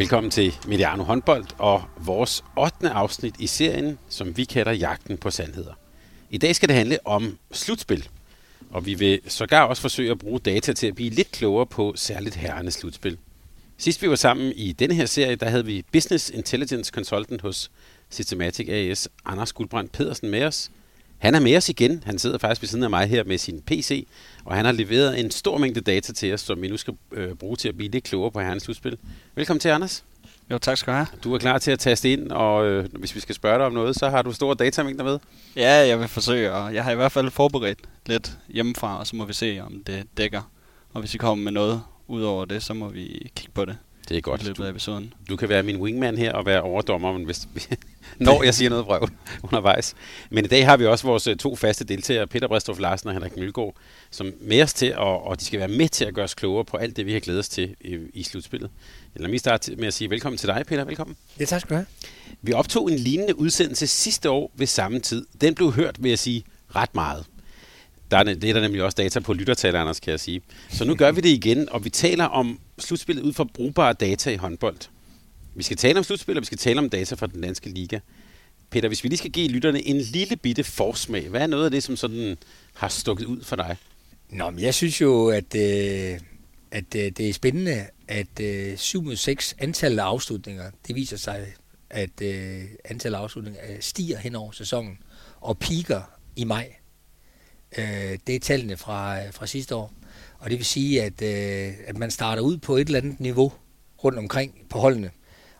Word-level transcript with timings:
Velkommen 0.00 0.30
til 0.30 0.54
Mediano 0.68 1.02
Håndbold 1.02 1.44
og 1.58 1.82
vores 1.96 2.44
8. 2.58 2.90
afsnit 2.90 3.34
i 3.38 3.46
serien, 3.46 3.98
som 4.08 4.36
vi 4.36 4.44
kalder 4.44 4.72
Jagten 4.72 5.18
på 5.18 5.30
Sandheder. 5.30 5.72
I 6.30 6.38
dag 6.38 6.56
skal 6.56 6.68
det 6.68 6.76
handle 6.76 6.98
om 7.04 7.38
slutspil, 7.52 8.08
og 8.70 8.86
vi 8.86 8.94
vil 8.94 9.20
sågar 9.26 9.62
også 9.62 9.82
forsøge 9.82 10.10
at 10.10 10.18
bruge 10.18 10.40
data 10.40 10.72
til 10.72 10.86
at 10.86 10.94
blive 10.94 11.10
lidt 11.10 11.30
klogere 11.30 11.66
på 11.66 11.92
særligt 11.96 12.34
herrenes 12.34 12.74
slutspil. 12.74 13.18
Sidst 13.78 14.02
vi 14.02 14.10
var 14.10 14.16
sammen 14.16 14.52
i 14.56 14.72
denne 14.72 14.94
her 14.94 15.06
serie, 15.06 15.36
der 15.36 15.48
havde 15.48 15.64
vi 15.64 15.84
Business 15.92 16.30
Intelligence 16.30 16.92
Consultant 16.94 17.42
hos 17.42 17.70
Systematic 18.10 18.68
AS, 18.68 19.08
Anders 19.24 19.52
Guldbrand 19.52 19.88
Pedersen 19.88 20.30
med 20.30 20.44
os. 20.44 20.70
Han 21.20 21.34
er 21.34 21.40
med 21.40 21.56
os 21.56 21.68
igen. 21.68 22.02
Han 22.06 22.18
sidder 22.18 22.38
faktisk 22.38 22.62
ved 22.62 22.68
siden 22.68 22.84
af 22.84 22.90
mig 22.90 23.08
her 23.08 23.24
med 23.24 23.38
sin 23.38 23.62
PC, 23.66 24.06
og 24.44 24.56
han 24.56 24.64
har 24.64 24.72
leveret 24.72 25.20
en 25.20 25.30
stor 25.30 25.58
mængde 25.58 25.80
data 25.80 26.12
til 26.12 26.34
os, 26.34 26.40
som 26.40 26.62
vi 26.62 26.68
nu 26.68 26.76
skal 26.76 26.94
øh, 27.12 27.34
bruge 27.34 27.56
til 27.56 27.68
at 27.68 27.76
blive 27.76 27.90
lidt 27.90 28.04
klogere 28.04 28.30
på 28.30 28.40
herrens 28.40 28.62
slutspil. 28.62 28.98
Velkommen 29.34 29.60
til, 29.60 29.68
Anders. 29.68 30.04
Jo, 30.50 30.58
tak 30.58 30.78
skal 30.78 30.92
du 30.92 30.96
have. 30.96 31.06
Du 31.24 31.34
er 31.34 31.38
klar 31.38 31.58
til 31.58 31.70
at 31.70 31.78
taste 31.78 32.12
ind, 32.12 32.30
og 32.32 32.66
øh, 32.66 32.88
hvis 32.98 33.14
vi 33.14 33.20
skal 33.20 33.34
spørge 33.34 33.58
dig 33.58 33.66
om 33.66 33.72
noget, 33.72 33.96
så 33.96 34.08
har 34.10 34.22
du 34.22 34.32
store 34.32 34.54
datamængder 34.54 35.04
med. 35.04 35.18
Ja, 35.56 35.86
jeg 35.86 36.00
vil 36.00 36.08
forsøge, 36.08 36.52
og 36.52 36.74
jeg 36.74 36.84
har 36.84 36.92
i 36.92 36.94
hvert 36.94 37.12
fald 37.12 37.30
forberedt 37.30 37.78
lidt 38.06 38.32
hjemmefra, 38.48 38.98
og 38.98 39.06
så 39.06 39.16
må 39.16 39.24
vi 39.24 39.32
se, 39.32 39.60
om 39.66 39.82
det 39.86 40.02
dækker. 40.16 40.50
Og 40.92 41.00
hvis 41.00 41.14
I 41.14 41.18
kommer 41.18 41.44
med 41.44 41.52
noget 41.52 41.82
ud 42.08 42.22
over 42.22 42.44
det, 42.44 42.62
så 42.62 42.74
må 42.74 42.88
vi 42.88 43.30
kigge 43.36 43.52
på 43.54 43.64
det. 43.64 43.76
Det 44.10 44.16
er 44.16 44.20
godt. 44.20 44.42
I 44.42 44.44
løbet 44.44 44.64
af 44.64 44.70
episoden. 44.70 45.12
Du 45.28 45.36
kan 45.36 45.48
være 45.48 45.62
min 45.62 45.76
wingman 45.76 46.18
her 46.18 46.32
og 46.32 46.46
være 46.46 46.62
overdommer, 46.62 47.18
hvis, 47.18 47.48
når 48.18 48.42
jeg 48.42 48.54
siger 48.54 48.70
noget 48.70 48.86
vrøv 48.86 49.08
undervejs. 49.42 49.94
Men 50.30 50.44
i 50.44 50.48
dag 50.48 50.66
har 50.66 50.76
vi 50.76 50.86
også 50.86 51.06
vores 51.06 51.26
øh, 51.26 51.36
to 51.36 51.56
faste 51.56 51.84
deltagere, 51.84 52.26
Peter 52.26 52.48
Bristof 52.48 52.78
Larsen 52.78 53.08
og 53.08 53.14
Henrik 53.14 53.36
Mølgaard, 53.36 53.74
som 54.10 54.32
med 54.40 54.62
os 54.62 54.74
til, 54.74 54.96
og, 54.96 55.26
og 55.26 55.40
de 55.40 55.44
skal 55.44 55.58
være 55.58 55.68
med 55.68 55.88
til 55.88 56.04
at 56.04 56.14
gøre 56.14 56.24
os 56.24 56.34
klogere 56.34 56.64
på 56.64 56.76
alt 56.76 56.96
det, 56.96 57.06
vi 57.06 57.12
har 57.12 57.20
glædet 57.20 57.38
os 57.38 57.48
til 57.48 57.76
i, 57.80 57.98
i 58.14 58.22
slutspillet. 58.22 58.70
Lad 59.14 59.28
mig 59.28 59.40
starte 59.40 59.76
med 59.76 59.86
at 59.86 59.94
sige 59.94 60.10
velkommen 60.10 60.38
til 60.38 60.48
dig, 60.48 60.64
Peter. 60.66 60.84
Velkommen. 60.84 61.16
Ja, 61.40 61.44
tak 61.44 61.60
skal 61.60 61.70
du 61.70 61.74
have. 61.74 61.86
Vi 62.42 62.52
optog 62.52 62.90
en 62.90 62.98
lignende 62.98 63.38
udsendelse 63.38 63.86
sidste 63.86 64.30
år 64.30 64.50
ved 64.54 64.66
samme 64.66 65.00
tid. 65.00 65.26
Den 65.40 65.54
blev 65.54 65.72
hørt, 65.72 66.02
vil 66.02 66.08
jeg 66.08 66.18
sige, 66.18 66.44
ret 66.76 66.94
meget. 66.94 67.24
Der 68.10 68.16
er, 68.16 68.22
det 68.22 68.44
er 68.44 68.52
der 68.52 68.60
nemlig 68.60 68.82
også 68.82 68.94
data 68.96 69.20
på 69.20 69.32
lyttertal, 69.32 69.76
Anders, 69.76 70.00
kan 70.00 70.10
jeg 70.10 70.20
sige. 70.20 70.40
Så 70.70 70.84
nu 70.84 70.94
gør 70.94 71.12
vi 71.12 71.20
det 71.20 71.28
igen, 71.28 71.68
og 71.68 71.84
vi 71.84 71.90
taler 71.90 72.24
om 72.24 72.58
slutspillet 72.80 73.22
ud 73.22 73.32
fra 73.32 73.44
brugbare 73.44 73.92
data 73.92 74.30
i 74.30 74.36
håndbold. 74.36 74.76
Vi 75.54 75.62
skal 75.62 75.76
tale 75.76 75.98
om 75.98 76.04
slutspil, 76.04 76.36
og 76.36 76.40
vi 76.40 76.46
skal 76.46 76.58
tale 76.58 76.78
om 76.78 76.90
data 76.90 77.14
fra 77.14 77.26
den 77.26 77.40
danske 77.40 77.68
liga. 77.68 77.98
Peter, 78.70 78.88
hvis 78.88 79.04
vi 79.04 79.08
lige 79.08 79.18
skal 79.18 79.30
give 79.30 79.48
lytterne 79.48 79.82
en 79.82 80.00
lille 80.00 80.36
bitte 80.36 80.64
forsmag, 80.64 81.28
hvad 81.28 81.40
er 81.40 81.46
noget 81.46 81.64
af 81.64 81.70
det, 81.70 81.82
som 81.82 81.96
sådan 81.96 82.36
har 82.74 82.88
stukket 82.88 83.24
ud 83.24 83.42
for 83.42 83.56
dig? 83.56 83.76
Nå, 84.28 84.50
men 84.50 84.60
jeg 84.60 84.74
synes 84.74 85.00
jo, 85.00 85.28
at, 85.28 85.54
øh, 85.54 86.20
at 86.70 86.94
øh, 86.96 87.12
det 87.16 87.20
er 87.20 87.32
spændende, 87.32 87.86
at 88.08 88.40
øh, 88.40 88.76
7 88.76 89.02
mod 89.02 89.16
6 89.16 89.54
antallet 89.58 89.98
af 89.98 90.04
afslutninger, 90.04 90.70
det 90.86 90.94
viser 90.96 91.16
sig, 91.16 91.46
at 91.90 92.22
øh, 92.22 92.64
antallet 92.84 93.18
af 93.18 93.22
afslutninger 93.22 93.60
øh, 93.70 93.76
stiger 93.80 94.18
hen 94.18 94.34
over 94.34 94.52
sæsonen 94.52 94.98
og 95.40 95.58
piker 95.58 96.02
i 96.36 96.44
maj. 96.44 96.72
Øh, 97.78 98.18
det 98.26 98.34
er 98.34 98.40
tallene 98.40 98.76
fra, 98.76 99.24
øh, 99.24 99.32
fra 99.32 99.46
sidste 99.46 99.74
år. 99.74 99.92
Og 100.40 100.50
det 100.50 100.58
vil 100.58 100.66
sige, 100.66 101.02
at, 101.02 101.22
øh, 101.22 101.74
at 101.86 101.98
man 101.98 102.10
starter 102.10 102.42
ud 102.42 102.56
på 102.56 102.76
et 102.76 102.86
eller 102.86 102.98
andet 103.00 103.20
niveau 103.20 103.52
rundt 104.04 104.18
omkring 104.18 104.54
på 104.70 104.78
holdene. 104.78 105.10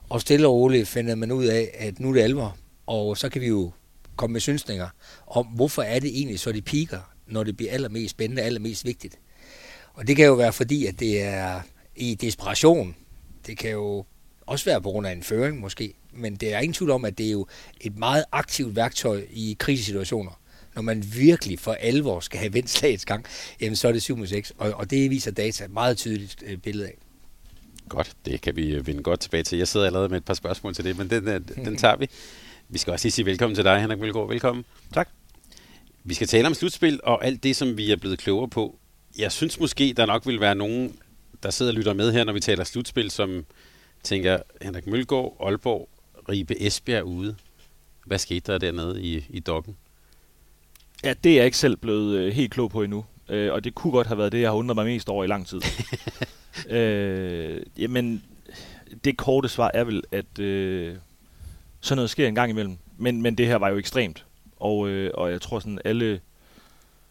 Og 0.08 0.20
stille 0.20 0.46
og 0.48 0.54
roligt 0.54 0.88
finder 0.88 1.14
man 1.14 1.32
ud 1.32 1.44
af, 1.44 1.70
at 1.74 2.00
nu 2.00 2.08
er 2.08 2.12
det 2.12 2.20
alvor. 2.20 2.56
Og 2.86 3.16
så 3.16 3.28
kan 3.28 3.40
vi 3.40 3.46
jo 3.46 3.72
komme 4.16 4.32
med 4.32 4.40
synsninger 4.40 4.88
om, 5.26 5.46
hvorfor 5.46 5.82
er 5.82 5.98
det 5.98 6.10
egentlig 6.10 6.40
så, 6.40 6.52
de 6.52 6.62
piker, 6.62 7.00
når 7.26 7.44
det 7.44 7.56
bliver 7.56 7.72
allermest 7.72 8.10
spændende, 8.10 8.42
allermest 8.42 8.84
vigtigt. 8.84 9.18
Og 9.94 10.06
det 10.06 10.16
kan 10.16 10.26
jo 10.26 10.34
være 10.34 10.52
fordi, 10.52 10.86
at 10.86 11.00
det 11.00 11.22
er 11.22 11.60
i 11.96 12.14
desperation. 12.14 12.96
Det 13.46 13.58
kan 13.58 13.70
jo 13.70 14.04
også 14.46 14.64
være 14.64 14.82
på 14.82 14.90
grund 14.90 15.06
af 15.06 15.12
en 15.12 15.22
føring 15.22 15.60
måske. 15.60 15.94
Men 16.12 16.36
det 16.36 16.54
er 16.54 16.58
ingen 16.58 16.74
tvivl 16.74 16.90
om, 16.90 17.04
at 17.04 17.18
det 17.18 17.26
er 17.26 17.30
jo 17.30 17.46
et 17.80 17.98
meget 17.98 18.24
aktivt 18.32 18.76
værktøj 18.76 19.24
i 19.30 19.56
krisesituationer 19.58 20.40
når 20.74 20.82
man 20.82 21.04
virkelig 21.16 21.58
for 21.58 21.72
alvor 21.72 22.20
skal 22.20 22.38
have 22.38 22.54
vendt 22.54 22.70
slagets 22.70 23.04
gang, 23.04 23.24
jamen 23.60 23.76
så 23.76 23.88
er 23.88 23.92
det 23.92 24.02
7 24.02 24.26
6, 24.26 24.52
og, 24.58 24.72
og 24.72 24.90
det 24.90 25.10
viser 25.10 25.30
data 25.30 25.64
et 25.64 25.72
meget 25.72 25.96
tydeligt 25.96 26.42
øh, 26.46 26.56
billede 26.56 26.86
af. 26.86 26.94
Godt, 27.88 28.12
det 28.24 28.40
kan 28.40 28.56
vi 28.56 28.86
vende 28.86 29.02
godt 29.02 29.20
tilbage 29.20 29.42
til. 29.42 29.58
Jeg 29.58 29.68
sidder 29.68 29.86
allerede 29.86 30.08
med 30.08 30.16
et 30.16 30.24
par 30.24 30.34
spørgsmål 30.34 30.74
til 30.74 30.84
det, 30.84 30.98
men 30.98 31.10
den, 31.10 31.26
den, 31.26 31.42
den 31.64 31.76
tager 31.76 31.96
vi. 31.96 32.08
Vi 32.68 32.78
skal 32.78 32.92
også 32.92 33.04
lige 33.04 33.12
sige 33.12 33.26
velkommen 33.26 33.54
til 33.54 33.64
dig, 33.64 33.80
Henrik 33.80 33.98
Mølgaard. 33.98 34.28
Velkommen. 34.28 34.64
Tak. 34.94 35.08
Vi 36.04 36.14
skal 36.14 36.26
tale 36.26 36.46
om 36.46 36.54
slutspil 36.54 37.00
og 37.02 37.24
alt 37.24 37.42
det, 37.42 37.56
som 37.56 37.76
vi 37.76 37.92
er 37.92 37.96
blevet 37.96 38.18
klogere 38.18 38.48
på. 38.48 38.78
Jeg 39.18 39.32
synes 39.32 39.60
måske, 39.60 39.94
der 39.96 40.06
nok 40.06 40.26
vil 40.26 40.40
være 40.40 40.54
nogen, 40.54 40.96
der 41.42 41.50
sidder 41.50 41.72
og 41.72 41.76
lytter 41.76 41.92
med 41.92 42.12
her, 42.12 42.24
når 42.24 42.32
vi 42.32 42.40
taler 42.40 42.64
slutspil, 42.64 43.10
som 43.10 43.44
tænker, 44.02 44.38
Henrik 44.62 44.86
Mølgaard, 44.86 45.36
Aalborg, 45.40 45.88
Ribe 46.28 46.62
Esbjerg 46.62 47.04
ude. 47.04 47.36
Hvad 48.06 48.18
skete 48.18 48.52
der 48.52 48.58
dernede 48.58 49.02
i, 49.02 49.26
i 49.30 49.40
dokken? 49.40 49.76
Ja, 51.04 51.14
det 51.24 51.32
er 51.32 51.36
jeg 51.36 51.44
ikke 51.44 51.58
selv 51.58 51.76
blevet 51.76 52.18
øh, 52.18 52.32
helt 52.32 52.52
klog 52.52 52.70
på 52.70 52.82
endnu. 52.82 53.04
Øh, 53.28 53.52
og 53.52 53.64
det 53.64 53.74
kunne 53.74 53.92
godt 53.92 54.06
have 54.06 54.18
været 54.18 54.32
det, 54.32 54.40
jeg 54.40 54.50
har 54.50 54.56
undret 54.56 54.76
mig 54.76 54.84
mest 54.84 55.08
over 55.08 55.24
i 55.24 55.26
lang 55.26 55.46
tid. 55.46 55.60
øh, 56.76 57.62
jamen, 57.78 58.22
det 59.04 59.16
korte 59.16 59.48
svar 59.48 59.70
er 59.74 59.84
vel, 59.84 60.02
at 60.12 60.38
øh, 60.38 60.96
sådan 61.80 61.96
noget 61.96 62.10
sker 62.10 62.28
en 62.28 62.34
gang 62.34 62.50
imellem. 62.50 62.76
Men, 62.98 63.22
men 63.22 63.34
det 63.34 63.46
her 63.46 63.56
var 63.56 63.68
jo 63.68 63.76
ekstremt. 63.76 64.26
Og, 64.56 64.88
øh, 64.88 65.10
og 65.14 65.30
jeg 65.30 65.40
tror 65.40 65.58
sådan, 65.58 65.78
alle 65.84 66.20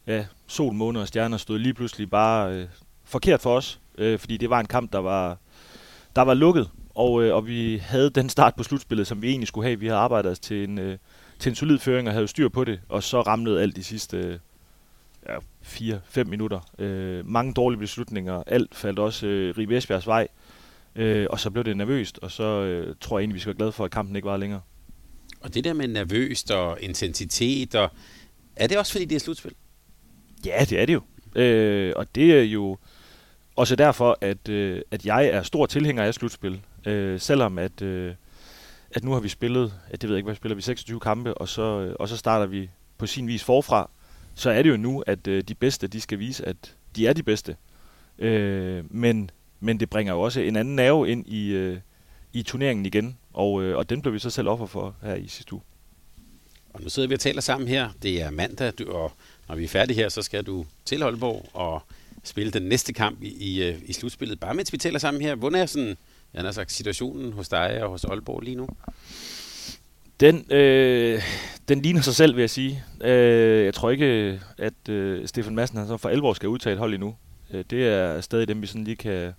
ja, 0.08 0.26
sol, 0.48 0.74
måne 0.74 1.00
og 1.00 1.08
stjerner 1.08 1.38
stod 1.38 1.60
lige 1.60 1.74
pludselig 1.74 2.10
bare 2.10 2.54
øh, 2.54 2.68
forkert 3.04 3.42
for 3.42 3.56
os. 3.56 3.80
Øh, 3.98 4.20
fordi 4.20 4.38
det 4.38 4.50
var 4.50 4.60
en 4.60 4.66
kamp, 4.66 4.94
der 4.94 5.00
var, 5.00 5.38
der 6.16 6.22
var 6.22 6.34
lukket. 6.34 6.70
Og, 6.96 7.24
øh, 7.24 7.36
og 7.36 7.48
vi 7.48 7.78
havde 7.78 8.10
den 8.10 8.30
start 8.30 8.56
på 8.56 8.64
slutspillet, 8.64 9.08
som 9.08 9.22
vi 9.22 9.30
egentlig 9.30 9.48
skulle 9.48 9.68
have. 9.68 9.80
Vi 9.80 9.88
havde 9.88 10.00
arbejdet 10.00 10.32
os 10.32 10.40
til 10.40 10.64
en... 10.70 10.78
Øh, 10.78 10.98
til 11.40 11.50
en 11.50 11.56
solid 11.56 11.80
føring 11.80 12.08
og 12.08 12.14
havde 12.14 12.28
styr 12.28 12.50
på 12.50 12.64
det, 12.64 12.80
og 12.90 13.04
så 13.04 13.22
ramlede 13.22 13.62
alt 13.62 13.76
de 13.76 13.84
sidste 13.84 14.40
ja, 15.28 15.38
4-5 15.64 16.24
minutter. 16.24 16.60
Øh, 16.80 17.28
mange 17.28 17.54
dårlige 17.54 17.80
beslutninger, 17.80 18.44
alt 18.48 18.76
faldt 18.76 19.00
også 19.00 19.28
øh, 19.28 19.58
Ribe 19.58 19.78
Esbjergs 19.78 20.08
vej, 20.08 20.28
øh, 20.96 21.28
og 21.30 21.40
så 21.40 21.50
blev 21.50 21.64
det 21.64 21.78
nervøst, 21.78 22.20
og 22.22 22.32
så 22.32 22.44
øh, 22.44 22.96
tror 23.02 23.18
jeg 23.18 23.22
egentlig, 23.22 23.36
vi 23.36 23.40
skal 23.40 23.50
være 23.50 23.58
glade 23.58 23.72
for, 23.72 23.86
at 23.86 23.92
kampen 23.92 24.16
ikke 24.16 24.26
var 24.26 24.38
længere. 24.38 24.62
Og 25.42 25.54
det 25.54 25.64
der 25.64 25.74
med 25.74 25.88
nervøst 25.88 26.52
og 26.52 26.78
intensitet, 26.82 27.76
og 27.76 27.90
er 28.56 28.68
det 28.68 28.78
også 28.78 28.92
fordi, 28.92 29.06
det 29.06 29.16
er 29.16 29.20
slutspil? 29.20 29.54
Ja, 30.46 30.66
det 30.70 30.80
er 30.80 30.86
det 30.86 30.94
jo. 30.94 31.02
Øh, 31.36 31.94
og 31.96 32.16
det 32.16 32.40
er 32.40 32.44
jo 32.44 32.78
også 33.56 33.76
derfor, 33.76 34.18
at, 34.22 34.50
øh, 34.50 34.82
at 34.92 35.06
jeg 35.06 35.26
er 35.26 35.44
stor 35.44 35.66
tilhænger 35.66 36.04
af 36.04 36.14
slutspil. 36.14 36.62
Øh, 36.86 37.20
selvom 37.20 37.60
at... 37.60 37.82
Øh, 37.82 38.14
at 38.92 39.04
nu 39.04 39.12
har 39.12 39.20
vi 39.20 39.30
spillet, 39.30 39.74
at 39.90 40.02
det 40.02 40.10
ved 40.10 40.16
jeg 40.16 40.20
ikke, 40.20 40.28
hvad 40.28 40.36
spiller 40.36 40.56
vi, 40.56 40.62
26 40.62 41.00
kampe, 41.00 41.34
og 41.34 41.50
så, 41.50 41.62
øh, 41.62 41.96
og 42.00 42.10
så 42.10 42.18
starter 42.18 42.46
vi 42.46 42.70
på 42.98 43.06
sin 43.06 43.28
vis 43.28 43.44
forfra, 43.44 43.90
så 44.36 44.50
er 44.50 44.62
det 44.64 44.70
jo 44.70 44.78
nu, 44.78 45.04
at 45.08 45.28
øh, 45.28 45.44
de 45.44 45.56
bedste, 45.56 45.88
de 45.88 46.02
skal 46.02 46.20
vise, 46.20 46.46
at 46.46 46.76
de 46.96 47.08
er 47.08 47.14
de 47.14 47.24
bedste. 47.24 47.56
Øh, 48.20 48.84
men, 48.90 49.32
men 49.60 49.80
det 49.80 49.90
bringer 49.90 50.14
jo 50.14 50.22
også 50.22 50.40
en 50.40 50.56
anden 50.56 50.76
nerve 50.76 51.10
ind 51.10 51.28
i, 51.28 51.50
øh, 51.50 51.78
i 52.34 52.44
turneringen 52.44 52.86
igen, 52.86 53.18
og, 53.34 53.64
øh, 53.64 53.78
og 53.78 53.90
den 53.90 54.02
blev 54.02 54.14
vi 54.14 54.20
så 54.20 54.30
selv 54.30 54.48
offer 54.48 54.66
for 54.66 54.96
her 55.02 55.16
i 55.16 55.28
sidste 55.28 55.54
uge. 55.54 55.62
Og 56.74 56.82
nu 56.82 56.90
sidder 56.90 57.08
vi 57.08 57.14
og 57.14 57.20
taler 57.20 57.42
sammen 57.42 57.68
her. 57.68 57.90
Det 58.04 58.22
er 58.22 58.30
mandag, 58.30 58.74
du, 58.80 58.92
og 58.92 59.12
når 59.48 59.56
vi 59.56 59.64
er 59.64 59.68
færdige 59.68 59.96
her, 59.96 60.10
så 60.10 60.22
skal 60.22 60.44
du 60.44 60.66
til 60.86 61.02
Holborg 61.02 61.50
og 61.54 61.84
spille 62.24 62.52
den 62.52 62.64
næste 62.64 62.94
kamp 62.94 63.24
i, 63.24 63.28
i, 63.28 63.64
øh, 63.64 63.82
i 63.86 63.94
slutspillet. 63.94 64.40
Bare 64.40 64.54
mens 64.54 64.74
vi 64.74 64.78
taler 64.78 65.00
sammen 65.00 65.22
her, 65.22 65.36
hvordan 65.36 65.62
er 65.62 65.66
sådan 65.66 65.98
jeg 66.34 66.44
har 66.44 66.52
sagt, 66.52 66.72
situationen 66.72 67.34
hos 67.34 67.50
dig 67.50 67.84
og 67.84 67.90
hos 67.90 68.04
Aalborg 68.06 68.42
lige 68.42 68.56
nu? 68.56 68.68
Den, 70.20 70.52
øh, 70.52 71.22
den 71.68 71.82
ligner 71.82 72.02
sig 72.02 72.16
selv, 72.16 72.36
vil 72.36 72.42
jeg 72.42 72.50
sige. 72.50 72.84
Øh, 73.02 73.66
jeg 73.66 73.74
tror 73.74 73.90
ikke, 73.90 74.40
at 74.58 74.90
øh, 74.90 75.28
Stefan 75.28 75.56
Madsen 75.56 75.78
han 75.78 75.88
så 75.88 75.98
for 75.98 76.10
alvor 76.10 76.34
skal 76.34 76.50
udtage 76.50 76.74
et 76.74 76.80
hold 76.80 76.94
endnu. 76.94 77.16
Øh, 77.52 77.66
det 77.70 77.88
er 77.88 78.22
stadig 78.22 78.48
dem, 78.48 78.62
vi 78.62 78.68
sådan 78.68 78.84
lige 78.84 78.96
kan, 78.96 79.34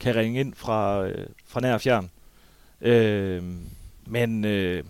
kan 0.00 0.16
ringe 0.16 0.40
ind 0.40 0.54
fra, 0.54 1.06
øh, 1.06 1.26
fra 1.46 1.60
nær 1.60 1.74
og 1.74 1.80
fjern. 1.80 2.10
Øh, 2.80 3.42
men 4.06 4.44
øh, 4.44 4.84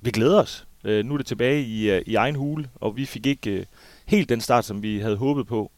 vi 0.00 0.10
glæder 0.10 0.40
os. 0.40 0.66
Øh, 0.84 1.04
nu 1.04 1.14
er 1.14 1.18
det 1.18 1.26
tilbage 1.26 1.62
i, 1.62 1.90
øh, 1.90 2.02
i 2.06 2.14
egen 2.14 2.34
hule, 2.34 2.68
og 2.74 2.96
vi 2.96 3.06
fik 3.06 3.26
ikke 3.26 3.50
øh, 3.50 3.66
helt 4.06 4.28
den 4.28 4.40
start, 4.40 4.64
som 4.64 4.82
vi 4.82 4.98
havde 4.98 5.16
håbet 5.16 5.46
på. 5.46 5.70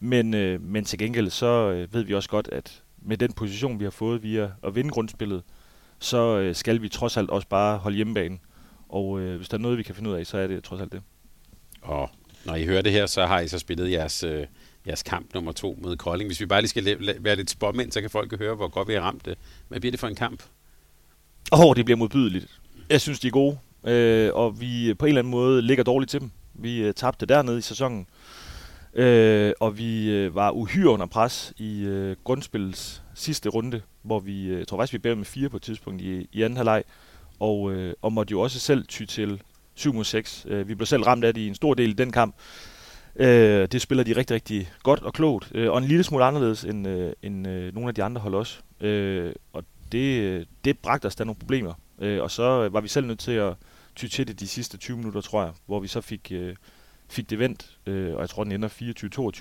Men, 0.00 0.34
øh, 0.34 0.62
men 0.62 0.84
til 0.84 0.98
gengæld 0.98 1.30
så 1.30 1.70
øh, 1.70 1.94
ved 1.94 2.02
vi 2.02 2.14
også 2.14 2.28
godt, 2.28 2.48
at 2.52 2.82
med 3.06 3.16
den 3.16 3.32
position, 3.32 3.78
vi 3.78 3.84
har 3.84 3.90
fået 3.90 4.22
via 4.22 4.50
at 4.62 4.74
vinde 4.74 4.90
grundspillet, 4.90 5.42
så 5.98 6.38
øh, 6.38 6.54
skal 6.54 6.82
vi 6.82 6.88
trods 6.88 7.16
alt 7.16 7.30
også 7.30 7.48
bare 7.48 7.78
holde 7.78 7.96
hjemmebane. 7.96 8.38
Og 8.88 9.20
øh, 9.20 9.36
hvis 9.36 9.48
der 9.48 9.56
er 9.56 9.60
noget, 9.60 9.78
vi 9.78 9.82
kan 9.82 9.94
finde 9.94 10.10
ud 10.10 10.14
af, 10.14 10.26
så 10.26 10.38
er 10.38 10.46
det 10.46 10.64
trods 10.64 10.80
alt 10.80 10.92
det. 10.92 11.02
Og 11.82 12.10
når 12.44 12.54
I 12.54 12.64
hører 12.64 12.82
det 12.82 12.92
her, 12.92 13.06
så 13.06 13.26
har 13.26 13.40
I 13.40 13.48
så 13.48 13.58
spillet 13.58 13.90
jeres, 13.90 14.22
øh, 14.24 14.46
jeres 14.86 15.02
kamp 15.02 15.34
nummer 15.34 15.52
to 15.52 15.78
mod 15.82 15.96
Kolding. 15.96 16.28
Hvis 16.28 16.40
vi 16.40 16.46
bare 16.46 16.60
lige 16.60 16.68
skal 16.68 16.82
la- 16.82 17.10
la- 17.10 17.20
være 17.22 17.36
lidt 17.36 17.50
spåmænd, 17.50 17.92
så 17.92 18.00
kan 18.00 18.10
folk 18.10 18.38
høre, 18.38 18.54
hvor 18.54 18.68
godt 18.68 18.88
vi 18.88 18.92
har 18.94 19.00
ramt 19.00 19.24
det. 19.24 19.38
Hvad 19.68 19.80
bliver 19.80 19.90
det 19.90 20.00
for 20.00 20.06
en 20.08 20.14
kamp? 20.14 20.42
Åh, 21.52 21.60
oh, 21.60 21.76
det 21.76 21.84
bliver 21.84 21.98
modbydeligt. 21.98 22.60
Jeg 22.90 23.00
synes, 23.00 23.20
de 23.20 23.26
er 23.26 23.30
gode, 23.30 23.58
øh, 23.84 24.30
og 24.34 24.60
vi 24.60 24.94
på 24.94 25.04
en 25.04 25.08
eller 25.08 25.18
anden 25.20 25.30
måde 25.30 25.62
ligger 25.62 25.84
dårligt 25.84 26.10
til 26.10 26.20
dem. 26.20 26.30
Vi 26.54 26.78
øh, 26.78 26.94
tabte 26.94 27.26
dernede 27.26 27.58
i 27.58 27.60
sæsonen, 27.60 28.06
øh, 28.96 29.52
og 29.60 29.78
vi 29.78 30.10
øh, 30.10 30.34
var 30.34 30.50
uhyre 30.50 30.90
under 30.90 31.06
pres 31.06 31.52
i 31.58 31.84
øh, 31.84 32.16
grundspillets 32.24 33.02
sidste 33.14 33.48
runde, 33.48 33.82
hvor 34.02 34.20
vi, 34.20 34.46
øh, 34.46 34.58
jeg 34.58 34.68
tror 34.68 34.78
faktisk, 34.78 34.92
vi 34.92 34.98
bærer 34.98 35.14
med 35.14 35.24
fire 35.24 35.48
på 35.48 35.56
et 35.56 35.62
tidspunkt 35.62 36.02
i, 36.02 36.28
i 36.32 36.42
anden 36.42 36.56
halvleg, 36.56 36.84
og, 37.40 37.72
øh, 37.72 37.94
og 38.02 38.12
måtte 38.12 38.32
jo 38.32 38.40
også 38.40 38.58
selv 38.58 38.86
ty 38.86 39.04
til 39.04 39.42
7 39.74 39.94
mod 39.94 40.04
6. 40.04 40.46
Øh, 40.48 40.68
vi 40.68 40.74
blev 40.74 40.86
selv 40.86 41.02
ramt 41.02 41.24
af 41.24 41.34
det 41.34 41.40
i 41.40 41.48
en 41.48 41.54
stor 41.54 41.74
del 41.74 41.90
i 41.90 41.92
den 41.92 42.12
kamp. 42.12 42.34
Øh, 43.16 43.68
det 43.72 43.82
spiller 43.82 44.04
de 44.04 44.16
rigtig, 44.16 44.34
rigtig 44.34 44.72
godt 44.82 45.02
og 45.02 45.12
klogt, 45.12 45.52
øh, 45.54 45.70
og 45.70 45.78
en 45.78 45.84
lille 45.84 46.04
smule 46.04 46.24
anderledes 46.24 46.64
end, 46.64 46.88
øh, 46.88 47.12
end 47.22 47.48
øh, 47.48 47.74
nogle 47.74 47.88
af 47.88 47.94
de 47.94 48.02
andre 48.02 48.20
hold 48.20 48.34
også. 48.34 48.58
Øh, 48.80 49.32
og 49.52 49.64
det, 49.92 50.20
øh, 50.20 50.46
det 50.64 50.78
bragte 50.78 51.06
os 51.06 51.16
da 51.16 51.24
nogle 51.24 51.38
problemer. 51.38 51.74
Øh, 51.98 52.22
og 52.22 52.30
så 52.30 52.68
var 52.68 52.80
vi 52.80 52.88
selv 52.88 53.06
nødt 53.06 53.18
til 53.18 53.32
at 53.32 53.54
ty 53.96 54.06
til 54.06 54.28
det 54.28 54.40
de 54.40 54.48
sidste 54.48 54.76
20 54.76 54.96
minutter, 54.96 55.20
tror 55.20 55.42
jeg, 55.42 55.52
hvor 55.66 55.80
vi 55.80 55.88
så 55.88 56.00
fik, 56.00 56.32
øh, 56.32 56.54
fik 57.08 57.30
det 57.30 57.38
vendt, 57.38 57.66
øh, 57.86 58.14
og 58.14 58.20
jeg 58.20 58.28
tror, 58.30 58.44
den 58.44 58.52
ender 58.52 58.68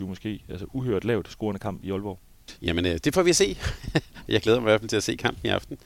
24-22 0.01 0.07
måske. 0.07 0.43
Altså 0.49 0.65
uhørt 0.73 1.05
lavt 1.05 1.29
scorende 1.31 1.59
kamp 1.59 1.83
i 1.83 1.91
Aalborg. 1.91 2.19
Jamen, 2.61 2.85
øh, 2.85 2.97
det 3.03 3.13
får 3.13 3.23
vi 3.23 3.29
at 3.29 3.35
se. 3.35 3.57
Jeg 4.27 4.41
glæder 4.41 4.59
mig 4.59 4.67
i 4.67 4.71
hvert 4.71 4.81
fald 4.81 4.89
til 4.89 4.97
at 4.97 5.03
se 5.03 5.15
kampen 5.15 5.41
i 5.43 5.47
aften. 5.47 5.77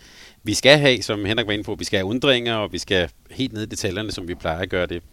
Vi 0.43 0.53
skal 0.53 0.77
have, 0.77 1.01
som 1.01 1.25
Henrik 1.25 1.47
var 1.47 1.53
inde 1.53 1.63
på, 1.63 1.75
vi 1.75 1.83
skal 1.83 1.97
have 1.97 2.05
undringer, 2.05 2.55
og 2.55 2.73
vi 2.73 2.77
skal 2.77 3.09
helt 3.31 3.53
ned 3.53 3.63
i 3.63 3.65
detaljerne, 3.65 4.11
som 4.11 4.27
vi 4.27 4.35
plejer 4.35 4.59
at 4.59 4.69
gøre 4.69 4.85
det. 4.85 5.03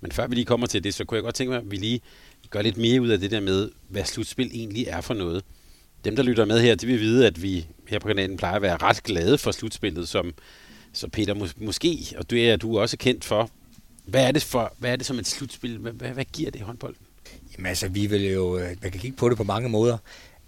Men 0.00 0.12
før 0.12 0.26
vi 0.26 0.34
lige 0.34 0.44
kommer 0.44 0.66
til 0.66 0.84
det, 0.84 0.94
så 0.94 1.04
kunne 1.04 1.16
jeg 1.16 1.22
godt 1.22 1.34
tænke 1.34 1.50
mig, 1.50 1.60
at 1.60 1.70
vi 1.70 1.76
lige 1.76 2.00
gør 2.50 2.62
lidt 2.62 2.76
mere 2.76 3.00
ud 3.00 3.08
af 3.08 3.18
det 3.18 3.30
der 3.30 3.40
med, 3.40 3.70
hvad 3.88 4.04
slutspil 4.04 4.50
egentlig 4.54 4.86
er 4.86 5.00
for 5.00 5.14
noget. 5.14 5.44
Dem, 6.04 6.16
der 6.16 6.22
lytter 6.22 6.44
med 6.44 6.60
her, 6.60 6.74
de 6.74 6.86
vil 6.86 7.00
vide, 7.00 7.26
at 7.26 7.42
vi 7.42 7.66
her 7.88 7.98
på 7.98 8.08
kanalen 8.08 8.36
plejer 8.36 8.56
at 8.56 8.62
være 8.62 8.76
ret 8.76 9.02
glade 9.02 9.38
for 9.38 9.50
slutspillet, 9.50 10.08
som 10.08 10.34
så 10.92 11.08
Peter, 11.08 11.34
mås- 11.34 11.64
måske, 11.64 11.98
og 12.18 12.30
det 12.30 12.50
er 12.50 12.56
du 12.56 12.78
også 12.78 12.96
kendt 12.96 13.24
for, 13.24 13.50
hvad 14.06 14.26
er 14.26 14.32
det, 14.32 14.42
for, 14.42 14.74
hvad 14.78 14.92
er 14.92 14.96
det 14.96 15.06
som 15.06 15.18
et 15.18 15.26
slutspil? 15.26 15.78
Hvad, 15.78 15.92
hvad, 15.92 16.08
hvad 16.08 16.24
giver 16.24 16.50
det 16.50 16.60
håndbolden? 16.60 16.96
håndbold? 17.00 17.52
Jamen 17.56 17.66
altså, 17.66 17.88
vi 17.88 18.06
vil 18.06 18.32
jo, 18.32 18.58
øh, 18.58 18.76
man 18.82 18.90
kan 18.90 19.00
kigge 19.00 19.16
på 19.16 19.28
det 19.28 19.36
på 19.36 19.44
mange 19.44 19.68
måder. 19.68 19.98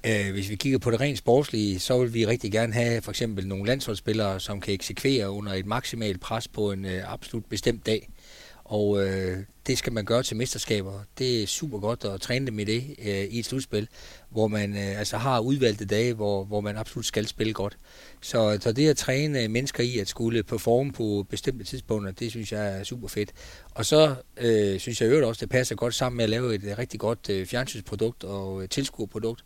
Øh, 0.06 0.32
hvis 0.32 0.50
vi 0.50 0.56
kigger 0.56 0.78
på 0.78 0.90
det 0.90 1.00
rent 1.00 1.19
sportslige, 1.19 1.81
så 1.81 1.99
vil 1.99 2.14
vi 2.14 2.26
rigtig 2.26 2.52
gerne 2.52 2.72
have 2.72 3.02
for 3.02 3.10
eksempel 3.10 3.46
nogle 3.46 3.66
landsholdsspillere, 3.66 4.40
som 4.40 4.60
kan 4.60 4.75
eksekvere 4.75 5.31
under 5.31 5.52
et 5.52 5.66
maksimalt 5.66 6.20
pres 6.20 6.49
på 6.49 6.72
en 6.72 6.84
øh, 6.84 7.12
absolut 7.12 7.44
bestemt 7.44 7.87
dag. 7.87 8.08
Og 8.68 9.06
øh, 9.06 9.38
det 9.66 9.78
skal 9.78 9.92
man 9.92 10.04
gøre 10.04 10.22
til 10.22 10.36
mesterskaber. 10.36 11.00
Det 11.18 11.42
er 11.42 11.46
super 11.46 11.78
godt 11.78 12.04
at 12.04 12.20
træne 12.20 12.46
dem 12.46 12.58
i 12.58 12.64
det 12.64 12.84
øh, 12.98 13.24
i 13.24 13.38
et 13.38 13.44
slutspil, 13.44 13.88
hvor 14.30 14.48
man 14.48 14.76
øh, 14.76 14.98
altså 14.98 15.16
har 15.16 15.40
udvalgte 15.40 15.84
dage, 15.84 16.14
hvor, 16.14 16.44
hvor 16.44 16.60
man 16.60 16.76
absolut 16.76 17.06
skal 17.06 17.26
spille 17.26 17.52
godt. 17.52 17.78
Så, 18.20 18.58
så 18.60 18.72
det 18.72 18.88
at 18.88 18.96
træne 18.96 19.48
mennesker 19.48 19.82
i 19.82 19.98
at 19.98 20.08
skulle 20.08 20.42
performe 20.42 20.92
på 20.92 21.26
bestemte 21.30 21.64
tidspunkter, 21.64 22.12
det 22.12 22.30
synes 22.30 22.52
jeg 22.52 22.78
er 22.78 22.84
super 22.84 23.08
fedt. 23.08 23.32
Og 23.70 23.86
så 23.86 24.14
øh, 24.36 24.80
synes 24.80 25.00
jeg 25.00 25.08
øvrigt 25.08 25.26
også, 25.26 25.40
det 25.40 25.50
passer 25.50 25.74
godt 25.74 25.94
sammen 25.94 26.16
med 26.16 26.24
at 26.24 26.30
lave 26.30 26.54
et 26.54 26.78
rigtig 26.78 27.00
godt 27.00 27.30
øh, 27.30 27.46
fjernsynsprodukt 27.46 28.24
og 28.24 28.62
øh, 28.62 28.68
tilskuerprodukt. 28.68 29.44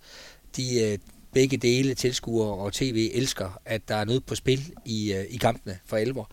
De 0.57 0.83
øh, 0.83 0.99
begge 1.33 1.57
dele, 1.57 1.95
tilskuere 1.95 2.55
og 2.55 2.73
tv, 2.73 3.11
elsker, 3.15 3.61
at 3.65 3.89
der 3.89 3.95
er 3.95 4.05
noget 4.05 4.25
på 4.25 4.35
spil 4.35 4.73
i, 4.85 5.13
øh, 5.13 5.25
i 5.31 5.37
kampene 5.37 5.79
for 5.87 5.97
alvor. 5.97 6.31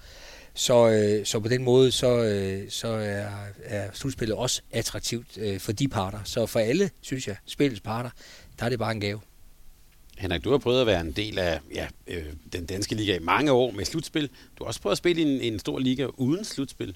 Så, 0.53 0.89
øh, 0.89 1.25
så 1.25 1.39
på 1.39 1.47
den 1.47 1.63
måde, 1.63 1.91
så, 1.91 2.23
øh, 2.23 2.69
så 2.69 2.87
er, 2.87 3.29
er 3.63 3.89
slutspillet 3.93 4.37
også 4.37 4.61
attraktivt 4.71 5.37
øh, 5.37 5.59
for 5.59 5.71
de 5.71 5.87
parter. 5.87 6.19
Så 6.23 6.45
for 6.45 6.59
alle, 6.59 6.89
synes 7.01 7.27
jeg, 7.27 7.35
spillets 7.45 7.81
parter, 7.81 8.09
der 8.59 8.65
er 8.65 8.69
det 8.69 8.79
bare 8.79 8.91
en 8.91 9.01
gave. 9.01 9.19
Henrik, 10.17 10.43
du 10.43 10.51
har 10.51 10.57
prøvet 10.57 10.81
at 10.81 10.87
være 10.87 11.01
en 11.01 11.11
del 11.11 11.39
af 11.39 11.59
ja, 11.73 11.87
øh, 12.07 12.25
den 12.53 12.65
danske 12.65 12.95
liga 12.95 13.15
i 13.15 13.19
mange 13.19 13.51
år 13.51 13.71
med 13.71 13.85
slutspil. 13.85 14.29
Du 14.57 14.63
har 14.63 14.65
også 14.65 14.81
prøvet 14.81 14.91
at 14.91 14.97
spille 14.97 15.21
i 15.21 15.25
en, 15.25 15.53
en 15.53 15.59
stor 15.59 15.79
liga 15.79 16.07
uden 16.17 16.45
slutspil. 16.45 16.95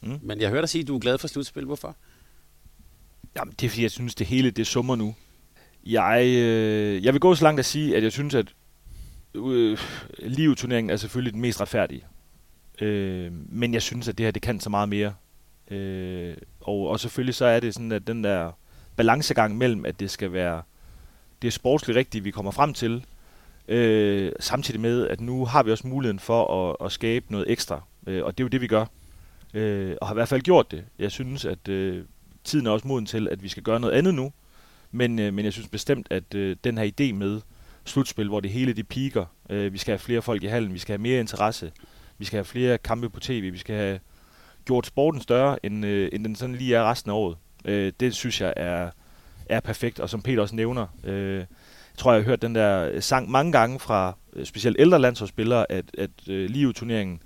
Mm. 0.00 0.18
Men 0.22 0.40
jeg 0.40 0.48
hørte 0.48 0.60
dig 0.60 0.68
sige, 0.68 0.82
at 0.82 0.88
du 0.88 0.96
er 0.96 1.00
glad 1.00 1.18
for 1.18 1.28
slutspil. 1.28 1.64
Hvorfor? 1.64 1.96
Jamen, 3.36 3.54
det 3.60 3.66
er 3.66 3.70
fordi, 3.70 3.82
jeg 3.82 3.90
synes, 3.90 4.14
det 4.14 4.26
hele 4.26 4.50
det 4.50 4.66
summer 4.66 4.96
nu. 4.96 5.14
Jeg, 5.86 6.24
øh, 6.26 7.04
jeg 7.04 7.12
vil 7.12 7.20
gå 7.20 7.34
så 7.34 7.44
langt 7.44 7.58
at 7.58 7.64
sige, 7.64 7.96
at 7.96 8.02
jeg 8.02 8.12
synes, 8.12 8.34
at 8.34 8.46
øh, 9.34 9.78
liveturneringen 10.18 10.90
er 10.90 10.96
selvfølgelig 10.96 11.32
den 11.32 11.40
mest 11.40 11.60
retfærdige. 11.60 12.04
Øh, 12.80 13.32
men 13.48 13.74
jeg 13.74 13.82
synes, 13.82 14.08
at 14.08 14.18
det 14.18 14.26
her 14.26 14.30
det 14.30 14.42
kan 14.42 14.60
så 14.60 14.70
meget 14.70 14.88
mere. 14.88 15.14
Øh, 15.70 16.36
og, 16.60 16.88
og 16.88 17.00
selvfølgelig 17.00 17.34
så 17.34 17.44
er 17.44 17.60
det 17.60 17.74
sådan, 17.74 17.92
at 17.92 18.06
den 18.06 18.24
der 18.24 18.52
balancegang 18.96 19.58
mellem, 19.58 19.84
at 19.84 20.00
det 20.00 20.10
skal 20.10 20.32
være 20.32 20.62
det 21.42 21.48
er 21.48 21.52
sportsligt 21.52 21.96
rigtigt, 21.96 22.24
vi 22.24 22.30
kommer 22.30 22.50
frem 22.50 22.74
til, 22.74 23.04
øh, 23.68 24.32
samtidig 24.40 24.80
med, 24.80 25.08
at 25.08 25.20
nu 25.20 25.44
har 25.44 25.62
vi 25.62 25.70
også 25.70 25.86
muligheden 25.86 26.18
for 26.18 26.70
at, 26.70 26.86
at 26.86 26.92
skabe 26.92 27.26
noget 27.28 27.50
ekstra. 27.50 27.82
Øh, 28.06 28.24
og 28.24 28.38
det 28.38 28.42
er 28.42 28.44
jo 28.44 28.48
det, 28.48 28.60
vi 28.60 28.66
gør. 28.66 28.86
Øh, 29.54 29.96
og 30.00 30.06
har 30.06 30.14
i 30.14 30.16
hvert 30.16 30.28
fald 30.28 30.40
gjort 30.40 30.70
det. 30.70 30.84
Jeg 30.98 31.10
synes, 31.10 31.44
at 31.44 31.68
øh, 31.68 32.04
tiden 32.44 32.66
er 32.66 32.70
også 32.70 32.88
moden 32.88 33.06
til, 33.06 33.28
at 33.28 33.42
vi 33.42 33.48
skal 33.48 33.62
gøre 33.62 33.80
noget 33.80 33.94
andet 33.94 34.14
nu. 34.14 34.32
Men, 34.90 35.18
øh, 35.18 35.34
men 35.34 35.44
jeg 35.44 35.52
synes 35.52 35.68
bestemt, 35.68 36.06
at 36.10 36.34
øh, 36.34 36.56
den 36.64 36.78
her 36.78 36.84
idé 36.84 37.12
med 37.12 37.40
slutspil, 37.84 38.28
hvor 38.28 38.40
det 38.40 38.50
hele 38.50 38.72
de 38.72 38.84
piker, 38.84 39.24
øh, 39.50 39.72
vi 39.72 39.78
skal 39.78 39.92
have 39.92 39.98
flere 39.98 40.22
folk 40.22 40.42
i 40.42 40.46
hallen, 40.46 40.74
vi 40.74 40.78
skal 40.78 40.92
have 40.92 41.02
mere 41.02 41.20
interesse, 41.20 41.72
vi 42.20 42.24
skal 42.24 42.36
have 42.36 42.44
flere 42.44 42.78
kampe 42.78 43.10
på 43.10 43.20
tv, 43.20 43.52
vi 43.52 43.58
skal 43.58 43.76
have 43.76 43.98
gjort 44.64 44.86
sporten 44.86 45.20
større, 45.20 45.66
end, 45.66 45.86
øh, 45.86 46.08
end 46.12 46.24
den 46.24 46.36
sådan 46.36 46.54
lige 46.54 46.76
er 46.76 46.90
resten 46.90 47.10
af 47.10 47.14
året. 47.14 47.36
Øh, 47.64 47.92
det 48.00 48.14
synes 48.14 48.40
jeg 48.40 48.54
er, 48.56 48.90
er 49.48 49.60
perfekt, 49.60 50.00
og 50.00 50.10
som 50.10 50.22
Peter 50.22 50.42
også 50.42 50.56
nævner, 50.56 50.86
øh, 51.04 51.36
jeg 51.36 51.46
tror, 51.96 52.12
jeg 52.12 52.22
har 52.22 52.28
hørt 52.28 52.42
den 52.42 52.54
der 52.54 53.00
sang 53.00 53.30
mange 53.30 53.52
gange 53.52 53.78
fra 53.78 54.16
øh, 54.32 54.44
specielt 54.46 54.76
ældre 54.78 54.98
landsholdsspillere, 54.98 55.72
at, 55.72 55.84
at 55.98 56.10
øh, 56.28 56.50
live-turneringen 56.50 57.22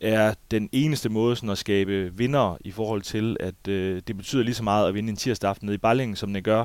er 0.00 0.34
den 0.50 0.68
eneste 0.72 1.08
måde 1.08 1.36
sådan 1.36 1.50
at 1.50 1.58
skabe 1.58 2.12
vinder 2.14 2.56
i 2.60 2.70
forhold 2.70 3.02
til, 3.02 3.36
at 3.40 3.68
øh, 3.68 4.02
det 4.06 4.16
betyder 4.16 4.42
lige 4.42 4.54
så 4.54 4.62
meget 4.62 4.88
at 4.88 4.94
vinde 4.94 5.10
en 5.10 5.16
tirsdag 5.16 5.50
aften 5.50 5.66
nede 5.66 5.74
i 5.74 5.78
Ballingen, 5.78 6.16
som 6.16 6.32
det 6.32 6.44
gør 6.44 6.64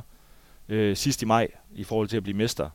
øh, 0.69 0.95
sidst 0.95 1.21
i 1.21 1.25
maj 1.25 1.47
i 1.75 1.83
forhold 1.83 2.07
til 2.07 2.17
at 2.17 2.24
blive 2.24 2.38
mester. 2.38 2.69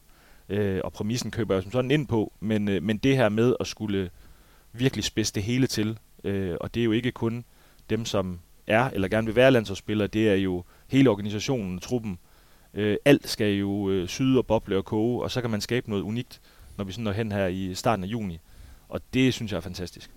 Øh, 0.48 0.80
og 0.84 0.92
præmissen 0.92 1.30
køber 1.30 1.54
jeg 1.54 1.62
som 1.62 1.72
sådan 1.72 1.90
ind 1.90 2.06
på, 2.06 2.32
men, 2.40 2.68
øh, 2.68 2.82
men 2.82 2.98
det 2.98 3.16
her 3.16 3.28
med 3.28 3.54
at 3.60 3.66
skulle 3.66 4.10
virkelig 4.72 5.04
spidse 5.04 5.34
det 5.34 5.42
hele 5.42 5.66
til, 5.66 5.98
øh, 6.24 6.56
og 6.60 6.74
det 6.74 6.80
er 6.80 6.84
jo 6.84 6.92
ikke 6.92 7.12
kun 7.12 7.44
dem, 7.90 8.04
som 8.04 8.40
er 8.66 8.90
eller 8.90 9.08
gerne 9.08 9.26
vil 9.26 9.36
være 9.36 9.50
landsholdsspillere, 9.50 10.08
det 10.08 10.28
er 10.28 10.34
jo 10.34 10.64
hele 10.88 11.10
organisationen, 11.10 11.78
truppen. 11.78 12.18
Øh, 12.74 12.96
alt 13.04 13.28
skal 13.28 13.52
jo 13.52 13.90
øh, 13.90 14.08
syde 14.08 14.38
og 14.38 14.46
boble 14.46 14.76
og 14.76 14.84
koge, 14.84 15.22
og 15.22 15.30
så 15.30 15.40
kan 15.40 15.50
man 15.50 15.60
skabe 15.60 15.90
noget 15.90 16.02
unikt, 16.02 16.40
når 16.76 16.84
vi 16.84 16.92
sådan 16.92 17.04
når 17.04 17.12
hen 17.12 17.32
her 17.32 17.46
i 17.46 17.74
starten 17.74 18.04
af 18.04 18.08
juni. 18.08 18.38
Og 18.88 19.00
det 19.14 19.34
synes 19.34 19.52
jeg 19.52 19.56
er 19.56 19.60
fantastisk. 19.60 20.10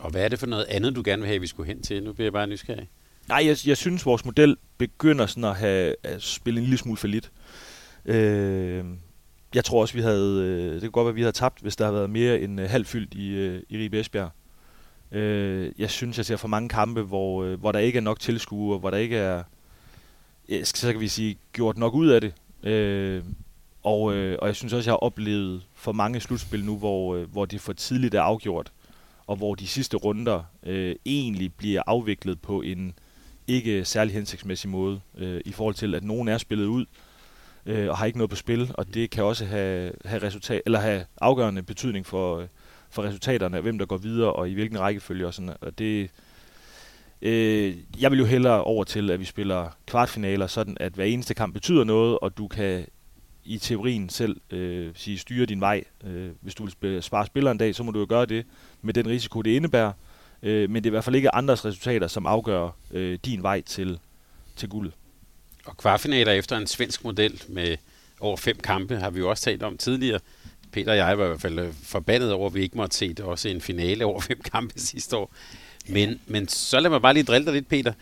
Og 0.00 0.10
hvad 0.10 0.24
er 0.24 0.28
det 0.28 0.38
for 0.38 0.46
noget 0.46 0.64
andet, 0.64 0.96
du 0.96 1.02
gerne 1.04 1.22
vil 1.22 1.28
have, 1.28 1.40
vi 1.40 1.46
skulle 1.46 1.66
hen 1.66 1.82
til? 1.82 2.04
Nu 2.04 2.12
bliver 2.12 2.26
jeg 2.26 2.32
bare 2.32 2.46
nysgerrig. 2.46 2.88
Nej, 3.28 3.42
jeg, 3.46 3.56
jeg 3.66 3.76
synes, 3.76 4.06
vores 4.06 4.24
model 4.24 4.56
begynder 4.78 5.26
sådan 5.26 5.44
at, 5.44 5.56
have, 5.56 5.94
at 6.02 6.22
spille 6.22 6.60
en 6.60 6.64
lille 6.64 6.78
smule 6.78 6.96
for 6.96 7.08
lidt. 7.08 7.32
Øh, 8.04 8.84
jeg 9.54 9.64
tror 9.64 9.80
også, 9.80 9.94
vi 9.94 10.00
havde, 10.00 10.42
øh, 10.42 10.72
det 10.74 10.80
kunne 10.80 10.90
godt 10.90 11.04
være, 11.04 11.12
at 11.12 11.16
vi 11.16 11.20
havde 11.20 11.32
tabt, 11.32 11.60
hvis 11.60 11.76
der 11.76 11.84
havde 11.84 11.96
været 11.96 12.10
mere 12.10 12.40
end 12.40 12.60
øh, 12.60 12.70
halvfyldt 12.70 13.14
i, 13.14 13.28
øh, 13.28 13.62
i 13.68 13.78
Ribe 13.78 14.00
Esbjerg. 14.00 14.30
Øh, 15.12 15.72
jeg 15.78 15.90
synes, 15.90 16.16
jeg 16.16 16.26
ser 16.26 16.36
for 16.36 16.48
mange 16.48 16.68
kampe, 16.68 17.02
hvor, 17.02 17.44
øh, 17.44 17.60
hvor 17.60 17.72
der 17.72 17.78
ikke 17.78 17.96
er 17.96 18.00
nok 18.00 18.20
tilskuere, 18.20 18.78
hvor 18.78 18.90
der 18.90 18.98
ikke 18.98 19.16
er, 19.16 19.42
øh, 20.48 20.64
så 20.64 20.92
kan 20.92 21.00
vi 21.00 21.08
sige, 21.08 21.36
gjort 21.52 21.78
nok 21.78 21.94
ud 21.94 22.08
af 22.08 22.20
det. 22.20 22.34
Øh, 22.62 23.22
og, 23.82 24.14
øh, 24.14 24.38
og 24.42 24.46
jeg 24.46 24.56
synes 24.56 24.72
også, 24.72 24.90
jeg 24.90 24.92
har 24.92 24.96
oplevet 24.96 25.66
for 25.74 25.92
mange 25.92 26.20
slutspil 26.20 26.64
nu, 26.64 26.76
hvor, 26.76 27.16
øh, 27.16 27.32
hvor 27.32 27.44
det 27.44 27.60
for 27.60 27.72
tidligt 27.72 28.14
er 28.14 28.22
afgjort, 28.22 28.72
og 29.26 29.36
hvor 29.36 29.54
de 29.54 29.66
sidste 29.66 29.96
runder 29.96 30.42
øh, 30.62 30.96
egentlig 31.06 31.54
bliver 31.54 31.82
afviklet 31.86 32.40
på 32.40 32.62
en 32.62 32.94
ikke 33.46 33.84
særlig 33.84 34.14
hensigtsmæssig 34.14 34.70
måde, 34.70 35.00
øh, 35.18 35.40
i 35.44 35.52
forhold 35.52 35.74
til, 35.74 35.94
at 35.94 36.04
nogen 36.04 36.28
er 36.28 36.38
spillet 36.38 36.66
ud, 36.66 36.86
øh, 37.66 37.88
og 37.88 37.98
har 37.98 38.06
ikke 38.06 38.18
noget 38.18 38.30
på 38.30 38.36
spil, 38.36 38.70
og 38.74 38.94
det 38.94 39.10
kan 39.10 39.24
også 39.24 39.44
have, 39.44 39.92
have, 40.04 40.22
resultat, 40.22 40.62
eller 40.66 40.78
have 40.78 41.04
afgørende 41.20 41.62
betydning 41.62 42.06
for, 42.06 42.44
for 42.90 43.02
resultaterne, 43.02 43.60
hvem 43.60 43.78
der 43.78 43.86
går 43.86 43.96
videre, 43.96 44.32
og 44.32 44.50
i 44.50 44.54
hvilken 44.54 44.80
rækkefølge 44.80 45.26
og 45.26 45.34
sådan 45.34 45.54
og 45.60 45.78
det, 45.78 46.10
øh, 47.22 47.76
jeg 48.00 48.10
vil 48.10 48.18
jo 48.18 48.24
hellere 48.24 48.64
over 48.64 48.84
til, 48.84 49.10
at 49.10 49.20
vi 49.20 49.24
spiller 49.24 49.68
kvartfinaler, 49.86 50.46
sådan 50.46 50.76
at 50.80 50.92
hver 50.92 51.04
eneste 51.04 51.34
kamp 51.34 51.54
betyder 51.54 51.84
noget, 51.84 52.18
og 52.18 52.38
du 52.38 52.48
kan 52.48 52.86
i 53.44 53.58
teorien 53.58 54.08
selv 54.08 54.40
øh, 54.50 54.90
sige, 54.94 55.18
styre 55.18 55.46
din 55.46 55.60
vej. 55.60 55.84
Øh, 56.04 56.30
hvis 56.40 56.54
du 56.54 56.68
vil 56.80 57.02
spare 57.02 57.26
spiller 57.26 57.50
en 57.50 57.58
dag, 57.58 57.74
så 57.74 57.82
må 57.82 57.90
du 57.90 57.98
jo 57.98 58.06
gøre 58.08 58.26
det 58.26 58.46
med 58.82 58.94
den 58.94 59.06
risiko, 59.06 59.42
det 59.42 59.50
indebærer. 59.50 59.92
Øh, 60.42 60.70
men 60.70 60.84
det 60.84 60.88
er 60.88 60.90
i 60.90 60.94
hvert 60.94 61.04
fald 61.04 61.16
ikke 61.16 61.34
andres 61.34 61.64
resultater, 61.64 62.06
som 62.06 62.26
afgør 62.26 62.70
øh, 62.90 63.18
din 63.24 63.42
vej 63.42 63.60
til, 63.60 63.98
til 64.56 64.68
guldet. 64.68 64.92
Og 65.64 65.76
kvartfinaler 65.76 66.32
efter 66.32 66.56
en 66.56 66.66
svensk 66.66 67.04
model 67.04 67.42
med 67.48 67.76
over 68.20 68.36
fem 68.36 68.56
kampe, 68.58 68.96
har 68.96 69.10
vi 69.10 69.18
jo 69.18 69.30
også 69.30 69.42
talt 69.42 69.62
om 69.62 69.76
tidligere. 69.76 70.20
Peter 70.72 70.90
og 70.90 70.96
jeg 70.96 71.18
var 71.18 71.24
i 71.24 71.28
hvert 71.28 71.40
fald 71.40 71.58
øh, 71.58 71.74
forbandet 71.82 72.32
over, 72.32 72.46
at 72.46 72.54
vi 72.54 72.62
ikke 72.62 72.76
måtte 72.76 72.96
se 72.96 73.08
det 73.08 73.20
også 73.20 73.48
en 73.48 73.60
finale 73.60 74.04
over 74.04 74.20
fem 74.20 74.40
kampe 74.52 74.80
sidste 74.80 75.16
år. 75.16 75.34
Men, 75.88 76.20
men 76.26 76.48
så 76.48 76.80
lad 76.80 76.90
mig 76.90 77.02
bare 77.02 77.14
lige 77.14 77.24
drille 77.24 77.46
dig 77.46 77.54
lidt, 77.54 77.68
Peter. 77.68 77.92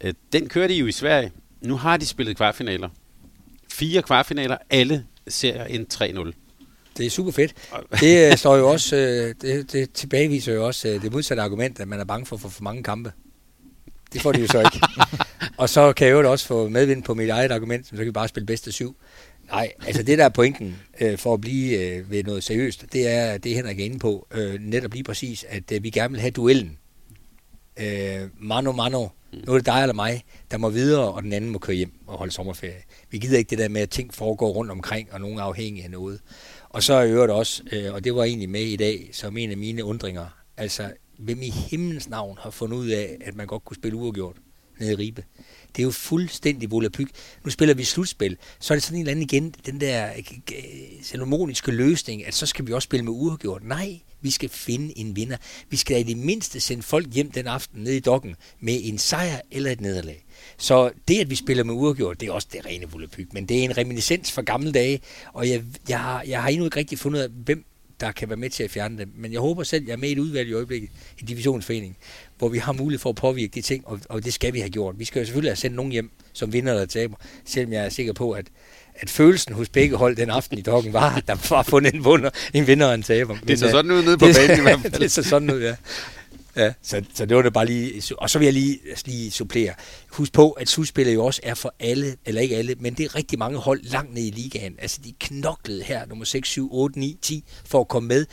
Øh, 0.00 0.14
den 0.32 0.48
kørte 0.48 0.74
de 0.74 0.78
jo 0.78 0.86
i 0.86 0.92
Sverige. 0.92 1.32
Nu 1.60 1.76
har 1.76 1.96
de 1.96 2.06
spillet 2.06 2.36
kvartfinaler. 2.36 2.88
Fire 3.72 4.02
kvartfinaler, 4.02 4.56
alle 4.70 5.06
ser 5.28 5.64
en 5.64 5.86
3-0. 5.94 6.32
Det 6.96 7.06
er 7.06 7.10
super 7.10 7.32
fedt. 7.32 7.54
Det 8.00 8.30
øh, 8.30 8.36
står 8.42 8.56
jo 8.56 8.70
også, 8.70 8.96
det, 9.40 9.72
det 9.72 9.92
tilbageviser 9.92 10.52
jo 10.52 10.66
også 10.66 10.88
det 10.88 11.12
modsatte 11.12 11.42
argument, 11.42 11.80
at 11.80 11.88
man 11.88 12.00
er 12.00 12.04
bange 12.04 12.26
for 12.26 12.36
at 12.36 12.42
få 12.42 12.48
for 12.48 12.62
mange 12.62 12.82
kampe. 12.82 13.12
Det 14.12 14.22
får 14.22 14.32
de 14.32 14.40
jo 14.40 14.46
så 14.46 14.58
ikke. 14.58 14.80
og 15.62 15.68
så 15.68 15.92
kan 15.92 16.06
jeg 16.06 16.12
jo 16.12 16.30
også 16.30 16.46
få 16.46 16.68
medvind 16.68 17.02
på 17.02 17.14
mit 17.14 17.28
eget 17.28 17.52
argument, 17.52 17.86
så 17.86 17.96
kan 17.96 18.06
vi 18.06 18.10
bare 18.10 18.28
spille 18.28 18.46
bedste 18.46 18.72
syv. 18.72 18.96
Nej, 19.46 19.72
altså 19.86 20.02
det 20.02 20.18
der 20.18 20.24
er 20.24 20.28
pointen 20.28 20.76
øh, 21.00 21.18
for 21.18 21.34
at 21.34 21.40
blive 21.40 21.78
øh, 21.78 22.10
ved 22.10 22.24
noget 22.24 22.44
seriøst, 22.44 22.84
det 22.92 23.08
er 23.08 23.38
det 23.38 23.54
Henrik 23.54 23.80
er 23.80 23.84
inde 23.84 23.98
på, 23.98 24.26
øh, 24.30 24.60
netop 24.60 24.92
lige 24.92 25.04
præcis, 25.04 25.44
at 25.48 25.72
øh, 25.72 25.82
vi 25.82 25.90
gerne 25.90 26.12
vil 26.12 26.20
have 26.20 26.30
duellen. 26.30 26.78
Øh, 27.80 28.28
mano 28.40 28.72
mano, 28.72 29.08
nu 29.46 29.52
er 29.52 29.56
det 29.56 29.66
dig 29.66 29.82
eller 29.82 29.94
mig, 29.94 30.24
der 30.50 30.58
må 30.58 30.70
videre, 30.70 31.12
og 31.12 31.22
den 31.22 31.32
anden 31.32 31.50
må 31.50 31.58
køre 31.58 31.76
hjem 31.76 31.92
og 32.06 32.18
holde 32.18 32.32
sommerferie. 32.32 32.82
Vi 33.10 33.18
gider 33.18 33.38
ikke 33.38 33.50
det 33.50 33.58
der 33.58 33.68
med, 33.68 33.80
at 33.80 33.90
ting 33.90 34.14
foregår 34.14 34.52
rundt 34.52 34.70
omkring, 34.70 35.08
og 35.12 35.20
nogen 35.20 35.38
er 35.38 35.42
afhængige 35.42 35.84
af 35.84 35.90
noget. 35.90 36.20
Og 36.68 36.82
så 36.82 36.94
er 36.94 37.06
øvrigt 37.06 37.32
også, 37.32 37.62
øh, 37.72 37.94
og 37.94 38.04
det 38.04 38.14
var 38.14 38.24
egentlig 38.24 38.50
med 38.50 38.60
i 38.60 38.76
dag, 38.76 39.08
som 39.12 39.36
en 39.36 39.50
af 39.50 39.56
mine 39.56 39.84
undringer, 39.84 40.26
altså 40.56 40.90
hvem 41.22 41.42
i 41.42 41.50
himlens 41.50 42.08
navn 42.08 42.38
har 42.40 42.50
fundet 42.50 42.76
ud 42.76 42.88
af, 42.88 43.16
at 43.20 43.34
man 43.34 43.46
godt 43.46 43.64
kunne 43.64 43.76
spille 43.76 43.96
uafgjort 43.96 44.36
nede 44.80 44.92
i 44.92 44.96
Ribe. 44.96 45.24
Det 45.76 45.82
er 45.82 45.84
jo 45.84 45.90
fuldstændig 45.90 46.70
volapyk. 46.70 47.10
Nu 47.44 47.50
spiller 47.50 47.74
vi 47.74 47.84
slutspil, 47.84 48.36
så 48.60 48.74
er 48.74 48.76
det 48.76 48.82
sådan 48.82 48.96
en 48.96 49.00
eller 49.00 49.10
anden 49.10 49.22
igen, 49.22 49.54
den 49.66 49.80
der 49.80 50.10
øh, 50.16 51.02
ceremoniske 51.02 51.72
løsning, 51.72 52.26
at 52.26 52.34
så 52.34 52.46
skal 52.46 52.66
vi 52.66 52.72
også 52.72 52.86
spille 52.86 53.04
med 53.04 53.12
uafgjort. 53.12 53.64
Nej, 53.64 54.00
vi 54.20 54.30
skal 54.30 54.48
finde 54.48 54.98
en 54.98 55.16
vinder. 55.16 55.36
Vi 55.70 55.76
skal 55.76 56.00
i 56.00 56.02
det 56.02 56.16
mindste 56.16 56.60
sende 56.60 56.82
folk 56.82 57.14
hjem 57.14 57.30
den 57.30 57.46
aften 57.46 57.82
ned 57.82 57.92
i 57.92 58.00
dokken 58.00 58.36
med 58.60 58.80
en 58.82 58.98
sejr 58.98 59.40
eller 59.50 59.70
et 59.70 59.80
nederlag. 59.80 60.24
Så 60.58 60.90
det, 61.08 61.20
at 61.20 61.30
vi 61.30 61.34
spiller 61.34 61.64
med 61.64 61.74
uafgjort, 61.74 62.20
det 62.20 62.28
er 62.28 62.32
også 62.32 62.48
det 62.52 62.66
rene 62.66 62.90
volapyk. 62.90 63.32
Men 63.32 63.46
det 63.46 63.58
er 63.58 63.64
en 63.64 63.78
reminiscens 63.78 64.32
fra 64.32 64.42
gamle 64.42 64.72
dage, 64.72 65.00
og 65.32 65.48
jeg, 65.48 65.62
jeg, 65.88 66.00
har, 66.00 66.22
jeg 66.22 66.42
har 66.42 66.48
endnu 66.48 66.64
ikke 66.64 66.76
rigtig 66.76 66.98
fundet 66.98 67.18
ud 67.18 67.24
af, 67.24 67.30
hvem 67.30 67.64
der 68.02 68.12
kan 68.12 68.28
være 68.28 68.36
med 68.36 68.50
til 68.50 68.62
at 68.62 68.70
fjerne 68.70 68.98
dem. 68.98 69.12
Men 69.16 69.32
jeg 69.32 69.40
håber 69.40 69.62
selv, 69.62 69.82
at 69.82 69.88
jeg 69.88 69.92
er 69.92 69.98
med 69.98 70.08
i 70.08 70.12
et 70.12 70.18
udvalg 70.18 70.48
i 70.48 70.52
øjeblikket 70.52 70.90
i 71.18 71.24
divisionsforeningen, 71.24 71.96
hvor 72.38 72.48
vi 72.48 72.58
har 72.58 72.72
mulighed 72.72 72.98
for 73.00 73.10
at 73.10 73.16
påvirke 73.16 73.50
de 73.54 73.62
ting, 73.62 73.86
og, 73.86 74.00
og 74.08 74.24
det 74.24 74.34
skal 74.34 74.52
vi 74.52 74.58
have 74.60 74.70
gjort. 74.70 74.98
Vi 74.98 75.04
skal 75.04 75.20
jo 75.20 75.26
selvfølgelig 75.26 75.50
have 75.50 75.56
sendt 75.56 75.76
nogen 75.76 75.92
hjem, 75.92 76.10
som 76.32 76.52
vinder 76.52 76.72
eller 76.72 76.86
taber, 76.86 77.16
selvom 77.44 77.72
jeg 77.72 77.84
er 77.84 77.88
sikker 77.88 78.12
på, 78.12 78.32
at, 78.32 78.46
at 78.94 79.10
følelsen 79.10 79.54
hos 79.54 79.68
begge 79.68 79.96
hold 79.96 80.16
den 80.16 80.30
aften 80.30 80.58
i 80.58 80.62
dokken 80.62 80.92
var, 80.92 81.14
at 81.16 81.28
der 81.28 81.46
var 81.50 81.62
fundet 81.62 81.94
en, 81.94 82.04
vunder, 82.04 82.30
en 82.54 82.66
vinder 82.66 82.86
og 82.86 82.94
en 82.94 83.02
taber. 83.02 83.36
Det 83.48 83.58
så 83.58 83.70
sådan 83.70 83.90
ud 83.90 84.02
nede 84.02 84.18
på 84.18 84.26
banen 84.36 84.58
i 84.58 84.62
hvert 84.62 84.80
fald. 84.82 85.00
det 85.02 85.12
så 85.12 85.22
sådan 85.22 85.50
ud, 85.50 85.60
ja. 85.62 85.74
Ja, 86.56 86.72
så, 86.82 87.04
så 87.14 87.26
det 87.26 87.36
var 87.36 87.42
det 87.42 87.52
bare 87.52 87.66
lige, 87.66 88.02
og 88.18 88.30
så 88.30 88.38
vil 88.38 88.44
jeg 88.46 88.52
lige, 88.52 88.78
altså 88.88 89.04
lige 89.06 89.30
supplere. 89.30 89.74
Husk 90.10 90.32
på, 90.32 90.50
at 90.50 90.68
slutspillet 90.68 91.14
jo 91.14 91.24
også 91.24 91.40
er 91.44 91.54
for 91.54 91.74
alle, 91.80 92.16
eller 92.24 92.40
ikke 92.40 92.56
alle, 92.56 92.74
men 92.80 92.94
det 92.94 93.04
er 93.04 93.14
rigtig 93.14 93.38
mange 93.38 93.58
hold 93.58 93.82
langt 93.82 94.14
ned 94.14 94.22
i 94.22 94.30
ligaen. 94.30 94.74
Altså 94.78 95.00
de 95.04 95.12
knoklede 95.20 95.82
her, 95.82 96.06
nummer 96.06 96.24
6, 96.24 96.48
7, 96.48 96.68
8, 96.72 96.98
9, 96.98 97.18
10, 97.22 97.44
for 97.64 97.80
at 97.80 97.88
komme 97.88 98.08
med. 98.08 98.26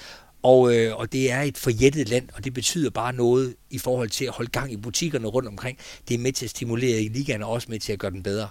Og, 0.43 0.75
øh, 0.75 0.95
og 0.97 1.13
det 1.13 1.31
er 1.31 1.41
et 1.41 1.57
forjættet 1.57 2.09
land, 2.09 2.29
og 2.33 2.43
det 2.43 2.53
betyder 2.53 2.89
bare 2.89 3.13
noget 3.13 3.55
i 3.69 3.77
forhold 3.77 4.09
til 4.09 4.25
at 4.25 4.31
holde 4.31 4.51
gang 4.51 4.71
i 4.71 4.77
butikkerne 4.77 5.27
rundt 5.27 5.47
omkring. 5.47 5.77
Det 6.07 6.13
er 6.13 6.19
med 6.19 6.31
til 6.31 6.45
at 6.45 6.49
stimulere 6.49 7.01
i 7.01 7.07
ligaen, 7.07 7.43
og 7.43 7.51
også 7.51 7.67
med 7.69 7.79
til 7.79 7.93
at 7.93 7.99
gøre 7.99 8.11
den 8.11 8.23
bedre. 8.23 8.49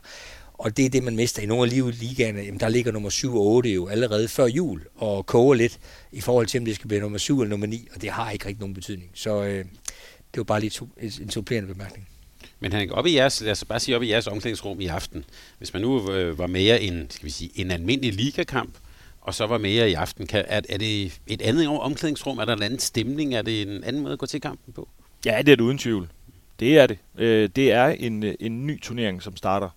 Og 0.58 0.76
det 0.76 0.84
er 0.84 0.90
det, 0.90 1.02
man 1.02 1.16
mister 1.16 1.42
i 1.42 1.46
nogle 1.46 1.64
af 1.64 1.70
livet 1.70 1.94
ligaerne. 1.94 2.40
Jamen, 2.40 2.60
der 2.60 2.68
ligger 2.68 2.92
nummer 2.92 3.10
7 3.10 3.36
og 3.36 3.46
8 3.46 3.70
jo 3.70 3.88
allerede 3.88 4.28
før 4.28 4.46
jul 4.46 4.82
og 4.94 5.26
koger 5.26 5.54
lidt 5.54 5.78
i 6.12 6.20
forhold 6.20 6.46
til, 6.46 6.58
om 6.58 6.64
det 6.64 6.74
skal 6.74 6.88
blive 6.88 7.00
nummer 7.00 7.18
7 7.18 7.40
eller 7.40 7.50
nummer 7.50 7.66
9, 7.66 7.88
og 7.94 8.02
det 8.02 8.10
har 8.10 8.30
ikke 8.30 8.46
rigtig 8.46 8.60
nogen 8.60 8.74
betydning. 8.74 9.10
Så 9.14 9.42
øh, 9.44 9.64
det 10.34 10.36
var 10.36 10.44
bare 10.44 10.60
lige 10.60 10.88
en 11.20 11.30
supplerende 11.30 11.74
bemærkning. 11.74 12.08
Men 12.60 12.72
han 12.72 12.90
op 12.90 13.06
i 13.06 13.14
jeres, 13.14 13.40
lad 13.40 13.52
os 13.52 13.64
bare 13.64 13.80
sige 13.80 13.96
op 13.96 14.02
i 14.02 14.10
jeres 14.10 14.26
omklædningsrum 14.26 14.80
i 14.80 14.86
aften. 14.86 15.24
Hvis 15.58 15.72
man 15.72 15.82
nu 15.82 16.12
øh, 16.12 16.38
var 16.38 16.46
mere 16.46 16.82
en, 16.82 17.06
skal 17.10 17.26
vi 17.26 17.30
sige, 17.30 17.50
en 17.54 17.70
almindelig 17.70 18.12
ligakamp, 18.12 18.74
og 19.20 19.34
så 19.34 19.46
var 19.46 19.58
mere 19.58 19.90
i 19.90 19.94
aften, 19.94 20.26
kan, 20.26 20.44
er, 20.48 20.60
er 20.68 20.78
det 20.78 21.20
et 21.26 21.42
andet 21.42 21.68
omklædningsrum? 21.68 22.38
Er 22.38 22.44
der 22.44 22.56
en 22.56 22.62
anden 22.62 22.78
stemning? 22.78 23.34
Er 23.34 23.42
det 23.42 23.62
en 23.62 23.84
anden 23.84 24.02
måde 24.02 24.12
at 24.12 24.18
gå 24.18 24.26
til 24.26 24.40
kampen 24.40 24.72
på? 24.72 24.88
Ja, 25.24 25.38
det 25.38 25.52
er 25.52 25.56
det 25.56 25.60
uden 25.60 25.78
tvivl. 25.78 26.08
Det 26.60 26.78
er 26.78 26.86
det. 26.86 26.98
Øh, 27.18 27.48
det 27.56 27.72
er 27.72 27.86
en, 27.86 28.24
en 28.40 28.66
ny 28.66 28.80
turnering, 28.80 29.22
som 29.22 29.36
starter. 29.36 29.70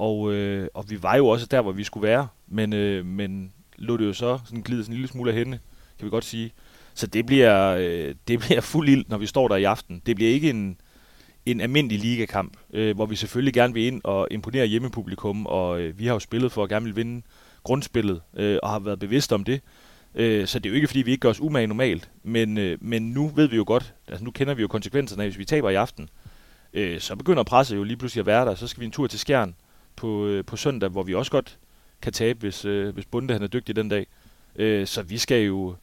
Og, 0.00 0.32
øh, 0.34 0.68
og 0.74 0.84
vi 0.90 1.02
var 1.02 1.16
jo 1.16 1.28
også 1.28 1.46
der, 1.46 1.60
hvor 1.60 1.72
vi 1.72 1.84
skulle 1.84 2.08
være, 2.08 2.28
men, 2.48 2.72
øh, 2.72 3.06
men 3.06 3.52
lå 3.76 3.96
det 3.96 4.04
jo 4.04 4.12
så 4.12 4.38
sådan 4.44 4.62
glide 4.62 4.82
sådan 4.82 4.92
en 4.92 4.96
lille 4.96 5.08
smule 5.08 5.30
af 5.30 5.36
hende, 5.36 5.58
kan 5.98 6.04
vi 6.04 6.10
godt 6.10 6.24
sige. 6.24 6.52
Så 6.94 7.06
det 7.06 7.26
bliver, 7.26 7.76
øh, 7.80 8.14
det 8.28 8.38
bliver 8.38 8.60
fuld 8.60 8.88
ild, 8.88 9.04
når 9.08 9.18
vi 9.18 9.26
står 9.26 9.48
der 9.48 9.56
i 9.56 9.64
aften. 9.64 10.02
Det 10.06 10.16
bliver 10.16 10.30
ikke 10.30 10.50
en, 10.50 10.76
en 11.46 11.60
almindelig 11.60 11.98
ligakamp, 11.98 12.56
øh, 12.72 12.94
hvor 12.94 13.06
vi 13.06 13.16
selvfølgelig 13.16 13.54
gerne 13.54 13.74
vil 13.74 13.86
ind 13.86 14.00
og 14.04 14.28
imponere 14.30 14.66
hjemmepublikum, 14.66 15.46
og 15.46 15.80
øh, 15.80 15.98
vi 15.98 16.06
har 16.06 16.12
jo 16.12 16.18
spillet 16.18 16.52
for 16.52 16.62
at 16.62 16.68
gerne 16.68 16.84
vil 16.84 16.96
vinde 16.96 17.22
grundspillet, 17.62 18.20
øh, 18.36 18.58
og 18.62 18.70
har 18.70 18.78
været 18.78 18.98
bevidste 18.98 19.34
om 19.34 19.44
det. 19.44 19.60
Øh, 20.14 20.46
så 20.46 20.58
det 20.58 20.66
er 20.66 20.70
jo 20.70 20.76
ikke, 20.76 20.86
fordi 20.86 21.02
vi 21.02 21.10
ikke 21.10 21.20
gør 21.20 21.30
os 21.30 21.40
umage 21.40 21.66
normalt, 21.66 22.10
men, 22.22 22.58
øh, 22.58 22.78
men 22.80 23.10
nu 23.10 23.28
ved 23.28 23.48
vi 23.48 23.56
jo 23.56 23.64
godt, 23.66 23.94
altså 24.08 24.24
nu 24.24 24.30
kender 24.30 24.54
vi 24.54 24.62
jo 24.62 24.68
konsekvenserne 24.68 25.22
af, 25.22 25.28
hvis 25.28 25.38
vi 25.38 25.44
taber 25.44 25.70
i 25.70 25.74
aften, 25.74 26.08
øh, 26.72 27.00
så 27.00 27.16
begynder 27.16 27.42
presset 27.42 27.76
jo 27.76 27.82
lige 27.82 27.96
pludselig 27.96 28.20
at 28.20 28.26
være 28.26 28.44
der, 28.44 28.54
så 28.54 28.66
skal 28.66 28.80
vi 28.80 28.86
en 28.86 28.92
tur 28.92 29.06
til 29.06 29.18
Skjern, 29.18 29.54
på, 30.00 30.26
øh, 30.26 30.44
på 30.44 30.56
søndag, 30.56 30.88
hvor 30.88 31.02
vi 31.02 31.14
også 31.14 31.30
godt 31.30 31.58
kan 32.02 32.12
tabe, 32.12 32.38
hvis, 32.38 32.64
øh, 32.64 32.94
hvis 32.94 33.06
Bunde 33.06 33.32
han 33.32 33.42
er 33.42 33.46
dygtig 33.46 33.76
den 33.76 33.88
dag. 33.88 34.06
Øh, 34.56 34.86
så 34.86 35.02
vi 35.02 35.18
skal 35.18 35.42
jo 35.42 35.74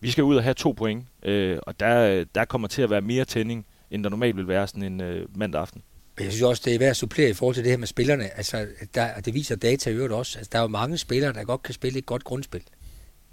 vi 0.00 0.10
skal 0.10 0.24
ud 0.24 0.36
og 0.36 0.42
have 0.42 0.54
to 0.54 0.72
point, 0.72 1.04
øh, 1.22 1.58
og 1.62 1.80
der, 1.80 2.24
der 2.34 2.44
kommer 2.44 2.68
til 2.68 2.82
at 2.82 2.90
være 2.90 3.00
mere 3.00 3.24
tænding, 3.24 3.66
end 3.90 4.04
der 4.04 4.10
normalt 4.10 4.36
vil 4.36 4.48
være 4.48 4.66
sådan 4.66 4.82
en 4.82 5.00
øh, 5.00 5.38
mandag 5.38 5.60
aften. 5.60 5.82
Jeg 6.20 6.30
synes 6.30 6.42
også, 6.42 6.62
det 6.64 6.74
er 6.74 6.78
værd 6.78 6.90
at 6.90 6.96
supplere 6.96 7.30
i 7.30 7.32
forhold 7.32 7.54
til 7.54 7.64
det 7.64 7.72
her 7.72 7.76
med 7.76 7.86
spillerne. 7.86 8.36
Altså, 8.36 8.66
der, 8.94 9.20
det 9.20 9.34
viser 9.34 9.56
data 9.56 9.90
i 9.90 9.94
øvrigt 9.94 10.12
også. 10.12 10.38
Altså, 10.38 10.50
der 10.52 10.58
er 10.58 10.62
jo 10.62 10.68
mange 10.68 10.98
spillere, 10.98 11.32
der 11.32 11.44
godt 11.44 11.62
kan 11.62 11.74
spille 11.74 11.98
et 11.98 12.06
godt 12.06 12.24
grundspil. 12.24 12.62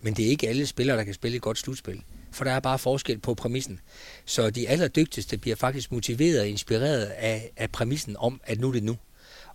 Men 0.01 0.13
det 0.13 0.25
er 0.25 0.29
ikke 0.29 0.49
alle 0.49 0.65
spillere, 0.65 0.97
der 0.97 1.03
kan 1.03 1.13
spille 1.13 1.35
et 1.35 1.41
godt 1.41 1.57
slutspil. 1.57 2.01
For 2.31 2.43
der 2.43 2.51
er 2.51 2.59
bare 2.59 2.79
forskel 2.79 3.17
på 3.17 3.33
præmissen. 3.33 3.79
Så 4.25 4.49
de 4.49 4.69
allerdygtigste 4.69 5.37
bliver 5.37 5.55
faktisk 5.55 5.91
motiveret 5.91 6.39
og 6.39 6.47
inspireret 6.47 7.05
af, 7.05 7.51
af 7.57 7.71
præmissen 7.71 8.15
om, 8.19 8.41
at 8.43 8.59
nu 8.59 8.67
er 8.67 8.71
det 8.71 8.83
nu. 8.83 8.97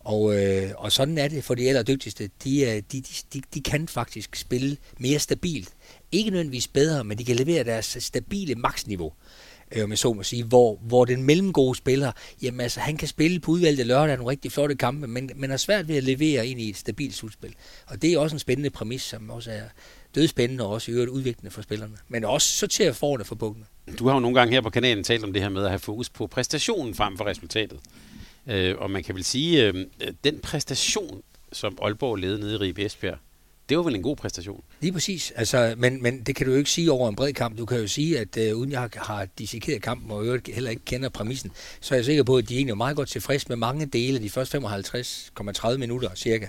Og, 0.07 0.37
øh, 0.37 0.71
og 0.77 0.93
sådan 0.93 1.19
er 1.19 1.29
det 1.29 1.45
for 1.45 1.55
de 1.55 1.69
allerdygtigste. 1.69 2.31
De, 2.45 2.83
de, 2.93 3.03
de, 3.33 3.43
de 3.55 3.61
kan 3.61 3.89
faktisk 3.89 4.37
spille 4.37 4.77
mere 4.99 5.19
stabilt. 5.19 5.69
Ikke 6.13 6.31
nødvendigvis 6.31 6.69
bedre, 6.69 7.05
men 7.05 7.19
de 7.19 7.25
kan 7.25 7.37
levere 7.37 7.65
deres 7.65 7.97
stabile 8.01 8.55
maksniveau 8.55 9.13
øh, 9.73 9.89
med 9.89 9.97
så 9.97 10.13
må 10.13 10.23
sige, 10.23 10.45
hvor, 10.45 10.79
hvor 10.83 11.05
den 11.05 11.23
mellemgode 11.23 11.75
spiller, 11.75 12.13
jamen 12.43 12.61
altså, 12.61 12.81
han 12.81 12.97
kan 12.97 13.09
spille 13.09 13.41
på 13.41 13.51
udvalgte 13.51 13.85
lørdag 13.85 14.17
nogle 14.17 14.31
rigtig 14.31 14.53
flotte 14.53 14.75
kampe, 14.75 15.07
men, 15.07 15.31
men 15.37 15.51
er 15.51 15.57
svært 15.57 15.89
ved 15.89 15.97
at 15.97 16.05
levere 16.05 16.47
ind 16.47 16.61
i 16.61 16.71
et 16.71 16.77
stabilt 16.77 17.15
slutspil. 17.15 17.55
Og 17.87 18.03
det 18.03 18.13
er 18.13 18.19
også 18.19 18.37
en 18.37 18.41
spændende 18.41 18.71
præmis, 18.71 19.03
som 19.03 19.31
også 19.31 19.51
er 19.51 19.63
dødspændende 20.15 20.65
og 20.65 20.71
også 20.71 20.91
i 20.91 20.95
øvrigt 20.95 21.11
udviklende 21.11 21.51
for 21.51 21.63
spillerne. 21.63 21.97
Men 22.09 22.25
også 22.25 22.49
sorterer 22.49 22.93
forne 22.93 23.25
for 23.25 23.35
bukkene. 23.35 23.67
Du 23.99 24.07
har 24.07 24.15
jo 24.15 24.21
nogle 24.21 24.39
gange 24.39 24.55
her 24.55 24.61
på 24.61 24.71
kanalen 24.71 25.05
talt 25.05 25.25
om 25.25 25.33
det 25.33 25.43
her 25.43 25.49
med 25.49 25.63
at 25.65 25.71
have 25.71 25.79
fokus 25.79 26.11
på 26.11 26.27
præstationen 26.27 26.95
frem 26.95 27.17
for 27.17 27.27
resultatet. 27.27 27.79
Øh, 28.47 28.75
og 28.79 28.91
man 28.91 29.05
kan 29.05 29.15
vel 29.15 29.25
sige, 29.25 29.67
øh, 29.67 29.75
den 30.25 30.38
præstation, 30.38 31.23
som 31.53 31.79
Aalborg 31.83 32.17
ledede 32.17 32.41
nede 32.41 32.55
i 32.55 32.57
Ribe 32.57 32.85
Esbjerg, 32.85 33.19
det 33.69 33.76
var 33.76 33.83
vel 33.83 33.95
en 33.95 34.03
god 34.03 34.17
præstation? 34.17 34.65
Lige 34.81 34.93
præcis. 34.93 35.33
Altså, 35.37 35.75
men, 35.76 36.03
men 36.03 36.23
det 36.23 36.37
kan 36.37 36.47
du 36.47 36.53
jo 36.53 36.59
ikke 36.59 36.71
sige 36.71 36.93
over 36.93 37.09
en 37.09 37.17
bred 37.17 37.33
kamp. 37.33 37.59
Du 37.59 37.67
kan 37.67 37.81
jo 37.81 37.87
sige, 37.87 38.19
at 38.19 38.37
øh, 38.37 38.57
uden 38.57 38.73
jeg 38.73 38.81
har, 38.81 38.91
har 38.95 39.26
dissekeret 39.38 39.83
kampen, 39.83 40.11
og 40.11 40.25
øvrigt 40.25 40.49
heller 40.55 40.71
ikke 40.71 40.85
kender 40.85 41.09
præmissen, 41.09 41.53
så 41.81 41.95
er 41.95 41.99
jeg 41.99 42.05
sikker 42.05 42.23
på, 42.23 42.37
at 42.37 42.49
de 42.49 42.55
egentlig 42.55 42.71
er 42.71 42.76
meget 42.76 42.97
godt 42.97 43.09
tilfreds 43.09 43.49
med 43.49 43.57
mange 43.57 43.87
dele 43.87 44.15
af 44.15 44.23
de 44.23 44.31
første 44.31 44.59
55,30 44.59 45.76
minutter 45.76 46.11
cirka. 46.15 46.47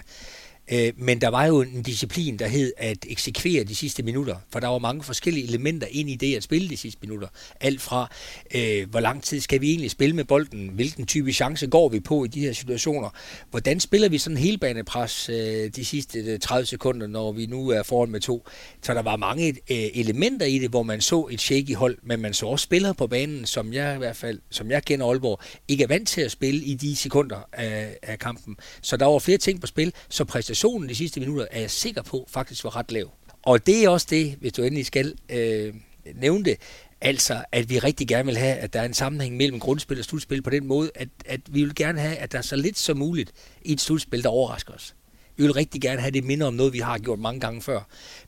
Øh, 0.72 0.94
men 0.98 1.22
der 1.22 1.28
var 1.28 1.46
jo 1.46 1.62
en 1.62 1.84
disciplin, 1.84 2.40
der 2.40 2.48
hed 2.48 2.74
at 2.78 2.98
eksekvere 3.10 3.64
de 3.64 3.76
sidste 3.76 4.04
minutter, 4.04 4.36
for 4.52 4.60
der 4.60 4.68
var 4.68 4.78
mange 4.78 5.04
forskellige 5.04 5.48
elementer 5.48 5.88
ind 5.92 6.10
i 6.10 6.16
det 6.16 6.36
at 6.36 6.44
spille 6.44 6.70
de 6.70 6.78
sidste 6.78 7.00
minutter. 7.02 7.28
Alt 7.62 7.82
fra, 7.82 8.12
øh, 8.56 8.90
hvor 8.90 9.00
lang 9.00 9.24
tid 9.24 9.42
skal 9.42 9.62
vi 9.62 9.70
egentlig 9.70 9.92
spille 9.92 10.16
med 10.16 10.24
bolden, 10.24 10.68
hvilken 10.68 11.06
type 11.06 11.34
chance 11.34 11.68
går 11.68 11.90
vi 11.90 12.00
på 12.00 12.24
i 12.24 12.28
de 12.28 12.40
her 12.40 12.54
situationer, 12.54 13.10
hvordan 13.52 13.80
spiller 13.80 14.10
vi 14.10 14.18
sådan 14.18 14.38
helbanepres 14.38 15.30
øh, 15.30 15.70
de 15.76 15.86
sidste 15.86 16.20
øh, 16.20 16.40
30 16.40 16.66
sekunder, 16.66 17.08
når 17.08 17.32
vi 17.32 17.46
nu 17.46 17.70
er 17.70 17.84
foran 17.84 18.10
med 18.10 18.20
to. 18.20 18.48
Så 18.82 18.94
der 18.94 19.02
var 19.02 19.16
mange 19.16 19.48
øh, 19.48 19.78
elementer 19.94 20.46
i 20.46 20.60
det, 20.60 20.70
hvor 20.70 20.84
man 20.84 21.02
så 21.02 21.28
et 21.32 21.42
shaky 21.42 21.76
hold, 21.76 21.98
men 22.04 22.22
man 22.22 22.34
så 22.34 22.46
også 22.46 22.64
spillere 22.64 22.94
på 22.94 23.08
banen, 23.08 23.46
som 23.46 23.74
jeg 23.74 23.96
i 23.96 23.98
hvert 23.98 24.16
fald, 24.16 24.40
som 24.50 24.72
jeg 24.72 24.84
kender 24.86 25.06
Aalborg, 25.06 25.40
ikke 25.68 25.84
er 25.84 25.88
vant 25.88 26.08
til 26.08 26.22
at 26.22 26.32
spille 26.32 26.64
i 26.64 26.74
de 26.74 26.96
sekunder 26.96 27.50
af, 27.54 27.98
af 28.04 28.20
kampen. 28.20 28.56
Så 28.82 28.98
der 28.98 29.06
var 29.06 29.20
flere 29.20 29.38
ting 29.38 29.62
på 29.62 29.68
spil, 29.68 29.94
så 30.10 30.26
præstationen 30.26 30.57
præstationen 30.58 30.90
de 30.90 30.96
sidste 30.96 31.20
minutter, 31.20 31.46
er 31.52 31.60
jeg 31.60 31.72
sikker 31.72 32.02
på, 32.02 32.28
faktisk 32.30 32.64
var 32.64 32.76
ret 32.76 32.92
lav. 32.92 33.12
Og 33.44 33.66
det 33.66 33.84
er 33.84 33.90
også 33.90 34.08
det, 34.10 34.36
hvis 34.40 34.54
du 34.54 34.64
endelig 34.64 34.86
skal 34.86 35.14
øh, 35.30 35.74
nævne 36.16 36.46
det, 36.46 36.58
Altså, 37.02 37.44
at 37.52 37.70
vi 37.70 37.80
rigtig 37.80 38.08
gerne 38.08 38.26
vil 38.26 38.38
have, 38.38 38.56
at 38.56 38.74
der 38.74 38.82
er 38.82 38.86
en 38.86 38.94
sammenhæng 38.94 39.38
mellem 39.38 39.60
grundspil 39.60 40.00
og 40.00 40.06
slutspil 40.06 40.42
på 40.42 40.50
den 40.50 40.68
måde, 40.68 40.92
at, 40.96 41.10
at 41.26 41.42
vi 41.50 41.64
vil 41.64 41.76
gerne 41.76 42.00
have, 42.00 42.16
at 42.16 42.32
der 42.32 42.38
er 42.38 42.42
så 42.42 42.56
lidt 42.56 42.78
som 42.78 42.98
muligt 42.98 43.32
i 43.62 43.74
et 43.74 43.82
slutspil, 43.82 44.24
der 44.24 44.30
overrasker 44.30 44.74
os. 44.74 44.96
Vi 45.38 45.44
vil 45.44 45.54
rigtig 45.54 45.82
gerne 45.82 46.02
have 46.02 46.12
det 46.12 46.24
minder 46.24 46.48
om 46.48 46.54
noget, 46.54 46.74
vi 46.74 46.80
har 46.80 46.98
gjort 46.98 47.20
mange 47.20 47.40
gange 47.40 47.62
før. 47.62 47.82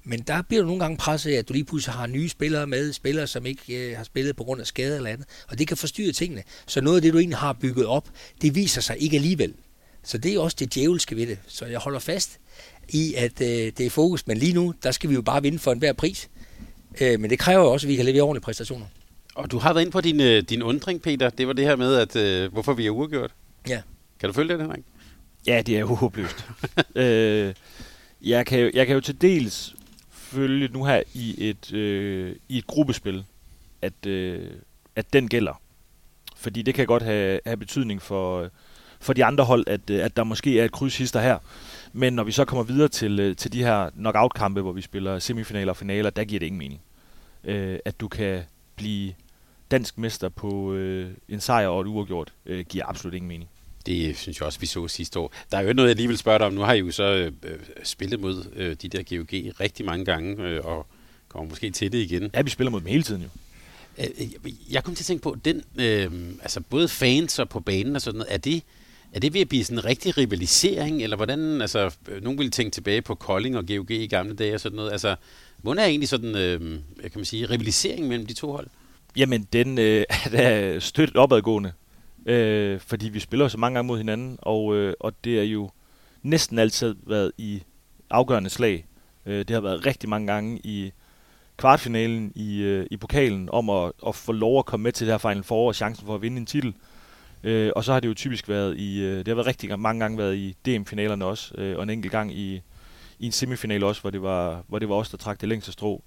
Men 0.04 0.20
der 0.20 0.42
bliver 0.42 0.62
du 0.62 0.68
nogle 0.68 0.82
gange 0.82 0.98
presset 0.98 1.32
af, 1.32 1.38
at 1.38 1.50
du 1.50 1.54
lige 1.54 1.66
pludselig 1.66 1.94
har 1.94 2.08
nye 2.08 2.30
spillere 2.30 2.68
med, 2.68 2.94
spillere, 2.94 3.28
som 3.28 3.46
ikke 3.46 3.90
øh, 3.90 3.98
har 3.98 4.04
spillet 4.04 4.36
på 4.36 4.44
grund 4.44 4.62
af 4.62 4.68
skade 4.68 4.96
eller 4.96 5.10
andet. 5.10 5.28
Og 5.48 5.60
det 5.60 5.68
kan 5.68 5.78
forstyrre 5.78 6.12
tingene. 6.12 6.44
Så 6.68 6.82
noget 6.82 6.96
af 6.96 7.02
det, 7.02 7.14
du 7.14 7.18
egentlig 7.18 7.38
har 7.38 7.54
bygget 7.54 7.86
op, 7.86 8.10
det 8.42 8.56
viser 8.56 8.82
sig 8.82 9.02
ikke 9.02 9.16
alligevel. 9.16 9.54
Så 10.10 10.18
det 10.18 10.34
er 10.34 10.40
også 10.40 10.58
det 10.60 10.74
djævelske 10.74 11.16
ved 11.16 11.28
det. 11.28 11.38
Så 11.48 11.66
jeg 11.66 11.80
holder 11.80 12.00
fast 12.00 12.40
i, 12.90 13.14
at 13.14 13.42
øh, 13.42 13.48
det 13.48 13.80
er 13.80 13.90
fokus. 13.90 14.28
Men 14.28 14.38
lige 14.38 14.54
nu, 14.54 14.74
der 14.84 14.92
skal 14.92 15.10
vi 15.10 15.16
jo 15.16 15.22
bare 15.22 15.42
vinde 15.42 15.60
for 15.60 15.72
enhver 15.72 15.94
pris. 15.94 16.30
Øh, 17.02 17.20
men 17.20 17.30
det 17.30 17.40
kræver 17.40 17.64
jo 17.64 17.72
også, 17.72 17.88
at 17.88 17.90
vi 17.90 17.96
kan 17.96 18.06
levere 18.06 18.22
ordentlige 18.22 18.44
præstationer. 18.44 18.86
Og 19.36 19.52
du 19.52 19.58
har 19.58 19.74
været 19.74 19.82
inde 19.82 19.92
på 19.92 20.02
din, 20.02 20.22
øh, 20.22 20.44
din 20.44 20.62
undring, 20.62 21.02
Peter. 21.02 21.30
Det 21.30 21.48
var 21.48 21.54
det 21.54 21.66
her 21.66 21.76
med, 21.76 21.96
at 21.96 22.16
øh, 22.16 22.52
hvorfor 22.52 22.74
vi 22.74 22.86
er 22.86 22.90
uafgjort. 22.90 23.32
Ja. 23.68 23.82
Kan 24.20 24.30
du 24.30 24.34
følge 24.34 24.54
det, 24.54 24.62
Henrik? 24.62 24.84
Ja, 25.48 25.62
det 25.62 25.78
er 25.78 25.84
håbløst. 25.84 26.46
øh, 26.96 27.54
jeg, 28.22 28.46
kan 28.46 28.60
jo, 28.60 28.72
jeg 28.74 28.88
kan 28.88 28.96
jo 28.96 29.02
til 29.02 29.22
dels 29.22 29.76
følge 30.12 30.68
nu 30.68 30.86
her 30.86 31.04
i 31.14 31.50
et, 31.50 31.74
øh, 31.74 32.36
i 32.50 32.58
et 32.58 32.68
gruppespil, 32.68 33.24
at, 33.82 34.06
øh, 34.06 34.50
at 34.96 35.14
den 35.14 35.28
gælder. 35.28 35.62
Fordi 36.36 36.62
det 36.62 36.74
kan 36.74 36.88
godt 36.88 37.04
have, 37.04 37.40
have 37.46 37.58
betydning 37.58 38.02
for, 38.02 38.50
for 39.00 39.14
de 39.14 39.26
andre 39.26 39.44
hold, 39.44 39.64
at, 39.68 39.90
at 39.90 40.18
der 40.18 40.24
måske 40.24 40.60
er 40.60 40.66
et 40.66 40.72
krydshister 40.72 41.22
her. 41.22 41.38
Men 41.94 42.14
når 42.14 42.24
vi 42.24 42.32
så 42.32 42.46
kommer 42.46 42.64
videre 42.64 42.88
til, 42.88 43.20
øh, 43.20 43.36
til 43.36 43.54
de 43.54 43.64
her 43.64 43.90
knockout-kampe, 43.90 44.62
hvor 44.62 44.72
vi 44.72 44.82
spiller 44.82 45.20
semifinaler 45.20 45.72
og 45.72 45.78
finaler, 45.78 46.10
der 46.10 46.24
giver 46.24 46.40
det 46.40 46.46
ingen 46.46 46.60
mening. 46.60 46.82
Øh, 47.44 47.80
at 47.86 48.00
du 48.00 48.08
kan 48.08 48.42
blive 48.76 49.14
dansk 49.72 49.98
mester 49.98 50.30
på 50.30 50.74
øh, 50.74 51.12
en 51.30 51.40
sejr 51.40 51.68
og 51.68 51.82
et 51.82 51.88
uafgjort, 51.88 52.34
øh, 52.46 52.66
giver 52.66 52.86
absolut 52.86 53.14
ingen 53.14 53.28
mening. 53.28 53.50
Det 53.86 54.18
synes 54.18 54.40
jeg 54.40 54.46
også, 54.46 54.60
vi 54.60 54.66
så 54.66 54.88
sidste 54.88 55.20
år. 55.20 55.34
Der 55.52 55.58
er 55.58 55.62
jo 55.62 55.74
noget, 55.74 55.90
jeg 55.90 55.96
lige 55.96 56.08
vil 56.08 56.18
spørge 56.18 56.40
dig 56.40 56.48
om. 56.48 56.54
Nu 56.54 56.62
har 56.62 56.74
I 56.74 56.80
jo 56.80 56.92
så 56.92 57.04
øh, 57.04 57.32
spillet 57.84 58.20
mod 58.20 58.46
øh, 58.56 58.76
de 58.82 58.90
der 58.90 59.04
GOG 59.04 59.60
rigtig 59.60 59.86
mange 59.86 60.06
gange, 60.06 60.44
øh, 60.44 60.66
og 60.66 60.88
kommer 61.28 61.50
måske 61.50 61.72
til 61.72 61.92
det 61.92 61.98
igen. 61.98 62.30
Ja, 62.34 62.42
vi 62.42 62.50
spiller 62.50 62.72
mod 62.72 62.80
dem 62.80 62.88
hele 62.88 63.04
tiden 63.04 63.22
jo. 63.22 63.30
Øh, 63.98 64.32
jeg 64.72 64.84
kom 64.84 64.96
til 64.96 65.04
at 65.04 65.06
tænke 65.06 65.24
på, 65.24 65.38
den, 65.46 65.64
øh, 65.76 66.12
altså 66.42 66.62
både 66.62 66.88
fans 66.88 67.40
og 67.40 67.50
på 67.50 67.60
banen 67.60 67.96
og 67.96 68.02
sådan 68.02 68.18
noget, 68.18 68.34
er 68.34 68.38
det, 68.38 68.64
er 69.14 69.20
det 69.20 69.34
ved 69.34 69.42
at 69.42 69.50
blive 69.50 69.64
sådan 69.64 69.78
en 69.78 69.86
rigtig 69.86 70.18
rivalisering, 70.18 71.04
eller 71.04 71.16
hvordan, 71.16 71.62
altså, 71.62 71.96
øh, 72.08 72.24
nogen 72.24 72.40
ville 72.40 72.52
tænke 72.52 72.72
tilbage 72.72 73.02
på 73.02 73.16
Kolding 73.16 73.58
og 73.58 73.68
GOG 73.68 73.92
i 73.92 74.08
gamle 74.08 74.36
dage 74.36 74.54
og 74.54 74.60
sådan 74.60 74.76
noget, 74.76 74.92
altså, 74.92 75.16
hvordan 75.58 75.84
er 75.84 75.88
egentlig 75.88 76.10
sådan, 76.10 76.36
øh, 76.36 76.60
kan 77.02 77.12
man 77.16 77.26
sige, 77.26 77.46
rivalisering 77.46 78.08
mellem 78.08 78.28
de 78.28 78.34
to 78.34 78.52
hold? 78.52 78.68
Jamen, 79.18 79.48
den 79.54 79.78
øh, 79.78 80.06
er 80.26 80.30
da 80.30 80.80
stødt 80.80 81.16
opadgående, 81.16 81.72
øh, 82.26 82.80
fordi 82.80 83.10
vi 83.10 83.20
spiller 83.20 83.48
så 83.48 83.58
mange 83.58 83.76
gange 83.76 83.88
mod 83.88 83.98
hinanden, 83.98 84.38
og, 84.42 84.76
øh, 84.76 84.94
og 85.00 85.14
det 85.24 85.40
er 85.40 85.44
jo 85.44 85.70
næsten 86.24 86.60
altid 86.60 86.96
været 87.08 87.32
i 87.38 87.64
afgørende 88.10 88.50
slag. 88.50 88.86
Øh, 89.26 89.40
det 89.40 89.50
har 89.50 89.62
været 89.62 89.86
rigtig 89.86 90.10
mange 90.10 90.28
gange 90.28 90.60
i 90.64 90.92
kvartfinalen 91.58 92.32
i, 92.36 92.62
øh, 92.62 92.88
i 92.92 92.98
pokalen 92.98 93.50
om 93.52 93.70
at, 93.70 93.92
at 94.08 94.16
få 94.16 94.32
lov 94.32 94.60
at 94.60 94.66
komme 94.66 94.84
med 94.84 94.92
til 94.92 95.08
det 95.08 95.14
her 95.14 95.18
Final 95.18 95.44
Four 95.44 95.68
og 95.68 95.76
chancen 95.76 96.06
for 96.06 96.16
at 96.16 96.22
vinde 96.22 96.38
en 96.38 96.46
titel. 96.46 96.68
Øh, 96.68 96.74
Øh, 97.44 97.72
og 97.76 97.84
så 97.84 97.94
har 97.94 98.00
det 98.00 98.08
jo 98.08 98.14
typisk 98.14 98.50
været 98.50 98.78
i, 98.78 99.02
øh, 99.02 99.18
det 99.18 99.28
har 99.28 99.36
været 99.36 99.48
rigtig 99.48 99.80
mange 99.80 100.00
gange 100.00 100.18
været 100.18 100.36
i 100.36 100.56
DM-finalerne 100.66 101.26
også, 101.26 101.54
øh, 101.58 101.78
og 101.78 101.84
en 101.84 101.90
enkelt 101.90 102.12
gang 102.12 102.34
i, 102.34 102.62
i 103.20 103.26
en 103.26 103.32
semifinal 103.32 103.84
også, 103.84 104.02
hvor 104.02 104.10
det 104.10 104.22
var, 104.22 104.64
hvor 104.68 104.80
det 104.80 104.90
var 104.90 104.96
os, 104.96 105.10
der 105.10 105.18
trak 105.18 105.42
det 105.42 105.50
længste 105.50 105.72
strå. 105.72 106.04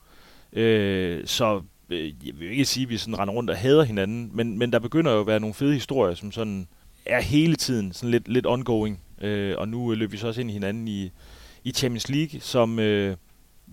Øh, 0.53 1.27
så 1.27 1.63
øh, 1.91 2.27
jeg 2.27 2.35
vil 2.39 2.51
ikke 2.51 2.65
sige, 2.65 2.85
at 2.85 2.91
vi 2.91 2.97
sådan 2.97 3.19
render 3.19 3.35
rundt 3.35 3.51
og 3.51 3.57
hader 3.57 3.83
hinanden, 3.83 4.31
men, 4.33 4.59
men 4.59 4.73
der 4.73 4.79
begynder 4.79 5.13
jo 5.13 5.21
at 5.21 5.27
være 5.27 5.41
nogle 5.41 5.55
fede 5.55 5.75
historier, 5.75 6.15
som 6.15 6.33
sådan 6.33 6.69
er 7.07 7.21
hele 7.21 7.57
tiden 7.57 7.93
sådan 7.93 8.11
lidt, 8.11 8.29
lidt 8.29 8.47
ongoing. 8.47 9.01
Øh, 9.21 9.55
og 9.59 9.69
nu 9.69 9.93
øh, 9.93 9.99
løber 9.99 10.11
vi 10.11 10.17
så 10.17 10.27
også 10.27 10.41
ind 10.41 10.51
i 10.51 10.53
hinanden 10.53 10.89
i, 10.89 11.11
i 11.65 11.73
Champions 11.73 12.09
League, 12.09 12.41
som 12.41 12.79
øh, 12.79 13.17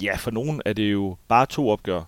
ja, 0.04 0.16
for 0.16 0.32
nogen 0.32 0.62
er 0.66 0.74
det 0.74 0.92
jo 0.92 1.18
bare 1.28 1.46
to 1.46 1.70
opgør, 1.70 2.04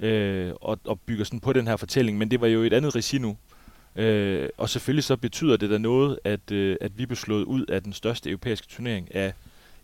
øh, 0.00 0.52
og, 0.60 0.78
og 0.84 1.00
bygger 1.00 1.24
sådan 1.24 1.40
på 1.40 1.52
den 1.52 1.66
her 1.66 1.76
fortælling, 1.76 2.18
men 2.18 2.30
det 2.30 2.40
var 2.40 2.46
jo 2.46 2.62
et 2.62 2.72
andet 2.72 2.94
regi 2.96 3.18
nu. 3.18 3.36
Øh, 3.96 4.48
og 4.56 4.68
selvfølgelig 4.68 5.04
så 5.04 5.16
betyder 5.16 5.56
det 5.56 5.70
da 5.70 5.78
noget, 5.78 6.18
at, 6.24 6.50
øh, 6.52 6.76
at 6.80 6.98
vi 6.98 7.06
blev 7.06 7.16
slået 7.16 7.44
ud 7.44 7.66
af 7.66 7.82
den 7.82 7.92
største 7.92 8.30
europæiske 8.30 8.66
turnering 8.66 9.14
af 9.14 9.32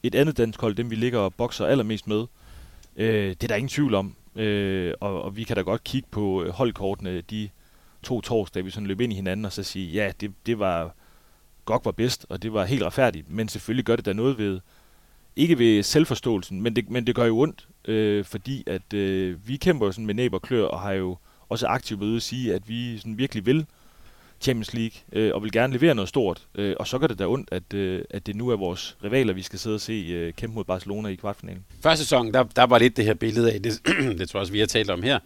et 0.03 0.14
andet 0.14 0.37
dansk 0.37 0.61
hold, 0.61 0.75
dem 0.75 0.90
vi 0.90 0.95
ligger 0.95 1.19
og 1.19 1.35
bokser 1.35 1.66
allermest 1.66 2.07
med. 2.07 2.27
Øh, 2.97 3.29
det 3.29 3.42
er 3.42 3.49
der 3.49 3.55
ingen 3.55 3.69
tvivl 3.69 3.95
om. 3.95 4.14
Øh, 4.37 4.95
og, 5.01 5.23
og 5.23 5.37
vi 5.37 5.45
kan 5.45 5.57
da 5.57 5.62
godt 5.62 5.85
kigge 5.85 6.09
på 6.11 6.42
øh, 6.42 6.51
holdkortene 6.51 7.21
de 7.21 7.49
to 8.03 8.21
torsdage, 8.21 8.64
vi 8.64 8.71
sådan 8.71 8.87
løb 8.87 9.01
ind 9.01 9.12
i 9.12 9.16
hinanden 9.16 9.47
og 9.47 9.53
så 9.53 9.62
sige, 9.62 9.92
ja, 9.92 10.12
det, 10.21 10.33
det 10.47 10.59
var 10.59 10.95
godt 11.64 11.85
var 11.85 11.90
bedst, 11.90 12.27
og 12.29 12.42
det 12.42 12.53
var 12.53 12.64
helt 12.64 12.83
retfærdigt. 12.83 13.31
Men 13.31 13.49
selvfølgelig 13.49 13.85
gør 13.85 13.97
det 13.97 14.05
da 14.05 14.12
noget 14.12 14.38
ved, 14.38 14.61
ikke 15.37 15.59
ved 15.59 15.83
selvforståelsen, 15.83 16.62
men 16.62 16.77
det, 16.77 16.90
men 16.90 17.07
det 17.07 17.14
gør 17.14 17.25
jo 17.25 17.38
ondt, 17.38 17.69
øh, 17.85 18.25
fordi 18.25 18.64
at 18.66 18.92
øh, 18.95 19.49
vi 19.49 19.57
kæmper 19.57 19.90
sådan 19.90 20.07
med 20.07 20.14
næb 20.14 20.33
og 20.33 20.42
klør, 20.42 20.64
og 20.64 20.81
har 20.81 20.92
jo 20.92 21.16
også 21.49 21.66
aktivt 21.66 22.01
ved 22.01 22.16
at 22.16 22.23
sige, 22.23 22.55
at 22.55 22.69
vi 22.69 22.99
sådan 22.99 23.19
virkelig 23.19 23.47
vil 23.47 23.66
Champions 24.40 24.75
League, 24.75 24.99
øh, 25.12 25.35
og 25.35 25.42
vil 25.42 25.53
gerne 25.53 25.72
levere 25.72 25.94
noget 25.94 26.09
stort. 26.09 26.46
Øh, 26.55 26.77
og 26.81 26.87
så 26.87 26.99
gør 26.99 27.07
det 27.07 27.18
da 27.18 27.27
ondt, 27.27 27.49
at, 27.53 27.75
øh, 27.75 28.05
at 28.11 28.27
det 28.27 28.37
nu 28.37 28.49
er 28.49 28.57
vores 28.57 28.96
rivaler, 29.05 29.33
vi 29.33 29.42
skal 29.42 29.59
sidde 29.59 29.75
og 29.75 29.81
se 29.81 29.92
øh, 29.92 30.33
kæmpe 30.33 30.55
mod 30.55 30.64
Barcelona 30.64 31.09
i 31.09 31.14
kvartfinalen. 31.14 31.64
Første 31.83 32.05
sæson, 32.05 32.33
der, 32.33 32.42
der 32.42 32.62
var 32.62 32.79
lidt 32.79 32.96
det 32.96 33.05
her 33.05 33.14
billede 33.14 33.53
af, 33.53 33.62
det, 33.62 33.72
det 34.18 34.29
tror 34.29 34.38
jeg 34.38 34.40
også, 34.40 34.53
vi 34.53 34.59
har 34.59 34.66
talt 34.66 34.90
om 34.90 35.03
her. 35.03 35.18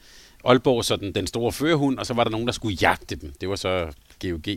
Aalborg, 0.44 0.84
så 0.84 0.96
den, 0.96 1.14
den 1.14 1.26
store 1.26 1.52
førerhund, 1.52 1.98
og 1.98 2.06
så 2.06 2.14
var 2.14 2.24
der 2.24 2.30
nogen, 2.30 2.46
der 2.46 2.52
skulle 2.52 2.78
jagte 2.82 3.16
dem. 3.16 3.32
Det 3.40 3.48
var 3.48 3.56
så 3.56 3.92
GOG. 4.22 4.48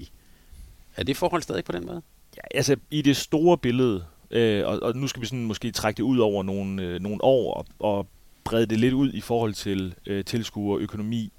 Er 0.97 1.03
det 1.03 1.17
forhold 1.17 1.41
stadig 1.41 1.63
på 1.63 1.71
den 1.71 1.85
måde? 1.85 2.01
Ja, 2.37 2.57
altså 2.57 2.75
i 2.91 3.01
det 3.01 3.17
store 3.17 3.57
billede, 3.57 4.05
øh, 4.31 4.67
og, 4.67 4.79
og 4.81 4.95
nu 4.95 5.07
skal 5.07 5.21
vi 5.21 5.25
sådan 5.25 5.45
måske 5.45 5.71
trække 5.71 5.97
det 5.97 6.03
ud 6.03 6.17
over 6.17 6.43
nogle, 6.43 6.83
øh, 6.83 6.99
nogle 6.99 7.23
år 7.23 7.53
og, 7.53 7.65
og 7.79 8.07
brede 8.43 8.65
det 8.65 8.79
lidt 8.79 8.93
ud 8.93 9.13
i 9.13 9.21
forhold 9.21 9.53
til 9.53 9.95
øh, 10.05 10.25
tilskuer, 10.25 10.79
økonomi, 10.79 11.31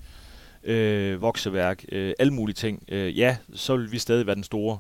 øh, 0.64 1.22
vokseværk, 1.22 1.85
øh, 1.92 2.12
alle 2.18 2.33
mulige 2.33 2.55
ting, 2.55 2.85
øh, 2.88 3.18
ja, 3.18 3.37
så 3.55 3.77
vil 3.77 3.92
vi 3.92 3.98
stadig 3.98 4.27
være 4.27 4.35
den 4.35 4.44
store. 4.44 4.79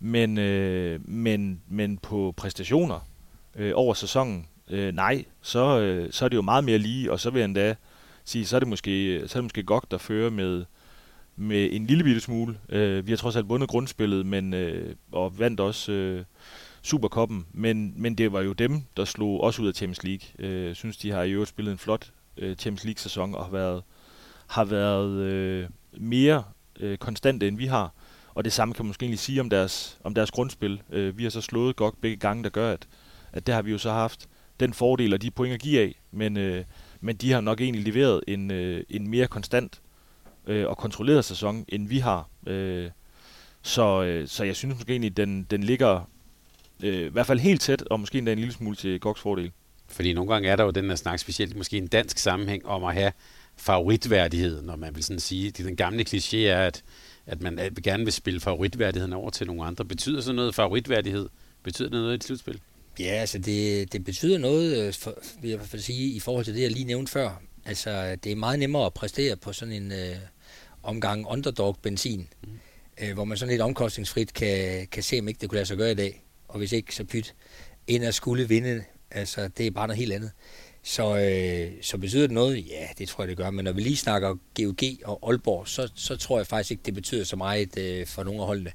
Men, 0.00 0.38
øh, 0.38 1.08
men, 1.08 1.60
men 1.68 1.98
på 1.98 2.34
præstationer 2.36 3.08
øh, 3.56 3.72
over 3.74 3.94
sæsonen, 3.94 4.46
øh, 4.70 4.94
nej, 4.94 5.24
så, 5.42 5.80
øh, 5.80 6.12
så 6.12 6.24
er 6.24 6.28
det 6.28 6.36
jo 6.36 6.42
meget 6.42 6.64
mere 6.64 6.78
lige, 6.78 7.12
og 7.12 7.20
så 7.20 7.30
vil 7.30 7.38
jeg 7.38 7.44
endda 7.44 7.74
sige, 8.24 8.46
så 8.46 8.56
er 8.56 8.60
det 8.60 8.68
måske, 8.68 9.22
så 9.26 9.38
er 9.38 9.40
det 9.40 9.44
måske 9.44 9.62
godt, 9.62 9.90
der 9.90 9.98
fører 9.98 10.30
med, 10.30 10.64
med 11.36 11.68
en 11.72 11.86
lille 11.86 12.04
bitte 12.04 12.20
smule. 12.20 12.58
Øh, 12.68 13.06
vi 13.06 13.12
har 13.12 13.16
trods 13.16 13.36
alt 13.36 13.48
vundet 13.48 13.68
grundspillet, 13.68 14.26
men, 14.26 14.54
øh, 14.54 14.94
og 15.12 15.38
vandt 15.38 15.60
også 15.60 15.92
øh, 15.92 16.24
Superkoppen, 16.82 17.46
men, 17.52 17.94
men 17.96 18.14
det 18.14 18.32
var 18.32 18.40
jo 18.40 18.52
dem, 18.52 18.82
der 18.96 19.04
slog 19.04 19.44
os 19.44 19.58
ud 19.58 19.68
af 19.68 19.74
Champions 19.74 20.04
League. 20.04 20.28
Jeg 20.38 20.46
øh, 20.46 20.74
synes, 20.74 20.96
de 20.96 21.10
har 21.10 21.22
i 21.22 21.30
øvrigt 21.30 21.48
spillet 21.48 21.72
en 21.72 21.78
flot 21.78 22.12
øh, 22.36 22.56
Champions 22.56 22.84
League-sæson 22.84 23.34
og 23.34 23.44
har 23.44 23.52
været 23.52 23.82
har 24.46 24.64
været 24.64 25.10
øh, 25.10 25.68
mere 25.92 26.44
øh, 26.80 26.98
konstante, 26.98 27.48
end 27.48 27.56
vi 27.56 27.66
har. 27.66 27.92
Og 28.34 28.44
det 28.44 28.52
samme 28.52 28.74
kan 28.74 28.84
man 28.84 28.88
måske 28.88 29.02
egentlig 29.02 29.18
sige 29.18 29.40
om 29.40 29.50
deres, 29.50 29.98
om 30.04 30.14
deres 30.14 30.30
grundspil. 30.30 30.82
Øh, 30.90 31.18
vi 31.18 31.22
har 31.22 31.30
så 31.30 31.40
slået 31.40 31.76
godt 31.76 32.00
begge 32.00 32.16
gange, 32.16 32.44
der 32.44 32.50
gør, 32.50 32.72
at, 32.72 32.86
at 33.32 33.46
det 33.46 33.54
har 33.54 33.62
vi 33.62 33.70
jo 33.70 33.78
så 33.78 33.92
haft 33.92 34.28
den 34.60 34.72
fordel 34.72 35.14
og 35.14 35.22
de 35.22 35.30
point 35.30 35.54
at 35.54 35.60
give 35.60 35.80
af. 35.80 36.00
Men, 36.12 36.36
øh, 36.36 36.64
men 37.00 37.16
de 37.16 37.32
har 37.32 37.40
nok 37.40 37.60
egentlig 37.60 37.84
leveret 37.84 38.20
en, 38.28 38.50
øh, 38.50 38.84
en 38.90 39.10
mere 39.10 39.26
konstant 39.26 39.80
øh, 40.46 40.66
og 40.68 40.76
kontrolleret 40.76 41.24
sæson, 41.24 41.64
end 41.68 41.88
vi 41.88 41.98
har. 41.98 42.28
Øh, 42.46 42.90
så, 43.62 44.02
øh, 44.02 44.28
så 44.28 44.44
jeg 44.44 44.56
synes 44.56 44.74
måske 44.74 44.92
egentlig, 44.92 45.16
den, 45.16 45.46
den 45.50 45.62
ligger 45.62 46.10
øh, 46.82 47.06
i 47.06 47.08
hvert 47.08 47.26
fald 47.26 47.38
helt 47.38 47.60
tæt, 47.60 47.82
og 47.82 48.00
måske 48.00 48.18
endda 48.18 48.32
en 48.32 48.38
lille 48.38 48.54
smule 48.54 48.76
til 48.76 49.00
Goks 49.00 49.20
fordel. 49.20 49.52
Fordi 49.88 50.12
nogle 50.12 50.32
gange 50.32 50.48
er 50.48 50.56
der 50.56 50.64
jo 50.64 50.70
den 50.70 50.88
der 50.88 50.96
snak, 50.96 51.18
specielt 51.18 51.56
måske 51.56 51.76
en 51.76 51.86
dansk 51.86 52.18
sammenhæng, 52.18 52.66
om 52.66 52.84
at 52.84 52.94
have 52.94 53.12
favoritværdighed, 53.56 54.62
når 54.62 54.76
man 54.76 54.94
vil 54.94 55.04
sådan 55.04 55.20
sige. 55.20 55.50
Det 55.50 55.66
den 55.66 55.76
gamle 55.76 56.04
kliché 56.08 56.36
er, 56.36 56.66
at, 56.66 56.82
at 57.26 57.42
man 57.42 57.58
gerne 57.82 58.04
vil 58.04 58.12
spille 58.12 58.40
favoritværdigheden 58.40 59.12
over 59.12 59.30
til 59.30 59.46
nogle 59.46 59.64
andre. 59.64 59.84
Betyder 59.84 60.20
sådan 60.20 60.36
noget 60.36 60.54
favoritværdighed? 60.54 61.28
Betyder 61.62 61.88
det 61.88 61.98
noget 61.98 62.12
i 62.12 62.14
et 62.14 62.24
slutspil? 62.24 62.60
Ja, 62.98 63.04
altså 63.04 63.38
det, 63.38 63.92
det 63.92 64.04
betyder 64.04 64.38
noget, 64.38 64.86
øh, 64.86 64.92
for, 64.92 65.18
vil 65.40 65.48
jeg 65.48 65.54
i 65.54 65.56
hvert 65.56 65.68
fald 65.68 65.82
sige, 65.82 66.10
i 66.10 66.20
forhold 66.20 66.44
til 66.44 66.54
det, 66.54 66.62
jeg 66.62 66.70
lige 66.70 66.84
nævnte 66.84 67.12
før. 67.12 67.40
Altså, 67.64 68.16
det 68.24 68.32
er 68.32 68.36
meget 68.36 68.58
nemmere 68.58 68.86
at 68.86 68.94
præstere 68.94 69.36
på 69.36 69.52
sådan 69.52 69.74
en 69.74 69.92
øh, 69.92 70.16
omgang 70.82 71.26
underdog-benzin, 71.26 72.28
mm. 72.42 72.48
øh, 73.02 73.14
hvor 73.14 73.24
man 73.24 73.38
sådan 73.38 73.50
lidt 73.50 73.62
omkostningsfrit 73.62 74.34
kan, 74.34 74.86
kan 74.86 75.02
se, 75.02 75.18
om 75.18 75.28
ikke 75.28 75.40
det 75.40 75.48
kunne 75.48 75.56
lade 75.56 75.66
sig 75.66 75.76
gøre 75.76 75.90
i 75.90 75.94
dag. 75.94 76.24
Og 76.48 76.58
hvis 76.58 76.72
ikke, 76.72 76.94
så 76.94 77.04
pyt, 77.04 77.34
end 77.86 78.04
at 78.04 78.14
skulle 78.14 78.48
vinde. 78.48 78.84
Altså, 79.10 79.48
det 79.48 79.66
er 79.66 79.70
bare 79.70 79.86
noget 79.86 79.98
helt 79.98 80.12
andet. 80.12 80.30
Så, 80.86 81.16
øh, 81.18 81.82
så 81.82 81.98
betyder 81.98 82.26
det 82.26 82.34
noget? 82.34 82.66
Ja, 82.68 82.86
det 82.98 83.08
tror 83.08 83.24
jeg, 83.24 83.28
det 83.28 83.36
gør. 83.36 83.50
Men 83.50 83.64
når 83.64 83.72
vi 83.72 83.80
lige 83.80 83.96
snakker 83.96 84.28
GOG 84.54 84.78
og 85.04 85.30
Aalborg, 85.30 85.68
så, 85.68 85.90
så 85.94 86.16
tror 86.16 86.38
jeg 86.38 86.46
faktisk 86.46 86.70
ikke, 86.70 86.82
det 86.86 86.94
betyder 86.94 87.24
så 87.24 87.36
meget 87.36 87.78
øh, 87.78 88.06
for 88.06 88.22
nogle 88.22 88.40
af 88.40 88.46
holdene. 88.46 88.72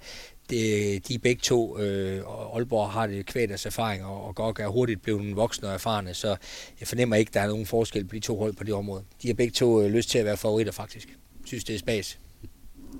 det, 0.49 1.07
de 1.07 1.13
er 1.13 1.19
begge 1.19 1.41
to, 1.41 1.79
øh, 1.79 2.27
og 2.27 2.55
Aalborg 2.55 2.89
har 2.89 3.07
det 3.07 3.25
kvæl 3.25 3.49
deres 3.49 3.65
erfaring, 3.65 4.05
og, 4.05 4.23
og 4.23 4.35
GOG 4.35 4.59
er 4.59 4.67
hurtigt 4.67 5.01
blevet 5.01 5.35
voksne 5.35 5.67
og 5.67 5.73
erfarne, 5.73 6.13
så 6.13 6.35
jeg 6.79 6.87
fornemmer 6.87 7.15
ikke, 7.15 7.31
der 7.33 7.41
er 7.41 7.47
nogen 7.47 7.65
forskel 7.65 8.05
på 8.05 8.15
de 8.15 8.19
to 8.19 8.37
hold 8.39 8.53
på 8.53 8.63
det 8.63 8.73
område. 8.73 9.03
De 9.21 9.27
har 9.27 9.33
begge 9.33 9.51
to 9.51 9.81
øh, 9.81 9.91
lyst 9.91 10.09
til 10.09 10.19
at 10.19 10.25
være 10.25 10.37
favoritter, 10.37 10.73
faktisk. 10.73 11.07
Jeg 11.07 11.15
synes, 11.45 11.63
det 11.63 11.75
er 11.75 11.79
spas. 11.79 12.19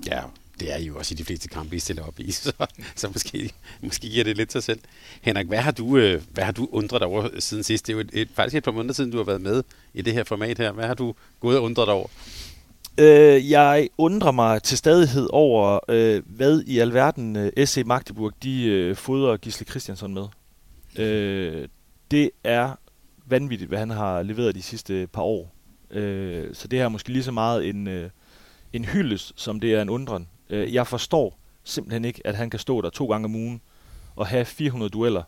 Ja, 0.06 0.22
det 0.60 0.72
er 0.72 0.78
jo 0.78 0.98
også 0.98 1.14
i 1.14 1.16
de 1.16 1.24
fleste 1.24 1.48
kampe, 1.48 1.76
I 1.76 1.78
stiller 1.78 2.02
op 2.02 2.20
i, 2.20 2.30
så, 2.42 2.52
så 2.96 3.08
måske, 3.08 3.52
måske 3.80 4.08
giver 4.08 4.24
det 4.24 4.36
lidt 4.36 4.52
sig 4.52 4.62
selv. 4.62 4.80
Henrik, 5.22 5.46
hvad 5.46 5.58
har 5.58 5.70
du, 5.70 5.96
øh, 5.96 6.22
hvad 6.30 6.44
har 6.44 6.52
du 6.52 6.68
undret 6.72 7.00
dig 7.00 7.08
over 7.08 7.28
siden 7.38 7.64
sidst? 7.64 7.86
Det 7.86 7.92
er 7.92 7.96
jo 7.96 8.00
et, 8.00 8.10
et, 8.12 8.28
faktisk 8.34 8.56
et 8.56 8.64
par 8.64 8.72
måneder 8.72 8.94
siden, 8.94 9.10
du 9.10 9.16
har 9.16 9.24
været 9.24 9.40
med 9.40 9.62
i 9.94 10.02
det 10.02 10.12
her 10.12 10.24
format 10.24 10.58
her. 10.58 10.72
Hvad 10.72 10.86
har 10.86 10.94
du 10.94 11.14
gået 11.40 11.56
og 11.56 11.62
undret 11.62 11.86
dig 11.86 11.94
over? 11.94 12.06
Øh, 12.98 13.50
jeg 13.50 13.88
undrer 13.98 14.32
mig 14.32 14.62
til 14.62 14.78
stadighed 14.78 15.28
over, 15.32 15.78
øh, 15.88 16.22
hvad 16.26 16.62
i 16.66 16.78
alverden 16.78 17.36
øh, 17.36 17.66
SC 17.66 17.82
Magdeburg 17.86 18.32
de 18.42 18.64
øh, 18.64 18.96
fodrer 18.96 19.36
Gisle 19.36 19.66
Christiansen 19.66 20.14
med. 20.14 20.26
Øh, 20.96 21.68
det 22.10 22.30
er 22.44 22.72
vanvittigt, 23.26 23.68
hvad 23.68 23.78
han 23.78 23.90
har 23.90 24.22
leveret 24.22 24.54
de 24.54 24.62
sidste 24.62 25.06
par 25.12 25.22
år. 25.22 25.54
Øh, 25.90 26.54
så 26.54 26.68
det 26.68 26.78
her 26.78 26.84
er 26.84 26.88
måske 26.88 27.08
lige 27.08 27.24
så 27.24 27.32
meget 27.32 27.68
en, 27.68 27.88
øh, 27.88 28.10
en 28.72 28.84
hyldest, 28.84 29.32
som 29.36 29.60
det 29.60 29.74
er 29.74 29.82
en 29.82 29.88
undren. 29.88 30.28
Øh, 30.50 30.74
jeg 30.74 30.86
forstår 30.86 31.38
simpelthen 31.64 32.04
ikke, 32.04 32.26
at 32.26 32.34
han 32.34 32.50
kan 32.50 32.60
stå 32.60 32.80
der 32.80 32.90
to 32.90 33.06
gange 33.06 33.24
om 33.24 33.34
ugen 33.34 33.60
og 34.16 34.26
have 34.26 34.44
400 34.44 34.90
dueller. 34.90 35.22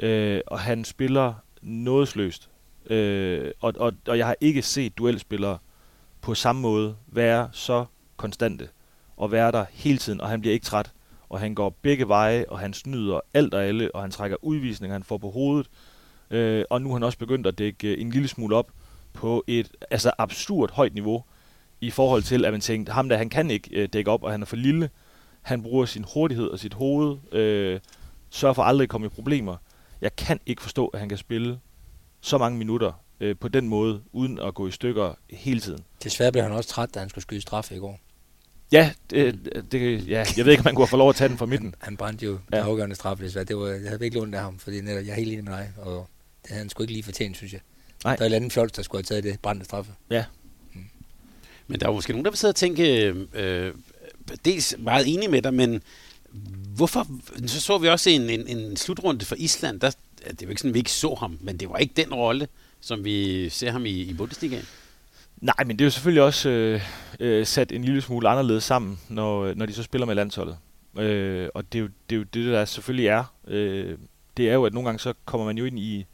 Øh, 0.00 0.40
og 0.46 0.60
han 0.60 0.84
spiller 0.84 1.34
nådesløst. 1.62 2.50
Øh, 2.86 3.50
og, 3.60 3.74
og, 3.76 3.92
og 4.08 4.18
jeg 4.18 4.26
har 4.26 4.36
ikke 4.40 4.62
set 4.62 4.98
duelspillere 4.98 5.58
på 6.20 6.34
samme 6.34 6.62
måde 6.62 6.96
være 7.06 7.48
så 7.52 7.84
konstante 8.16 8.68
og 9.16 9.32
være 9.32 9.52
der 9.52 9.64
hele 9.70 9.98
tiden, 9.98 10.20
og 10.20 10.28
han 10.28 10.40
bliver 10.40 10.54
ikke 10.54 10.66
træt. 10.66 10.92
Og 11.28 11.40
han 11.40 11.54
går 11.54 11.76
begge 11.82 12.08
veje, 12.08 12.44
og 12.48 12.58
han 12.58 12.72
snyder 12.72 13.20
alt 13.34 13.54
og 13.54 13.64
alle, 13.64 13.94
og 13.94 14.02
han 14.02 14.10
trækker 14.10 14.36
udvisninger, 14.42 14.92
han 14.94 15.02
får 15.02 15.18
på 15.18 15.30
hovedet. 15.30 15.70
Øh, 16.30 16.64
og 16.70 16.82
nu 16.82 16.88
har 16.88 16.94
han 16.94 17.02
også 17.02 17.18
begyndt 17.18 17.46
at 17.46 17.58
dække 17.58 17.96
en 17.98 18.10
lille 18.10 18.28
smule 18.28 18.56
op 18.56 18.70
på 19.12 19.44
et 19.46 19.70
altså 19.90 20.12
absurd 20.18 20.70
højt 20.72 20.94
niveau 20.94 21.24
i 21.82 21.90
forhold 21.90 22.22
til, 22.22 22.44
at 22.44 22.52
man 22.52 22.60
tænkte, 22.60 22.92
ham 22.92 23.08
der, 23.08 23.16
han 23.16 23.28
kan 23.28 23.50
ikke 23.50 23.70
øh, 23.72 23.88
dække 23.92 24.10
op, 24.10 24.22
og 24.22 24.30
han 24.30 24.42
er 24.42 24.46
for 24.46 24.56
lille. 24.56 24.90
Han 25.42 25.62
bruger 25.62 25.86
sin 25.86 26.04
hurtighed 26.14 26.46
og 26.46 26.58
sit 26.58 26.74
hoved, 26.74 27.34
øh, 27.34 27.80
sørger 28.30 28.52
for 28.52 28.62
aldrig 28.62 28.84
at 28.84 28.88
komme 28.88 29.06
i 29.06 29.10
problemer. 29.10 29.56
Jeg 30.00 30.16
kan 30.16 30.40
ikke 30.46 30.62
forstå, 30.62 30.86
at 30.86 31.00
han 31.00 31.08
kan 31.08 31.18
spille 31.18 31.58
så 32.20 32.38
mange 32.38 32.58
minutter 32.58 32.92
øh, 33.20 33.36
på 33.40 33.48
den 33.48 33.68
måde, 33.68 34.02
uden 34.12 34.38
at 34.38 34.54
gå 34.54 34.66
i 34.66 34.70
stykker 34.70 35.14
hele 35.30 35.60
tiden. 35.60 35.84
Desværre 36.04 36.32
blev 36.32 36.44
han 36.44 36.52
også 36.52 36.70
træt, 36.70 36.94
da 36.94 37.00
han 37.00 37.08
skulle 37.08 37.22
skyde 37.22 37.40
straffe 37.40 37.74
i 37.76 37.78
går. 37.78 38.00
Ja, 38.72 38.92
det, 39.10 39.66
det, 39.72 40.08
ja, 40.08 40.24
jeg 40.36 40.44
ved 40.44 40.52
ikke, 40.52 40.60
om 40.60 40.64
man 40.64 40.74
kunne 40.74 40.86
få 40.86 40.96
lov 40.96 41.08
at 41.08 41.16
tage 41.16 41.28
den 41.28 41.38
fra 41.38 41.46
midten. 41.46 41.74
Han 41.78 41.96
brændte 41.96 42.26
jo 42.26 42.38
ja. 42.52 42.56
Afgørende 42.56 42.94
straffe, 42.94 43.24
desværre. 43.24 43.44
Det 43.44 43.56
var, 43.56 43.66
jeg 43.66 43.88
havde 43.88 44.00
virkelig 44.00 44.22
ondt 44.22 44.34
af 44.34 44.40
ham, 44.40 44.58
fordi 44.58 44.80
netop, 44.80 45.04
jeg 45.04 45.10
er 45.10 45.16
helt 45.16 45.32
enig 45.32 45.44
med 45.44 45.52
dig, 45.52 45.72
og 45.76 46.06
det 46.42 46.50
havde 46.50 46.58
han 46.58 46.68
sgu 46.68 46.82
ikke 46.82 46.92
lige 46.92 47.02
fortjent, 47.02 47.36
synes 47.36 47.52
jeg. 47.52 47.60
Nej. 48.04 48.16
Der 48.16 48.22
er 48.22 48.24
et 48.24 48.26
eller 48.26 48.36
andet 48.36 48.52
fjols, 48.52 48.72
der 48.72 48.82
skulle 48.82 48.98
have 48.98 49.20
taget 49.20 49.24
det 49.24 49.40
brændte 49.40 49.64
straffe. 49.64 49.92
Ja, 50.10 50.24
men 51.66 51.80
der 51.80 51.86
er 51.86 51.90
jo 51.90 51.94
måske 51.94 52.12
nogen, 52.12 52.24
der 52.24 52.30
vil 52.30 52.38
sidde 52.38 52.50
og 52.50 52.56
tænke, 52.56 53.06
øh, 53.06 53.16
øh, 53.34 53.72
dels 54.44 54.74
meget 54.78 55.14
enig 55.14 55.30
med 55.30 55.42
dig, 55.42 55.54
men 55.54 55.82
hvorfor, 56.76 57.06
så 57.46 57.60
så 57.60 57.78
vi 57.78 57.88
også 57.88 58.10
en, 58.10 58.30
en, 58.30 58.48
en 58.48 58.76
slutrunde 58.76 59.24
for 59.24 59.36
Island, 59.38 59.80
der, 59.80 59.90
det 60.24 60.42
er 60.42 60.46
jo 60.46 60.48
ikke 60.48 60.60
sådan, 60.60 60.70
at 60.70 60.74
vi 60.74 60.78
ikke 60.78 60.92
så 60.92 61.14
ham, 61.14 61.38
men 61.40 61.56
det 61.56 61.68
var 61.68 61.76
ikke 61.76 61.94
den 61.96 62.14
rolle, 62.14 62.48
som 62.80 63.04
vi 63.04 63.48
ser 63.48 63.70
ham 63.70 63.86
i, 63.86 63.90
i 63.90 64.14
Bundesligaen. 64.14 64.64
Nej, 65.40 65.64
men 65.66 65.70
det 65.70 65.80
er 65.80 65.86
jo 65.86 65.90
selvfølgelig 65.90 66.22
også 66.22 66.48
øh, 66.48 66.80
øh, 67.20 67.46
sat 67.46 67.72
en 67.72 67.84
lille 67.84 68.02
smule 68.02 68.28
anderledes 68.28 68.64
sammen, 68.64 68.98
når, 69.08 69.44
øh, 69.44 69.56
når 69.56 69.66
de 69.66 69.72
så 69.72 69.82
spiller 69.82 70.06
med 70.06 70.14
landsholdet. 70.14 70.56
Øh, 70.98 71.48
og 71.54 71.72
det 71.72 71.78
er, 71.78 71.82
jo, 71.82 71.88
det 72.10 72.16
er 72.16 72.18
jo 72.18 72.22
det, 72.22 72.46
der 72.46 72.64
selvfølgelig 72.64 73.06
er. 73.06 73.24
Øh, 73.48 73.98
det 74.36 74.50
er 74.50 74.54
jo, 74.54 74.64
at 74.64 74.74
nogle 74.74 74.88
gange 74.88 74.98
så 74.98 75.14
kommer 75.24 75.46
man 75.46 75.58
jo 75.58 75.64
ind 75.64 75.78
i 75.78 76.06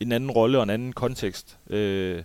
en 0.00 0.12
anden 0.12 0.30
rolle 0.30 0.58
og 0.58 0.62
en 0.62 0.70
anden 0.70 0.92
kontekst. 0.92 1.56
Øh, 1.70 2.22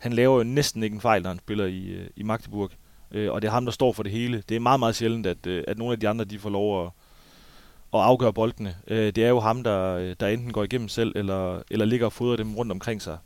han 0.00 0.12
laver 0.12 0.36
jo 0.36 0.42
næsten 0.42 0.82
ikke 0.82 0.94
en 0.94 1.00
fejl, 1.00 1.22
når 1.22 1.30
han 1.30 1.38
spiller 1.38 1.66
i, 1.66 1.86
øh, 1.86 2.06
i 2.16 2.22
Magdeburg. 2.22 2.70
Øh, 3.12 3.32
og 3.32 3.42
det 3.42 3.48
er 3.48 3.52
ham, 3.52 3.64
der 3.64 3.72
står 3.72 3.92
for 3.92 4.02
det 4.02 4.12
hele. 4.12 4.42
Det 4.48 4.54
er 4.54 4.60
meget, 4.60 4.80
meget 4.80 4.94
sjældent, 4.94 5.26
at, 5.26 5.46
øh, 5.46 5.64
at 5.68 5.78
nogle 5.78 5.92
af 5.92 6.00
de 6.00 6.08
andre 6.08 6.24
de 6.24 6.38
får 6.38 6.50
lov 6.50 6.84
at, 6.84 6.90
at 7.94 8.00
afgøre 8.00 8.32
boldene. 8.32 8.76
Øh, 8.86 9.12
det 9.12 9.24
er 9.24 9.28
jo 9.28 9.40
ham, 9.40 9.62
der, 9.62 9.94
øh, 9.94 10.16
der 10.20 10.28
enten 10.28 10.52
går 10.52 10.64
igennem 10.64 10.88
selv, 10.88 11.12
eller, 11.16 11.62
eller 11.70 11.84
ligger 11.84 12.06
og 12.06 12.12
fodrer 12.12 12.36
dem 12.36 12.54
rundt 12.56 12.72
omkring 12.72 13.02
sig. 13.02 13.18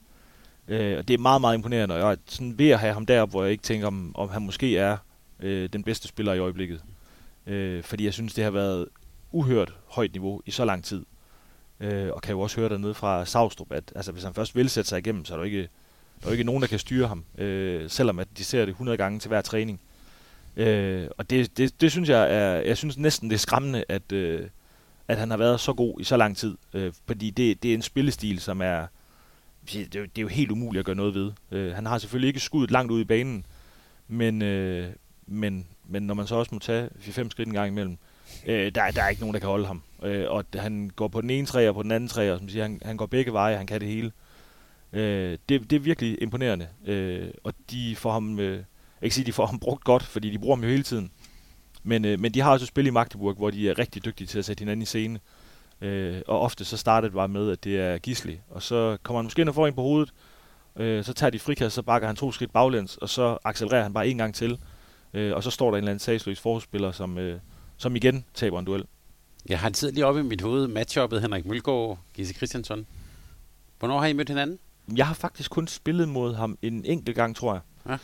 Øh, 0.69 0.99
og 0.99 1.09
det 1.09 1.15
er 1.15 1.19
meget, 1.19 1.41
meget 1.41 1.55
imponerende, 1.55 1.95
og 1.95 2.01
jeg 2.01 2.13
er 2.13 2.17
sådan 2.27 2.59
ved 2.59 2.71
at 2.71 2.79
have 2.79 2.95
ham 2.95 3.07
deroppe, 3.07 3.31
hvor 3.31 3.43
jeg 3.43 3.53
ikke 3.53 3.63
tænker, 3.63 3.87
om, 3.87 4.13
om 4.15 4.29
han 4.29 4.43
måske 4.43 4.79
er 4.79 4.97
øh, 5.41 5.69
den 5.73 5.85
bedste 5.85 6.09
spiller 6.09 6.33
i 6.33 6.39
øjeblikket. 6.39 6.83
Øh, 7.47 7.83
fordi 7.83 8.05
jeg 8.05 8.13
synes, 8.13 8.35
det 8.35 8.45
har 8.45 8.51
været 8.51 8.89
uhørt 9.33 9.75
højt 9.87 10.13
niveau 10.13 10.41
i 10.47 10.51
så 10.51 10.65
lang 10.65 10.85
tid. 10.85 11.05
Øh, 11.81 12.11
og 12.13 12.23
kan 12.23 12.33
jo 12.33 12.41
også 12.41 12.61
høre 12.61 12.69
dernede 12.69 12.95
fra 12.95 13.25
Savstrup, 13.25 13.73
at 13.73 13.93
altså, 13.97 14.13
hvis 14.13 14.25
han 14.25 14.35
først 14.35 14.57
vil 14.57 14.71
sætte 14.71 14.89
sig 14.89 14.99
igennem, 14.99 15.25
så 15.25 15.35
er 15.35 15.39
der 15.39 15.45
ikke, 15.45 15.69
der 16.21 16.27
er 16.27 16.31
jo 16.31 16.33
ikke 16.33 16.45
nogen, 16.45 16.63
der 16.63 16.69
kan 16.69 16.79
styre 16.79 17.09
ham, 17.09 17.25
øh, 17.39 17.91
selvom 17.91 18.19
at 18.19 18.29
de 18.39 18.45
ser 18.45 18.61
det 18.61 18.69
100 18.69 18.99
gange 18.99 19.19
til 19.19 19.29
hver 19.29 19.41
træning. 19.41 19.81
Øh, 20.57 21.09
og 21.19 21.31
det, 21.31 21.59
det, 21.59 21.81
det 21.81 21.91
synes 21.91 22.09
jeg 22.09 22.35
er, 22.35 22.55
jeg 22.55 22.77
synes 22.77 22.99
næsten 22.99 23.31
det 23.31 23.35
er 23.35 23.39
skræmmende, 23.39 23.85
at, 23.89 24.13
øh, 24.13 24.49
at 25.09 25.19
han 25.19 25.31
har 25.31 25.37
været 25.37 25.61
så 25.61 25.73
god 25.73 26.01
i 26.01 26.05
så 26.05 26.17
lang 26.17 26.37
tid. 26.37 26.57
Øh, 26.75 26.93
fordi 27.07 27.31
det, 27.31 27.63
det 27.63 27.71
er 27.71 27.75
en 27.75 27.83
spillestil, 27.83 28.41
som 28.41 28.63
er, 28.63 28.87
det 29.73 29.95
er, 29.97 30.01
jo, 30.01 30.05
det 30.05 30.19
er 30.19 30.23
jo 30.23 30.29
helt 30.29 30.51
umuligt 30.51 30.81
at 30.81 30.87
gøre 30.87 30.97
noget 30.97 31.15
ved. 31.15 31.33
Øh, 31.51 31.75
han 31.75 31.87
har 31.87 31.99
selvfølgelig 31.99 32.29
ikke 32.29 32.41
skuddet 32.41 32.71
langt 32.71 32.93
ud 32.93 33.01
i 33.01 33.05
banen, 33.05 33.47
men, 34.09 34.43
øh, 34.43 34.89
men, 35.27 35.67
men 35.89 36.03
når 36.03 36.15
man 36.15 36.27
så 36.27 36.35
også 36.35 36.55
må 36.55 36.59
tage 36.59 36.89
4-5 37.01 37.31
skridt 37.31 37.49
en 37.49 37.55
gang 37.55 37.69
imellem, 37.69 37.97
øh, 38.47 38.75
der, 38.75 38.91
der 38.91 39.03
er 39.03 39.09
ikke 39.09 39.23
nogen, 39.23 39.35
der 39.35 39.41
kan 39.41 39.49
holde 39.49 39.67
ham. 39.67 39.83
Øh, 40.03 40.31
og 40.31 40.45
han 40.55 40.91
går 40.97 41.09
på 41.09 41.21
den 41.21 41.31
ene 41.31 41.47
træ 41.47 41.69
og 41.69 41.75
på 41.75 41.83
den 41.83 41.93
anden 41.93 42.09
træ, 42.09 42.33
og 42.33 42.39
som 42.39 42.49
siger, 42.49 42.63
han, 42.63 42.81
han 42.85 42.97
går 42.97 43.07
begge 43.07 43.33
veje, 43.33 43.57
han 43.57 43.67
kan 43.67 43.81
det 43.81 43.89
hele. 43.89 44.07
Øh, 44.07 44.13
Øh, 44.95 45.39
det, 45.49 45.71
det 45.71 45.77
er 45.77 45.81
virkelig 45.81 46.23
imponerende. 46.23 46.69
Øh, 46.87 47.29
og 47.45 47.53
de 47.71 47.97
får 47.97 48.13
ham, 48.13 48.39
øh, 48.39 48.53
jeg 48.53 48.65
kan 48.99 49.07
ikke 49.07 49.15
sige, 49.15 49.25
de 49.27 49.33
får 49.33 49.47
ham 49.47 49.59
brugt 49.59 49.85
godt, 49.85 50.03
fordi 50.03 50.31
de 50.31 50.39
bruger 50.39 50.57
ham 50.57 50.65
jo 50.65 50.71
hele 50.71 50.83
tiden. 50.83 51.11
Men, 51.83 52.05
øh, 52.05 52.21
men 52.21 52.35
de 52.35 52.41
har 52.41 52.51
også 52.51 52.67
spil 52.67 52.87
i 52.87 52.91
Magdeburg, 52.91 53.35
hvor 53.35 53.51
de 53.51 53.71
er 53.71 53.79
rigtig 53.79 54.05
dygtige 54.05 54.27
til 54.27 54.39
at 54.39 54.45
sætte 54.45 54.61
hinanden 54.61 54.83
i 54.83 54.87
scene. 54.87 55.21
Øh, 55.81 56.23
og 56.27 56.41
ofte 56.41 56.65
så 56.65 56.77
starter 56.77 57.09
det 57.09 57.15
bare 57.15 57.29
med, 57.29 57.51
at 57.51 57.65
det 57.65 57.81
er 57.81 57.99
Gisli. 57.99 58.41
Og 58.51 58.63
så 58.63 58.97
kommer 59.03 59.19
han 59.19 59.25
måske 59.25 59.41
ind 59.41 59.49
og 59.49 59.55
får 59.55 59.67
en 59.67 59.75
på 59.75 59.83
hovedet. 59.83 60.13
Øh, 60.77 61.05
så 61.05 61.13
tager 61.13 61.31
de 61.31 61.39
frikast, 61.39 61.75
så 61.75 61.83
bakker 61.83 62.09
han 62.09 62.17
to 62.17 62.33
skridt 62.33 62.53
baglæns, 62.53 62.97
og 62.97 63.09
så 63.09 63.39
accelererer 63.45 63.83
han 63.83 63.93
bare 63.93 64.09
en 64.09 64.19
gang 64.19 64.35
til. 64.35 64.59
Øh, 65.15 65.37
og 65.37 65.43
så 65.43 65.51
står 65.51 65.71
der 65.71 65.77
en 65.77 65.79
eller 65.79 65.91
anden 65.91 65.99
sagsløs 65.99 66.41
forspiller, 66.41 66.93
som, 66.93 67.19
øh, 67.19 67.41
som 67.77 67.97
igen 67.97 68.25
taber 68.35 68.59
en 68.59 68.65
duel. 68.65 68.85
Jeg 69.49 69.59
har 69.59 69.71
sidder 69.75 69.95
lige 69.95 70.07
oppe 70.07 70.21
i 70.21 70.25
mit 70.25 70.41
hoved, 70.41 70.67
matchuppet 70.67 71.21
Henrik 71.21 71.47
Mølgaard, 71.47 71.99
Gisse 72.15 72.35
Christiansen. 72.35 72.87
Hvornår 73.79 74.01
har 74.01 74.07
I 74.07 74.13
mødt 74.13 74.29
hinanden? 74.29 74.59
Jeg 74.97 75.07
har 75.07 75.15
faktisk 75.15 75.51
kun 75.51 75.69
spillet 75.69 76.09
mod 76.09 76.35
ham 76.35 76.59
en 76.63 76.85
enkelt 76.85 77.17
gang, 77.17 77.37
tror 77.37 77.53
jeg. 77.53 77.61
Ja. 77.89 77.97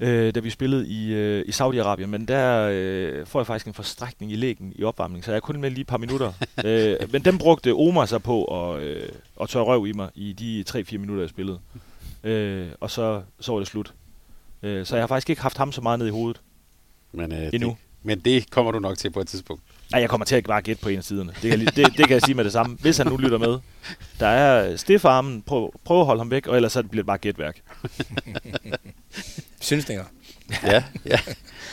Øh, 0.00 0.34
da 0.34 0.40
vi 0.40 0.50
spillede 0.50 0.88
i, 0.88 1.12
øh, 1.12 1.44
i 1.46 1.50
Saudi-Arabien, 1.50 2.06
men 2.06 2.28
der 2.28 2.68
øh, 2.72 3.26
får 3.26 3.40
jeg 3.40 3.46
faktisk 3.46 3.66
en 3.66 3.74
forstrækning 3.74 4.32
i 4.32 4.36
lægen 4.36 4.72
i 4.76 4.84
opvarmning, 4.84 5.24
så 5.24 5.30
jeg 5.30 5.36
er 5.36 5.40
kun 5.40 5.60
med 5.60 5.70
lige 5.70 5.80
et 5.80 5.86
par 5.86 5.96
minutter. 5.96 6.32
øh, 6.64 6.96
men 7.12 7.24
den 7.24 7.38
brugte 7.38 7.74
Omar 7.74 8.06
sig 8.06 8.22
på 8.22 8.44
at, 8.44 8.82
øh, 8.82 9.08
at 9.40 9.48
tørre 9.48 9.64
røv 9.64 9.86
i 9.86 9.92
mig 9.92 10.10
i 10.14 10.32
de 10.32 10.64
3-4 10.70 10.98
minutter, 10.98 11.22
jeg 11.22 11.30
spillede. 11.30 11.58
Øh, 12.24 12.68
og 12.80 12.90
så, 12.90 13.22
så 13.40 13.52
var 13.52 13.58
det 13.58 13.68
slut. 13.68 13.94
Øh, 14.62 14.86
så 14.86 14.96
jeg 14.96 15.02
har 15.02 15.06
faktisk 15.06 15.30
ikke 15.30 15.42
haft 15.42 15.56
ham 15.56 15.72
så 15.72 15.80
meget 15.80 15.98
ned 15.98 16.06
i 16.06 16.10
hovedet 16.10 16.40
Men, 17.12 17.32
øh, 17.32 17.50
endnu. 17.52 17.68
Det, 17.68 17.76
men 18.02 18.20
det 18.20 18.50
kommer 18.50 18.72
du 18.72 18.78
nok 18.78 18.98
til 18.98 19.10
på 19.10 19.20
et 19.20 19.28
tidspunkt. 19.28 19.62
Nej, 19.92 20.00
jeg 20.00 20.10
kommer 20.10 20.24
til 20.24 20.36
at 20.36 20.44
bare 20.44 20.62
gætte 20.62 20.82
på 20.82 20.88
en 20.88 20.98
af 20.98 21.04
siderne. 21.04 21.32
Det 21.42 21.50
kan, 21.50 21.60
det, 21.60 21.76
det 21.76 21.96
kan 22.06 22.10
jeg 22.10 22.22
sige 22.22 22.34
med 22.34 22.44
det 22.44 22.52
samme. 22.52 22.76
Hvis 22.80 22.96
han 22.98 23.06
nu 23.06 23.16
lytter 23.16 23.38
med. 23.38 23.58
Der 24.20 24.26
er 24.26 24.76
stiffarmen. 24.76 25.42
Prøv, 25.42 25.72
prøv 25.84 26.00
at 26.00 26.06
holde 26.06 26.20
ham 26.20 26.30
væk, 26.30 26.46
og 26.46 26.56
ellers 26.56 26.72
så 26.72 26.82
bliver 26.82 27.02
det 27.02 27.06
bare 27.06 27.18
gætværk. 27.18 27.60
Synsninger. 29.60 30.04
ja, 30.62 30.84
ja. 31.06 31.18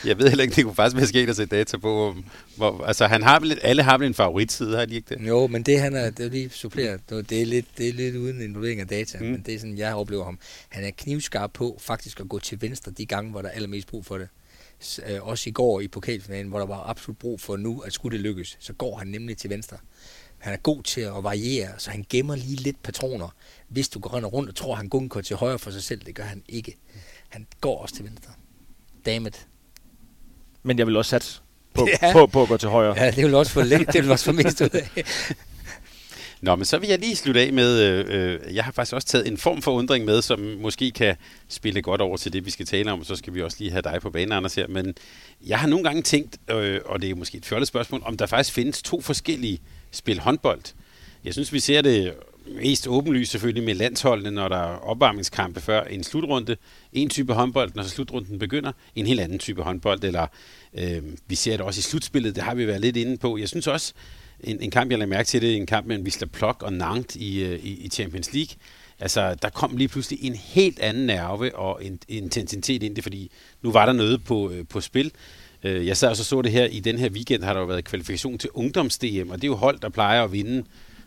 Jeg 0.04 0.18
ved 0.18 0.28
heller 0.28 0.42
ikke, 0.44 0.54
det 0.56 0.64
kunne 0.64 0.74
faktisk 0.74 0.96
være 0.96 1.06
sket 1.06 1.28
at 1.30 1.36
se 1.36 1.46
data 1.46 1.76
på. 1.76 2.08
om- 2.08 2.24
Hvor, 2.56 2.84
altså, 2.84 3.06
han 3.06 3.22
har 3.22 3.40
lidt- 3.40 3.58
alle 3.62 3.82
har 3.82 3.98
vel 3.98 4.06
en 4.06 4.14
favoritside, 4.14 4.76
har 4.76 4.84
de 4.84 4.94
ikke 4.94 5.14
det? 5.14 5.28
Jo, 5.28 5.46
men 5.46 5.62
det 5.62 5.80
han 5.80 5.94
er, 5.96 6.10
det 6.10 6.26
er 6.26 6.30
lige 6.30 6.50
suppleret. 6.50 7.00
Det 7.10 7.32
er 7.42 7.46
lidt, 7.46 7.66
det 7.78 7.88
er 7.88 7.92
lidt 7.92 8.16
uden 8.16 8.40
involvering 8.42 8.80
af 8.80 8.86
data, 8.88 9.18
mm. 9.20 9.24
men 9.26 9.42
det 9.46 9.54
er 9.54 9.58
sådan, 9.58 9.78
jeg 9.78 9.94
oplever 9.94 10.24
ham. 10.24 10.38
Han 10.68 10.84
er 10.84 10.90
knivskarp 10.98 11.50
på 11.52 11.78
faktisk 11.80 12.20
at 12.20 12.28
gå 12.28 12.38
til 12.38 12.62
venstre 12.62 12.92
de 12.98 13.06
gange, 13.06 13.30
hvor 13.30 13.42
der 13.42 13.48
er 13.48 13.52
allermest 13.52 13.88
brug 13.88 14.06
for 14.06 14.18
det. 14.18 14.28
Øh, 15.06 15.22
også 15.26 15.48
i 15.50 15.52
går 15.52 15.80
i 15.80 15.88
pokalfinalen, 15.88 16.48
hvor 16.48 16.58
der 16.58 16.66
var 16.66 16.88
absolut 16.90 17.18
brug 17.18 17.40
for 17.40 17.56
nu, 17.56 17.80
at 17.80 17.92
skulle 17.92 18.16
det 18.16 18.22
lykkes, 18.22 18.56
så 18.60 18.72
går 18.72 18.96
han 18.98 19.06
nemlig 19.06 19.36
til 19.36 19.50
venstre. 19.50 19.76
Han 20.38 20.52
er 20.52 20.56
god 20.56 20.82
til 20.82 21.00
at 21.00 21.12
variere, 21.24 21.68
så 21.78 21.90
han 21.90 22.04
gemmer 22.10 22.36
lige 22.36 22.56
lidt 22.56 22.82
patroner. 22.82 23.28
Hvis 23.68 23.88
du 23.88 23.98
går 23.98 24.20
rundt 24.20 24.48
og 24.48 24.54
tror, 24.54 24.74
han 24.74 24.88
kun 24.90 25.08
går 25.08 25.20
til 25.20 25.36
højre 25.36 25.58
for 25.58 25.70
sig 25.70 25.82
selv, 25.82 26.00
det 26.06 26.14
gør 26.14 26.24
han 26.24 26.42
ikke. 26.48 26.76
Han 27.28 27.46
går 27.60 27.82
også 27.82 27.94
til 27.94 28.04
venstre. 28.04 28.32
Dammit. 29.06 29.46
Men 30.62 30.78
jeg 30.78 30.86
vil 30.86 30.96
også 30.96 31.08
satse 31.08 31.40
på, 31.74 31.88
Ja. 32.02 32.12
på, 32.12 32.26
på 32.26 32.42
at 32.42 32.48
gå 32.48 32.56
til 32.56 32.68
højre. 32.68 32.94
Ja, 33.04 33.10
det 33.10 33.24
vil 33.24 33.34
også 33.34 33.52
få, 33.52 33.62
lidt, 33.62 33.92
det 33.92 34.02
vil 34.02 34.10
også 34.10 34.24
få 34.24 34.32
mest 34.32 34.60
ud 34.60 34.70
af. 34.72 35.04
Nå, 36.40 36.56
men 36.56 36.64
så 36.64 36.78
vil 36.78 36.88
jeg 36.88 36.98
lige 36.98 37.16
slutte 37.16 37.40
af 37.40 37.52
med, 37.52 37.82
øh, 37.82 38.04
øh, 38.08 38.54
jeg 38.54 38.64
har 38.64 38.72
faktisk 38.72 38.94
også 38.94 39.08
taget 39.08 39.28
en 39.28 39.38
form 39.38 39.62
for 39.62 39.72
undring 39.72 40.04
med, 40.04 40.22
som 40.22 40.40
måske 40.40 40.90
kan 40.90 41.16
spille 41.48 41.82
godt 41.82 42.00
over 42.00 42.16
til 42.16 42.32
det, 42.32 42.46
vi 42.46 42.50
skal 42.50 42.66
tale 42.66 42.92
om, 42.92 43.04
så 43.04 43.16
skal 43.16 43.34
vi 43.34 43.42
også 43.42 43.56
lige 43.60 43.70
have 43.70 43.82
dig 43.82 43.98
på 44.02 44.10
banen, 44.10 44.32
Anders, 44.32 44.54
her. 44.54 44.68
Men 44.68 44.94
jeg 45.46 45.58
har 45.58 45.68
nogle 45.68 45.84
gange 45.84 46.02
tænkt, 46.02 46.36
øh, 46.50 46.80
og 46.84 47.02
det 47.02 47.10
er 47.10 47.14
måske 47.14 47.38
et 47.38 47.46
fjollet 47.46 47.68
spørgsmål, 47.68 48.02
om 48.04 48.16
der 48.16 48.26
faktisk 48.26 48.54
findes 48.54 48.82
to 48.82 49.00
forskellige 49.00 49.60
spil 49.90 50.20
håndbold. 50.20 50.60
Jeg 51.24 51.32
synes, 51.32 51.52
vi 51.52 51.60
ser 51.60 51.82
det 51.82 52.14
mest 52.62 52.88
åbenlyst 52.88 53.30
selvfølgelig 53.30 53.64
med 53.64 53.74
landsholdene, 53.74 54.30
når 54.30 54.48
der 54.48 54.56
er 54.56 54.76
opvarmningskampe 54.76 55.60
før 55.60 55.84
en 55.84 56.04
slutrunde. 56.04 56.56
En 56.92 57.08
type 57.08 57.32
håndbold, 57.32 57.70
når 57.74 57.82
så 57.82 57.88
slutrunden 57.88 58.38
begynder. 58.38 58.72
En 58.94 59.06
helt 59.06 59.20
anden 59.20 59.38
type 59.38 59.62
håndbold, 59.62 60.04
eller 60.04 60.26
øh, 60.74 61.02
vi 61.26 61.34
ser 61.34 61.52
det 61.52 61.60
også 61.60 61.78
i 61.78 61.82
slutspillet, 61.82 62.34
det 62.34 62.42
har 62.42 62.54
vi 62.54 62.66
været 62.66 62.80
lidt 62.80 62.96
inde 62.96 63.16
på. 63.16 63.38
Jeg 63.38 63.48
synes 63.48 63.66
også, 63.66 63.92
en, 64.40 64.60
en 64.60 64.70
kamp, 64.70 64.90
jeg 64.90 64.98
lagde 64.98 65.10
mærke 65.10 65.26
til 65.26 65.42
det, 65.42 65.56
en 65.56 65.66
kamp 65.66 65.86
mellem 65.86 66.04
Wisla 66.04 66.26
Plok 66.26 66.62
og 66.62 66.72
Nantes 66.72 67.16
i, 67.16 67.42
øh, 67.42 67.64
i, 67.64 67.84
i 67.84 67.88
Champions 67.88 68.32
League. 68.32 68.56
Altså, 68.98 69.34
der 69.34 69.48
kom 69.48 69.76
lige 69.76 69.88
pludselig 69.88 70.24
en 70.24 70.34
helt 70.34 70.78
anden 70.78 71.06
nerve 71.06 71.56
og 71.56 71.84
en, 71.84 71.98
en 72.08 72.24
intensitet 72.24 72.82
ind 72.82 72.96
det, 72.96 73.04
fordi 73.04 73.30
nu 73.62 73.72
var 73.72 73.86
der 73.86 73.92
noget 73.92 74.24
på, 74.24 74.50
øh, 74.50 74.64
på 74.68 74.80
spil. 74.80 75.12
Øh, 75.62 75.86
jeg 75.86 75.96
sad 75.96 76.08
og 76.08 76.16
så, 76.16 76.24
så 76.24 76.42
det 76.42 76.52
her, 76.52 76.64
i 76.64 76.80
den 76.80 76.98
her 76.98 77.10
weekend 77.10 77.44
har 77.44 77.52
der 77.52 77.60
jo 77.60 77.66
været 77.66 77.84
kvalifikation 77.84 78.38
til 78.38 78.50
ungdoms-DM, 78.54 79.30
og 79.30 79.36
det 79.36 79.44
er 79.44 79.48
jo 79.48 79.54
hold, 79.54 79.78
der 79.80 79.88
plejer 79.88 80.24
at 80.24 80.32
vinde 80.32 80.64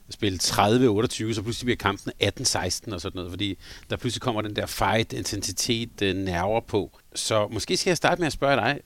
spille 0.09 0.39
30-28, 0.41 1.33
så 1.33 1.41
pludselig 1.43 1.65
bliver 1.65 1.75
kampen 1.75 2.11
18-16 2.23 2.93
og 2.93 3.01
sådan 3.01 3.11
noget, 3.15 3.29
fordi 3.29 3.57
der 3.89 3.97
pludselig 3.97 4.21
kommer 4.21 4.41
den 4.41 4.55
der 4.55 4.65
fight, 4.65 5.13
intensitet, 5.13 6.15
nerver 6.15 6.59
på. 6.59 6.99
Så 7.15 7.47
måske 7.51 7.77
skal 7.77 7.89
jeg 7.89 7.97
starte 7.97 8.19
med 8.19 8.27
at 8.27 8.33
spørge 8.33 8.55
dig, 8.55 8.79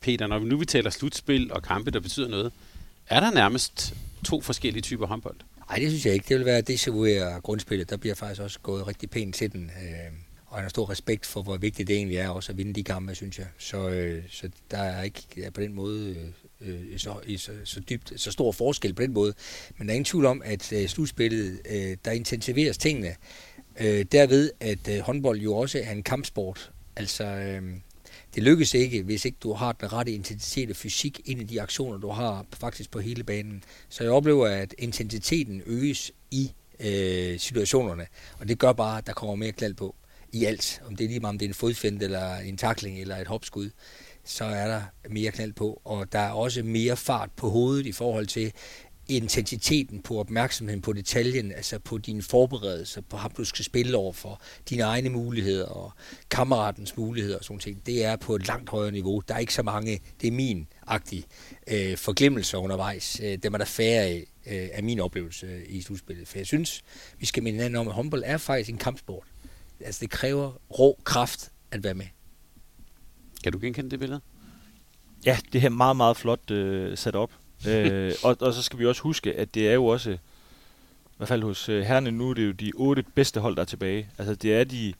Peter, 0.00 0.26
når 0.26 0.38
vi 0.38 0.48
nu 0.48 0.56
vi 0.56 0.64
taler 0.64 0.90
slutspil 0.90 1.52
og 1.52 1.62
kampe, 1.62 1.90
der 1.90 2.00
betyder 2.00 2.28
noget, 2.28 2.52
er 3.10 3.20
der 3.20 3.30
nærmest 3.30 3.94
to 4.24 4.40
forskellige 4.40 4.82
typer 4.82 5.06
håndbold? 5.06 5.36
Nej, 5.68 5.78
det 5.78 5.88
synes 5.90 6.06
jeg 6.06 6.14
ikke. 6.14 6.26
Det 6.28 6.36
vil 6.36 6.46
være 6.46 6.56
det 6.56 6.68
desavouere 6.68 7.40
grundspillet. 7.40 7.90
Der 7.90 7.96
bliver 7.96 8.14
faktisk 8.14 8.40
også 8.40 8.58
gået 8.60 8.86
rigtig 8.86 9.10
pænt 9.10 9.34
til 9.34 9.52
den. 9.52 9.64
Øh, 9.64 10.12
og 10.46 10.56
han 10.56 10.64
har 10.64 10.68
stor 10.68 10.90
respekt 10.90 11.26
for, 11.26 11.42
hvor 11.42 11.56
vigtigt 11.56 11.88
det 11.88 11.96
egentlig 11.96 12.16
er 12.16 12.28
også 12.28 12.52
at 12.52 12.58
vinde 12.58 12.72
de 12.72 12.84
kampe, 12.84 13.14
synes 13.14 13.38
jeg. 13.38 13.46
Så, 13.58 13.88
øh, 13.88 14.22
så 14.30 14.48
der 14.70 14.78
er 14.78 15.02
ikke 15.02 15.22
er 15.42 15.50
på 15.50 15.60
den 15.60 15.74
måde 15.74 16.32
øh, 16.60 16.92
øh 16.92 16.98
så, 16.98 17.14
i 17.26 17.36
så, 17.36 17.52
så, 17.64 17.80
dybt, 17.80 18.12
så 18.16 18.32
stor 18.32 18.52
forskel 18.52 18.94
på 18.94 19.02
den 19.02 19.12
måde. 19.12 19.34
Men 19.76 19.88
der 19.88 19.92
er 19.92 19.94
ingen 19.94 20.04
tvivl 20.04 20.26
om, 20.26 20.42
at 20.44 20.72
øh, 20.72 20.88
slutspillet, 20.88 21.60
øh, 21.70 21.96
der 22.04 22.10
intensiveres 22.10 22.78
tingene. 22.78 23.14
Øh, 23.80 24.04
derved, 24.12 24.50
at 24.60 24.88
øh, 24.88 25.00
håndbold 25.00 25.40
jo 25.40 25.54
også 25.54 25.78
er 25.84 25.92
en 25.92 26.02
kampsport. 26.02 26.70
Altså, 26.96 27.24
øh, 27.24 27.62
det 28.34 28.42
lykkes 28.42 28.74
ikke, 28.74 29.02
hvis 29.02 29.24
ikke 29.24 29.38
du 29.42 29.52
har 29.52 29.72
den 29.72 29.92
rette 29.92 30.12
intensitet 30.12 30.70
og 30.70 30.76
fysik 30.76 31.20
ind 31.24 31.40
i 31.40 31.44
de 31.44 31.62
aktioner, 31.62 31.98
du 31.98 32.08
har 32.08 32.46
faktisk 32.52 32.90
på 32.90 33.00
hele 33.00 33.24
banen. 33.24 33.64
Så 33.88 34.04
jeg 34.04 34.12
oplever, 34.12 34.46
at 34.46 34.74
intensiteten 34.78 35.62
øges 35.66 36.12
i 36.30 36.52
øh, 36.80 37.38
situationerne, 37.38 38.06
og 38.38 38.48
det 38.48 38.58
gør 38.58 38.72
bare, 38.72 38.98
at 38.98 39.06
der 39.06 39.12
kommer 39.12 39.34
mere 39.36 39.52
klald 39.52 39.74
på 39.74 39.94
i 40.32 40.44
alt. 40.44 40.82
Om 40.86 40.96
det 40.96 41.04
er 41.04 41.08
lige 41.08 41.20
meget, 41.20 41.32
om 41.32 41.38
det 41.38 41.46
er 41.46 41.50
en 41.50 41.54
fodfinde, 41.54 42.04
eller 42.04 42.36
en 42.36 42.56
takling, 42.56 43.00
eller 43.00 43.16
et 43.16 43.26
hopskud, 43.26 43.70
så 44.24 44.44
er 44.44 44.66
der 44.66 44.82
mere 45.10 45.30
knald 45.30 45.52
på, 45.52 45.80
og 45.84 46.12
der 46.12 46.18
er 46.18 46.30
også 46.30 46.62
mere 46.62 46.96
fart 46.96 47.30
på 47.36 47.50
hovedet 47.50 47.86
i 47.86 47.92
forhold 47.92 48.26
til, 48.26 48.52
intensiteten 49.08 50.02
på 50.02 50.18
opmærksomheden 50.20 50.80
på 50.80 50.92
detaljen, 50.92 51.52
altså 51.52 51.78
på 51.78 51.98
dine 51.98 52.22
forberedelser, 52.22 53.00
på 53.00 53.16
ham 53.16 53.30
du 53.30 53.44
skal 53.44 53.64
spille 53.64 53.96
over 53.96 54.12
for, 54.12 54.40
dine 54.70 54.82
egne 54.82 55.08
muligheder 55.08 55.66
og 55.66 55.92
kammeratens 56.30 56.96
muligheder 56.96 57.38
og 57.38 57.44
sådan 57.44 57.58
ting, 57.58 57.86
det 57.86 58.04
er 58.04 58.16
på 58.16 58.34
et 58.34 58.46
langt 58.46 58.70
højere 58.70 58.92
niveau. 58.92 59.22
Der 59.28 59.34
er 59.34 59.38
ikke 59.38 59.54
så 59.54 59.62
mange, 59.62 60.00
det 60.20 60.26
er 60.26 60.32
min-agtige 60.32 61.24
øh, 61.66 61.96
forglemmelser 61.96 62.58
undervejs. 62.58 63.20
Øh, 63.22 63.38
dem 63.42 63.54
er 63.54 63.58
der 63.58 63.64
færre 63.64 64.02
af, 64.02 64.26
øh, 64.46 64.68
af 64.72 64.82
min 64.82 65.00
oplevelse 65.00 65.46
øh, 65.46 65.62
i 65.68 65.82
slutspillet. 65.82 66.28
For 66.28 66.38
jeg 66.38 66.46
synes, 66.46 66.82
vi 67.18 67.26
skal 67.26 67.42
minde 67.42 67.56
hinanden 67.56 67.76
om, 67.80 67.88
at 67.88 67.94
håndbold 67.94 68.22
er 68.26 68.36
faktisk 68.36 68.70
en 68.70 68.78
kampsport. 68.78 69.26
Altså 69.80 70.00
det 70.00 70.10
kræver 70.10 70.52
rå 70.78 71.00
kraft 71.04 71.50
at 71.70 71.84
være 71.84 71.94
med. 71.94 72.06
Kan 73.42 73.52
du 73.52 73.58
genkende 73.58 73.90
det 73.90 73.98
billede? 73.98 74.20
Ja, 75.26 75.38
det 75.52 75.60
her 75.60 75.68
meget, 75.68 75.96
meget 75.96 76.16
flot 76.16 76.50
øh, 76.50 76.96
sat 76.98 77.16
op 77.16 77.32
øh, 77.66 78.12
og, 78.24 78.36
og 78.40 78.54
så 78.54 78.62
skal 78.62 78.78
vi 78.78 78.86
også 78.86 79.02
huske, 79.02 79.34
at 79.34 79.54
det 79.54 79.68
er 79.68 79.74
jo 79.74 79.86
også, 79.86 80.10
i 80.10 81.16
hvert 81.16 81.28
fald 81.28 81.42
hos 81.42 81.68
øh, 81.68 81.82
herrene 81.82 82.10
nu, 82.10 82.32
det 82.32 82.42
er 82.42 82.46
jo 82.46 82.52
de 82.52 82.72
otte 82.74 83.04
bedste 83.14 83.40
hold, 83.40 83.56
der 83.56 83.62
er 83.62 83.66
tilbage. 83.66 84.08
Altså 84.18 84.34
det 84.34 84.54
er 84.54 84.64
de 84.64 84.94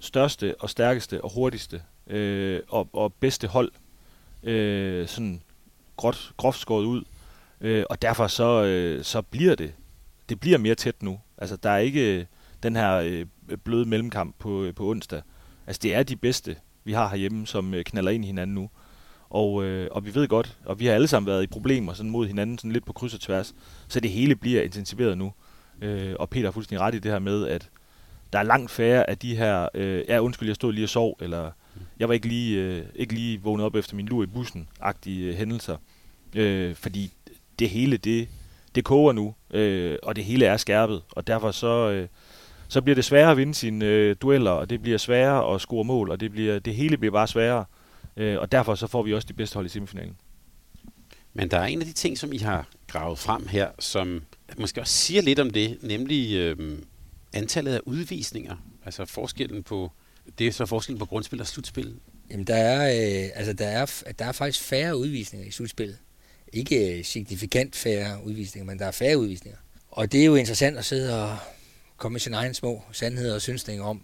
største 0.00 0.54
og 0.60 0.70
stærkeste 0.70 1.24
og 1.24 1.32
hurtigste 1.32 1.82
øh, 2.06 2.60
og, 2.68 2.88
og 2.92 3.14
bedste 3.14 3.46
hold, 3.46 3.72
øh, 4.42 5.08
sådan 5.08 5.42
groft, 5.96 6.32
groft 6.36 6.58
skåret 6.58 6.84
ud. 6.84 7.02
Øh, 7.60 7.84
og 7.90 8.02
derfor 8.02 8.26
så, 8.26 8.64
øh, 8.64 9.04
så 9.04 9.22
bliver 9.22 9.54
det, 9.54 9.74
det 10.28 10.40
bliver 10.40 10.58
mere 10.58 10.74
tæt 10.74 11.02
nu. 11.02 11.20
Altså 11.38 11.56
der 11.56 11.70
er 11.70 11.78
ikke 11.78 12.18
øh, 12.18 12.24
den 12.62 12.76
her 12.76 12.94
øh, 12.94 13.26
bløde 13.64 13.88
mellemkamp 13.88 14.34
på, 14.38 14.62
øh, 14.62 14.74
på 14.74 14.90
onsdag. 14.90 15.22
Altså 15.66 15.80
det 15.82 15.94
er 15.94 16.02
de 16.02 16.16
bedste, 16.16 16.56
vi 16.84 16.92
har 16.92 17.08
herhjemme, 17.08 17.46
som 17.46 17.74
øh, 17.74 17.84
knaller 17.84 18.10
ind 18.10 18.24
i 18.24 18.26
hinanden 18.26 18.54
nu. 18.54 18.70
Og, 19.32 19.64
øh, 19.64 19.88
og 19.90 20.06
vi 20.06 20.14
ved 20.14 20.28
godt, 20.28 20.56
og 20.64 20.80
vi 20.80 20.86
har 20.86 20.94
alle 20.94 21.06
sammen 21.06 21.26
været 21.26 21.42
i 21.42 21.46
problemer 21.46 21.92
sådan 21.92 22.10
mod 22.10 22.26
hinanden, 22.26 22.58
sådan 22.58 22.72
lidt 22.72 22.86
på 22.86 22.92
kryds 22.92 23.14
og 23.14 23.20
tværs, 23.20 23.54
så 23.88 24.00
det 24.00 24.10
hele 24.10 24.36
bliver 24.36 24.62
intensiveret 24.62 25.18
nu. 25.18 25.32
Øh, 25.82 26.14
og 26.18 26.30
Peter 26.30 26.46
har 26.46 26.52
fuldstændig 26.52 26.80
ret 26.80 26.94
i 26.94 26.98
det 26.98 27.12
her 27.12 27.18
med, 27.18 27.46
at 27.46 27.70
der 28.32 28.38
er 28.38 28.42
langt 28.42 28.70
færre 28.70 29.10
af 29.10 29.18
de 29.18 29.36
her, 29.36 29.68
øh, 29.74 30.04
ja 30.08 30.18
undskyld, 30.18 30.48
jeg 30.48 30.56
stod 30.56 30.72
lige 30.72 30.84
og 30.84 30.88
sov, 30.88 31.16
eller 31.20 31.50
jeg 31.98 32.08
var 32.08 32.14
ikke 32.14 32.28
lige, 32.28 32.60
øh, 32.60 32.82
ikke 32.94 33.14
lige 33.14 33.40
vågnet 33.42 33.66
op 33.66 33.74
efter 33.74 33.96
min 33.96 34.06
lur 34.06 34.22
i 34.22 34.26
bussen-agtige 34.26 35.24
øh, 35.24 35.34
hændelser. 35.34 35.76
Øh, 36.36 36.74
fordi 36.74 37.12
det 37.58 37.70
hele, 37.70 37.96
det, 37.96 38.28
det 38.74 38.84
koger 38.84 39.12
nu, 39.12 39.34
øh, 39.50 39.98
og 40.02 40.16
det 40.16 40.24
hele 40.24 40.44
er 40.44 40.56
skærpet, 40.56 41.02
og 41.12 41.26
derfor 41.26 41.50
så, 41.50 41.90
øh, 41.90 42.08
så 42.68 42.82
bliver 42.82 42.94
det 42.94 43.04
sværere 43.04 43.30
at 43.30 43.36
vinde 43.36 43.54
sine 43.54 43.84
øh, 43.84 44.16
dueller, 44.20 44.50
og 44.50 44.70
det 44.70 44.82
bliver 44.82 44.98
sværere 44.98 45.54
at 45.54 45.60
score 45.60 45.84
mål, 45.84 46.10
og 46.10 46.20
det, 46.20 46.30
bliver, 46.30 46.58
det 46.58 46.74
hele 46.74 46.96
bliver 46.96 47.12
bare 47.12 47.28
sværere. 47.28 47.58
Øh, 47.60 47.81
og 48.16 48.52
derfor 48.52 48.74
så 48.74 48.86
får 48.86 49.02
vi 49.02 49.14
også 49.14 49.28
de 49.28 49.32
bedste 49.32 49.54
hold 49.54 49.66
i 49.66 49.68
semifinalen. 49.68 50.16
Men 51.34 51.50
der 51.50 51.58
er 51.58 51.64
en 51.64 51.80
af 51.80 51.86
de 51.86 51.92
ting, 51.92 52.18
som 52.18 52.32
I 52.32 52.38
har 52.38 52.68
gravet 52.86 53.18
frem 53.18 53.46
her, 53.46 53.70
som 53.78 54.22
måske 54.58 54.80
også 54.80 54.94
siger 54.94 55.22
lidt 55.22 55.38
om 55.38 55.50
det, 55.50 55.78
nemlig 55.82 56.34
øh, 56.34 56.78
antallet 57.32 57.74
af 57.74 57.80
udvisninger. 57.84 58.56
Altså 58.84 59.04
forskellen 59.04 59.62
på, 59.62 59.92
det 60.38 60.46
er 60.46 60.52
så 60.52 60.66
forskellen 60.66 60.98
på 60.98 61.06
grundspil 61.06 61.40
og 61.40 61.46
slutspil. 61.46 61.94
Jamen 62.30 62.46
der 62.46 62.56
er, 62.56 62.86
øh, 63.24 63.30
altså 63.34 63.52
der 63.52 63.66
er, 63.66 64.02
der 64.18 64.24
er 64.24 64.32
faktisk 64.32 64.64
færre 64.64 64.96
udvisninger 64.96 65.48
i 65.48 65.50
slutspillet. 65.50 65.98
Ikke 66.52 67.04
signifikant 67.04 67.76
færre 67.76 68.24
udvisninger, 68.24 68.66
men 68.66 68.78
der 68.78 68.86
er 68.86 68.90
færre 68.90 69.18
udvisninger. 69.18 69.58
Og 69.90 70.12
det 70.12 70.20
er 70.20 70.24
jo 70.24 70.34
interessant 70.34 70.78
at 70.78 70.84
sidde 70.84 71.22
og 71.24 71.36
komme 71.96 72.12
med 72.12 72.20
sine 72.20 72.36
egne 72.36 72.54
små 72.54 72.82
sandheder 72.92 73.34
og 73.34 73.42
synsninger 73.42 73.84
om, 73.84 74.02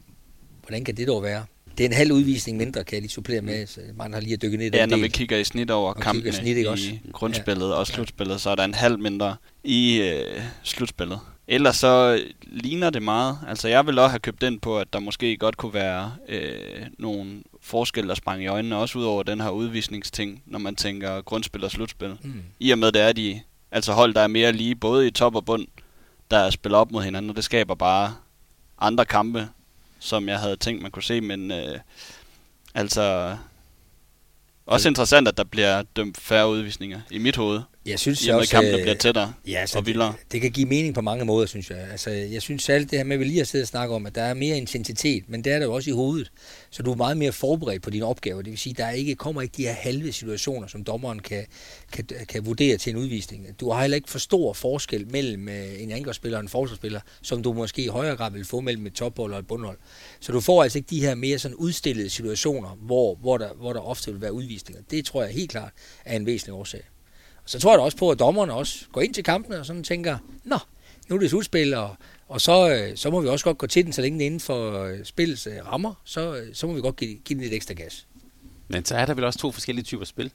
hvordan 0.63 0.85
kan 0.85 0.97
det 0.97 1.09
dog 1.09 1.23
være? 1.23 1.45
Det 1.79 1.85
er 1.85 1.89
en 1.89 1.95
halv 1.95 2.13
udvisning 2.13 2.59
mindre, 2.59 2.85
kan 2.85 2.95
jeg 2.95 3.03
lige 3.03 3.11
supplere 3.11 3.43
med. 3.43 3.67
Så 3.67 3.81
man 3.97 4.13
har 4.13 4.21
lige 4.21 4.35
at 4.35 4.43
dykke 4.43 4.57
ned 4.57 4.75
i 4.75 4.77
Ja, 4.77 4.87
når 4.87 4.97
del. 4.97 5.03
vi 5.03 5.09
kigger 5.09 5.37
i 5.37 5.45
snit 5.45 5.71
over 5.71 5.93
kampene 5.93 6.33
snit, 6.33 6.59
i 6.59 6.65
også. 6.65 6.99
grundspillet 7.13 7.69
ja. 7.69 7.73
og 7.73 7.87
slutspillet, 7.87 8.41
så 8.41 8.51
er 8.51 8.55
der 8.55 8.65
en 8.65 8.75
halv 8.75 8.99
mindre 8.99 9.37
i 9.65 10.01
øh, 10.01 10.43
slutspillet. 10.63 11.21
Ellers 11.49 11.77
så 11.77 12.23
ligner 12.43 12.91
det 12.91 13.03
meget. 13.03 13.39
Altså 13.49 13.69
jeg 13.69 13.87
vil 13.87 13.99
også 13.99 14.11
have 14.11 14.19
købt 14.19 14.41
den 14.41 14.59
på, 14.59 14.79
at 14.79 14.93
der 14.93 14.99
måske 14.99 15.37
godt 15.37 15.57
kunne 15.57 15.75
være 15.75 16.13
øh, 16.29 16.53
nogle 16.99 17.43
forskelle, 17.63 18.09
der 18.09 18.15
sprang 18.15 18.43
i 18.43 18.47
øjnene, 18.47 18.77
også 18.77 18.99
ud 18.99 19.05
over 19.05 19.23
den 19.23 19.41
her 19.41 19.51
udvisningsting, 19.51 20.43
når 20.47 20.59
man 20.59 20.77
tænker 20.77 21.21
grundspil 21.21 21.65
og 21.65 21.71
slutspil. 21.71 22.17
Mm. 22.23 22.43
I 22.61 22.71
og 22.71 22.79
med 22.79 22.93
det 22.93 23.03
er 23.03 23.13
de 23.13 23.41
altså 23.73 23.93
hold, 23.93 24.15
der 24.15 24.21
er 24.21 24.27
mere 24.27 24.53
lige, 24.53 24.75
både 24.75 25.07
i 25.07 25.11
top 25.11 25.35
og 25.35 25.45
bund, 25.45 25.67
der 26.31 26.51
spiller 26.51 26.79
op 26.79 26.91
mod 26.93 27.03
hinanden, 27.03 27.31
og 27.31 27.37
det 27.37 27.45
skaber 27.45 27.75
bare 27.75 28.15
andre 28.81 29.05
kampe, 29.05 29.49
som 29.99 30.29
jeg 30.29 30.39
havde 30.39 30.57
tænkt, 30.57 30.83
man 30.83 30.91
kunne 30.91 31.03
se, 31.03 31.21
men 31.21 31.51
øh, 31.51 31.79
altså 32.75 33.37
også 34.67 34.89
interessant, 34.89 35.29
at 35.29 35.37
der 35.37 35.45
bliver 35.45 35.83
dømt 35.83 36.17
færre 36.17 36.49
udvisninger 36.49 37.01
i 37.11 37.19
mit 37.19 37.37
hoved. 37.37 37.61
Jeg 37.89 37.99
synes 37.99 38.27
I 38.27 38.29
også, 38.29 38.51
kampen 38.51 38.75
bliver 38.75 38.95
tættere 38.95 39.33
ja, 39.47 39.61
altså, 39.61 39.79
og 39.79 39.87
vildere. 39.87 40.09
Det, 40.09 40.33
det, 40.33 40.41
kan 40.41 40.51
give 40.51 40.67
mening 40.67 40.95
på 40.95 41.01
mange 41.01 41.25
måder, 41.25 41.47
synes 41.47 41.71
jeg. 41.71 41.79
Altså, 41.91 42.11
jeg 42.11 42.43
synes 42.43 42.63
særligt 42.63 42.91
det 42.91 42.99
her 42.99 43.05
med, 43.05 43.17
at 43.17 43.21
vi 43.21 43.25
lige 43.25 43.39
har 43.39 43.45
siddet 43.45 43.65
og 43.65 43.69
snakket 43.69 43.95
om, 43.95 44.07
at 44.07 44.15
der 44.15 44.23
er 44.23 44.35
mere 44.35 44.57
intensitet, 44.57 45.25
men 45.29 45.45
det 45.45 45.53
er 45.53 45.59
der 45.59 45.67
jo 45.67 45.73
også 45.73 45.91
i 45.91 45.93
hovedet. 45.93 46.33
Så 46.71 46.83
du 46.83 46.93
er 46.93 46.97
meget 46.97 47.17
mere 47.17 47.33
forberedt 47.33 47.83
på 47.83 47.91
dine 47.91 48.05
opgaver. 48.05 48.43
Det 48.43 48.51
vil 48.51 48.59
sige, 48.59 48.75
der 48.75 48.91
ikke, 48.91 49.15
kommer 49.15 49.43
ikke 49.43 49.55
de 49.57 49.63
her 49.63 49.73
halve 49.73 50.13
situationer, 50.13 50.67
som 50.67 50.85
dommeren 50.85 51.19
kan, 51.19 51.47
kan, 51.93 52.07
kan 52.29 52.47
vurdere 52.47 52.77
til 52.77 52.91
en 52.91 52.97
udvisning. 52.97 53.47
Du 53.61 53.71
har 53.71 53.81
heller 53.81 53.97
ikke 53.97 54.11
for 54.11 54.19
stor 54.19 54.53
forskel 54.53 55.11
mellem 55.11 55.49
øh, 55.49 55.83
en 55.83 55.91
angrebsspiller 55.91 56.39
og 56.39 56.43
en 56.43 56.49
forsvarsspiller, 56.49 57.01
som 57.23 57.43
du 57.43 57.53
måske 57.53 57.85
i 57.85 57.89
højere 57.89 58.17
grad 58.17 58.33
vil 58.33 58.45
få 58.45 58.61
mellem 58.61 58.87
et 58.87 58.93
tophold 58.93 59.33
og 59.33 59.39
et 59.39 59.47
bundhold. 59.47 59.79
Så 60.21 60.33
du 60.33 60.41
får 60.41 60.63
altså 60.63 60.79
ikke 60.79 60.91
de 60.91 61.01
her 61.01 61.15
mere 61.15 61.39
sådan 61.39 61.55
udstillede 61.55 62.11
situationer, 62.11 62.69
hvor, 62.81 63.15
hvor, 63.15 63.39
der, 63.39 63.55
hvor 63.55 63.73
der 63.73 63.81
ofte 63.81 64.13
vil 64.13 64.21
være 64.21 64.33
udvisninger. 64.33 64.83
Det 64.91 65.05
tror 65.05 65.23
jeg 65.23 65.33
helt 65.33 65.51
klart 65.51 65.73
er 66.05 66.17
en 66.17 66.27
væsentlig 66.27 66.55
årsag. 66.55 66.83
Så 67.49 67.59
tror 67.59 67.73
jeg 67.73 67.79
da 67.79 67.83
også 67.83 67.97
på, 67.97 68.11
at 68.11 68.19
dommerne 68.19 68.53
også 68.53 68.85
går 68.93 69.01
ind 69.01 69.15
til 69.15 69.25
kampene 69.25 69.59
og 69.59 69.67
sådan 69.67 69.85
tænker, 69.85 70.19
nå, 70.45 70.59
nu 71.09 71.17
er 71.17 71.21
det 71.21 71.31
slutspil, 71.31 71.75
og, 71.75 71.97
og 72.29 72.41
så, 72.41 72.71
øh, 72.71 72.97
så 72.97 73.11
må 73.11 73.21
vi 73.21 73.29
også 73.29 73.45
godt 73.45 73.59
gå 73.59 73.67
til 73.67 73.85
den, 73.85 73.93
så 73.93 74.03
længe 74.03 74.19
den 74.19 74.27
inden 74.27 74.41
for 74.41 74.83
øh, 74.83 75.05
spillets 75.05 75.47
øh, 75.47 75.67
rammer, 75.67 75.95
så, 76.05 76.45
så 76.53 76.67
må 76.67 76.73
vi 76.73 76.81
godt 76.81 76.97
give, 76.97 77.17
give 77.25 77.35
den 77.35 77.43
lidt 77.43 77.55
ekstra 77.55 77.75
gas. 77.75 78.07
Men 78.69 78.85
så 78.85 78.97
er 78.97 79.07
der 79.07 79.15
vel 79.15 79.25
også 79.25 79.39
to 79.39 79.53
forskellige 79.53 79.85
typer 79.85 80.05
spil? 80.05 80.33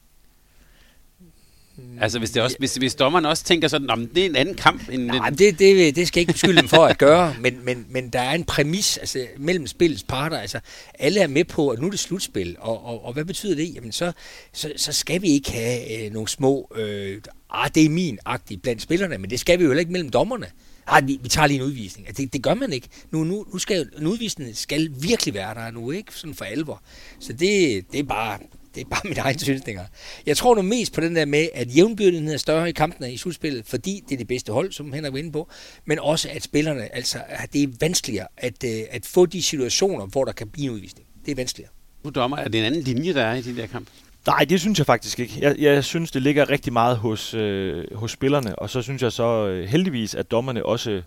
Altså 2.02 2.20
hvis, 2.20 2.32
det 2.32 2.42
også, 2.42 2.56
hvis, 2.60 2.76
hvis 2.76 2.96
dommeren 2.96 3.26
også 3.26 3.44
tænker 3.44 3.68
sådan, 3.68 3.90
om 3.90 4.08
det 4.08 4.22
er 4.22 4.30
en 4.30 4.36
anden 4.36 4.56
kamp. 4.56 4.90
End 4.90 5.06
Nej, 5.06 5.28
en... 5.28 5.38
det, 5.38 5.60
det, 5.60 5.96
det 5.96 6.08
skal 6.08 6.20
ikke 6.20 6.34
beskylde 6.34 6.62
dem 6.62 6.68
for 6.68 6.86
at 6.86 6.98
gøre, 6.98 7.36
men, 7.42 7.60
men, 7.64 7.86
men 7.90 8.10
der 8.10 8.20
er 8.20 8.32
en 8.32 8.44
præmis 8.44 8.98
altså, 8.98 9.28
mellem 9.38 9.68
spillets 9.68 10.04
parter. 10.04 10.38
Altså, 10.38 10.60
alle 11.00 11.20
er 11.20 11.28
med 11.28 11.46
på, 11.46 11.70
at 11.70 11.80
nu 11.80 11.88
er 11.88 11.92
det 11.92 12.00
slutspil, 12.00 12.56
og, 12.60 12.86
og, 12.86 13.06
og 13.06 13.14
hvad 13.14 13.26
betyder 13.26 13.56
det? 13.56 13.76
Jamen 13.76 13.92
så, 13.92 14.12
så, 14.54 14.74
så 14.78 14.94
skal 14.94 15.22
vi 15.22 15.28
ikke 15.28 15.52
have 15.52 16.06
øh, 16.06 16.14
nogle 16.14 16.28
små, 16.28 16.72
øh, 16.76 17.22
ah, 17.50 17.70
det 17.76 17.86
er 17.86 17.90
min-agtige 17.90 18.58
blandt 18.58 18.82
spillerne, 18.82 19.18
men 19.18 19.30
det 19.30 19.40
skal 19.40 19.60
vi 19.60 19.64
jo 19.64 19.70
heller 19.70 19.80
ikke 19.80 19.92
mellem 19.92 20.10
dommerne. 20.10 20.48
Ah, 20.88 21.08
vi, 21.08 21.20
vi 21.24 21.30
tager 21.30 21.48
lige 21.48 21.58
en 21.58 21.66
udvisning. 21.66 22.08
Altså, 22.08 22.22
det, 22.22 22.34
det 22.34 22.44
gør 22.44 22.54
man 22.54 22.74
ikke. 22.74 22.88
Nu, 23.12 23.24
nu, 23.24 23.46
nu 23.54 23.60
skal 23.60 23.90
en 24.00 24.08
udvisning 24.08 24.58
skal 24.58 24.92
virkelig 25.02 25.34
være 25.34 25.54
der 25.54 25.72
nu, 25.72 25.92
ikke? 25.92 26.14
Sådan 26.16 26.36
for 26.36 26.46
alvor. 26.46 26.82
Så 27.20 27.34
det, 27.34 27.86
det 27.92 28.00
er 28.00 28.04
bare 28.04 28.40
det 28.76 28.82
er 28.82 28.86
bare 28.86 29.02
mit 29.10 29.18
egen 29.18 29.40
synsninger. 29.40 29.86
Jeg 30.26 30.38
tror 30.38 30.56
nu 30.56 30.62
mest 30.62 30.94
på 30.94 31.02
den 31.02 31.16
der 31.16 31.26
med, 31.26 31.48
at 31.54 31.76
jævnbyrdigheden 31.78 32.30
er 32.30 32.38
større 32.38 32.70
i 32.70 32.72
kampene 32.72 33.14
i 33.14 33.18
slutspillet, 33.18 33.66
fordi 33.66 34.04
det 34.10 34.16
er 34.16 34.18
det 34.18 34.28
bedste 34.28 34.52
hold, 34.54 34.72
som 34.72 34.94
Henrik 34.94 35.14
var 35.14 35.20
inde 35.20 35.32
på, 35.32 35.50
men 35.86 36.00
også 36.00 36.30
at 36.32 36.44
spillerne, 36.44 36.96
altså 36.96 37.20
at 37.28 37.54
det 37.54 37.64
er 37.64 37.68
vanskeligere 37.80 38.28
at, 38.38 38.64
øh, 38.66 38.82
at 38.92 39.06
få 39.06 39.26
de 39.26 39.42
situationer, 39.42 40.06
hvor 40.06 40.26
der 40.26 40.32
kan 40.32 40.50
blive 40.50 40.68
en 40.68 40.74
udvisning. 40.74 41.08
Det 41.26 41.32
er 41.32 41.36
vanskeligere. 41.36 41.72
Nu 42.04 42.10
dommer, 42.10 42.38
er 42.38 42.48
det 42.48 42.60
en 42.60 42.66
anden 42.66 42.82
linje, 42.82 43.14
der 43.14 43.24
er 43.24 43.36
i 43.36 43.42
de 43.42 43.56
der 43.56 43.68
kamp? 43.68 43.88
Nej, 44.28 44.46
det 44.50 44.60
synes 44.60 44.80
jeg 44.80 44.86
faktisk 44.86 45.20
ikke. 45.20 45.34
Jeg, 45.42 45.56
jeg 45.60 45.84
synes, 45.84 46.12
det 46.12 46.22
ligger 46.22 46.50
rigtig 46.50 46.74
meget 46.74 46.98
hos, 46.98 47.34
øh, 47.34 47.96
hos 47.96 48.12
spillerne, 48.12 48.56
og 48.56 48.70
så 48.70 48.82
synes 48.82 49.02
jeg 49.02 49.12
så 49.12 49.48
øh, 49.48 49.68
heldigvis, 49.70 50.16
at 50.16 50.32
dommerne 50.32 50.66
også 50.66 51.02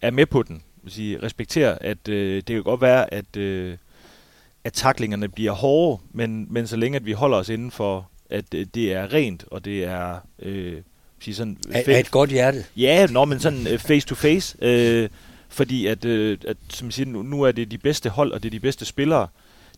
er 0.00 0.10
med 0.10 0.26
på 0.26 0.42
den. 0.42 0.62
Vil 0.82 0.92
sige, 0.92 1.22
respekterer, 1.22 1.78
at 1.80 2.08
øh, 2.08 2.36
det 2.36 2.46
kan 2.46 2.62
godt 2.62 2.80
være, 2.80 3.14
at 3.14 3.36
øh, 3.36 3.76
at 4.64 4.72
taklingerne 4.72 5.28
bliver 5.28 5.52
hårde, 5.52 6.02
men, 6.12 6.46
men 6.50 6.66
så 6.66 6.76
længe 6.76 6.96
at 6.96 7.06
vi 7.06 7.12
holder 7.12 7.38
os 7.38 7.48
inden 7.48 7.70
for, 7.70 8.10
at 8.30 8.54
øh, 8.54 8.66
det 8.74 8.92
er 8.92 9.12
rent, 9.12 9.44
og 9.50 9.64
det 9.64 9.84
er... 9.84 10.18
Øh, 10.38 10.82
sige 11.20 11.34
sådan, 11.34 11.56
er, 11.70 11.82
er 11.86 11.98
et 11.98 12.10
godt 12.10 12.30
hjerte. 12.30 12.64
Ja, 12.76 13.06
nå, 13.06 13.24
men 13.24 13.40
sådan 13.40 13.66
øh, 13.66 13.78
face 13.78 14.06
to 14.06 14.14
face. 14.14 14.56
Øh, 14.62 15.08
fordi 15.48 15.86
at, 15.86 16.04
øh, 16.04 16.38
at 16.48 16.56
som 16.68 16.86
jeg 16.86 16.92
siger, 16.92 17.06
nu, 17.06 17.22
nu 17.22 17.42
er 17.42 17.52
det 17.52 17.70
de 17.70 17.78
bedste 17.78 18.10
hold, 18.10 18.32
og 18.32 18.42
det 18.42 18.48
er 18.48 18.50
de 18.50 18.60
bedste 18.60 18.84
spillere. 18.84 19.28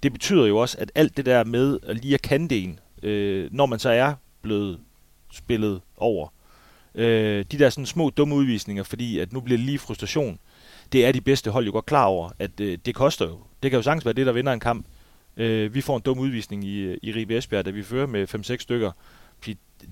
Det 0.02 0.12
betyder 0.12 0.46
jo 0.46 0.58
også, 0.58 0.76
at 0.80 0.92
alt 0.94 1.16
det 1.16 1.26
der 1.26 1.44
med 1.44 1.78
at 1.82 1.96
lige 1.96 2.14
at 2.14 2.22
kende 2.22 2.56
en, 2.56 2.78
øh, 3.02 3.48
når 3.52 3.66
man 3.66 3.78
så 3.78 3.88
er 3.88 4.14
blevet 4.42 4.78
spillet 5.32 5.80
over, 5.96 6.28
øh, 6.94 7.44
de 7.52 7.58
der 7.58 7.70
sådan 7.70 7.86
små 7.86 8.10
dumme 8.10 8.34
udvisninger, 8.34 8.82
fordi 8.82 9.18
at 9.18 9.32
nu 9.32 9.40
bliver 9.40 9.58
det 9.58 9.66
lige 9.66 9.78
frustration, 9.78 10.38
det 10.92 11.06
er 11.06 11.12
de 11.12 11.20
bedste 11.20 11.50
hold 11.50 11.66
jo 11.66 11.72
godt 11.72 11.86
klar 11.86 12.04
over, 12.04 12.30
at 12.38 12.60
øh, 12.60 12.78
det 12.86 12.94
koster 12.94 13.26
jo. 13.26 13.38
Det 13.64 13.70
kan 13.70 13.78
jo 13.78 13.82
sagtens 13.82 14.04
være 14.04 14.14
det, 14.14 14.26
der 14.26 14.32
vinder 14.32 14.52
en 14.52 14.60
kamp. 14.60 14.86
Øh, 15.36 15.74
vi 15.74 15.80
får 15.80 15.96
en 15.96 16.02
dum 16.02 16.18
udvisning 16.18 16.64
i, 16.64 16.98
i 17.02 17.12
Ribe 17.12 17.36
Esbjerg, 17.36 17.64
da 17.64 17.70
vi 17.70 17.82
fører 17.82 18.06
med 18.06 18.34
5-6 18.34 18.56
stykker. 18.58 18.92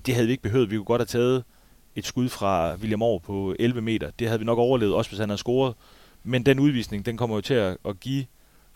Det 0.05 0.13
havde 0.13 0.27
vi 0.27 0.31
ikke 0.31 0.43
behøvet. 0.43 0.71
Vi 0.71 0.75
kunne 0.75 0.85
godt 0.85 0.99
have 0.99 1.05
taget 1.05 1.43
et 1.95 2.05
skud 2.05 2.29
fra 2.29 2.75
William 2.75 3.01
Aar 3.01 3.17
på 3.17 3.55
11 3.59 3.81
meter. 3.81 4.11
Det 4.19 4.27
havde 4.27 4.39
vi 4.39 4.45
nok 4.45 4.57
overlevet, 4.57 4.93
også 4.93 5.11
hvis 5.11 5.19
han 5.19 5.29
havde 5.29 5.37
scoret. 5.37 5.73
Men 6.23 6.45
den 6.45 6.59
udvisning, 6.59 7.05
den 7.05 7.17
kommer 7.17 7.35
jo 7.35 7.41
til 7.41 7.53
at, 7.53 7.77
at 7.85 7.99
give 7.99 8.25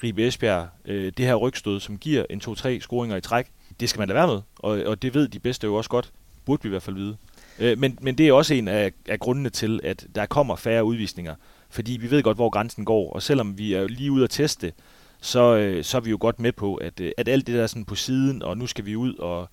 Ribe 0.03 0.27
Esbjerg 0.27 0.67
øh, 0.85 1.11
det 1.17 1.25
her 1.25 1.35
rygstød, 1.35 1.79
som 1.79 1.97
giver 1.97 2.25
en 2.29 2.41
2-3 2.43 2.79
scoringer 2.79 3.17
i 3.17 3.21
træk. 3.21 3.47
Det 3.79 3.89
skal 3.89 3.99
man 3.99 4.07
lade 4.07 4.15
være 4.15 4.27
med, 4.27 4.41
og, 4.59 4.71
og 4.85 5.01
det 5.01 5.13
ved 5.13 5.27
de 5.27 5.39
bedste 5.39 5.65
jo 5.65 5.75
også 5.75 5.89
godt. 5.89 6.11
Burde 6.45 6.63
vi 6.63 6.67
i 6.67 6.69
hvert 6.69 6.83
fald 6.83 6.95
vide. 6.95 7.17
Øh, 7.59 7.77
men, 7.77 7.97
men 8.01 8.17
det 8.17 8.27
er 8.27 8.33
også 8.33 8.53
en 8.53 8.67
af, 8.67 8.91
af 9.07 9.19
grundene 9.19 9.49
til, 9.49 9.79
at 9.83 10.07
der 10.15 10.25
kommer 10.25 10.55
færre 10.55 10.83
udvisninger 10.83 11.35
fordi 11.69 11.97
vi 12.01 12.11
ved 12.11 12.23
godt, 12.23 12.37
hvor 12.37 12.49
grænsen 12.49 12.85
går, 12.85 13.13
og 13.13 13.21
selvom 13.21 13.57
vi 13.57 13.73
er 13.73 13.87
lige 13.87 14.11
ude 14.11 14.23
at 14.23 14.29
teste, 14.29 14.73
så, 15.21 15.55
øh, 15.55 15.83
så 15.83 15.97
er 15.97 16.01
vi 16.01 16.09
jo 16.09 16.17
godt 16.19 16.39
med 16.39 16.51
på, 16.51 16.75
at, 16.75 16.99
øh, 16.99 17.11
at 17.17 17.27
alt 17.27 17.47
det 17.47 17.55
der 17.55 17.67
sådan 17.67 17.85
på 17.85 17.95
siden, 17.95 18.43
og 18.43 18.57
nu 18.57 18.67
skal 18.67 18.85
vi 18.85 18.95
ud 18.95 19.15
og, 19.15 19.49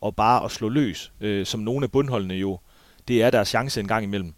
og 0.00 0.16
bare 0.16 0.44
at 0.44 0.50
slå 0.50 0.68
løs, 0.68 1.12
øh, 1.20 1.46
som 1.46 1.60
nogle 1.60 1.84
af 1.84 1.90
bundholdene 1.90 2.34
jo, 2.34 2.58
det 3.08 3.22
er 3.22 3.30
deres 3.30 3.48
chance 3.48 3.80
en 3.80 3.88
gang 3.88 4.04
imellem. 4.04 4.34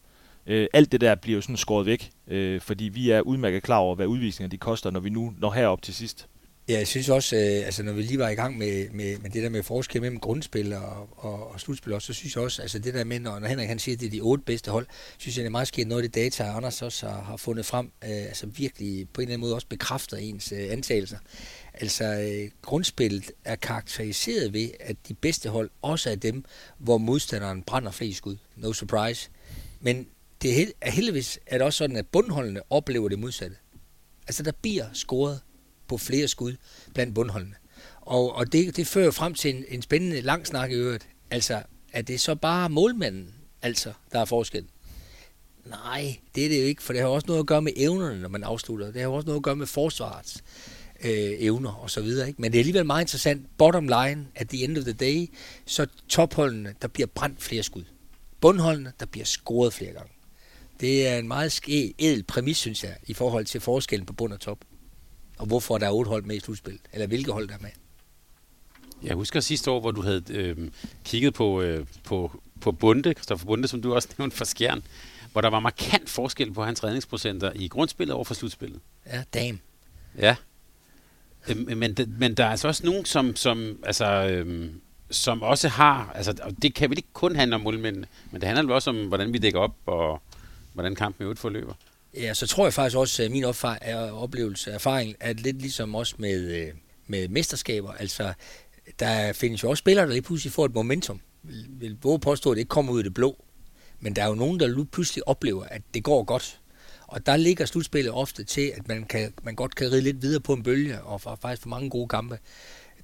Øh, 0.47 0.67
alt 0.73 0.93
det 0.93 1.01
der 1.01 1.15
bliver 1.15 1.37
jo 1.37 1.43
sådan 1.43 1.57
skåret 1.57 1.87
væk, 1.87 2.11
øh, 2.27 2.61
fordi 2.61 2.85
vi 2.85 3.11
er 3.11 3.21
udmærket 3.21 3.63
klar 3.63 3.79
over, 3.79 3.95
hvad 3.95 4.07
udvisninger 4.07 4.51
de 4.51 4.59
koster, 4.59 4.91
når 4.91 5.01
vi 5.01 5.11
nu 5.11 5.35
når 5.39 5.51
herop 5.51 5.83
til 5.83 5.95
sidst. 5.95 6.29
Ja, 6.71 6.79
jeg 6.79 6.89
synes 6.89 7.09
også, 7.09 7.37
øh, 7.37 7.67
altså 7.67 7.83
når 7.83 7.93
vi 7.93 8.03
lige 8.03 8.19
var 8.19 8.29
i 8.29 8.35
gang 8.35 8.59
med, 8.59 8.91
med, 8.91 9.19
med 9.19 9.31
det 9.31 9.43
der 9.43 9.49
med 9.49 9.63
forskel 9.63 10.01
mellem 10.01 10.21
grundspil 10.21 10.73
og, 10.73 11.09
og, 11.17 11.53
og 11.53 11.61
slutspil 11.61 11.93
også, 11.93 12.07
så 12.07 12.13
synes 12.13 12.35
jeg 12.35 12.45
også, 12.45 12.63
altså 12.63 12.79
det 12.79 12.95
der 12.95 13.05
med, 13.05 13.21
når, 13.21 13.39
når 13.39 13.49
Henrik 13.49 13.69
han 13.69 13.79
siger, 13.79 13.97
at 13.97 14.01
det 14.01 14.07
er 14.07 14.11
de 14.11 14.21
otte 14.21 14.45
bedste 14.45 14.71
hold, 14.71 14.87
synes 15.19 15.37
jeg, 15.37 15.43
det 15.43 15.47
er 15.47 15.51
meget 15.51 15.69
sket 15.69 15.87
noget 15.87 16.03
af 16.03 16.09
det 16.09 16.15
data, 16.15 16.45
Anders 16.45 16.83
også 16.83 17.07
har, 17.09 17.23
har 17.23 17.37
fundet 17.37 17.67
frem, 17.67 17.87
øh, 17.87 18.11
altså 18.11 18.47
virkelig 18.47 19.09
på 19.09 19.21
en 19.21 19.23
eller 19.23 19.33
anden 19.35 19.41
måde 19.41 19.55
også 19.55 19.67
bekræfter 19.67 20.17
ens 20.17 20.53
øh, 20.53 20.73
antagelser. 20.73 21.19
Altså 21.75 22.05
øh, 22.05 22.51
grundspillet 22.63 23.31
er 23.45 23.57
karakteriseret 23.57 24.53
ved, 24.53 24.71
at 24.81 24.97
de 25.09 25.15
bedste 25.15 25.49
hold 25.49 25.71
også 25.83 26.11
er 26.11 26.17
dem, 26.17 26.45
hvor 26.79 26.99
modstanderen 26.99 27.63
brænder 27.63 27.91
flest 27.91 28.19
skud. 28.19 28.37
No 28.57 28.73
surprise. 28.73 29.31
Men 29.81 30.07
det 30.43 30.51
er 30.81 30.91
heldigvis 30.91 31.39
er 31.47 31.59
det 31.59 31.67
også 31.67 31.79
sådan, 31.79 31.97
at 31.97 32.07
bundholdene 32.07 32.61
oplever 32.71 33.09
det 33.09 33.19
modsatte. 33.19 33.57
Altså 34.27 34.43
der 34.43 34.53
bliver 34.63 34.87
scoret 34.93 35.41
på 35.90 35.96
flere 35.98 36.29
skud 36.29 36.57
blandt 36.94 37.14
bundholdene. 37.14 37.55
Og, 38.00 38.35
og 38.35 38.53
det, 38.53 38.76
det 38.76 38.87
fører 38.87 39.11
frem 39.11 39.35
til 39.35 39.57
en, 39.57 39.64
en 39.68 39.83
spændende 39.83 40.20
lang 40.20 40.46
snak 40.46 40.70
i 40.70 40.74
øvrigt. 40.74 41.09
Altså, 41.31 41.62
er 41.92 42.03
det 42.03 42.20
så 42.20 42.35
bare 42.35 42.68
målmanden, 42.68 43.35
altså, 43.62 43.92
der 44.12 44.20
er 44.20 44.24
forskel? 44.24 44.64
Nej, 45.64 46.16
det 46.35 46.44
er 46.44 46.48
det 46.48 46.61
jo 46.61 46.66
ikke, 46.66 46.83
for 46.83 46.92
det 46.92 47.03
har 47.03 47.09
også 47.09 47.26
noget 47.26 47.40
at 47.40 47.46
gøre 47.46 47.62
med 47.62 47.72
evnerne, 47.76 48.20
når 48.20 48.29
man 48.29 48.44
afslutter. 48.44 48.90
Det 48.90 49.00
har 49.00 49.09
også 49.09 49.26
noget 49.26 49.38
at 49.38 49.42
gøre 49.42 49.57
med 49.57 49.66
forsvarets 49.66 50.44
øh, 51.05 51.33
evner 51.38 51.72
og 51.72 51.90
så 51.90 52.00
videre. 52.00 52.29
Ikke? 52.29 52.42
Men 52.42 52.53
det 52.53 52.59
er 52.59 52.61
alligevel 52.61 52.87
meget 52.87 53.03
interessant. 53.03 53.46
Bottom 53.59 53.88
line, 53.88 54.26
at 54.35 54.48
the 54.48 54.64
end 54.64 54.79
of 54.79 54.85
the 54.85 54.92
day, 54.92 55.31
så 55.66 55.87
topholdene, 56.09 56.74
der 56.83 56.88
bliver 56.88 57.07
brændt 57.07 57.42
flere 57.42 57.62
skud. 57.62 57.85
Bundholdene, 58.40 58.92
der 59.00 59.07
bliver 59.07 59.24
scoret 59.24 59.72
flere 59.72 59.92
gange. 59.92 60.12
Det 60.81 61.09
er 61.09 61.18
en 61.18 61.29
meget 61.29 61.53
ske, 61.53 61.94
edel 61.98 62.22
præmis, 62.22 62.57
synes 62.57 62.85
jeg, 62.85 62.96
i 63.07 63.14
forhold 63.14 63.44
til 63.44 63.61
forskellen 63.61 64.07
på 64.07 64.12
bund 64.12 64.33
og 64.33 64.40
top 64.40 64.59
og 65.40 65.46
hvorfor 65.46 65.79
der 65.79 65.87
er 65.87 65.90
otte 65.90 66.09
hold 66.09 66.24
med 66.24 66.37
i 66.37 66.40
slutspillet, 66.40 66.83
eller 66.92 67.07
hvilke 67.07 67.33
hold 67.33 67.48
der 67.48 67.55
er 67.55 67.59
med. 67.61 67.70
Jeg 69.03 69.14
husker 69.14 69.40
sidste 69.40 69.70
år, 69.70 69.81
hvor 69.81 69.90
du 69.90 70.03
havde 70.03 70.22
øh, 70.31 70.57
kigget 71.05 71.35
på, 71.35 71.61
øh, 71.62 71.87
på, 72.05 72.42
på 72.61 72.72
Bunde, 72.72 73.14
Kristoffer 73.14 73.46
Bunde, 73.46 73.68
som 73.68 73.83
du 73.83 73.94
også 73.94 74.09
nævnte 74.18 74.37
for 74.37 74.44
Skjern, 74.44 74.83
hvor 75.33 75.40
der 75.40 75.50
var 75.50 75.61
markant 75.61 76.11
forskel 76.11 76.53
på 76.53 76.64
hans 76.64 76.85
redningsprocenter 76.85 77.53
i 77.55 77.68
grundspillet 77.68 78.14
over 78.14 78.24
for 78.24 78.35
slutspillet. 78.35 78.81
Ja, 79.07 79.22
dam. 79.35 79.59
Ja. 80.18 80.37
Øh, 81.48 81.79
men, 81.79 81.96
men 82.18 82.35
der 82.35 82.44
er 82.44 82.50
altså 82.50 82.68
også 82.68 82.87
nogen, 82.87 83.05
som, 83.05 83.37
som, 83.37 83.79
altså, 83.85 84.07
øh, 84.07 84.70
som 85.11 85.42
også 85.42 85.68
har, 85.68 86.12
altså 86.14 86.53
det 86.62 86.74
kan 86.74 86.90
vel 86.90 86.98
ikke 86.98 87.12
kun 87.12 87.37
handle 87.37 87.55
om 87.55 87.61
målmændene, 87.61 88.07
men 88.31 88.40
det 88.40 88.46
handler 88.46 88.62
vel 88.62 88.72
også 88.72 88.90
om, 88.90 89.09
hvordan 89.09 89.33
vi 89.33 89.38
dækker 89.38 89.61
op, 89.61 89.76
og 89.87 90.22
hvordan 90.72 90.94
kampen 90.94 91.22
i 91.22 91.24
øvrigt 91.24 91.40
forløber. 91.40 91.74
Ja, 92.14 92.35
så 92.35 92.46
tror 92.46 92.66
jeg 92.66 92.75
faktisk 92.75 92.96
også, 92.96 93.23
at 93.23 93.31
min 93.31 93.44
oplevelse 93.44 94.70
erfaring 94.70 95.16
er 95.20 95.33
lidt 95.33 95.61
ligesom 95.61 95.94
også 95.94 96.14
med, 96.18 96.40
øh, 96.40 96.68
med 97.07 97.29
mesterskaber. 97.29 97.92
Altså, 97.92 98.33
der 98.99 99.33
findes 99.33 99.62
jo 99.62 99.70
også 99.70 99.81
spillere, 99.81 100.07
der 100.07 100.12
lige 100.12 100.23
pludselig 100.23 100.53
får 100.53 100.64
et 100.64 100.75
momentum. 100.75 101.20
Jeg 101.44 101.55
vil 101.68 101.99
våge 102.03 102.20
påstå, 102.20 102.51
at 102.51 102.55
det 102.55 102.61
ikke 102.61 102.68
kommer 102.68 102.92
ud 102.92 102.99
af 102.99 103.05
det 103.05 103.14
blå. 103.14 103.44
Men 104.01 104.16
der 104.16 104.23
er 104.23 104.29
jo 104.29 104.35
nogen, 104.35 104.61
der 104.61 104.66
lige 104.66 104.87
pludselig 104.87 105.29
oplever, 105.29 105.64
at 105.64 105.83
det 105.94 106.05
går 106.05 106.25
godt. 106.25 106.61
Og 107.07 107.27
der 107.27 107.37
ligger 107.37 107.64
slutspillet 107.64 108.12
ofte 108.12 108.44
til, 108.44 108.73
at 108.77 108.88
man, 108.88 109.05
kan, 109.05 109.33
man 109.42 109.55
godt 109.55 109.75
kan 109.75 109.92
ride 109.92 110.01
lidt 110.01 110.23
videre 110.23 110.40
på 110.40 110.53
en 110.53 110.62
bølge, 110.62 111.03
og 111.03 111.20
faktisk 111.20 111.62
for 111.62 111.68
mange 111.68 111.90
gode 111.90 112.09
kampe. 112.09 112.38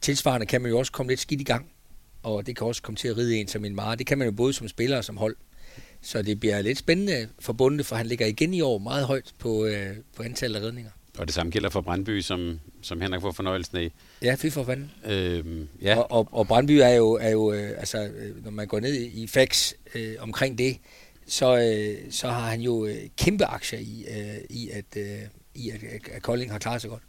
Tilsvarende 0.01 0.47
kan 0.47 0.62
man 0.62 0.71
jo 0.71 0.79
også 0.79 0.92
komme 0.92 1.12
lidt 1.12 1.21
skidt 1.21 1.40
i 1.40 1.45
gang, 1.45 1.71
og 2.23 2.47
det 2.47 2.57
kan 2.57 2.66
også 2.66 2.83
komme 2.83 2.97
til 2.97 3.09
at 3.09 3.16
ride 3.16 3.37
en 3.37 3.49
som 3.49 3.64
en 3.64 3.75
meget. 3.75 3.99
Det 3.99 4.07
kan 4.07 4.19
man 4.19 4.29
jo 4.29 4.33
både 4.33 4.53
som 4.53 4.69
spiller 4.69 4.97
og 4.97 5.05
som 5.05 5.16
hold. 5.16 5.37
Så 6.03 6.23
det 6.23 6.41
bliver 6.41 6.63
lidt 6.63 6.79
spændende 6.79 7.29
forbundet, 7.39 7.87
for 7.87 7.97
han 7.97 8.07
ligger 8.07 8.27
igen 8.27 8.55
i 8.55 8.61
år 8.61 8.79
meget 8.79 9.07
højt 9.07 9.35
på, 9.39 9.65
øh, 9.65 9.97
på 10.17 10.23
antallet 10.23 10.61
af 10.61 10.63
redninger. 10.67 10.91
Og 11.19 11.27
det 11.27 11.35
samme 11.35 11.53
gælder 11.53 11.71
for 11.71 11.81
Brandby, 11.81 12.21
som, 12.21 12.61
som 12.83 13.01
Henrik 13.01 13.21
får 13.21 13.33
fornøjelsen 13.33 13.77
af. 13.77 13.91
Ja, 14.23 14.37
fy 14.39 14.51
for 14.51 14.65
fanden. 14.65 14.91
Øhm, 15.05 15.69
ja. 15.83 15.97
Og, 15.99 16.13
og, 16.13 16.29
og 16.33 16.47
Brandby 16.47 16.73
er 16.73 16.89
jo, 16.89 17.13
er 17.13 17.31
jo 17.31 17.53
øh, 17.53 17.71
altså, 17.79 18.05
øh, 18.17 18.45
når 18.45 18.51
man 18.51 18.67
går 18.67 18.81
ned 18.81 18.95
i 18.95 19.27
fax 19.27 19.73
øh, 19.95 20.15
omkring 20.19 20.59
det, 20.59 20.77
så, 21.27 21.57
øh, 21.59 22.13
så 22.13 22.29
har 22.29 22.51
han 22.51 22.61
jo 22.61 22.87
øh, 22.87 22.97
kæmpe 23.17 23.45
aktier 23.45 23.79
i, 23.79 24.07
øh, 24.11 24.37
i, 24.51 24.71
at, 24.71 24.85
øh, 24.97 25.19
i 25.55 25.71
at, 25.71 25.81
at 26.13 26.23
Kolding 26.23 26.53
har 26.53 26.59
klaret 26.59 26.81
sig 26.81 26.91
godt. 26.91 27.03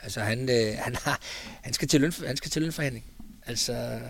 Altså 0.00 0.20
han, 0.20 0.50
øh, 0.50 0.74
han, 0.78 0.94
har, 1.02 1.20
han, 1.62 1.72
skal 1.72 1.88
til 1.88 2.00
løn, 2.00 2.12
han 2.26 2.36
skal 2.36 2.50
til 2.50 2.62
lønforhandling. 2.62 3.04
Altså 3.46 4.00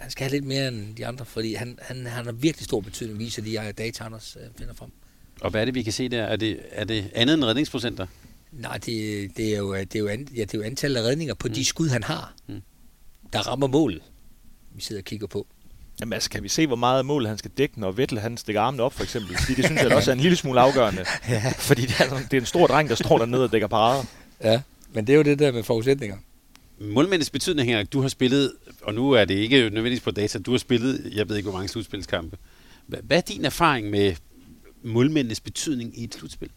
han 0.00 0.10
skal 0.10 0.24
have 0.24 0.32
lidt 0.32 0.44
mere 0.44 0.68
end 0.68 0.96
de 0.96 1.06
andre, 1.06 1.24
fordi 1.24 1.54
han, 1.54 1.78
han, 1.82 2.06
han 2.06 2.24
har 2.24 2.32
virkelig 2.32 2.64
stor 2.64 2.80
betydning, 2.80 3.18
viser 3.18 3.42
de 3.42 3.72
data, 3.72 4.04
Anders 4.04 4.36
øh, 4.40 4.48
finder 4.58 4.74
frem. 4.74 4.90
Og 5.40 5.50
hvad 5.50 5.60
er 5.60 5.64
det, 5.64 5.74
vi 5.74 5.82
kan 5.82 5.92
se 5.92 6.08
der? 6.08 6.22
Er 6.22 6.36
det, 6.36 6.60
er 6.70 6.84
det 6.84 7.10
andet 7.14 7.34
end 7.34 7.44
redningsprocenter? 7.44 8.06
Nej, 8.52 8.78
det, 8.78 9.30
det, 9.36 9.54
er, 9.54 9.58
jo, 9.58 9.74
det, 9.74 9.94
er, 9.94 9.98
jo 9.98 10.08
an, 10.08 10.28
ja, 10.36 10.40
det 10.40 10.54
er 10.54 10.58
jo 10.58 10.64
antallet 10.64 11.00
af 11.00 11.04
redninger 11.04 11.34
på 11.34 11.48
mm. 11.48 11.54
de 11.54 11.64
skud, 11.64 11.88
han 11.88 12.02
har, 12.02 12.34
mm. 12.46 12.62
der 13.32 13.38
rammer 13.38 13.66
målet, 13.66 14.02
vi 14.74 14.82
sidder 14.82 15.00
og 15.00 15.04
kigger 15.04 15.26
på. 15.26 15.46
Jamen 16.00 16.12
altså, 16.12 16.30
kan 16.30 16.42
vi 16.42 16.48
se, 16.48 16.66
hvor 16.66 16.76
meget 16.76 17.06
mål 17.06 17.26
han 17.26 17.38
skal 17.38 17.50
dække, 17.58 17.80
når 17.80 17.92
Vettel 17.92 18.18
han 18.20 18.36
stikker 18.36 18.60
armene 18.60 18.82
op, 18.82 18.92
for 18.92 19.02
eksempel? 19.02 19.36
Fordi 19.38 19.54
det 19.54 19.64
synes 19.64 19.82
jeg 19.82 19.92
også 19.92 20.10
er 20.10 20.14
en 20.14 20.20
lille 20.20 20.36
smule 20.36 20.60
afgørende. 20.60 21.04
ja. 21.28 21.52
Fordi 21.58 21.82
det 21.82 22.00
er, 22.00 22.18
det 22.30 22.34
er 22.34 22.40
en 22.40 22.46
stor 22.46 22.66
dreng, 22.66 22.88
der 22.88 22.94
står 22.94 23.18
dernede 23.18 23.44
og 23.44 23.52
dækker 23.52 23.68
parader. 23.68 24.04
Ja, 24.44 24.60
men 24.92 25.06
det 25.06 25.12
er 25.12 25.16
jo 25.16 25.22
det 25.22 25.38
der 25.38 25.52
med 25.52 25.62
forudsætninger 25.62 26.16
målmændets 26.80 27.30
betydning, 27.30 27.68
Henrik, 27.68 27.92
du 27.92 28.00
har 28.00 28.08
spillet 28.08 28.52
og 28.82 28.94
nu 28.94 29.10
er 29.10 29.24
det 29.24 29.34
ikke 29.34 29.56
nødvendigvis 29.56 30.00
på 30.00 30.10
data, 30.10 30.38
du 30.38 30.50
har 30.50 30.58
spillet, 30.58 31.12
jeg 31.14 31.28
ved 31.28 31.36
ikke 31.36 31.48
hvor 31.48 31.58
mange 31.58 31.68
slutspilskampe. 31.68 32.36
Hvad 32.86 33.16
er 33.16 33.20
din 33.20 33.44
erfaring 33.44 33.90
med 33.90 34.14
målmændenes 34.82 35.40
betydning 35.40 35.98
i 35.98 36.04
et 36.04 36.14
slutspil? 36.14 36.50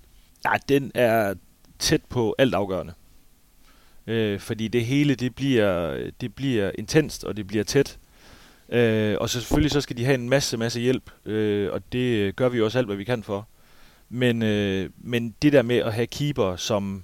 Ja, 0.45 0.51
den 0.69 0.91
er 0.93 1.33
tæt 1.79 2.01
på 2.09 2.35
alt 2.37 2.53
afgørende. 2.53 2.93
Øh, 4.07 4.39
fordi 4.39 4.67
det 4.67 4.85
hele, 4.85 5.15
det 5.15 5.35
bliver, 5.35 5.97
det 6.21 6.35
bliver 6.35 6.71
intenst, 6.77 7.23
og 7.23 7.37
det 7.37 7.47
bliver 7.47 7.63
tæt. 7.63 7.99
Øh, 8.69 9.17
og 9.19 9.29
så 9.29 9.39
selvfølgelig 9.39 9.71
så 9.71 9.81
skal 9.81 9.97
de 9.97 10.05
have 10.05 10.15
en 10.15 10.29
masse, 10.29 10.57
masse 10.57 10.79
hjælp, 10.79 11.11
øh, 11.25 11.71
og 11.71 11.81
det 11.91 12.35
gør 12.35 12.49
vi 12.49 12.61
også 12.61 12.77
alt, 12.77 12.87
hvad 12.87 12.95
vi 12.95 13.03
kan 13.03 13.23
for. 13.23 13.47
Men, 14.09 14.41
øh, 14.41 14.89
men 14.97 15.35
det 15.41 15.53
der 15.53 15.61
med 15.61 15.77
at 15.77 15.93
have 15.93 16.07
keeper, 16.07 16.55
som 16.55 17.03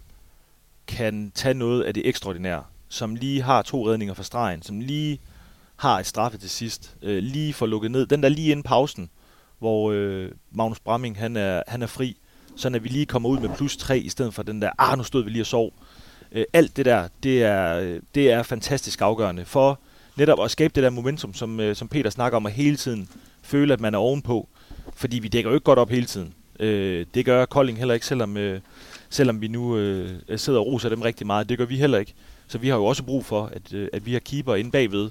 kan 0.88 1.32
tage 1.36 1.54
noget 1.54 1.84
af 1.84 1.94
det 1.94 2.08
ekstraordinære, 2.08 2.64
som 2.90 3.16
lige 3.16 3.42
har 3.42 3.62
to 3.62 3.90
redninger 3.90 4.14
fra 4.14 4.24
stregen, 4.24 4.62
som 4.62 4.80
lige 4.80 5.20
har 5.76 6.00
et 6.00 6.06
straffe 6.06 6.38
til 6.38 6.50
sidst, 6.50 6.96
øh, 7.02 7.24
lige 7.24 7.54
får 7.54 7.66
lukket 7.66 7.92
ned. 7.92 8.06
Den 8.06 8.24
der 8.24 8.30
lige 8.30 8.52
inden 8.52 8.64
pausen, 8.64 9.10
hvor 9.60 9.92
øh, 9.92 10.32
Magnus 10.52 10.80
Bramming 10.80 11.18
han 11.18 11.36
er, 11.36 11.64
han 11.68 11.82
er 11.82 11.88
fri, 11.88 12.18
så 12.56 12.68
at 12.68 12.84
vi 12.84 12.90
lige 12.90 13.06
kommer 13.06 13.30
ud 13.30 13.40
med 13.40 13.50
plus 13.56 13.78
3, 13.78 14.00
i 14.00 14.10
stedet 14.10 14.34
for 14.34 14.44
den 14.44 14.62
der, 14.62 14.72
ah, 14.78 14.98
nu 14.98 15.04
stod 15.04 15.24
vi 15.24 15.30
lige 15.30 15.42
og 15.42 15.46
sov. 15.46 15.74
Øh, 16.32 16.46
alt 16.54 16.78
det 16.78 16.86
der, 16.86 17.08
det 17.24 17.44
er, 17.44 18.00
det 18.16 18.32
er 18.32 18.44
fantastisk 18.44 19.02
afgørende 19.02 19.46
for 19.46 19.80
netop 20.16 20.44
at 20.44 20.52
skabe 20.52 20.72
det 20.76 20.84
der 20.84 20.90
momentum, 20.90 21.34
som, 21.34 21.60
øh, 21.60 21.76
som 21.76 21.88
Peter 21.88 22.10
snakker 22.10 22.36
om, 22.36 22.46
at 22.46 22.52
hele 22.52 22.76
tiden 22.76 23.10
føle, 23.42 23.74
at 23.74 23.80
man 23.80 23.94
er 23.94 23.98
ovenpå. 23.98 24.48
Fordi 24.96 25.20
vi 25.20 25.28
dækker 25.28 25.50
jo 25.50 25.56
ikke 25.56 25.64
godt 25.64 25.80
op 25.80 25.90
hele 25.90 26.06
tiden. 26.06 26.34
Øh, 26.60 27.06
det 27.14 27.26
gør 27.26 27.46
Kolding 27.46 27.78
heller 27.78 27.94
ikke, 27.94 28.06
selvom, 28.06 28.38
øh, 28.38 28.62
selvom 29.10 29.42
vi 29.42 29.48
nu 29.48 29.78
øh, 29.78 30.20
sidder 30.36 30.60
og 30.60 30.66
roser 30.66 30.90
dem 30.90 31.02
rigtig 31.02 31.28
meget. 31.28 31.50
Det 31.50 31.58
gør 31.58 31.66
vi 31.66 31.78
heller 31.78 31.98
ikke. 31.98 32.14
Så 32.50 32.58
vi 32.58 32.70
har 32.70 32.76
jo 32.76 32.86
også 32.86 33.04
brug 33.04 33.26
for, 33.26 33.46
at, 33.46 33.74
øh, 33.74 33.90
at 33.94 34.06
vi 34.06 34.14
har 34.14 34.20
keeper 34.20 34.56
inde 34.56 34.72
bagved, 34.72 35.10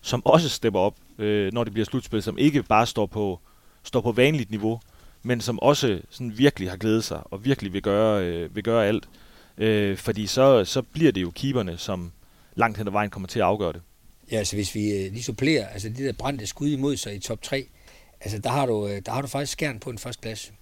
som 0.00 0.26
også 0.26 0.48
stepper 0.48 0.80
op, 0.80 0.96
øh, 1.18 1.52
når 1.52 1.64
det 1.64 1.72
bliver 1.72 1.86
slutspil, 1.86 2.22
som 2.22 2.38
ikke 2.38 2.62
bare 2.62 2.86
står 2.86 3.06
på, 3.06 3.40
står 3.82 4.00
på 4.00 4.12
vanligt 4.12 4.50
niveau, 4.50 4.80
men 5.22 5.40
som 5.40 5.58
også 5.58 6.00
sådan 6.10 6.38
virkelig 6.38 6.70
har 6.70 6.76
glædet 6.76 7.04
sig, 7.04 7.22
og 7.24 7.44
virkelig 7.44 7.72
vil 7.72 7.82
gøre, 7.82 8.24
øh, 8.24 8.56
vil 8.56 8.64
gøre 8.64 8.86
alt. 8.86 9.08
Øh, 9.58 9.96
fordi 9.96 10.26
så, 10.26 10.64
så 10.64 10.82
bliver 10.82 11.12
det 11.12 11.22
jo 11.22 11.30
keeperne, 11.30 11.78
som 11.78 12.12
langt 12.54 12.78
hen 12.78 12.86
ad 12.86 12.92
vejen 12.92 13.10
kommer 13.10 13.28
til 13.28 13.38
at 13.38 13.44
afgøre 13.44 13.72
det. 13.72 13.82
Ja, 14.30 14.36
altså 14.36 14.56
hvis 14.56 14.74
vi 14.74 14.90
øh, 14.90 15.12
lige 15.12 15.22
supplerer, 15.22 15.68
altså 15.68 15.88
det 15.88 15.98
der 15.98 16.12
brændte 16.12 16.46
skud 16.46 16.68
imod 16.68 16.96
sig 16.96 17.14
i 17.14 17.18
top 17.18 17.42
3, 17.42 17.66
altså 18.20 18.38
der 18.38 18.50
har 18.50 18.66
du, 18.66 18.88
øh, 18.88 19.02
der 19.06 19.12
har 19.12 19.22
du 19.22 19.28
faktisk 19.28 19.52
skærn 19.52 19.80
på 19.80 19.90
en 19.90 19.98
første 19.98 20.22
plads 20.22 20.52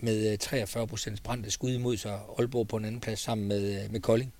med 0.00 0.32
øh, 0.32 0.38
43 0.38 0.86
procents 0.86 1.20
brændte 1.20 1.50
skud 1.50 1.70
imod 1.70 1.96
sig, 1.96 2.18
Aalborg 2.38 2.68
på 2.68 2.76
en 2.76 2.84
anden 2.84 3.00
plads 3.00 3.20
sammen 3.20 3.48
med, 3.48 3.84
øh, 3.84 3.92
med 3.92 4.00
Kolding. 4.00 4.32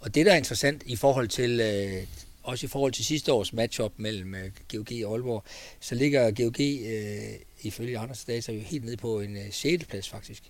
Og 0.00 0.14
det, 0.14 0.26
der 0.26 0.32
er 0.32 0.36
interessant 0.36 0.82
i 0.86 0.96
forhold 0.96 1.28
til, 1.28 1.60
øh, 1.60 2.06
også 2.42 2.66
i 2.66 2.68
forhold 2.68 2.92
til 2.92 3.04
sidste 3.04 3.32
års 3.32 3.52
matchup 3.52 3.92
mellem 3.96 4.34
øh, 4.34 4.50
GOG 4.72 4.86
og 5.04 5.12
Aalborg, 5.12 5.44
så 5.80 5.94
ligger 5.94 6.30
GOG 6.30 6.60
øh, 6.60 7.40
ifølge 7.62 7.98
andre 7.98 8.14
data 8.26 8.52
jo 8.52 8.60
helt 8.60 8.84
nede 8.84 8.96
på 8.96 9.20
en 9.20 9.36
øh, 9.36 9.52
6. 9.52 9.84
plads 9.84 10.08
faktisk 10.08 10.42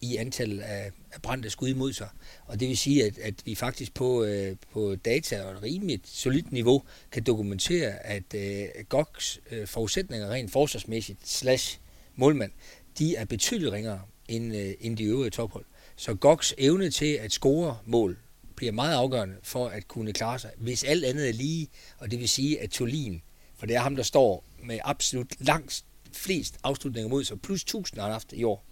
i 0.00 0.16
antallet 0.16 0.60
af, 0.60 0.90
af 1.12 1.22
brændte 1.22 1.50
skud 1.50 1.68
imod 1.68 1.92
sig. 1.92 2.08
Og 2.46 2.60
det 2.60 2.68
vil 2.68 2.78
sige, 2.78 3.04
at, 3.04 3.18
at 3.18 3.34
vi 3.44 3.54
faktisk 3.54 3.94
på, 3.94 4.24
øh, 4.24 4.56
på 4.72 4.96
data 5.04 5.42
og 5.42 5.52
et 5.52 5.62
rimeligt 5.62 6.08
solidt 6.08 6.52
niveau 6.52 6.82
kan 7.12 7.22
dokumentere, 7.22 8.06
at 8.06 8.34
øh, 8.34 8.68
GOGs 8.88 9.40
øh, 9.50 9.66
forudsætninger 9.66 10.30
rent 10.30 10.52
forsvarsmæssigt 10.52 11.28
slash 11.28 11.78
målmand, 12.16 12.52
de 12.98 13.16
er 13.16 13.24
betydeligt 13.24 13.72
ringere 13.72 14.00
end, 14.28 14.56
øh, 14.56 14.74
end 14.80 14.96
de 14.96 15.04
øvrige 15.04 15.30
tophold. 15.30 15.64
Så 15.96 16.14
GOGs 16.14 16.54
evne 16.58 16.90
til 16.90 17.14
at 17.14 17.32
score 17.32 17.78
mål 17.86 18.18
bliver 18.62 18.72
meget 18.72 18.96
afgørende 18.96 19.36
for 19.42 19.68
at 19.68 19.88
kunne 19.88 20.12
klare 20.12 20.38
sig, 20.38 20.50
hvis 20.56 20.84
alt 20.84 21.04
andet 21.04 21.28
er 21.28 21.32
lige, 21.32 21.68
og 21.98 22.10
det 22.10 22.20
vil 22.20 22.28
sige, 22.28 22.60
at 22.60 22.70
Tolin, 22.70 23.22
for 23.58 23.66
det 23.66 23.76
er 23.76 23.80
ham, 23.80 23.96
der 23.96 24.02
står 24.02 24.44
med 24.62 24.78
absolut 24.84 25.26
langt 25.40 25.84
flest 26.12 26.58
afslutninger 26.62 27.08
mod 27.08 27.24
sig, 27.24 27.40
plus 27.40 27.62
1000 27.62 28.00
har 28.00 28.06
han 28.06 28.12
haft 28.12 28.32
i 28.32 28.44
år, 28.44 28.66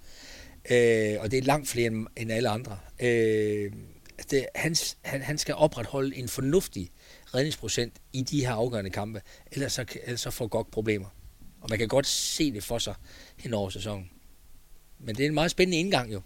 øh, 0.70 1.16
og 1.20 1.30
det 1.30 1.38
er 1.38 1.42
langt 1.42 1.68
flere 1.68 1.86
end, 1.86 2.06
end 2.16 2.32
alle 2.32 2.48
andre. 2.48 2.78
Øh, 3.00 3.72
det, 4.30 4.46
han, 4.54 4.76
han, 5.02 5.22
han 5.22 5.38
skal 5.38 5.54
opretholde 5.54 6.16
en 6.16 6.28
fornuftig 6.28 6.90
redningsprocent 7.34 7.94
i 8.12 8.22
de 8.22 8.40
her 8.40 8.52
afgørende 8.52 8.90
kampe, 8.90 9.22
ellers 9.52 9.72
så, 9.72 9.84
ellers 10.04 10.20
så 10.20 10.30
får 10.30 10.46
GOG 10.46 10.68
problemer. 10.72 11.08
Og 11.60 11.66
man 11.70 11.78
kan 11.78 11.88
godt 11.88 12.06
se 12.06 12.52
det 12.52 12.64
for 12.64 12.78
sig 12.78 12.94
hen 13.36 13.54
over 13.54 13.70
sæsonen. 13.70 14.10
Men 14.98 15.14
det 15.14 15.22
er 15.22 15.28
en 15.28 15.34
meget 15.34 15.50
spændende 15.50 15.78
indgang 15.78 16.12
jo. 16.12 16.20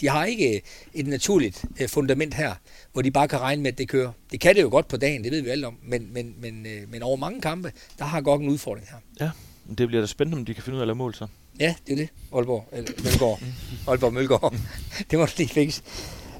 De 0.00 0.08
har 0.08 0.24
ikke 0.24 0.62
et 0.94 1.06
naturligt 1.06 1.64
øh, 1.80 1.88
fundament 1.88 2.34
her, 2.34 2.54
hvor 2.92 3.02
de 3.02 3.10
bare 3.10 3.28
kan 3.28 3.40
regne 3.40 3.62
med, 3.62 3.72
at 3.72 3.78
det 3.78 3.88
kører. 3.88 4.12
Det 4.32 4.40
kan 4.40 4.56
det 4.56 4.62
jo 4.62 4.68
godt 4.68 4.88
på 4.88 4.96
dagen, 4.96 5.24
det 5.24 5.32
ved 5.32 5.42
vi 5.42 5.50
alle 5.50 5.66
om, 5.66 5.76
men, 5.82 6.12
men, 6.12 6.34
men, 6.40 6.66
øh, 6.66 6.90
men 6.90 7.02
over 7.02 7.16
mange 7.16 7.40
kampe, 7.40 7.72
der 7.98 8.04
har 8.04 8.20
godt 8.20 8.40
en 8.40 8.48
udfordring 8.48 8.86
her. 8.90 8.96
Ja, 9.20 9.30
det 9.78 9.88
bliver 9.88 10.00
da 10.00 10.06
spændende, 10.06 10.38
om 10.38 10.44
de 10.44 10.54
kan 10.54 10.62
finde 10.62 10.76
ud 10.76 10.80
af 10.80 10.84
at 10.84 10.88
lave 10.88 10.96
mål 10.96 11.14
så. 11.14 11.26
Ja, 11.60 11.74
det 11.86 11.92
er 11.92 11.96
det. 11.96 12.08
Aalborg, 12.34 12.68
eller 12.72 12.92
Mølgaard. 13.04 13.42
Aalborg 13.88 14.12
Mølgaard. 14.12 14.54
det 15.10 15.18
må 15.18 15.24
du 15.24 15.32
lige 15.36 15.48
fikse. 15.48 15.82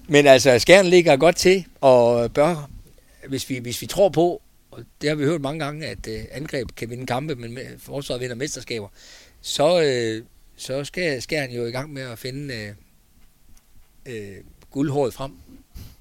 Men 0.09 0.27
altså, 0.27 0.59
Skjern 0.59 0.87
ligger 0.87 1.17
godt 1.17 1.37
til, 1.37 1.65
og 1.81 2.33
bør, 2.33 2.71
hvis 3.29 3.51
vi, 3.51 3.59
hvis 3.59 3.83
vi 3.83 3.87
tror 3.87 4.09
på, 4.09 4.43
og 4.71 4.85
det 5.01 5.09
har 5.09 5.17
vi 5.17 5.25
hørt 5.25 5.41
mange 5.41 5.65
gange, 5.65 5.87
at 5.87 6.07
uh, 6.09 6.15
angreb 6.33 6.69
kan 6.77 6.91
vinde 6.91 7.07
kampe, 7.07 7.35
men 7.35 7.59
forsvaret 7.79 8.21
vinder 8.21 8.37
mesterskaber, 8.37 8.89
så, 9.41 9.77
uh, 9.77 10.27
så 10.57 10.85
skal 10.85 11.23
Skjern 11.23 11.51
jo 11.51 11.67
i 11.67 11.71
gang 11.71 11.93
med 11.93 12.03
at 12.03 12.19
finde 12.19 12.55
uh, 12.55 12.77
uh, 14.09 14.45
guldhåret 14.71 15.15
frem. 15.15 15.33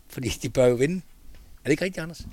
Fordi 0.08 0.30
de 0.30 0.50
bør 0.50 0.66
jo 0.66 0.76
vinde. 0.76 0.96
Er 1.36 1.64
det 1.64 1.72
ikke 1.72 1.86
rigtigt, 1.86 2.04
Anders? 2.04 2.28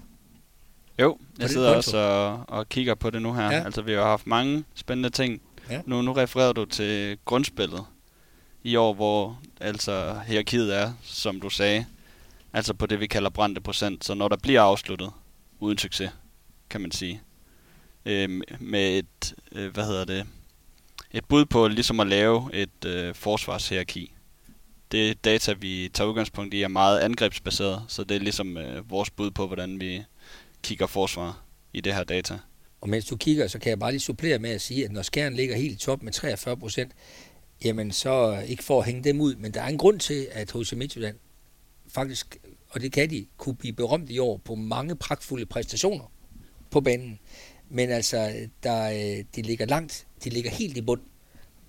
Jo, 0.98 1.18
jeg 1.38 1.50
sidder 1.50 1.76
også 1.76 1.98
og, 1.98 2.44
og 2.48 2.68
kigger 2.68 2.94
på 2.94 3.10
det 3.10 3.22
nu 3.22 3.32
her. 3.32 3.44
Ja. 3.44 3.64
Altså, 3.64 3.82
vi 3.82 3.92
har 3.92 4.02
haft 4.02 4.26
mange 4.26 4.64
spændende 4.74 5.10
ting. 5.10 5.42
Ja. 5.70 5.80
Nu, 5.86 6.02
nu 6.02 6.12
refererer 6.12 6.52
du 6.52 6.64
til 6.64 7.18
grundspillet 7.24 7.84
i 8.64 8.76
år, 8.76 8.94
hvor 8.94 9.40
altså 9.60 10.20
hierarkiet 10.26 10.76
er, 10.76 10.92
som 11.02 11.40
du 11.40 11.50
sagde, 11.50 11.86
altså 12.52 12.74
på 12.74 12.86
det, 12.86 13.00
vi 13.00 13.06
kalder 13.06 13.30
brændte 13.30 13.60
procent. 13.60 14.04
Så 14.04 14.14
når 14.14 14.28
der 14.28 14.36
bliver 14.36 14.62
afsluttet 14.62 15.10
uden 15.60 15.78
succes, 15.78 16.10
kan 16.70 16.80
man 16.80 16.90
sige, 16.90 17.22
øh, 18.06 18.40
med 18.60 18.98
et, 18.98 19.34
øh, 19.52 19.72
hvad 19.72 19.84
hedder 19.84 20.04
det, 20.04 20.26
et 21.10 21.24
bud 21.24 21.44
på 21.44 21.68
ligesom 21.68 22.00
at 22.00 22.06
lave 22.06 22.50
et 22.54 22.84
øh, 22.86 23.14
forsvarshierarki. 23.14 24.12
Det 24.92 25.24
data, 25.24 25.52
vi 25.52 25.90
tager 25.94 26.08
udgangspunkt 26.08 26.54
i, 26.54 26.62
er 26.62 26.68
meget 26.68 27.00
angrebsbaseret, 27.00 27.84
så 27.88 28.04
det 28.04 28.14
er 28.14 28.20
ligesom 28.20 28.56
øh, 28.56 28.90
vores 28.90 29.10
bud 29.10 29.30
på, 29.30 29.46
hvordan 29.46 29.80
vi 29.80 30.02
kigger 30.62 30.86
forsvar 30.86 31.42
i 31.72 31.80
det 31.80 31.94
her 31.94 32.04
data. 32.04 32.38
Og 32.80 32.88
mens 32.88 33.04
du 33.04 33.16
kigger, 33.16 33.46
så 33.46 33.58
kan 33.58 33.70
jeg 33.70 33.78
bare 33.78 33.90
lige 33.90 34.00
supplere 34.00 34.38
med 34.38 34.50
at 34.50 34.60
sige, 34.60 34.84
at 34.84 34.92
når 34.92 35.02
skæren 35.02 35.34
ligger 35.34 35.56
helt 35.56 35.72
i 35.72 35.76
top 35.76 36.02
med 36.02 36.12
43 36.12 36.56
procent, 36.56 36.92
jamen 37.64 37.92
så 37.92 38.32
øh, 38.32 38.50
ikke 38.50 38.64
for 38.64 38.80
at 38.80 38.86
hænge 38.86 39.04
dem 39.04 39.20
ud, 39.20 39.34
men 39.34 39.54
der 39.54 39.62
er 39.62 39.68
en 39.68 39.78
grund 39.78 40.00
til, 40.00 40.28
at 40.32 40.52
H.C. 40.52 40.72
Midtjylland 40.72 41.16
faktisk, 41.88 42.36
og 42.68 42.80
det 42.80 42.92
kan 42.92 43.10
de, 43.10 43.26
kunne 43.36 43.56
blive 43.56 43.72
berømt 43.72 44.10
i 44.10 44.18
år 44.18 44.36
på 44.36 44.54
mange 44.54 44.96
pragtfulde 44.96 45.46
præstationer 45.46 46.12
på 46.70 46.80
banen. 46.80 47.18
Men 47.68 47.90
altså, 47.90 48.32
der, 48.62 48.90
øh, 48.90 49.24
de 49.36 49.42
ligger 49.42 49.66
langt, 49.66 50.06
de 50.24 50.30
ligger 50.30 50.50
helt 50.50 50.76
i 50.76 50.80
bund 50.80 51.00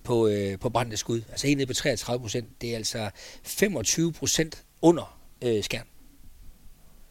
på, 0.08 0.28
øh, 0.28 0.58
på 0.58 0.68
brændte 0.68 0.96
skud. 0.96 1.22
Altså 1.30 1.46
helt 1.46 1.58
nede 1.58 1.66
på 1.66 1.74
33 1.74 2.20
procent. 2.20 2.60
Det 2.60 2.72
er 2.72 2.76
altså 2.76 3.10
25 3.42 4.12
procent 4.12 4.64
under 4.82 5.18
øh, 5.42 5.64
skærm. 5.64 5.86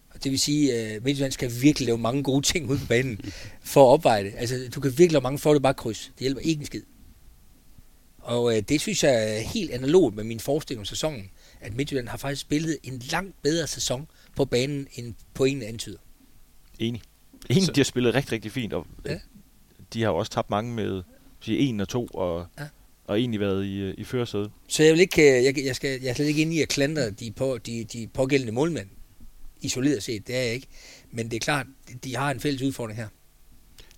Og 0.09 0.23
det 0.23 0.31
vil 0.31 0.39
sige, 0.39 0.73
at 0.73 0.95
øh, 0.95 1.03
Midtjylland 1.03 1.31
skal 1.31 1.51
virkelig 1.61 1.85
lave 1.85 1.97
mange 1.97 2.23
gode 2.23 2.45
ting 2.45 2.69
ude 2.69 2.79
på 2.79 2.85
banen 2.85 3.21
for 3.73 3.89
at 3.89 3.93
opveje 3.93 4.23
det. 4.23 4.33
Altså, 4.37 4.69
du 4.75 4.79
kan 4.79 4.91
virkelig 4.91 5.11
lave 5.11 5.21
mange 5.21 5.39
for 5.39 5.53
det 5.53 5.61
bare 5.61 5.73
kryds. 5.73 6.11
Det 6.13 6.19
hjælper 6.19 6.41
ikke 6.41 6.59
en 6.59 6.65
skid. 6.65 6.83
Og 8.17 8.55
øh, 8.55 8.63
det 8.69 8.81
synes 8.81 9.03
jeg 9.03 9.37
er 9.37 9.39
helt 9.39 9.71
analogt 9.71 10.15
med 10.15 10.23
min 10.23 10.39
forestilling 10.39 10.79
om 10.79 10.85
sæsonen, 10.85 11.29
at 11.61 11.73
Midtjylland 11.73 12.07
har 12.07 12.17
faktisk 12.17 12.41
spillet 12.41 12.77
en 12.83 12.99
langt 12.99 13.41
bedre 13.41 13.67
sæson 13.67 14.07
på 14.35 14.45
banen, 14.45 14.87
end 14.93 15.13
på 15.33 15.43
en 15.43 15.61
antyder. 15.61 15.97
Enig. 16.79 17.01
Enig, 17.49 17.75
de 17.75 17.79
har 17.79 17.85
spillet 17.85 18.15
rigtig, 18.15 18.31
rigtig 18.31 18.51
fint, 18.51 18.73
og 18.73 18.87
ja. 19.05 19.19
de 19.93 20.01
har 20.01 20.09
jo 20.09 20.17
også 20.17 20.31
tabt 20.31 20.49
mange 20.49 20.73
med 20.73 21.03
sige, 21.39 21.59
en 21.59 21.79
og 21.79 21.89
to, 21.89 22.07
og, 22.13 22.47
ja. 22.59 22.67
Og 23.07 23.19
egentlig 23.19 23.39
været 23.39 23.65
i, 23.65 23.79
øh, 23.79 23.93
i 23.97 24.03
førersædet. 24.03 24.51
Så 24.67 24.83
jeg 24.83 24.93
vil 24.93 25.01
ikke, 25.01 25.43
jeg, 25.43 25.57
jeg, 25.65 25.75
skal, 25.75 26.01
jeg 26.01 26.09
er 26.09 26.13
slet 26.13 26.25
ikke 26.25 26.41
inde 26.41 26.55
i 26.55 26.61
at 26.61 26.69
klandre 26.69 27.09
de, 27.09 27.31
på, 27.31 27.57
de, 27.65 27.83
de 27.83 28.07
pågældende 28.13 28.53
målmænd 28.53 28.87
isoleret 29.61 30.03
set, 30.03 30.27
det 30.27 30.35
er 30.35 30.41
jeg 30.41 30.53
ikke. 30.53 30.67
Men 31.11 31.25
det 31.25 31.35
er 31.35 31.39
klart, 31.39 31.65
de 32.03 32.15
har 32.15 32.31
en 32.31 32.39
fælles 32.39 32.61
udfordring 32.61 32.99
her. 32.99 33.07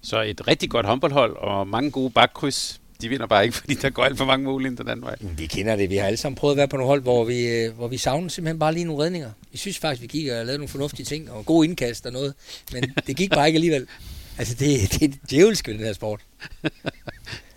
Så 0.01 0.21
et 0.21 0.47
rigtig 0.47 0.69
godt 0.69 0.85
håndboldhold 0.85 1.37
og 1.37 1.67
mange 1.67 1.91
gode 1.91 2.09
bakkryds. 2.09 2.81
De 3.01 3.09
vinder 3.09 3.27
bare 3.27 3.43
ikke, 3.43 3.55
fordi 3.59 3.73
der 3.73 3.89
går 3.89 4.03
alt 4.03 4.17
for 4.17 4.25
mange 4.25 4.45
mål 4.45 4.65
ind 4.65 4.77
den 4.77 4.87
anden 4.87 5.05
vej. 5.05 5.15
Vi 5.21 5.45
kender 5.45 5.75
det. 5.75 5.89
Vi 5.89 5.95
har 5.95 6.05
alle 6.05 6.17
sammen 6.17 6.35
prøvet 6.35 6.53
at 6.53 6.57
være 6.57 6.67
på 6.67 6.77
nogle 6.77 6.87
hold, 6.87 7.01
hvor 7.01 7.25
vi, 7.25 7.47
øh, 7.47 7.73
hvor 7.75 7.87
vi 7.87 7.97
savner 7.97 8.29
simpelthen 8.29 8.59
bare 8.59 8.73
lige 8.73 8.85
nogle 8.85 9.03
redninger. 9.03 9.31
Vi 9.51 9.57
synes 9.57 9.77
faktisk, 9.77 10.01
vi 10.01 10.07
gik 10.07 10.27
og 10.27 10.33
lavede 10.33 10.57
nogle 10.57 10.67
fornuftige 10.67 11.05
ting, 11.05 11.31
og 11.31 11.45
gode 11.45 11.67
indkast 11.67 12.05
og 12.05 12.11
noget. 12.11 12.33
Men 12.73 12.83
det 13.07 13.17
gik 13.17 13.29
bare 13.29 13.47
ikke 13.47 13.57
alligevel. 13.57 13.87
Altså, 14.39 14.55
det, 14.55 14.93
det 14.93 15.03
er 15.03 15.17
djævelsk 15.29 15.67
ved 15.67 15.73
den 15.73 15.83
her 15.83 15.93
sport. 15.93 16.21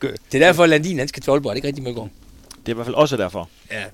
Det 0.09 0.42
er 0.42 0.46
derfor, 0.46 0.62
at 0.62 0.68
Landin 0.68 0.98
han 0.98 1.09
skal 1.09 1.22
til 1.22 1.30
Aalborg. 1.30 1.50
Er 1.50 1.55
det 1.55 1.59
ikke 1.59 1.68
rigtig 1.68 1.84
Mølgaard? 1.84 2.11
Det 2.50 2.68
er 2.68 2.72
i 2.72 2.74
hvert 2.74 2.86
fald 2.86 2.96
også 2.96 3.16
derfor. 3.16 3.50
Ja, 3.70 3.84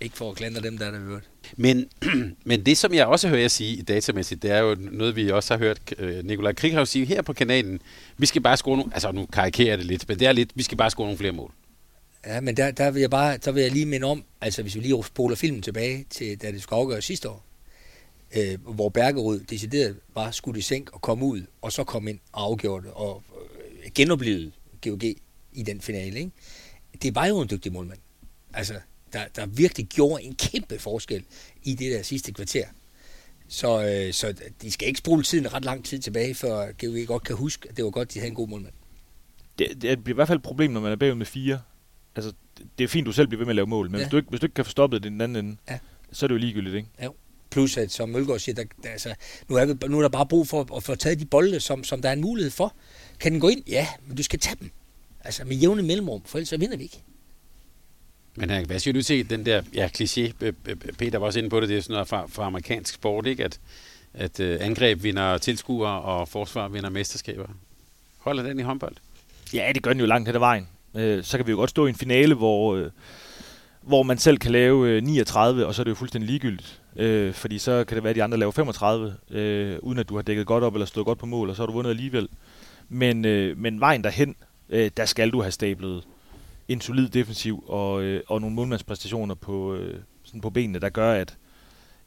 Ikke 0.00 0.16
for 0.16 0.30
at 0.30 0.36
klandre 0.36 0.60
dem, 0.60 0.78
der 0.78 0.86
er 0.86 0.90
der 0.90 0.98
hørt. 0.98 1.22
Men, 1.56 1.88
men 2.44 2.66
det, 2.66 2.78
som 2.78 2.94
jeg 2.94 3.06
også 3.06 3.28
hører 3.28 3.40
jer 3.40 3.48
sige 3.48 3.82
datamæssigt, 3.82 4.42
det 4.42 4.50
er 4.50 4.58
jo 4.58 4.76
noget, 4.80 5.16
vi 5.16 5.30
også 5.30 5.54
har 5.54 5.58
hørt 5.58 5.78
øh, 5.98 6.24
Nikolaj 6.24 6.52
Krighav 6.52 6.86
sige 6.86 7.04
her 7.04 7.22
på 7.22 7.32
kanalen. 7.32 7.80
Vi 8.18 8.26
skal 8.26 8.42
bare 8.42 8.56
score 8.56 8.76
nogle, 8.76 8.92
altså 8.94 9.12
nu 9.12 9.26
karikerer 9.26 9.76
det 9.76 9.86
lidt, 9.86 10.08
men 10.08 10.18
det 10.18 10.26
er 10.26 10.32
lidt, 10.32 10.50
vi 10.54 10.62
skal 10.62 10.78
bare 10.78 10.90
score 10.90 11.06
nogle 11.06 11.18
flere 11.18 11.32
mål. 11.32 11.52
Ja, 12.26 12.40
men 12.40 12.56
der, 12.56 12.70
der, 12.70 12.90
vil 12.90 13.00
jeg 13.00 13.10
bare, 13.10 13.36
der 13.36 13.52
vil 13.52 13.62
jeg 13.62 13.72
lige 13.72 13.86
minde 13.86 14.06
om, 14.06 14.24
altså 14.40 14.62
hvis 14.62 14.74
vi 14.74 14.80
lige 14.80 15.04
spoler 15.04 15.36
filmen 15.36 15.62
tilbage 15.62 16.06
til, 16.10 16.42
da 16.42 16.52
det 16.52 16.62
skulle 16.62 16.80
afgøre 16.80 17.02
sidste 17.02 17.28
år, 17.28 17.44
øh, 18.36 18.74
hvor 18.74 18.88
Bergerud 18.88 19.40
decideret 19.40 19.96
bare 20.14 20.32
skulle 20.32 20.58
i 20.58 20.62
sænk 20.62 20.90
og 20.92 21.00
komme 21.00 21.24
ud, 21.24 21.42
og 21.62 21.72
så 21.72 21.84
komme 21.84 22.10
ind 22.10 22.18
og 22.32 22.42
afgjorde 22.42 22.86
det, 22.86 22.92
og 22.94 23.22
øh, 23.84 23.90
genoplevede 23.94 24.52
GOG 24.84 25.02
i 25.52 25.62
den 25.62 25.80
finale. 25.80 26.18
Ikke? 26.18 26.30
Det 27.02 27.14
var 27.14 27.26
jo 27.26 27.40
en 27.40 27.48
dygtig 27.50 27.72
målmand. 27.72 27.98
Altså, 28.54 28.74
der, 29.12 29.24
der 29.36 29.46
virkelig 29.46 29.86
gjorde 29.86 30.22
en 30.22 30.34
kæmpe 30.34 30.78
forskel 30.78 31.24
i 31.62 31.74
det 31.74 31.92
der 31.92 32.02
sidste 32.02 32.32
kvarter. 32.32 32.64
Så, 33.48 33.82
øh, 33.86 34.12
så 34.12 34.34
de 34.62 34.70
skal 34.70 34.88
ikke 34.88 34.98
spole 34.98 35.22
tiden 35.22 35.54
ret 35.54 35.64
lang 35.64 35.84
tid 35.84 35.98
tilbage, 35.98 36.34
før 36.34 36.72
GOG 36.72 37.06
godt 37.06 37.24
kan 37.24 37.36
huske, 37.36 37.68
at 37.68 37.76
det 37.76 37.84
var 37.84 37.90
godt, 37.90 38.14
de 38.14 38.18
havde 38.18 38.28
en 38.28 38.34
god 38.34 38.48
målmand. 38.48 38.74
Det, 39.58 39.82
det 39.82 40.04
bliver 40.04 40.14
i 40.14 40.16
hvert 40.16 40.28
fald 40.28 40.38
et 40.38 40.42
problem, 40.42 40.70
når 40.70 40.80
man 40.80 40.92
er 40.92 40.96
bagud 40.96 41.14
med 41.14 41.26
fire. 41.26 41.60
Altså, 42.16 42.32
det 42.78 42.84
er 42.84 42.88
fint, 42.88 43.06
du 43.06 43.12
selv 43.12 43.26
bliver 43.28 43.38
ved 43.38 43.46
med 43.46 43.52
at 43.52 43.56
lave 43.56 43.66
mål, 43.66 43.90
men 43.90 44.00
ja. 44.00 44.04
hvis, 44.04 44.10
du 44.10 44.16
ikke, 44.16 44.28
hvis 44.28 44.40
du 44.40 44.46
ikke 44.46 44.54
kan 44.54 44.64
få 44.64 44.70
stoppet 44.70 45.02
det 45.02 45.12
den 45.12 45.20
anden 45.20 45.44
ende, 45.44 45.56
ja. 45.70 45.78
så 46.12 46.26
er 46.26 46.28
det 46.28 46.34
jo 46.34 46.38
ligegyldigt, 46.38 46.76
ikke? 46.76 46.88
Ja. 47.00 47.08
Plus 47.50 47.76
at, 47.76 47.92
som 47.92 48.08
Mølgaard 48.08 48.38
siger, 48.38 48.54
der, 48.54 48.64
der, 48.82 48.88
altså, 48.88 49.14
nu, 49.48 49.56
er 49.56 49.66
vi, 49.66 49.74
nu 49.88 49.98
er 49.98 50.02
der 50.02 50.08
bare 50.08 50.26
brug 50.26 50.48
for 50.48 50.76
at 50.76 50.82
få 50.82 50.94
taget 50.94 51.20
de 51.20 51.24
bolde, 51.24 51.60
som, 51.60 51.84
som 51.84 52.02
der 52.02 52.08
er 52.08 52.12
en 52.12 52.20
mulighed 52.20 52.50
for. 52.50 52.76
Kan 53.20 53.32
den 53.32 53.40
gå 53.40 53.48
ind? 53.48 53.62
Ja, 53.68 53.88
men 54.06 54.16
du 54.16 54.22
skal 54.22 54.38
tage 54.38 54.56
dem. 54.60 54.70
Altså 55.24 55.44
med 55.44 55.56
jævne 55.56 55.82
mellemrum, 55.82 56.22
for 56.24 56.38
ellers 56.38 56.48
så 56.48 56.56
vinder 56.56 56.76
vi 56.76 56.82
ikke. 56.82 57.02
Men 58.34 58.66
hvad 58.66 58.78
siger 58.78 58.94
du 58.94 59.02
til 59.02 59.30
den 59.30 59.46
der 59.46 59.62
ja, 59.74 59.88
kliché, 59.98 60.32
Peter 60.98 61.18
var 61.18 61.26
også 61.26 61.38
inde 61.38 61.50
på 61.50 61.60
det, 61.60 61.68
det 61.68 61.78
er 61.78 61.82
sådan 61.82 61.94
noget 61.94 62.08
fra, 62.08 62.26
fra 62.26 62.46
amerikansk 62.46 62.94
sport, 62.94 63.26
ikke? 63.26 63.44
at, 63.44 63.60
at 64.14 64.40
angreb 64.40 65.02
vinder 65.02 65.38
tilskuere, 65.38 66.00
og 66.00 66.28
forsvar 66.28 66.68
vinder 66.68 66.90
mesterskaber. 66.90 67.46
Holder 68.18 68.42
den 68.42 68.58
i 68.58 68.62
håndbold? 68.62 68.96
Ja, 69.54 69.70
det 69.74 69.82
gør 69.82 69.92
den 69.92 70.00
jo 70.00 70.06
langt 70.06 70.28
hen 70.28 70.34
ad 70.34 70.38
vejen. 70.38 70.68
Så 71.22 71.36
kan 71.36 71.46
vi 71.46 71.50
jo 71.50 71.56
godt 71.56 71.70
stå 71.70 71.86
i 71.86 71.88
en 71.88 71.94
finale, 71.94 72.34
hvor, 72.34 72.90
hvor 73.82 74.02
man 74.02 74.18
selv 74.18 74.38
kan 74.38 74.52
lave 74.52 74.96
uh, 74.96 75.04
39, 75.04 75.66
og 75.66 75.74
så 75.74 75.82
er 75.82 75.84
det 75.84 75.90
jo 75.90 75.94
fuldstændig 75.94 76.30
ligegyldigt. 76.30 76.80
Fordi 77.36 77.58
så 77.58 77.84
kan 77.84 77.94
det 77.94 78.04
være, 78.04 78.10
at 78.10 78.16
de 78.16 78.22
andre 78.22 78.38
laver 78.38 78.52
35, 78.52 79.06
uh, 79.06 79.88
uden 79.88 79.98
at 79.98 80.08
du 80.08 80.14
har 80.14 80.22
dækket 80.22 80.46
godt 80.46 80.64
op 80.64 80.74
eller 80.74 80.86
stået 80.86 81.06
godt 81.06 81.18
på 81.18 81.26
mål, 81.26 81.50
og 81.50 81.56
så 81.56 81.62
har 81.62 81.66
du 81.66 81.72
vundet 81.72 81.90
alligevel. 81.90 82.28
Men, 82.88 83.20
men 83.60 83.80
vejen 83.80 84.04
derhen, 84.04 84.36
øh, 84.70 84.90
der 84.96 85.04
skal 85.04 85.30
du 85.30 85.40
have 85.40 85.52
stablet 85.52 86.04
en 86.68 86.80
solid 86.80 87.08
defensiv 87.08 87.64
og, 87.68 88.02
øh, 88.02 88.22
og 88.26 88.40
nogle 88.40 88.56
målmandspræstationer 88.56 89.34
på, 89.34 89.74
øh, 89.74 90.00
sådan 90.24 90.40
på 90.40 90.50
benene, 90.50 90.78
der 90.78 90.88
gør, 90.88 91.12
at, 91.12 91.36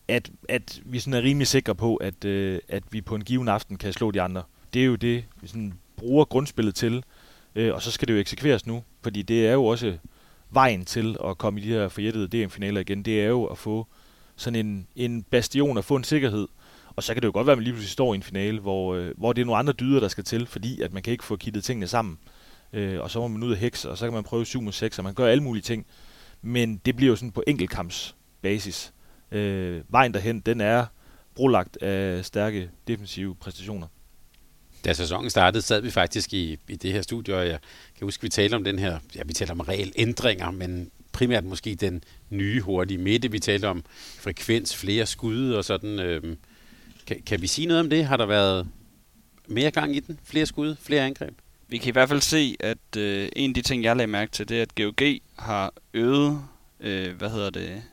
at, 0.07 0.31
at 0.49 0.81
vi 0.85 0.99
sådan 0.99 1.13
er 1.13 1.21
rimelig 1.21 1.47
sikre 1.47 1.75
på, 1.75 1.95
at, 1.95 2.25
øh, 2.25 2.59
at 2.67 2.83
vi 2.91 3.01
på 3.01 3.15
en 3.15 3.23
given 3.23 3.47
aften 3.47 3.77
kan 3.77 3.93
slå 3.93 4.11
de 4.11 4.21
andre. 4.21 4.43
Det 4.73 4.81
er 4.81 4.85
jo 4.85 4.95
det, 4.95 5.25
vi 5.41 5.47
sådan 5.47 5.73
bruger 5.97 6.25
grundspillet 6.25 6.75
til, 6.75 7.03
øh, 7.55 7.73
og 7.73 7.81
så 7.81 7.91
skal 7.91 8.07
det 8.07 8.13
jo 8.13 8.19
eksekveres 8.19 8.65
nu, 8.65 8.83
fordi 9.01 9.21
det 9.21 9.47
er 9.47 9.53
jo 9.53 9.65
også 9.65 9.97
vejen 10.49 10.85
til 10.85 11.17
at 11.25 11.37
komme 11.37 11.59
i 11.59 11.63
de 11.63 11.69
her 11.69 11.87
forjættede 11.89 12.27
DM-finaler 12.27 12.81
igen, 12.81 13.03
det 13.03 13.21
er 13.21 13.27
jo 13.27 13.45
at 13.45 13.57
få 13.57 13.87
sådan 14.35 14.65
en, 14.65 14.87
en 14.95 15.23
bastion, 15.23 15.77
at 15.77 15.85
få 15.85 15.95
en 15.95 16.03
sikkerhed, 16.03 16.47
og 16.95 17.03
så 17.03 17.13
kan 17.13 17.21
det 17.21 17.27
jo 17.27 17.31
godt 17.33 17.47
være, 17.47 17.51
at 17.51 17.57
man 17.57 17.63
lige 17.63 17.73
pludselig 17.73 17.91
står 17.91 18.13
i 18.13 18.15
en 18.15 18.23
finale, 18.23 18.59
hvor, 18.59 18.95
øh, 18.95 19.11
hvor 19.17 19.33
det 19.33 19.41
er 19.41 19.45
nogle 19.45 19.59
andre 19.59 19.73
dyder, 19.73 19.99
der 19.99 20.07
skal 20.07 20.23
til, 20.23 20.45
fordi 20.45 20.81
at 20.81 20.93
man 20.93 21.03
kan 21.03 21.11
ikke 21.11 21.23
få 21.23 21.35
kittet 21.35 21.63
tingene 21.63 21.87
sammen 21.87 22.17
øh, 22.73 23.01
og 23.01 23.11
så 23.11 23.19
må 23.19 23.27
man 23.27 23.43
ud 23.43 23.51
af 23.51 23.57
hekse, 23.57 23.89
og 23.89 23.97
så 23.97 24.05
kan 24.05 24.13
man 24.13 24.23
prøve 24.23 24.45
7 24.45 24.61
mod 24.61 24.71
6, 24.71 24.97
og 24.97 25.03
man 25.03 25.13
gør 25.13 25.27
alle 25.27 25.43
mulige 25.43 25.63
ting. 25.63 25.85
Men 26.41 26.77
det 26.85 26.95
bliver 26.95 27.09
jo 27.09 27.15
sådan 27.15 27.31
på 27.31 27.43
enkeltkampsbasis. 27.47 28.93
Øh, 29.31 29.81
vejen 29.89 30.13
derhen, 30.13 30.39
den 30.39 30.61
er 30.61 30.85
brolagt 31.35 31.77
af 31.83 32.25
stærke 32.25 32.69
defensive 32.87 33.35
præstationer. 33.35 33.87
Da 34.85 34.93
sæsonen 34.93 35.29
startede, 35.29 35.61
sad 35.61 35.81
vi 35.81 35.91
faktisk 35.91 36.33
i, 36.33 36.57
i 36.67 36.75
det 36.75 36.93
her 36.93 37.01
studie, 37.01 37.35
og 37.35 37.47
jeg 37.47 37.59
kan 37.97 38.05
huske, 38.05 38.21
vi 38.21 38.29
talte 38.29 38.55
om 38.55 38.63
den 38.63 38.79
her, 38.79 38.99
ja, 39.15 39.21
vi 39.25 39.33
talte 39.33 39.51
om 39.51 39.69
ændringer, 39.95 40.51
men 40.51 40.91
primært 41.11 41.43
måske 41.43 41.75
den 41.75 42.03
nye 42.29 42.61
hurtige 42.61 42.97
midte. 42.97 43.31
Vi 43.31 43.39
talte 43.39 43.67
om 43.67 43.83
frekvens, 44.19 44.75
flere 44.75 45.05
skud 45.05 45.51
og 45.51 45.65
sådan. 45.65 45.99
Øh, 45.99 46.35
kan, 47.07 47.21
kan 47.25 47.41
vi 47.41 47.47
sige 47.47 47.67
noget 47.67 47.79
om 47.79 47.89
det? 47.89 48.05
Har 48.05 48.17
der 48.17 48.25
været 48.25 48.67
mere 49.47 49.71
gang 49.71 49.95
i 49.95 49.99
den? 49.99 50.19
Flere 50.23 50.45
skud? 50.45 50.75
Flere 50.75 51.05
angreb? 51.05 51.33
Vi 51.73 51.77
kan 51.77 51.89
i 51.89 51.91
hvert 51.91 52.09
fald 52.09 52.21
se, 52.21 52.55
at 52.59 52.97
øh, 52.97 53.29
en 53.35 53.51
af 53.51 53.53
de 53.53 53.61
ting, 53.61 53.83
jeg 53.83 53.95
lagde 53.95 54.11
mærke 54.11 54.31
til, 54.31 54.49
det 54.49 54.57
er, 54.57 54.61
at 54.61 54.75
GOG 54.75 55.19
har 55.35 55.73
øget, 55.93 56.43
øh, 56.79 57.15
hvad 57.15 57.29
hedder 57.29 57.49
det, 57.49 57.83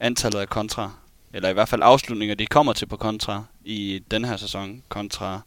antallet 0.00 0.40
af 0.40 0.48
kontra, 0.48 0.92
eller 1.32 1.48
i 1.48 1.52
hvert 1.52 1.68
fald 1.68 1.82
afslutninger, 1.84 2.34
de 2.34 2.46
kommer 2.46 2.72
til 2.72 2.86
på 2.86 2.96
kontra 2.96 3.44
i 3.64 4.02
den 4.10 4.24
her 4.24 4.36
sæson, 4.36 4.82
kontra 4.88 5.40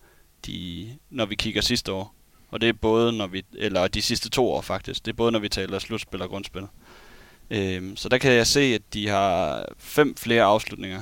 de, 0.45 0.89
når 1.09 1.26
vi 1.26 1.36
kigger 1.36 1.61
sidste 1.61 1.91
år. 1.91 2.13
Og 2.51 2.61
det 2.61 2.70
er 2.70 2.74
både 2.74 3.13
når 3.13 3.28
vi, 3.28 3.45
eller 3.53 3.88
de 3.88 4.01
sidste 4.01 4.30
to 4.30 4.51
år 4.51 4.61
faktisk, 4.61 5.05
det 5.05 5.11
er 5.11 5.15
både 5.15 5.32
når 5.32 5.39
vi 5.39 5.49
taler 5.49 5.80
slutspil 5.80 6.22
og 6.22 6.30
grundspil. 6.30 6.67
Øh, 7.49 7.91
så 7.95 8.09
der 8.09 8.17
kan 8.17 8.32
jeg 8.32 8.47
se, 8.47 8.59
at 8.59 8.82
de 8.93 9.07
har 9.07 9.65
fem 9.78 10.15
flere 10.15 10.43
afslutninger 10.43 11.01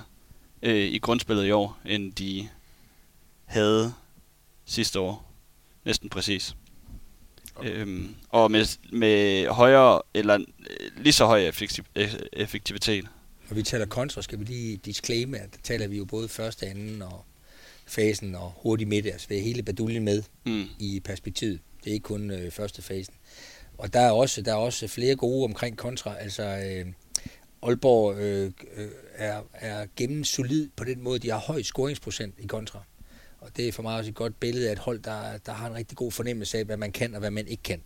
øh, 0.61 0.75
i 0.75 0.99
grundspillet 0.99 1.45
i 1.45 1.51
år, 1.51 1.77
end 1.85 2.13
de 2.13 2.49
havde 3.45 3.93
sidste 4.65 4.99
år 4.99 5.26
næsten 5.87 6.09
præcis. 6.09 6.55
Okay. 7.55 7.71
Øhm, 7.71 8.15
og 8.29 8.51
med, 8.51 8.65
med 8.91 9.47
højere, 9.47 10.01
eller 10.13 10.35
øh, 10.35 11.03
lige 11.03 11.13
så 11.13 11.25
høj 11.25 11.51
effektivitet. 12.33 13.05
Når 13.49 13.55
vi 13.55 13.63
taler 13.63 13.85
kontra, 13.85 14.21
skal 14.21 14.39
vi 14.39 14.43
lige 14.43 14.77
disclaimer, 14.77 15.37
at 15.37 15.53
der 15.53 15.59
taler 15.63 15.87
vi 15.87 15.97
jo 15.97 16.05
både 16.05 16.27
første, 16.27 16.65
anden 16.65 17.01
og 17.01 17.25
fasen 17.85 18.35
og 18.35 18.53
hurtig 18.57 18.87
midt, 18.87 19.05
altså 19.05 19.27
vi 19.29 19.39
hele 19.39 19.63
baduljen 19.63 20.03
med 20.03 20.23
mm. 20.45 20.65
i 20.79 20.99
perspektivet. 21.05 21.59
Det 21.83 21.89
er 21.89 21.93
ikke 21.93 22.03
kun 22.03 22.31
øh, 22.31 22.51
første 22.51 22.81
fasen. 22.81 23.13
Og 23.77 23.93
der 23.93 23.99
er 23.99 24.11
også 24.11 24.41
der 24.41 24.51
er 24.51 24.55
også 24.55 24.87
flere 24.87 25.15
gode 25.15 25.43
omkring 25.43 25.77
kontra. 25.77 26.17
Altså 26.19 26.43
øh, 26.43 26.85
Aalborg 27.63 28.17
øh, 28.17 28.51
øh, 28.75 28.87
er, 29.15 29.41
er 29.53 29.87
gennemsolid 29.95 30.69
på 30.75 30.83
den 30.83 31.01
måde, 31.03 31.19
de 31.19 31.29
har 31.29 31.39
høj 31.39 31.63
scoringsprocent 31.63 32.35
i 32.39 32.47
kontra. 32.47 32.83
Og 33.39 33.57
det 33.57 33.67
er 33.67 33.71
for 33.71 33.83
mig 33.83 33.95
også 33.95 34.09
et 34.09 34.15
godt 34.15 34.39
billede 34.39 34.67
af 34.67 34.71
et 34.71 34.79
hold, 34.79 34.99
der, 34.99 35.37
der 35.37 35.51
har 35.51 35.67
en 35.67 35.75
rigtig 35.75 35.97
god 35.97 36.11
fornemmelse 36.11 36.57
af, 36.57 36.65
hvad 36.65 36.77
man 36.77 36.91
kan 36.91 37.13
og 37.13 37.19
hvad 37.19 37.31
man 37.31 37.47
ikke 37.47 37.63
kan. 37.63 37.81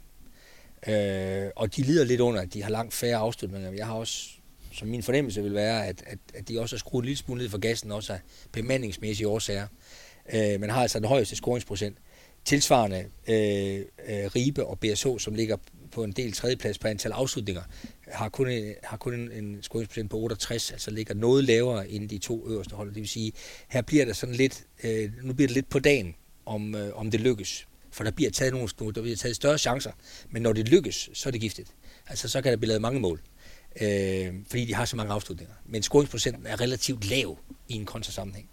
Øh, 0.88 1.52
og 1.56 1.76
de 1.76 1.82
lider 1.82 2.06
lidt 2.06 2.22
under, 2.22 2.42
at 2.42 2.54
de 2.54 2.64
har 2.64 2.70
langt 2.70 2.94
færre 2.94 3.18
afslutninger. 3.18 3.72
Jeg 3.72 3.86
har 3.86 3.94
også, 3.94 4.30
som 4.74 4.88
min 4.88 5.04
fornemmelse 5.04 5.44
vil 5.44 5.54
være, 5.54 5.88
at, 5.88 6.04
at, 6.08 6.20
at 6.34 6.48
de 6.48 6.60
også 6.60 6.76
har 6.76 6.80
skruet 6.80 7.06
lidt 7.06 7.20
smule 7.20 7.42
ned 7.42 7.50
for 7.50 7.58
gassen, 7.58 7.92
også 7.92 8.14
af 8.14 8.20
bemandingsmæssige 8.52 9.28
årsager. 9.28 9.68
Øh, 10.34 10.60
man 10.60 10.70
har 10.70 10.82
altså 10.82 11.00
den 11.00 11.08
højeste 11.08 11.36
scoringsprocent. 11.36 11.98
Tilsvarende 12.46 13.06
øh, 13.28 13.80
øh, 14.08 14.36
Ribe 14.36 14.66
og 14.66 14.80
BSH, 14.80 15.08
som 15.18 15.36
ligger 15.36 15.58
på 15.92 16.04
en 16.04 16.12
del 16.12 16.32
tredjeplads 16.32 16.78
på 16.78 16.88
antal 16.88 17.12
afslutninger, 17.12 17.62
har 18.08 18.30
kun, 18.30 18.50
en, 18.50 18.74
har 18.84 18.98
kun 18.98 19.14
en, 19.14 19.32
en 19.32 19.64
scoringsprocent 19.64 20.10
på 20.10 20.18
68, 20.18 20.72
altså 20.72 20.92
ligger 20.92 21.14
noget 21.14 21.44
lavere 21.44 21.90
end 21.90 22.10
de 22.10 22.18
to 22.18 22.48
øverste 22.50 22.76
hold. 22.76 22.90
Det 22.90 23.02
vil 23.02 23.10
sige, 23.10 23.32
her 23.68 23.82
bliver 23.82 24.06
der 24.06 24.14
sådan 24.14 24.36
lidt, 24.36 24.64
øh, 24.84 25.12
nu 25.24 25.34
bliver 25.34 25.48
det 25.48 25.56
lidt 25.56 25.70
på 25.70 25.80
dagen, 25.80 26.16
om, 26.46 26.76
øh, 26.76 26.96
om 26.96 27.12
det 27.12 27.20
lykkes. 27.20 27.68
For 27.92 28.04
der 28.04 28.12
bliver 28.12 28.32
taget 28.32 28.54
nogle, 28.54 28.94
der 28.96 29.02
bliver 29.02 29.16
taget 29.16 29.36
større 29.36 29.58
chancer, 29.58 29.92
men 30.30 30.42
når 30.42 30.54
det 30.54 30.70
lykkes, 30.70 31.10
så 31.14 31.30
er 31.30 31.32
det 31.32 31.42
giftigt. 31.42 31.74
Altså 32.08 32.30
så 32.30 32.42
kan 32.42 32.52
der 32.52 32.58
blive 32.58 32.68
lavet 32.68 32.82
mange 32.82 33.00
mål, 33.00 33.22
øh, 33.82 34.34
fordi 34.48 34.66
de 34.66 34.74
har 34.74 34.86
så 34.86 34.96
mange 34.96 35.14
afslutninger. 35.14 35.56
Men 35.66 35.84
scoringsprocenten 35.84 36.46
er 36.46 36.62
relativt 36.62 37.10
lav 37.10 37.38
i 37.68 37.74
en 37.74 37.86
kontrasammenhæng. 37.86 38.50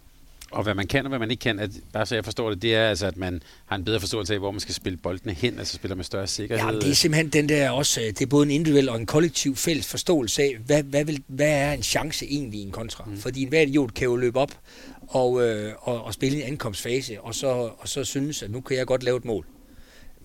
Og 0.51 0.63
hvad 0.63 0.73
man 0.73 0.87
kan 0.87 1.05
og 1.05 1.09
hvad 1.09 1.19
man 1.19 1.31
ikke 1.31 1.41
kan, 1.41 1.59
at, 1.59 1.71
bare 1.93 2.05
så 2.05 2.15
jeg 2.15 2.23
forstår 2.25 2.49
det, 2.49 2.61
det 2.61 2.75
er 2.75 2.89
altså, 2.89 3.07
at 3.07 3.17
man 3.17 3.43
har 3.65 3.75
en 3.75 3.85
bedre 3.85 3.99
forståelse 3.99 4.33
af, 4.33 4.39
hvor 4.39 4.51
man 4.51 4.59
skal 4.59 4.75
spille 4.75 4.97
boldene 4.97 5.33
hen, 5.33 5.59
altså 5.59 5.75
spiller 5.75 5.95
med 5.95 6.03
større 6.03 6.27
sikkerhed. 6.27 6.73
Ja, 6.73 6.79
det 6.79 6.89
er 6.89 6.93
simpelthen 6.93 7.29
den 7.29 7.49
der 7.49 7.69
også, 7.69 7.99
det 7.99 8.21
er 8.21 8.25
både 8.25 8.45
en 8.45 8.51
individuel 8.51 8.89
og 8.89 8.95
en 8.95 9.05
kollektiv 9.05 9.55
fælles 9.55 9.87
forståelse 9.87 10.43
af, 10.43 10.57
hvad, 10.65 10.83
hvad, 10.83 11.05
vil, 11.05 11.23
hvad 11.27 11.51
er 11.51 11.73
en 11.73 11.83
chance 11.83 12.25
egentlig 12.25 12.59
i 12.59 12.63
en 12.63 12.71
kontra? 12.71 13.03
Mm. 13.07 13.17
Fordi 13.17 13.41
en 13.41 13.49
hver 13.49 13.61
idiot 13.61 13.93
kan 13.93 14.05
jo 14.05 14.15
løbe 14.15 14.39
op 14.39 14.51
og, 15.07 15.47
øh, 15.47 15.73
og, 15.79 16.03
og 16.03 16.13
spille 16.13 16.37
i 16.37 16.41
en 16.41 16.47
ankomstfase, 16.47 17.21
og 17.21 17.35
så, 17.35 17.47
og 17.77 17.87
så 17.89 18.03
synes, 18.03 18.43
at 18.43 18.51
nu 18.51 18.61
kan 18.61 18.77
jeg 18.77 18.85
godt 18.85 19.03
lave 19.03 19.17
et 19.17 19.25
mål. 19.25 19.45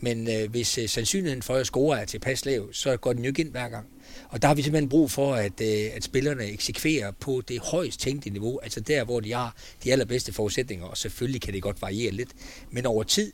Men 0.04 0.28
øh, 0.30 0.50
hvis 0.50 0.78
øh, 0.78 0.88
sandsynligheden 0.88 1.42
for 1.42 1.54
at 1.54 1.66
score 1.66 2.00
er 2.00 2.04
tilpas 2.04 2.44
lav, 2.44 2.72
så 2.72 2.96
går 2.96 3.12
den 3.12 3.24
jo 3.24 3.28
ikke 3.28 3.42
ind 3.42 3.50
hver 3.50 3.68
gang. 3.68 3.86
Og 4.28 4.42
der 4.42 4.48
har 4.48 4.54
vi 4.54 4.62
simpelthen 4.62 4.88
brug 4.88 5.10
for, 5.10 5.34
at, 5.34 5.60
øh, 5.60 5.96
at 5.96 6.04
spillerne 6.04 6.44
eksekverer 6.44 7.10
på 7.10 7.42
det 7.48 7.60
højst 7.60 8.00
tænkte 8.00 8.30
niveau, 8.30 8.58
altså 8.58 8.80
der, 8.80 9.04
hvor 9.04 9.20
de 9.20 9.32
har 9.32 9.56
de 9.84 9.92
allerbedste 9.92 10.32
forudsætninger, 10.32 10.86
og 10.86 10.96
selvfølgelig 10.96 11.40
kan 11.40 11.54
det 11.54 11.62
godt 11.62 11.82
variere 11.82 12.10
lidt, 12.10 12.28
men 12.70 12.86
over 12.86 13.02
tid 13.02 13.32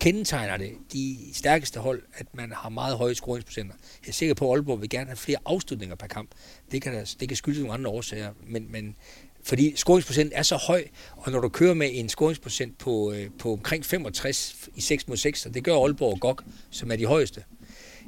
kendetegner 0.00 0.56
det 0.56 0.72
de 0.92 1.16
stærkeste 1.32 1.80
hold, 1.80 2.02
at 2.14 2.26
man 2.34 2.52
har 2.52 2.68
meget 2.68 2.96
høje 2.96 3.14
scoringsprocenter. 3.14 3.74
Jeg 4.02 4.08
er 4.08 4.12
sikker 4.12 4.34
på, 4.34 4.52
at 4.52 4.56
Aalborg 4.56 4.80
vil 4.80 4.88
gerne 4.88 5.06
have 5.06 5.16
flere 5.16 5.38
afslutninger 5.44 5.96
per 5.96 6.06
kamp. 6.06 6.30
Det 6.72 6.82
kan, 6.82 7.06
det 7.20 7.28
kan 7.28 7.36
skyldes 7.36 7.60
nogle 7.60 7.74
andre 7.74 7.90
årsager, 7.90 8.30
men, 8.46 8.72
men 8.72 8.96
fordi 9.42 9.76
scoringsprocenten 9.76 10.38
er 10.38 10.42
så 10.42 10.56
høj, 10.56 10.84
og 11.16 11.32
når 11.32 11.40
du 11.40 11.48
kører 11.48 11.74
med 11.74 11.90
en 11.92 12.08
scoringsprocent 12.08 12.78
på, 12.78 13.12
øh, 13.12 13.30
på 13.38 13.52
omkring 13.52 13.86
65 13.86 14.68
i 14.74 14.80
6 14.80 15.08
mod 15.08 15.16
6, 15.16 15.46
og 15.46 15.54
det 15.54 15.64
gør 15.64 15.76
Aalborg 15.76 16.12
og 16.12 16.20
GOG, 16.20 16.38
som 16.70 16.90
er 16.90 16.96
de 16.96 17.06
højeste, 17.06 17.44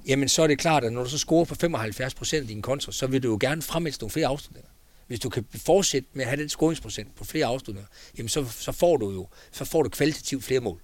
jamen 0.06 0.28
så 0.28 0.42
er 0.42 0.46
det 0.46 0.58
klart, 0.58 0.84
at 0.84 0.92
når 0.92 1.04
du 1.04 1.10
så 1.10 1.18
scorer 1.18 1.44
på 1.44 1.54
75 1.54 2.14
procent 2.14 2.44
i 2.44 2.52
din 2.52 2.62
kontra, 2.62 2.92
så 2.92 3.06
vil 3.06 3.22
du 3.22 3.30
jo 3.30 3.38
gerne 3.40 3.62
fremælde 3.62 3.98
nogle 4.00 4.10
flere 4.10 4.26
afslutninger. 4.26 4.70
Hvis 5.06 5.20
du 5.20 5.28
kan 5.28 5.44
fortsætte 5.56 6.08
med 6.12 6.22
at 6.22 6.28
have 6.28 6.40
den 6.40 6.48
scoringsprocent 6.48 7.16
på 7.16 7.24
flere 7.24 7.46
afslutninger, 7.46 7.88
jamen 8.18 8.28
så, 8.28 8.44
så 8.50 8.72
får 8.72 8.96
du 8.96 9.10
jo 9.10 9.28
så 9.52 9.64
får 9.64 9.82
du 9.82 9.88
kvalitativt 9.88 10.44
flere 10.44 10.60
mål. 10.60 10.80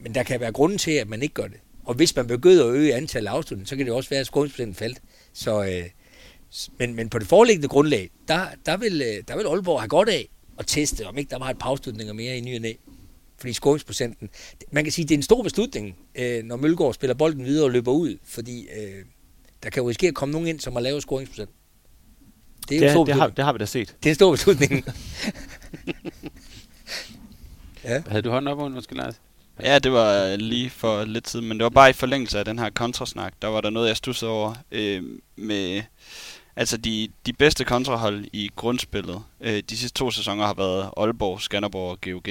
Men 0.00 0.14
der 0.14 0.22
kan 0.22 0.40
være 0.40 0.52
grunden 0.52 0.78
til, 0.78 0.90
at 0.90 1.08
man 1.08 1.22
ikke 1.22 1.34
gør 1.34 1.46
det. 1.46 1.60
Og 1.84 1.94
hvis 1.94 2.16
man 2.16 2.26
begynder 2.26 2.64
at 2.64 2.74
øge 2.74 2.94
antallet 2.94 3.30
af 3.30 3.34
afslutninger, 3.34 3.68
så 3.68 3.76
kan 3.76 3.86
det 3.86 3.94
også 3.94 4.10
være, 4.10 4.20
at 4.20 4.26
scoringsprocenten 4.26 4.74
faldt. 4.74 5.02
Så, 5.32 5.64
øh, 5.64 5.84
men, 6.78 6.94
men 6.94 7.08
på 7.08 7.18
det 7.18 7.26
foreliggende 7.26 7.68
grundlag, 7.68 8.10
der, 8.28 8.46
der, 8.66 8.76
vil, 8.76 9.02
øh, 9.02 9.24
der 9.28 9.36
vil 9.36 9.46
Aalborg 9.46 9.80
have 9.80 9.88
godt 9.88 10.08
af 10.08 10.28
at 10.58 10.66
teste, 10.66 11.06
om 11.06 11.18
ikke 11.18 11.30
der 11.30 11.38
var 11.38 11.50
et 11.50 11.58
par 11.58 11.68
afslutninger 11.68 12.12
mere 12.12 12.38
i 12.38 12.40
ny 12.40 12.54
og 12.54 12.60
næ. 12.60 12.72
Fordi 13.38 13.52
scoringsprocenten, 13.52 14.30
man 14.72 14.84
kan 14.84 14.92
sige, 14.92 15.04
det 15.04 15.14
er 15.14 15.18
en 15.18 15.22
stor 15.22 15.42
beslutning, 15.42 15.96
øh, 16.14 16.44
når 16.44 16.56
Mølgaard 16.56 16.94
spiller 16.94 17.14
bolden 17.14 17.44
videre 17.44 17.64
og 17.64 17.70
løber 17.70 17.92
ud, 17.92 18.16
fordi 18.24 18.60
øh, 18.60 19.04
der 19.62 19.70
kan 19.70 19.82
jo 19.82 19.88
risikere 19.88 20.08
at 20.08 20.14
komme 20.14 20.32
nogen 20.32 20.48
ind, 20.48 20.60
som 20.60 20.72
har 20.72 20.80
lavet 20.80 21.02
scoringsprocent. 21.02 21.50
Det, 22.68 22.76
er 22.76 22.80
det, 22.80 22.90
stor 22.90 23.04
det, 23.04 23.14
har, 23.14 23.28
det 23.28 23.44
har 23.44 23.52
vi 23.52 23.58
da 23.58 23.64
set. 23.64 23.96
Det 24.02 24.06
er 24.06 24.10
en 24.10 24.14
stor 24.14 24.30
beslutning. 24.30 24.72
ja. 27.84 28.02
Havde 28.06 28.22
du 28.22 28.30
hånden 28.30 28.48
op 28.48 28.58
under, 28.58 28.76
undskyld 28.76 28.98
Lars? 28.98 29.14
Ja, 29.62 29.78
det 29.78 29.92
var 29.92 30.36
lige 30.36 30.70
for 30.70 31.04
lidt 31.04 31.28
siden, 31.28 31.48
men 31.48 31.58
det 31.58 31.64
var 31.64 31.70
bare 31.70 31.90
i 31.90 31.92
forlængelse 31.92 32.38
af 32.38 32.44
den 32.44 32.58
her 32.58 32.70
kontrasnak. 32.70 33.32
Der 33.42 33.48
var 33.48 33.60
der 33.60 33.70
noget, 33.70 33.88
jeg 33.88 33.96
stussede 33.96 34.30
over 34.30 34.54
øh, 34.70 35.02
med... 35.36 35.82
Altså, 36.56 36.76
de, 36.76 37.08
de 37.26 37.32
bedste 37.32 37.64
kontrahold 37.64 38.24
i 38.32 38.50
grundspillet 38.56 39.22
øh, 39.40 39.62
de 39.70 39.76
sidste 39.76 39.98
to 39.98 40.10
sæsoner 40.10 40.46
har 40.46 40.54
været 40.54 40.90
Aalborg, 40.96 41.40
Skanderborg 41.40 41.90
og 41.90 42.00
GOG. 42.00 42.28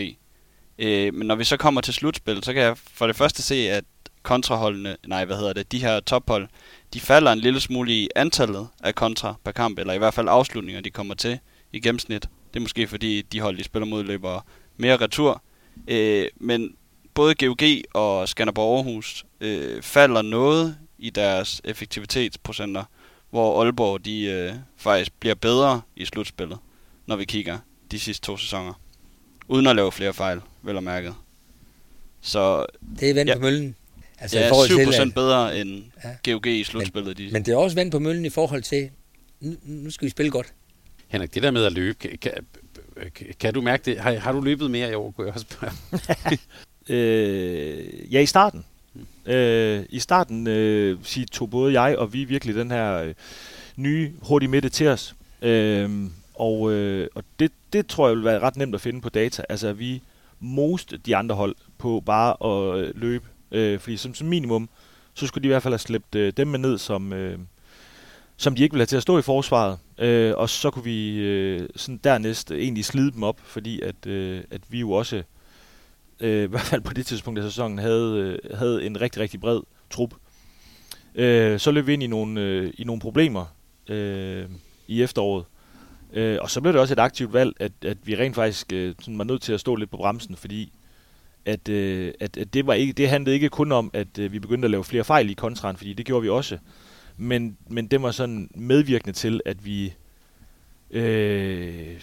Øh, 0.79 1.13
men 1.13 1.27
når 1.27 1.35
vi 1.35 1.43
så 1.43 1.57
kommer 1.57 1.81
til 1.81 1.93
slutspil, 1.93 2.43
så 2.43 2.53
kan 2.53 2.61
jeg 2.61 2.77
for 2.77 3.07
det 3.07 3.15
første 3.15 3.43
se, 3.43 3.55
at 3.69 3.83
kontraholdene, 4.23 4.97
nej, 5.07 5.25
hvad 5.25 5.37
hedder 5.37 5.53
det, 5.53 5.71
de 5.71 5.79
her 5.79 5.99
tophold, 5.99 6.47
de 6.93 6.99
falder 6.99 7.31
en 7.31 7.39
lille 7.39 7.59
smule 7.59 7.91
i 7.91 8.09
antallet 8.15 8.67
af 8.83 8.95
kontra 8.95 9.35
per 9.43 9.51
kamp, 9.51 9.79
eller 9.79 9.93
i 9.93 9.97
hvert 9.97 10.13
fald 10.13 10.27
afslutninger, 10.29 10.81
de 10.81 10.89
kommer 10.89 11.15
til 11.15 11.39
i 11.73 11.79
gennemsnit. 11.79 12.21
Det 12.53 12.59
er 12.59 12.61
måske 12.61 12.87
fordi, 12.87 13.21
de 13.21 13.39
hold, 13.39 13.57
de 13.57 13.63
spiller 13.63 13.85
mod, 13.85 14.03
løber 14.03 14.45
mere 14.77 14.97
retur. 14.97 15.43
Øh, 15.87 16.27
men 16.37 16.75
både 17.13 17.35
GOG 17.35 17.61
og 17.93 18.29
Skanderborg 18.29 18.75
Aarhus 18.77 19.25
øh, 19.41 19.81
falder 19.81 20.21
noget 20.21 20.77
i 20.97 21.09
deres 21.09 21.61
effektivitetsprocenter, 21.63 22.83
hvor 23.35 23.63
Aalborg 23.63 24.05
de, 24.05 24.23
øh, 24.23 24.53
faktisk 24.77 25.11
bliver 25.19 25.35
bedre 25.35 25.81
i 25.95 26.05
slutspillet, 26.05 26.57
når 27.05 27.15
vi 27.15 27.25
kigger 27.25 27.57
de 27.91 27.99
sidste 27.99 28.25
to 28.25 28.37
sæsoner. 28.37 28.73
Uden 29.47 29.67
at 29.67 29.75
lave 29.75 29.91
flere 29.91 30.13
fejl, 30.13 30.41
vel 30.61 30.75
og 30.75 30.83
mærket. 30.83 31.13
Så, 32.21 32.65
det 32.99 33.09
er 33.09 33.13
vand 33.13 33.29
ja, 33.29 33.35
på 33.35 33.41
møllen. 33.41 33.75
Altså, 34.19 34.39
ja, 34.39 34.45
i 34.45 34.49
forhold 34.49 34.69
7% 34.69 34.91
til, 34.95 35.01
at, 35.01 35.13
bedre 35.13 35.59
end 35.59 35.83
ja, 36.03 36.31
GOG 36.31 36.47
i 36.47 36.63
slutspillet. 36.63 37.17
Men, 37.17 37.27
de. 37.27 37.33
men 37.33 37.45
det 37.45 37.51
er 37.51 37.57
også 37.57 37.75
vand 37.75 37.91
på 37.91 37.99
møllen 37.99 38.25
i 38.25 38.29
forhold 38.29 38.61
til, 38.61 38.89
nu, 39.39 39.55
nu 39.63 39.91
skal 39.91 40.05
vi 40.05 40.09
spille 40.09 40.31
godt. 40.31 40.53
Henrik, 41.07 41.33
det 41.33 41.43
der 41.43 41.51
med 41.51 41.65
at 41.65 41.73
løbe, 41.73 41.93
kan, 41.99 42.17
kan, 42.17 42.33
kan 43.39 43.53
du 43.53 43.61
mærke 43.61 43.83
det? 43.85 43.99
Har, 43.99 44.13
har 44.13 44.31
du 44.31 44.41
løbet 44.41 44.71
mere 44.71 44.91
i 44.91 44.93
år, 44.93 45.11
kunne 45.11 45.27
jeg 45.27 45.33
også 45.33 45.45
spørge? 45.49 46.39
øh, 46.95 48.13
ja, 48.13 48.19
i 48.19 48.25
starten. 48.25 48.65
Øh, 49.25 49.83
I 49.89 49.99
starten 49.99 50.47
øh, 50.47 50.97
sig, 51.03 51.31
tog 51.31 51.49
både 51.49 51.81
jeg 51.81 51.97
og 51.97 52.13
vi 52.13 52.23
virkelig 52.23 52.55
den 52.55 52.71
her 52.71 52.93
øh, 52.95 53.13
nye 53.75 54.13
hurtige 54.21 54.49
midte 54.49 54.69
til 54.69 54.87
os. 54.87 55.15
Øh, 55.41 55.89
og 56.33 56.71
øh, 56.71 57.07
og 57.15 57.23
det, 57.39 57.51
det 57.73 57.87
tror 57.87 58.07
jeg 58.07 58.15
vil 58.15 58.25
være 58.25 58.39
ret 58.39 58.57
nemt 58.57 58.75
at 58.75 58.81
finde 58.81 59.01
på 59.01 59.09
data. 59.09 59.43
Altså, 59.49 59.73
vi 59.73 60.01
most 60.39 60.93
de 61.05 61.15
andre 61.15 61.35
hold 61.35 61.55
på 61.77 62.03
bare 62.05 62.35
at 62.45 62.79
øh, 62.79 62.91
løbe. 62.95 63.25
Øh, 63.51 63.79
fordi 63.79 63.97
som, 63.97 64.13
som 64.13 64.27
minimum, 64.27 64.69
så 65.13 65.27
skulle 65.27 65.43
de 65.43 65.47
i 65.47 65.51
hvert 65.51 65.63
fald 65.63 65.73
have 65.73 65.79
slæbt 65.79 66.15
øh, 66.15 66.33
dem 66.37 66.47
med 66.47 66.59
ned, 66.59 66.77
som, 66.77 67.13
øh, 67.13 67.39
som 68.37 68.55
de 68.55 68.63
ikke 68.63 68.73
ville 68.73 68.81
have 68.81 68.87
til 68.87 68.95
at 68.95 69.01
stå 69.01 69.17
i 69.17 69.21
forsvaret. 69.21 69.77
Øh, 69.97 70.33
og 70.37 70.49
så 70.49 70.69
kunne 70.69 70.83
vi 70.83 71.17
øh, 71.17 71.69
sådan 71.75 71.99
dernæst 72.03 72.51
egentlig 72.51 72.85
slide 72.85 73.11
dem 73.11 73.23
op, 73.23 73.39
fordi 73.43 73.81
at, 73.81 74.07
øh, 74.07 74.43
at 74.51 74.61
vi 74.69 74.79
jo 74.79 74.91
også, 74.91 75.23
øh, 76.19 76.43
i 76.47 76.47
hvert 76.47 76.61
fald 76.61 76.81
på 76.81 76.93
det 76.93 77.05
tidspunkt 77.05 77.39
af 77.39 77.43
sæsonen, 77.43 77.77
havde, 77.77 78.39
øh, 78.43 78.57
havde 78.57 78.85
en 78.85 79.01
rigtig, 79.01 79.21
rigtig 79.21 79.39
bred 79.39 79.61
trup. 79.89 80.13
Øh, 81.15 81.59
så 81.59 81.71
løb 81.71 81.87
vi 81.87 81.93
ind 81.93 82.03
i 82.03 82.07
nogle, 82.07 82.41
øh, 82.41 82.73
i 82.77 82.83
nogle 82.83 83.01
problemer 83.01 83.45
øh, 83.87 84.45
i 84.87 85.03
efteråret. 85.03 85.45
Øh, 86.13 86.37
og 86.41 86.49
så 86.49 86.61
blev 86.61 86.73
det 86.73 86.81
også 86.81 86.93
et 86.93 86.99
aktivt 86.99 87.33
valg, 87.33 87.53
at, 87.59 87.71
at 87.85 87.97
vi 88.03 88.15
rent 88.15 88.35
faktisk 88.35 88.73
øh, 88.73 88.95
sådan 88.99 89.17
var 89.17 89.23
nødt 89.23 89.41
til 89.41 89.53
at 89.53 89.59
stå 89.59 89.75
lidt 89.75 89.89
på 89.89 89.97
bremsen, 89.97 90.35
fordi 90.35 90.73
at, 91.45 91.69
øh, 91.69 92.13
at, 92.19 92.37
at 92.37 92.53
det, 92.53 92.67
var 92.67 92.73
ikke, 92.73 92.93
det 92.93 93.09
handlede 93.09 93.35
ikke 93.35 93.49
kun 93.49 93.71
om, 93.71 93.91
at 93.93 94.19
øh, 94.19 94.31
vi 94.31 94.39
begyndte 94.39 94.65
at 94.65 94.71
lave 94.71 94.83
flere 94.83 95.03
fejl 95.03 95.29
i 95.29 95.33
kontraen, 95.33 95.77
fordi 95.77 95.93
det 95.93 96.05
gjorde 96.05 96.23
vi 96.23 96.29
også. 96.29 96.57
Men, 97.17 97.57
men 97.69 97.87
det 97.87 98.01
var 98.01 98.11
sådan 98.11 98.49
medvirkende 98.55 99.13
til, 99.13 99.41
at 99.45 99.65
vi 99.65 99.93
øh, 100.91 102.01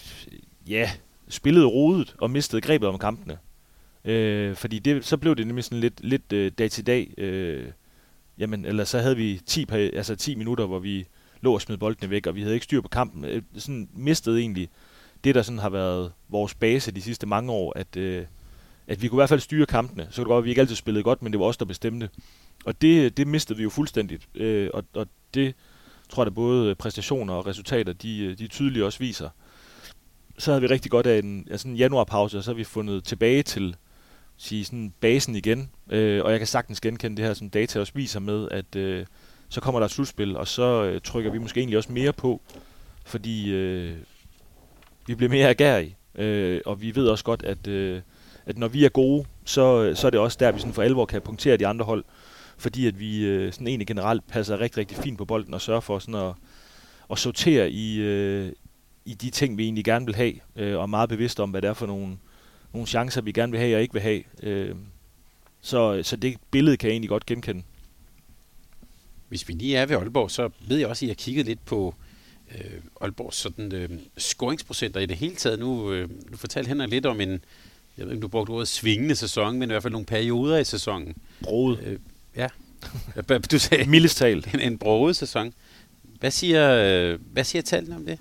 ja, 0.68 0.90
spillede 1.28 1.66
rodet 1.66 2.14
og 2.18 2.30
mistede 2.30 2.62
grebet 2.62 2.88
om 2.88 2.98
kampene. 2.98 3.38
Øh, 4.04 4.56
fordi 4.56 4.78
det, 4.78 5.04
så 5.04 5.16
blev 5.16 5.36
det 5.36 5.46
nemlig 5.46 5.64
sådan 5.64 5.80
lidt, 5.80 6.00
lidt 6.04 6.32
øh, 6.32 6.52
dag 6.58 6.70
til 6.70 6.86
dag. 6.86 7.14
Øh, 7.18 7.64
jamen, 8.38 8.64
eller 8.64 8.84
så 8.84 8.98
havde 8.98 9.16
vi 9.16 9.40
10, 9.46 9.66
altså 9.70 10.16
10 10.16 10.34
minutter, 10.34 10.66
hvor 10.66 10.78
vi 10.78 11.06
lå 11.40 11.54
og 11.54 11.60
smed 11.60 11.76
boldene 11.76 12.10
væk, 12.10 12.26
og 12.26 12.36
vi 12.36 12.42
havde 12.42 12.54
ikke 12.54 12.64
styr 12.64 12.80
på 12.80 12.88
kampen. 12.88 13.24
Øh, 13.24 13.42
sådan 13.56 13.88
mistede 13.94 14.40
egentlig 14.40 14.68
det, 15.24 15.34
der 15.34 15.42
sådan 15.42 15.58
har 15.58 15.70
været 15.70 16.12
vores 16.28 16.54
base 16.54 16.90
de 16.90 17.02
sidste 17.02 17.26
mange 17.26 17.52
år, 17.52 17.72
at, 17.76 17.96
øh, 17.96 18.24
at 18.86 19.02
vi 19.02 19.08
kunne 19.08 19.16
i 19.16 19.20
hvert 19.20 19.28
fald 19.28 19.40
styre 19.40 19.66
kampene. 19.66 20.06
Så 20.10 20.16
kunne 20.16 20.24
det 20.24 20.28
godt 20.28 20.42
at 20.42 20.44
vi 20.44 20.50
ikke 20.50 20.60
altid 20.60 20.76
spillede 20.76 21.02
godt, 21.02 21.22
men 21.22 21.32
det 21.32 21.40
var 21.40 21.46
os, 21.46 21.56
der 21.56 21.64
bestemte. 21.64 22.08
Og 22.64 22.82
det, 22.82 23.16
det 23.16 23.26
mistede 23.26 23.56
vi 23.56 23.62
jo 23.62 23.70
fuldstændigt. 23.70 24.28
Øh, 24.34 24.70
og, 24.74 24.84
og 24.94 25.06
det 25.34 25.54
tror 26.08 26.22
jeg, 26.22 26.26
at 26.26 26.34
både 26.34 26.74
præstationer 26.74 27.34
og 27.34 27.46
resultater, 27.46 27.92
de, 27.92 28.34
de 28.34 28.46
tydeligt 28.48 28.84
også 28.84 28.98
viser. 28.98 29.28
Så 30.38 30.50
havde 30.50 30.60
vi 30.60 30.66
rigtig 30.66 30.90
godt 30.90 31.06
af 31.06 31.18
en, 31.18 31.46
altså 31.50 31.68
en 31.68 31.76
januarpause, 31.76 32.38
og 32.38 32.44
så 32.44 32.50
har 32.50 32.56
vi 32.56 32.64
fundet 32.64 33.04
tilbage 33.04 33.42
til 33.42 33.76
sige, 34.36 34.64
sådan 34.64 34.92
basen 35.00 35.36
igen. 35.36 35.70
Øh, 35.90 36.24
og 36.24 36.30
jeg 36.30 36.40
kan 36.40 36.46
sagtens 36.46 36.80
genkende 36.80 37.16
det 37.16 37.24
her, 37.24 37.34
som 37.34 37.50
data 37.50 37.80
også 37.80 37.92
viser 37.94 38.20
med, 38.20 38.48
at 38.50 38.76
øh, 38.76 39.06
så 39.48 39.60
kommer 39.60 39.80
der 39.80 39.84
et 39.84 39.90
slutspil, 39.90 40.36
og 40.36 40.48
så 40.48 40.84
øh, 40.84 41.00
trykker 41.00 41.30
vi 41.30 41.38
måske 41.38 41.60
egentlig 41.60 41.78
også 41.78 41.92
mere 41.92 42.12
på, 42.12 42.40
fordi 43.04 43.52
øh, 43.52 43.96
vi 45.06 45.14
bliver 45.14 45.30
mere 45.30 45.48
agerige. 45.48 45.96
Øh, 46.14 46.60
og 46.66 46.82
vi 46.82 46.94
ved 46.94 47.08
også 47.08 47.24
godt, 47.24 47.42
at, 47.42 47.66
øh, 47.66 48.00
at 48.46 48.58
når 48.58 48.68
vi 48.68 48.84
er 48.84 48.88
gode, 48.88 49.24
så, 49.44 49.82
øh, 49.82 49.96
så 49.96 50.06
er 50.06 50.10
det 50.10 50.20
også 50.20 50.36
der, 50.40 50.52
vi 50.52 50.58
sådan 50.58 50.74
for 50.74 50.82
alvor 50.82 51.06
kan 51.06 51.22
punktere 51.22 51.56
de 51.56 51.66
andre 51.66 51.84
hold 51.84 52.04
fordi 52.62 52.86
at 52.86 53.00
vi 53.00 53.24
øh, 53.24 53.52
sådan 53.52 53.66
egentlig 53.66 53.86
generelt 53.86 54.26
passer 54.26 54.60
rigtig, 54.60 54.78
rigtig 54.78 54.96
fint 54.96 55.18
på 55.18 55.24
bolden 55.24 55.54
og 55.54 55.60
sørger 55.60 55.80
for 55.80 55.98
sådan 55.98 56.14
at, 56.14 56.34
at 57.10 57.18
sortere 57.18 57.70
i, 57.70 58.00
øh, 58.00 58.52
i 59.04 59.14
de 59.14 59.30
ting, 59.30 59.58
vi 59.58 59.64
egentlig 59.64 59.84
gerne 59.84 60.06
vil 60.06 60.14
have, 60.14 60.34
øh, 60.56 60.76
og 60.76 60.82
er 60.82 60.86
meget 60.86 61.08
bevidste 61.08 61.42
om, 61.42 61.50
hvad 61.50 61.62
det 61.62 61.68
er 61.68 61.74
for 61.74 61.86
nogle, 61.86 62.18
nogle 62.72 62.86
chancer, 62.86 63.20
vi 63.20 63.32
gerne 63.32 63.52
vil 63.52 63.60
have 63.60 63.76
og 63.76 63.82
ikke 63.82 63.92
vil 63.94 64.02
have. 64.02 64.22
Øh, 64.42 64.74
så, 65.60 66.02
så 66.02 66.16
det 66.16 66.36
billede 66.50 66.76
kan 66.76 66.88
jeg 66.88 66.92
egentlig 66.92 67.08
godt 67.08 67.26
genkende. 67.26 67.62
Hvis 69.28 69.48
vi 69.48 69.52
lige 69.52 69.76
er 69.76 69.86
ved 69.86 69.96
Aalborg, 69.96 70.30
så 70.30 70.50
ved 70.68 70.78
jeg 70.78 70.88
også, 70.88 71.04
at 71.04 71.06
I 71.06 71.08
har 71.08 71.14
kigget 71.14 71.46
lidt 71.46 71.64
på 71.64 71.94
øh, 72.54 72.80
Aalborgs 73.00 73.36
sådan, 73.36 73.74
øh, 73.74 73.90
scoringsprocenter 74.18 75.00
i 75.00 75.06
det 75.06 75.16
hele 75.16 75.34
taget. 75.34 75.58
Nu, 75.58 75.92
øh, 75.92 76.08
du 76.32 76.36
fortalte 76.36 76.68
Henrik 76.68 76.90
lidt 76.90 77.06
om 77.06 77.20
en, 77.20 77.44
jeg 77.98 78.06
ved 78.06 78.12
ikke, 78.12 78.22
du 78.22 78.28
brugte 78.28 78.50
ordet 78.50 78.68
svingende 78.68 79.14
sæson, 79.14 79.58
men 79.58 79.70
i 79.70 79.72
hvert 79.72 79.82
fald 79.82 79.92
nogle 79.92 80.06
perioder 80.06 80.58
i 80.58 80.64
sæsonen. 80.64 81.16
Broet. 81.42 81.80
Øh, 81.82 81.98
Ja. 82.36 82.48
Du 83.52 83.58
sagde 83.58 83.90
Mildest 83.90 84.16
talt. 84.16 84.46
En, 84.54 84.60
en 84.60 84.78
broget 84.78 85.16
sæson. 85.16 85.52
Hvad 86.02 86.30
siger, 86.30 87.16
hvad 87.16 87.44
siger 87.44 87.62
tallene 87.62 87.96
om 87.96 88.06
det? 88.06 88.18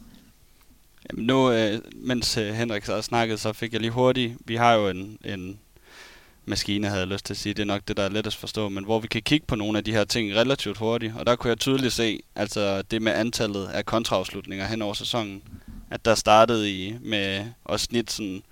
Nu, 1.13 1.51
øh, 1.51 1.79
mens 1.93 2.37
øh, 2.37 2.53
Henrik 2.53 2.85
så 2.85 3.01
snakket, 3.01 3.39
så 3.39 3.53
fik 3.53 3.73
jeg 3.73 3.81
lige 3.81 3.91
hurtigt. 3.91 4.37
Vi 4.45 4.55
har 4.55 4.73
jo 4.73 4.89
en, 4.89 5.17
en 5.25 5.59
maskine, 6.45 6.87
havde 6.87 6.99
jeg 6.99 7.07
lyst 7.07 7.25
til 7.25 7.33
at 7.33 7.37
sige. 7.37 7.53
Det 7.53 7.61
er 7.61 7.65
nok 7.65 7.81
det, 7.87 7.97
der 7.97 8.03
er 8.03 8.09
lettest 8.09 8.37
at 8.37 8.39
forstå. 8.39 8.69
Men 8.69 8.83
hvor 8.83 8.99
vi 8.99 9.07
kan 9.07 9.21
kigge 9.21 9.45
på 9.47 9.55
nogle 9.55 9.77
af 9.77 9.83
de 9.83 9.91
her 9.91 10.03
ting 10.03 10.35
relativt 10.35 10.77
hurtigt. 10.77 11.13
Og 11.19 11.25
der 11.25 11.35
kunne 11.35 11.49
jeg 11.49 11.59
tydeligt 11.59 11.93
se, 11.93 12.19
altså 12.35 12.81
det 12.81 13.01
med 13.01 13.11
antallet 13.11 13.67
af 13.67 13.85
kontraafslutninger 13.85 14.65
hen 14.65 14.81
over 14.81 14.93
sæsonen. 14.93 15.43
At 15.89 16.05
der 16.05 16.15
startede 16.15 16.71
i 16.71 16.95
med 17.01 17.45
at 17.69 17.79
snit 17.79 18.11
sådan 18.11 18.43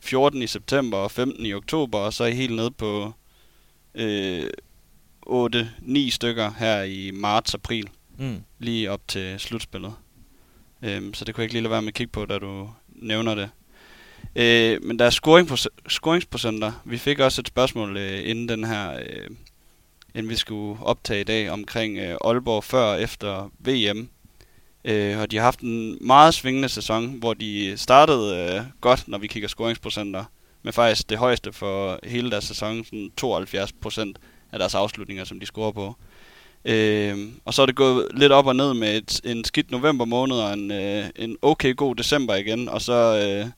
14 0.00 0.42
i 0.42 0.46
september 0.46 0.98
og 0.98 1.10
15 1.10 1.46
i 1.46 1.54
oktober, 1.54 1.98
og 1.98 2.12
så 2.12 2.24
er 2.24 2.30
helt 2.30 2.56
ned 2.56 2.70
på 2.70 3.12
øh, 3.94 4.46
8-9 5.26 6.10
stykker 6.10 6.52
her 6.58 6.82
i 6.82 7.10
marts-april. 7.10 7.88
Mm. 8.18 8.42
Lige 8.58 8.90
op 8.90 9.00
til 9.08 9.40
slutspillet. 9.40 9.92
Øhm, 10.82 11.14
så 11.14 11.24
det 11.24 11.34
kunne 11.34 11.42
jeg 11.42 11.44
ikke 11.44 11.54
lige 11.54 11.62
lade 11.62 11.70
være 11.70 11.82
med 11.82 11.88
at 11.88 11.94
kigge 11.94 12.12
på, 12.12 12.24
da 12.24 12.38
du 12.38 12.70
nævner 12.88 13.34
det. 13.34 13.50
Øh, 14.36 14.84
men 14.84 14.98
der 14.98 15.04
er 15.04 15.10
scoring 15.10 15.58
scoringsprocenter. 15.88 16.72
Vi 16.84 16.98
fik 16.98 17.18
også 17.18 17.40
et 17.40 17.48
spørgsmål 17.48 17.96
øh, 17.96 18.28
inden 18.28 18.48
den 18.48 18.64
her, 18.64 18.92
øh, 18.92 19.30
inden 20.14 20.30
vi 20.30 20.36
skulle 20.36 20.82
optage 20.82 21.20
i 21.20 21.24
dag, 21.24 21.50
omkring 21.50 21.98
øh, 21.98 22.16
Aalborg 22.24 22.64
før 22.64 22.82
og 22.82 23.02
efter 23.02 23.50
VM. 23.58 24.08
Øh, 24.84 25.18
og 25.18 25.30
de 25.30 25.36
har 25.36 25.44
haft 25.44 25.60
en 25.60 25.98
meget 26.00 26.34
svingende 26.34 26.68
sæson, 26.68 27.12
hvor 27.12 27.34
de 27.34 27.72
startede 27.76 28.36
øh, 28.36 28.62
godt, 28.80 29.08
når 29.08 29.18
vi 29.18 29.26
kigger 29.26 29.48
scoringsprocenter, 29.48 30.24
med 30.62 30.72
faktisk 30.72 31.10
det 31.10 31.18
højeste 31.18 31.52
for 31.52 31.98
hele 32.04 32.30
deres 32.30 32.44
sæson, 32.44 32.84
sådan 32.84 33.10
72 33.16 33.72
procent 33.72 34.18
af 34.52 34.58
deres 34.58 34.74
afslutninger, 34.74 35.24
som 35.24 35.40
de 35.40 35.46
scorer 35.46 35.72
på. 35.72 35.96
Øh, 36.64 37.18
og 37.44 37.54
så 37.54 37.62
er 37.62 37.66
det 37.66 37.76
gået 37.76 38.08
lidt 38.14 38.32
op 38.32 38.46
og 38.46 38.56
ned 38.56 38.74
med 38.74 38.96
et, 38.96 39.20
en 39.24 39.44
skidt 39.44 39.70
november 39.70 40.04
måned 40.04 40.36
og 40.36 40.52
en, 40.52 40.70
øh, 40.70 41.04
en 41.16 41.36
okay 41.42 41.76
god 41.76 41.96
december 41.96 42.34
igen, 42.34 42.68
og 42.68 42.82
så 42.82 43.26
øh, 43.26 43.50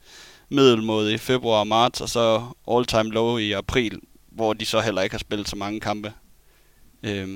middelmåde 0.49 1.15
i 1.15 1.19
februar 1.19 1.59
og 1.59 1.67
marts, 1.67 2.01
og 2.01 2.09
så 2.09 2.43
all-time 2.71 3.11
low 3.11 3.37
i 3.37 3.53
april, 3.53 4.01
hvor 4.31 4.53
de 4.53 4.65
så 4.65 4.81
heller 4.81 5.03
ikke 5.03 5.15
har 5.15 5.19
spillet 5.19 5.49
så 5.49 5.57
mange 5.57 5.81
kampe. 5.81 6.13
Øh, 7.03 7.29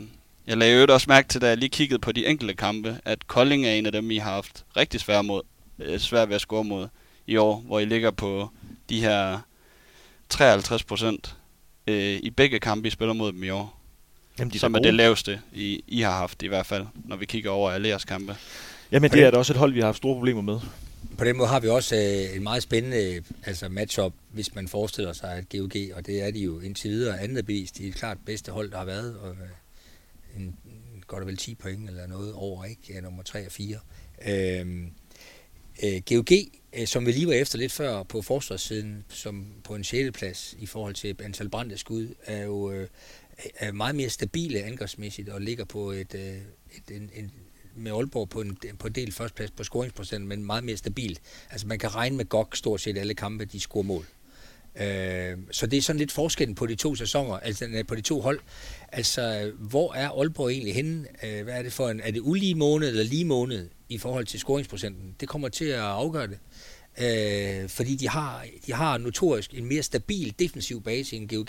jeg 0.46 0.56
lagde 0.56 0.80
jo 0.80 0.86
også 0.94 1.06
mærke 1.08 1.28
til, 1.28 1.40
da 1.40 1.48
jeg 1.48 1.56
lige 1.56 1.68
kiggede 1.68 1.98
på 1.98 2.12
de 2.12 2.26
enkelte 2.26 2.54
kampe, 2.54 3.00
at 3.04 3.26
Kolding 3.26 3.66
er 3.66 3.72
en 3.72 3.86
af 3.86 3.92
dem, 3.92 4.10
I 4.10 4.16
har 4.16 4.32
haft 4.32 4.64
rigtig 4.76 5.00
svært, 5.00 5.24
mod, 5.24 5.42
øh, 5.78 5.98
svært 5.98 6.28
ved 6.28 6.34
at 6.34 6.40
score 6.40 6.64
mod 6.64 6.88
i 7.26 7.36
år, 7.36 7.60
hvor 7.66 7.78
I 7.78 7.84
ligger 7.84 8.10
på 8.10 8.48
de 8.88 9.00
her 9.00 9.38
53 10.28 10.84
procent 10.84 11.36
øh, 11.86 12.18
i 12.22 12.30
begge 12.30 12.60
kampe, 12.60 12.88
I 12.88 12.90
spiller 12.90 13.14
mod 13.14 13.32
dem 13.32 13.42
i 13.42 13.50
år. 13.50 13.75
Jamen, 14.39 14.53
de 14.53 14.59
som 14.59 14.74
er, 14.74 14.78
er 14.78 14.82
det 14.82 14.95
laveste, 14.95 15.41
I, 15.53 15.84
I 15.87 16.01
har 16.01 16.11
haft 16.11 16.43
i 16.43 16.47
hvert 16.47 16.66
fald, 16.66 16.87
når 17.05 17.16
vi 17.16 17.26
kigger 17.26 17.51
over 17.51 17.70
alle 17.70 17.89
jeres 17.89 18.05
kampe. 18.05 18.37
Jamen, 18.93 19.11
det 19.11 19.22
er 19.22 19.30
da 19.30 19.37
også 19.37 19.53
et 19.53 19.59
hold, 19.59 19.72
vi 19.72 19.80
har 19.80 19.87
haft 19.87 19.97
store 19.97 20.14
problemer 20.14 20.43
med. 20.43 20.61
På 21.18 21.24
den 21.24 21.37
måde 21.37 21.49
har 21.49 21.61
vi 21.61 21.68
også 21.68 21.97
øh, 21.97 22.37
en 22.37 22.43
meget 22.43 22.62
spændende 22.62 23.22
altså 23.45 23.68
matchup, 23.68 24.12
hvis 24.30 24.55
man 24.55 24.68
forestiller 24.68 25.12
sig, 25.12 25.32
at 25.32 25.49
GOG, 25.49 25.97
og 25.97 26.07
det 26.07 26.22
er 26.22 26.30
de 26.30 26.39
jo 26.39 26.61
indtil 26.61 26.91
videre 26.91 27.20
andet 27.20 27.47
bevis, 27.47 27.72
de 27.72 27.89
er 27.89 27.93
klart 27.93 28.18
bedste 28.26 28.53
hold, 28.53 28.70
der 28.70 28.78
har 28.78 28.84
været, 28.84 29.16
og 29.16 29.30
øh, 29.30 30.43
en, 30.43 30.57
godt 31.07 31.20
og 31.20 31.26
vel 31.26 31.37
10 31.37 31.55
point 31.55 31.89
eller 31.89 32.07
noget 32.07 32.32
over, 32.32 32.64
ikke? 32.64 32.82
Ja, 32.95 33.01
nummer 33.01 33.22
3 33.22 33.47
og 33.47 33.53
4. 33.53 33.78
Øhm, 34.28 34.91
øh, 35.84 36.03
GOG, 36.09 36.28
øh, 36.72 36.87
som 36.87 37.07
vi 37.07 37.12
lige 37.12 37.26
var 37.26 37.32
efter 37.32 37.59
lidt 37.59 37.72
før 37.72 38.03
på 38.03 38.22
forsvarssiden, 38.22 39.05
som 39.09 39.47
på 39.64 39.74
en 39.74 39.84
6. 39.84 40.18
plads 40.18 40.57
i 40.59 40.66
forhold 40.66 40.95
til 40.95 41.16
antal 41.24 41.49
brændte 41.49 41.78
skud, 41.78 42.14
er 42.24 42.43
jo 42.43 42.72
øh, 42.72 42.89
er 43.55 43.72
meget 43.72 43.95
mere 43.95 44.09
stabile 44.09 44.62
angrebsmæssigt 44.62 45.28
og 45.28 45.41
ligger 45.41 45.64
på 45.64 45.91
et, 45.91 46.14
øh, 46.14 46.37
et, 46.76 46.97
en, 46.97 47.11
en, 47.14 47.32
med 47.76 47.93
Aalborg 47.93 48.28
på 48.28 48.41
en, 48.41 48.59
på 48.78 48.87
en 48.87 48.93
del 48.93 49.12
førstplads 49.12 49.51
på 49.51 49.64
scoringsprocent, 49.64 50.26
men 50.26 50.45
meget 50.45 50.64
mere 50.64 50.76
stabilt. 50.76 51.20
Altså 51.51 51.66
man 51.66 51.78
kan 51.78 51.95
regne 51.95 52.16
med 52.16 52.24
GOG 52.24 52.49
stort 52.55 52.80
set 52.80 52.99
alle 52.99 53.14
kampe, 53.14 53.45
de 53.45 53.61
scorer 53.61 53.84
mål. 53.84 54.07
Øh, 54.80 55.37
så 55.51 55.66
det 55.66 55.76
er 55.76 55.82
sådan 55.82 55.99
lidt 55.99 56.12
forskellen 56.12 56.55
på 56.55 56.66
de 56.66 56.74
to 56.74 56.95
sæsoner, 56.95 57.34
altså 57.34 57.84
på 57.89 57.95
de 57.95 58.01
to 58.01 58.20
hold. 58.20 58.41
Altså, 58.93 59.53
hvor 59.59 59.95
er 59.95 60.09
Aalborg 60.09 60.51
egentlig 60.51 60.74
henne? 60.74 61.07
Øh, 61.22 61.45
hvad 61.45 61.55
er 61.55 61.62
det 61.62 61.72
for 61.72 61.89
en, 61.89 62.01
er 62.01 62.11
det 62.11 62.20
ulige 62.20 62.55
måned 62.55 62.89
eller 62.89 63.05
lige 63.05 63.24
måned 63.24 63.68
i 63.89 63.99
forhold 63.99 64.26
til 64.26 64.41
scoringsprocenten? 64.41 65.14
Det 65.20 65.28
kommer 65.28 65.49
til 65.49 65.64
at 65.64 65.80
afgøre 65.80 66.26
det. 66.26 66.39
Øh, 66.99 67.68
fordi 67.68 67.97
de 67.97 68.09
har, 68.09 68.47
de 68.66 68.72
har 68.72 68.99
notorisk 68.99 69.55
en 69.55 69.64
mere 69.64 69.82
stabil 69.82 70.34
defensiv 70.39 70.82
base 70.82 71.16
end 71.16 71.28
GOG 71.28 71.49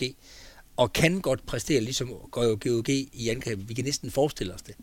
og 0.77 0.93
kan 0.93 1.21
godt 1.21 1.45
præstere, 1.45 1.81
ligesom 1.81 2.09
GOG 2.31 2.89
i 2.89 3.29
angreb. 3.29 3.59
Vi 3.69 3.73
kan 3.73 3.85
næsten 3.85 4.11
forestille 4.11 4.53
os 4.53 4.61
det. 4.61 4.75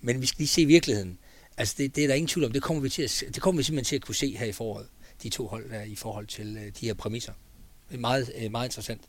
Men 0.00 0.20
vi 0.20 0.26
skal 0.26 0.38
lige 0.38 0.48
se 0.48 0.66
virkeligheden. 0.66 1.18
Altså, 1.56 1.74
det, 1.78 1.96
det 1.96 2.04
er 2.04 2.08
der 2.08 2.14
ingen 2.14 2.28
tvivl 2.28 2.44
om. 2.44 2.52
Det 2.52 2.62
kommer, 2.62 2.82
vi 2.82 2.88
til 2.88 3.02
at, 3.02 3.24
det 3.34 3.42
kommer 3.42 3.56
vi 3.56 3.62
simpelthen 3.62 3.84
til 3.88 3.96
at 3.96 4.02
kunne 4.02 4.14
se 4.14 4.36
her 4.36 4.46
i 4.46 4.52
foråret. 4.52 4.86
De 5.22 5.28
to 5.28 5.46
hold 5.46 5.70
der 5.70 5.82
i 5.82 5.94
forhold 5.94 6.26
til 6.26 6.56
uh, 6.56 6.62
de 6.80 6.86
her 6.86 6.94
præmisser. 6.94 7.32
Det 7.88 7.96
er 7.96 8.00
meget, 8.00 8.32
uh, 8.44 8.50
meget 8.50 8.66
interessant. 8.66 9.00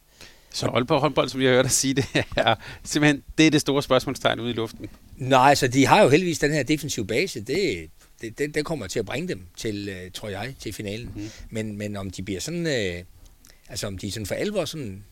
Så 0.51 0.65
Aalborg 0.65 1.01
håndbold, 1.01 1.29
som 1.29 1.41
jeg 1.41 1.49
har 1.49 1.55
hørt 1.55 1.65
dig 1.65 1.71
sige, 1.71 1.93
det 1.93 2.05
er 2.35 2.55
simpelthen 2.83 3.23
det, 3.37 3.47
er 3.47 3.51
det 3.51 3.61
store 3.61 3.83
spørgsmålstegn 3.83 4.39
ude 4.39 4.49
i 4.49 4.53
luften. 4.53 4.89
Nej, 5.17 5.49
altså 5.49 5.67
de 5.67 5.85
har 5.85 6.03
jo 6.03 6.09
heldigvis 6.09 6.39
den 6.39 6.51
her 6.51 6.63
defensive 6.63 7.07
base. 7.07 7.41
Det, 7.41 7.89
det, 8.21 8.37
det, 8.37 8.55
det 8.55 8.65
kommer 8.65 8.87
til 8.87 8.99
at 8.99 9.05
bringe 9.05 9.27
dem 9.27 9.47
til, 9.57 9.89
uh, 9.89 10.11
tror 10.11 10.29
jeg, 10.29 10.55
til 10.59 10.73
finalen. 10.73 11.11
Mm. 11.15 11.29
Men, 11.49 11.77
men 11.77 11.95
om 11.95 12.09
de 12.09 12.23
bliver 12.23 12.39
sådan, 12.39 12.65
uh, 12.65 13.05
altså 13.69 13.87
om 13.87 13.97
de 13.97 14.11
sådan 14.11 14.25
for 14.25 14.35
alvor 14.35 14.65
sådan 14.65 15.03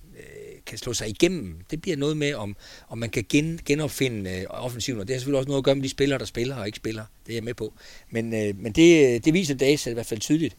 kan 0.65 0.77
slå 0.77 0.93
sig 0.93 1.09
igennem. 1.09 1.57
Det 1.71 1.81
bliver 1.81 1.97
noget 1.97 2.17
med, 2.17 2.33
om, 2.33 2.55
om 2.89 2.97
man 2.97 3.09
kan 3.09 3.25
gen, 3.29 3.59
genopfinde 3.65 4.31
øh, 4.31 4.45
offensiven, 4.49 4.99
og 4.99 5.07
det 5.07 5.13
har 5.13 5.19
selvfølgelig 5.19 5.37
også 5.37 5.47
noget 5.47 5.57
at 5.57 5.63
gøre 5.63 5.75
med 5.75 5.83
de 5.83 5.89
spillere, 5.89 6.19
der 6.19 6.25
spiller 6.25 6.55
og 6.55 6.65
ikke 6.65 6.75
spiller. 6.75 7.05
Det 7.25 7.31
er 7.31 7.35
jeg 7.35 7.43
med 7.43 7.53
på. 7.53 7.73
Men, 8.09 8.33
øh, 8.33 8.59
men 8.59 8.71
det, 8.71 9.15
øh, 9.15 9.21
det 9.25 9.33
viser 9.33 9.55
data 9.55 9.89
i 9.89 9.93
hvert 9.93 10.05
fald 10.05 10.19
tydeligt. 10.19 10.55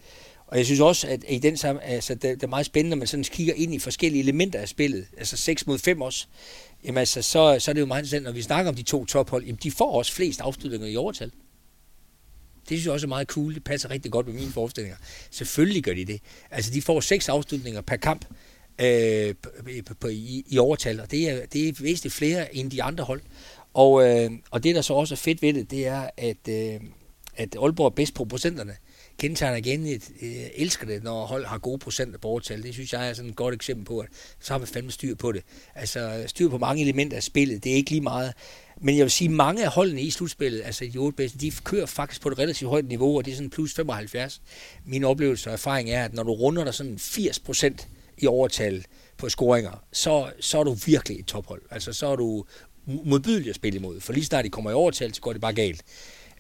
Og 0.47 0.59
jeg 0.59 0.67
synes 0.67 0.81
også, 0.81 1.09
at 1.09 1.25
i 1.29 1.39
den 1.39 1.57
sammen, 1.57 1.85
altså, 1.85 2.15
det, 2.15 2.23
det 2.23 2.43
er 2.43 2.47
meget 2.47 2.67
spændende, 2.67 2.97
når 2.97 2.99
man 2.99 3.07
sådan 3.07 3.25
kigger 3.25 3.55
ind 3.55 3.75
i 3.75 3.79
forskellige 3.79 4.23
elementer 4.23 4.59
af 4.59 4.69
spillet, 4.69 5.07
altså 5.19 5.37
6 5.37 5.67
mod 5.67 5.79
5 5.79 6.01
også, 6.01 6.27
jamen 6.85 6.99
altså, 6.99 7.23
så, 7.23 7.57
så 7.59 7.71
er 7.71 7.73
det 7.73 7.81
jo 7.81 7.87
meget 7.87 8.01
interessant, 8.01 8.25
når 8.25 8.33
vi 8.33 8.43
snakker 8.43 8.69
om 8.69 8.75
de 8.75 8.83
to 8.83 9.05
tophold, 9.05 9.45
jamen 9.45 9.59
de 9.63 9.71
får 9.71 9.93
også 9.93 10.13
flest 10.13 10.41
afslutninger 10.41 10.89
i 10.89 10.97
overtal. 10.97 11.31
Det 12.69 12.69
synes 12.69 12.85
jeg 12.85 12.93
også 12.93 13.07
er 13.07 13.09
meget 13.09 13.29
cool. 13.29 13.55
Det 13.55 13.65
passer 13.65 13.91
rigtig 13.91 14.13
godt 14.13 14.27
med 14.27 14.35
mine 14.35 14.53
forestillinger. 14.53 14.97
Selvfølgelig 15.31 15.85
gør 15.85 15.95
de 15.95 16.05
det. 16.05 16.21
Altså, 16.51 16.71
de 16.71 16.83
får 16.83 17.01
seks 17.01 17.29
afslutninger 17.29 17.81
per 17.81 17.97
kamp 17.97 18.25
Øh, 18.83 19.35
øh, 19.69 19.85
på, 19.85 19.95
på, 19.95 20.09
i, 20.09 20.45
i 20.49 20.59
overtal, 20.59 21.01
og 21.01 21.11
det 21.11 21.31
er, 21.31 21.47
det 21.47 21.69
er 21.69 21.73
væsentligt 21.81 22.15
flere 22.15 22.57
end 22.57 22.71
de 22.71 22.83
andre 22.83 23.05
hold. 23.05 23.21
Og, 23.75 24.09
øh, 24.09 24.31
og 24.51 24.65
det, 24.65 24.75
der 24.75 24.83
så 24.83 24.95
også 24.95 25.15
er 25.15 25.17
fedt 25.17 25.43
ved 25.43 25.53
det, 25.53 25.71
det 25.71 25.87
er, 25.87 26.11
at, 26.17 26.49
øh, 26.49 26.81
at 27.37 27.57
Aalborg 27.63 27.87
er 27.87 27.91
bedst 27.91 28.15
på 28.15 28.25
procenterne. 28.25 28.77
Kendetegner 29.19 29.57
igen 29.57 29.87
et, 29.87 30.11
øh, 30.23 30.31
elsker 30.55 30.87
det, 30.87 31.03
når 31.03 31.27
hold 31.27 31.47
har 31.47 31.59
gode 31.59 31.79
procenter 31.79 32.19
på 32.19 32.29
overtal. 32.29 32.63
Det 32.63 32.75
synes 32.75 32.93
jeg 32.93 33.09
er 33.09 33.13
sådan 33.15 33.31
et 33.31 33.37
godt 33.37 33.55
eksempel 33.55 33.85
på, 33.85 33.99
at 33.99 34.09
så 34.41 34.53
har 34.53 34.59
man 34.59 34.69
fandme 34.69 34.91
styr 34.91 35.15
på 35.15 35.33
det. 35.33 35.43
Altså 35.75 36.25
styr 36.27 36.49
på 36.49 36.59
mange 36.59 36.83
elementer 36.83 37.17
af 37.17 37.23
spillet. 37.23 37.65
Det 37.65 37.73
er 37.73 37.77
ikke 37.77 37.91
lige 37.91 38.01
meget. 38.01 38.33
Men 38.81 38.97
jeg 38.97 39.03
vil 39.03 39.11
sige, 39.11 39.29
mange 39.29 39.65
af 39.65 39.71
holdene 39.71 40.03
i 40.03 40.11
slutspillet, 40.11 40.63
altså 40.65 40.85
de 40.93 40.99
otte 40.99 41.17
bedste, 41.17 41.39
de 41.39 41.53
kører 41.65 41.87
faktisk 41.87 42.21
på 42.21 42.29
et 42.29 42.39
relativt 42.39 42.71
højt 42.71 42.89
niveau, 42.89 43.17
og 43.17 43.25
det 43.25 43.31
er 43.31 43.37
sådan 43.37 43.51
plus 43.51 43.75
75. 43.75 44.43
Min 44.85 45.05
oplevelse 45.05 45.51
og 45.51 45.53
erfaring 45.53 45.91
er, 45.91 46.05
at 46.05 46.15
når 46.15 46.23
du 46.23 46.33
runder 46.33 46.65
der 46.65 46.71
sådan 46.71 46.99
80 46.99 47.39
procent 47.39 47.89
i 48.23 48.27
overtal 48.27 48.85
på 49.19 49.29
scoringer, 49.29 49.85
så, 49.93 50.31
så 50.41 50.59
er 50.59 50.65
du 50.65 50.77
virkelig 50.87 51.19
et 51.19 51.27
tophold. 51.27 51.63
Altså, 51.71 51.93
så 51.93 52.07
er 52.07 52.17
du 52.17 52.45
modbydelig 52.87 53.49
at 53.49 53.57
spille 53.57 53.79
imod, 53.79 54.01
for 54.01 54.13
lige 54.13 54.25
snart 54.25 54.45
de 54.45 54.51
kommer 54.51 54.71
i 54.71 54.75
overtal, 54.75 55.15
så 55.15 55.21
går 55.21 55.33
det 55.33 55.41
bare 55.41 55.53
galt. 55.53 55.83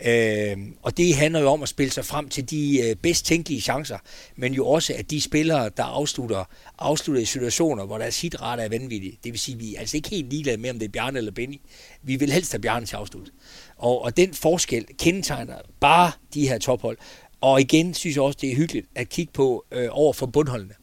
Øh, 0.06 0.56
og 0.82 0.96
det 0.96 1.14
handler 1.14 1.40
jo 1.40 1.46
om 1.46 1.62
at 1.62 1.68
spille 1.68 1.92
sig 1.92 2.04
frem 2.04 2.28
til 2.28 2.50
de 2.50 2.80
øh, 2.80 2.96
bedst 2.96 3.26
tænkelige 3.26 3.60
chancer, 3.60 3.98
men 4.36 4.54
jo 4.54 4.66
også, 4.66 4.94
at 4.98 5.10
de 5.10 5.20
spillere, 5.20 5.70
der 5.76 5.84
afslutter, 5.84 6.44
afslutter 6.78 7.22
i 7.22 7.24
situationer, 7.24 7.86
hvor 7.86 7.98
deres 7.98 8.20
hitret 8.20 8.64
er 8.64 8.68
vanvittig. 8.68 9.18
Det 9.24 9.32
vil 9.32 9.40
sige, 9.40 9.54
at 9.54 9.60
vi 9.60 9.74
er 9.74 9.80
altså 9.80 9.96
ikke 9.96 10.08
helt 10.08 10.30
ligeglade 10.30 10.56
med, 10.56 10.70
om 10.70 10.78
det 10.78 10.86
er 10.86 10.92
Bjarne 10.92 11.18
eller 11.18 11.32
Benny. 11.32 11.60
Vi 12.02 12.16
vil 12.16 12.32
helst 12.32 12.52
have 12.52 12.60
Bjarne 12.60 12.86
til 12.86 12.96
afslut. 12.96 13.30
Og, 13.76 14.02
og 14.02 14.16
den 14.16 14.34
forskel 14.34 14.86
kendetegner 14.98 15.54
bare 15.80 16.12
de 16.34 16.48
her 16.48 16.58
tophold. 16.58 16.98
Og 17.40 17.60
igen 17.60 17.94
synes 17.94 18.16
jeg 18.16 18.22
også, 18.22 18.38
det 18.42 18.52
er 18.52 18.56
hyggeligt 18.56 18.86
at 18.94 19.08
kigge 19.08 19.32
på 19.32 19.64
øh, 19.72 19.88
over 19.90 20.12
for 20.12 20.26
bundholdene. 20.26 20.74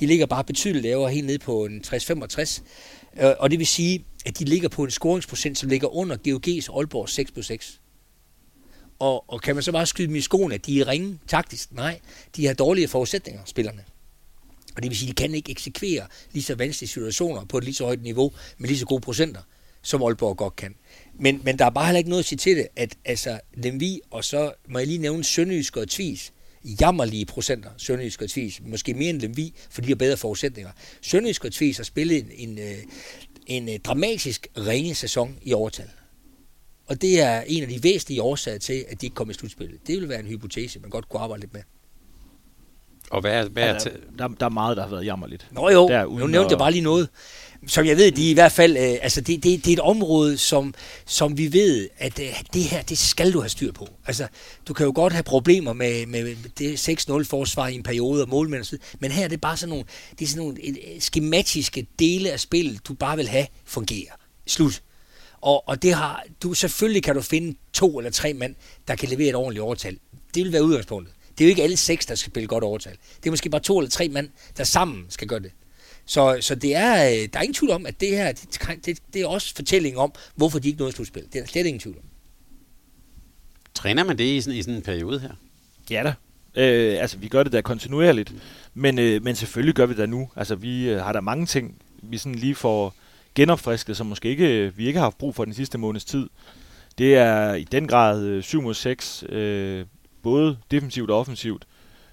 De 0.00 0.06
ligger 0.06 0.26
bare 0.26 0.44
betydeligt 0.44 0.82
lavere, 0.82 1.12
helt 1.12 1.26
ned 1.26 1.38
på 1.38 1.64
en 1.64 1.84
60-65. 1.86 2.62
Øh, 3.22 3.34
og 3.38 3.50
det 3.50 3.58
vil 3.58 3.66
sige, 3.66 4.04
at 4.26 4.38
de 4.38 4.44
ligger 4.44 4.68
på 4.68 4.84
en 4.84 4.90
scoringsprocent, 4.90 5.58
som 5.58 5.68
ligger 5.68 5.96
under 5.96 6.16
GOG's 6.16 6.76
Aalborg 6.76 7.08
6 7.08 7.30
på 7.30 7.42
6. 7.42 7.80
Og, 8.98 9.30
og 9.30 9.42
kan 9.42 9.56
man 9.56 9.62
så 9.62 9.72
bare 9.72 9.86
skyde 9.86 10.06
dem 10.06 10.16
i 10.16 10.20
skoene, 10.20 10.54
at 10.54 10.66
de 10.66 10.80
er 10.80 10.88
ringe 10.88 11.18
taktisk? 11.28 11.72
Nej, 11.72 12.00
de 12.36 12.46
har 12.46 12.54
dårlige 12.54 12.88
forudsætninger, 12.88 13.42
spillerne. 13.44 13.84
Og 14.76 14.82
det 14.82 14.90
vil 14.90 14.98
sige, 14.98 15.10
at 15.10 15.18
de 15.18 15.22
kan 15.22 15.34
ikke 15.34 15.50
eksekvere 15.50 16.06
lige 16.32 16.42
så 16.42 16.54
vanskelige 16.54 16.88
situationer 16.88 17.44
på 17.44 17.58
et 17.58 17.64
lige 17.64 17.74
så 17.74 17.84
højt 17.84 18.02
niveau 18.02 18.32
med 18.58 18.68
lige 18.68 18.78
så 18.78 18.86
gode 18.86 19.00
procenter, 19.00 19.40
som 19.82 20.02
Aalborg 20.02 20.36
godt 20.36 20.56
kan. 20.56 20.74
Men, 21.20 21.40
men 21.44 21.58
der 21.58 21.64
er 21.64 21.70
bare 21.70 21.86
heller 21.86 21.98
ikke 21.98 22.10
noget 22.10 22.22
at 22.22 22.26
sige 22.26 22.38
til 22.38 22.56
det, 22.56 22.68
at 22.76 22.96
altså, 23.04 23.40
Lemvi, 23.54 24.00
og 24.10 24.24
så 24.24 24.52
må 24.68 24.78
jeg 24.78 24.88
lige 24.88 24.98
nævne 24.98 25.24
Sønderjysk 25.24 25.76
og 25.76 25.88
Tvis, 25.88 26.32
jammerlige 26.80 27.26
procenter, 27.26 27.70
Sønderjysk 27.76 28.22
og 28.22 28.30
Tvis, 28.30 28.60
måske 28.66 28.94
mere 28.94 29.10
end 29.10 29.20
Lemvi, 29.20 29.54
for 29.70 29.80
de 29.80 29.88
har 29.88 29.94
bedre 29.94 30.16
forudsætninger. 30.16 30.70
Sønderjysk 31.02 31.44
og 31.44 31.52
Tvis 31.52 31.76
har 31.76 31.84
spillet 31.84 32.18
en, 32.18 32.30
en, 32.34 32.58
øh, 32.58 32.74
en, 33.46 33.68
øh, 33.68 33.78
dramatisk 33.78 34.46
ringe 34.56 34.94
sæson 34.94 35.38
i 35.42 35.52
overtal. 35.52 35.90
Og 36.86 37.02
det 37.02 37.20
er 37.20 37.42
en 37.46 37.62
af 37.62 37.68
de 37.68 37.82
væsentlige 37.82 38.22
årsager 38.22 38.58
til, 38.58 38.84
at 38.88 39.00
de 39.00 39.06
ikke 39.06 39.14
kommer 39.14 39.34
i 39.34 39.34
slutspillet. 39.34 39.86
Det 39.86 40.00
vil 40.00 40.08
være 40.08 40.20
en 40.20 40.26
hypotese, 40.26 40.80
man 40.80 40.90
godt 40.90 41.08
kunne 41.08 41.20
arbejde 41.20 41.40
lidt 41.40 41.52
med. 41.52 41.62
Og 43.10 43.20
hvad 43.20 43.32
er, 43.32 43.48
hvad 43.48 43.62
er 43.62 43.66
ja, 43.66 43.78
der, 43.78 43.90
der, 44.18 44.28
der 44.28 44.46
er 44.46 44.50
meget, 44.50 44.76
der 44.76 44.82
har 44.82 44.90
været 44.90 45.04
jammerligt. 45.04 45.48
Nå 45.52 45.68
jo, 45.70 45.88
der, 45.88 46.04
nu 46.04 46.26
nævnte 46.26 46.50
jeg 46.50 46.58
bare 46.58 46.70
lige 46.70 46.82
noget 46.82 47.08
som 47.66 47.86
jeg 47.86 47.96
ved, 47.96 48.12
de 48.12 48.30
i 48.30 48.34
hvert 48.34 48.52
fald, 48.52 48.76
øh, 48.76 48.98
altså 49.02 49.20
det, 49.20 49.42
det, 49.42 49.64
det 49.64 49.70
er 49.70 49.72
et 49.72 49.80
område, 49.80 50.38
som, 50.38 50.74
som 51.06 51.38
vi 51.38 51.52
ved, 51.52 51.88
at 51.98 52.18
øh, 52.18 52.42
det 52.52 52.64
her, 52.64 52.82
det 52.82 52.98
skal 52.98 53.32
du 53.32 53.40
have 53.40 53.48
styr 53.48 53.72
på. 53.72 53.88
Altså, 54.06 54.26
du 54.68 54.74
kan 54.74 54.86
jo 54.86 54.92
godt 54.94 55.12
have 55.12 55.22
problemer 55.22 55.72
med, 55.72 56.06
med 56.06 56.36
det 56.58 56.88
6-0-forsvar 56.88 57.68
i 57.68 57.74
en 57.74 57.82
periode 57.82 58.22
og 58.22 58.28
målmænd 58.28 58.62
og 58.72 58.78
men 59.00 59.10
her 59.10 59.24
er 59.24 59.28
det 59.28 59.40
bare 59.40 59.56
sådan 59.56 59.68
nogle, 59.68 59.84
det 60.18 60.24
er 60.24 60.28
sådan 60.28 60.42
nogle 60.42 60.62
et, 60.62 60.78
øh, 60.94 61.00
skematiske 61.00 61.86
dele 61.98 62.32
af 62.32 62.40
spillet, 62.40 62.88
du 62.88 62.94
bare 62.94 63.16
vil 63.16 63.28
have 63.28 63.46
fungere. 63.64 64.10
Slut. 64.46 64.82
Og, 65.40 65.68
og 65.68 65.82
det 65.82 65.94
har, 65.94 66.24
du, 66.42 66.54
selvfølgelig 66.54 67.02
kan 67.02 67.14
du 67.14 67.20
finde 67.20 67.56
to 67.72 67.98
eller 67.98 68.10
tre 68.10 68.34
mænd, 68.34 68.54
der 68.88 68.96
kan 68.96 69.08
levere 69.08 69.28
et 69.28 69.34
ordentligt 69.34 69.62
overtal. 69.62 69.98
Det 70.34 70.44
vil 70.44 70.52
være 70.52 70.64
udgangspunktet. 70.64 71.14
Det 71.38 71.44
er 71.44 71.48
jo 71.48 71.50
ikke 71.50 71.62
alle 71.62 71.76
seks, 71.76 72.06
der 72.06 72.14
skal 72.14 72.30
spille 72.30 72.46
godt 72.46 72.64
overtal. 72.64 72.96
Det 73.16 73.26
er 73.26 73.30
måske 73.30 73.50
bare 73.50 73.60
to 73.60 73.78
eller 73.78 73.90
tre 73.90 74.08
mænd, 74.08 74.28
der 74.56 74.64
sammen 74.64 75.06
skal 75.08 75.28
gøre 75.28 75.40
det. 75.40 75.50
Så, 76.06 76.38
så 76.40 76.54
det 76.54 76.76
er, 76.76 77.04
øh, 77.04 77.28
der 77.32 77.38
er 77.38 77.42
ingen 77.42 77.54
tvivl 77.54 77.72
om, 77.72 77.86
at 77.86 78.00
det 78.00 78.08
her, 78.08 78.32
det, 78.32 78.86
det, 78.86 78.98
det 79.14 79.22
er 79.22 79.26
også 79.26 79.54
fortælling 79.54 79.98
om, 79.98 80.12
hvorfor 80.34 80.58
de 80.58 80.68
ikke 80.68 80.78
nåede 80.78 80.92
slutspil. 80.92 81.22
Det 81.22 81.36
er 81.36 81.40
der 81.40 81.46
slet 81.46 81.66
ingen 81.66 81.80
tvivl 81.80 81.96
om. 81.96 82.04
Træner 83.74 84.04
man 84.04 84.18
det 84.18 84.24
i 84.24 84.40
sådan, 84.40 84.58
i 84.58 84.62
sådan 84.62 84.74
en 84.74 84.82
periode 84.82 85.20
her? 85.20 85.30
Ja 85.90 86.02
da. 86.02 86.14
Øh, 86.62 87.00
altså, 87.00 87.18
vi 87.18 87.28
gør 87.28 87.42
det 87.42 87.52
da 87.52 87.60
kontinuerligt, 87.60 88.32
men, 88.74 88.98
øh, 88.98 89.22
men 89.22 89.36
selvfølgelig 89.36 89.74
gør 89.74 89.86
vi 89.86 89.94
det 89.94 90.08
nu. 90.08 90.28
Altså, 90.36 90.54
vi 90.54 90.88
øh, 90.88 91.00
har 91.00 91.12
der 91.12 91.20
mange 91.20 91.46
ting, 91.46 91.82
vi 92.02 92.18
sådan 92.18 92.34
lige 92.34 92.54
får 92.54 92.94
genopfrisket, 93.34 93.96
som 93.96 94.06
måske 94.06 94.28
ikke, 94.28 94.72
vi 94.76 94.86
ikke 94.86 94.98
har 94.98 95.06
haft 95.06 95.18
brug 95.18 95.34
for 95.34 95.44
den 95.44 95.54
sidste 95.54 95.78
måneds 95.78 96.04
tid. 96.04 96.28
Det 96.98 97.16
er 97.16 97.54
i 97.54 97.64
den 97.64 97.88
grad 97.88 98.22
øh, 98.22 98.42
7 98.42 98.62
mod 98.62 98.74
6, 98.74 99.24
øh, 99.28 99.86
både 100.22 100.58
defensivt 100.70 101.10
og 101.10 101.18
offensivt. 101.18 101.66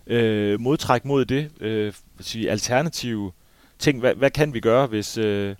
Øh, 0.07 0.59
modtræk 0.59 1.05
mod 1.05 1.25
det, 1.25 1.49
øh, 1.61 1.93
sige, 2.19 2.51
alternative 2.51 3.31
ting. 3.83 3.99
Hvad, 3.99 4.15
hvad 4.15 4.31
kan 4.31 4.53
vi 4.53 4.59
gøre, 4.59 4.87
hvis, 4.87 5.17
øh, 5.17 5.55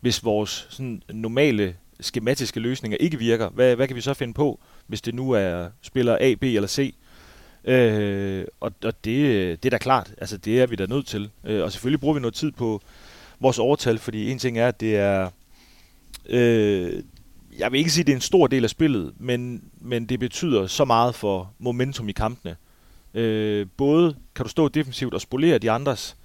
hvis 0.00 0.24
vores 0.24 0.66
sådan, 0.70 1.02
normale 1.12 1.76
skematiske 2.00 2.60
løsninger 2.60 2.98
ikke 3.00 3.18
virker? 3.18 3.48
Hvad, 3.48 3.76
hvad 3.76 3.86
kan 3.86 3.96
vi 3.96 4.00
så 4.00 4.14
finde 4.14 4.34
på, 4.34 4.60
hvis 4.86 5.00
det 5.00 5.14
nu 5.14 5.30
er 5.30 5.68
spiller 5.82 6.18
A, 6.20 6.34
B 6.34 6.42
eller 6.42 6.68
C? 6.68 6.94
Øh, 7.64 8.44
og 8.60 8.72
og 8.84 9.04
det, 9.04 9.62
det 9.62 9.68
er 9.68 9.70
da 9.70 9.78
klart, 9.78 10.14
altså 10.18 10.36
det 10.36 10.60
er 10.60 10.66
vi 10.66 10.76
da 10.76 10.86
nødt 10.86 11.06
til. 11.06 11.30
Øh, 11.44 11.62
og 11.62 11.72
selvfølgelig 11.72 12.00
bruger 12.00 12.14
vi 12.14 12.20
noget 12.20 12.34
tid 12.34 12.52
på 12.52 12.82
vores 13.40 13.58
overtal, 13.58 13.98
fordi 13.98 14.30
en 14.30 14.38
ting 14.38 14.58
er, 14.58 14.68
at 14.68 14.80
det 14.80 14.96
er... 14.96 15.30
Øh, 16.28 17.02
jeg 17.58 17.72
vil 17.72 17.78
ikke 17.78 17.90
sige, 17.90 18.02
at 18.02 18.06
det 18.06 18.12
er 18.12 18.16
en 18.16 18.20
stor 18.20 18.46
del 18.46 18.64
af 18.64 18.70
spillet, 18.70 19.12
men, 19.18 19.64
men 19.80 20.06
det 20.06 20.20
betyder 20.20 20.66
så 20.66 20.84
meget 20.84 21.14
for 21.14 21.52
momentum 21.58 22.08
i 22.08 22.12
kampene. 22.12 22.56
Øh, 23.14 23.66
både 23.76 24.16
kan 24.34 24.44
du 24.44 24.48
stå 24.48 24.68
defensivt 24.68 25.14
og 25.14 25.20
spolere 25.20 25.58
de 25.58 25.70
andres, 25.70 26.16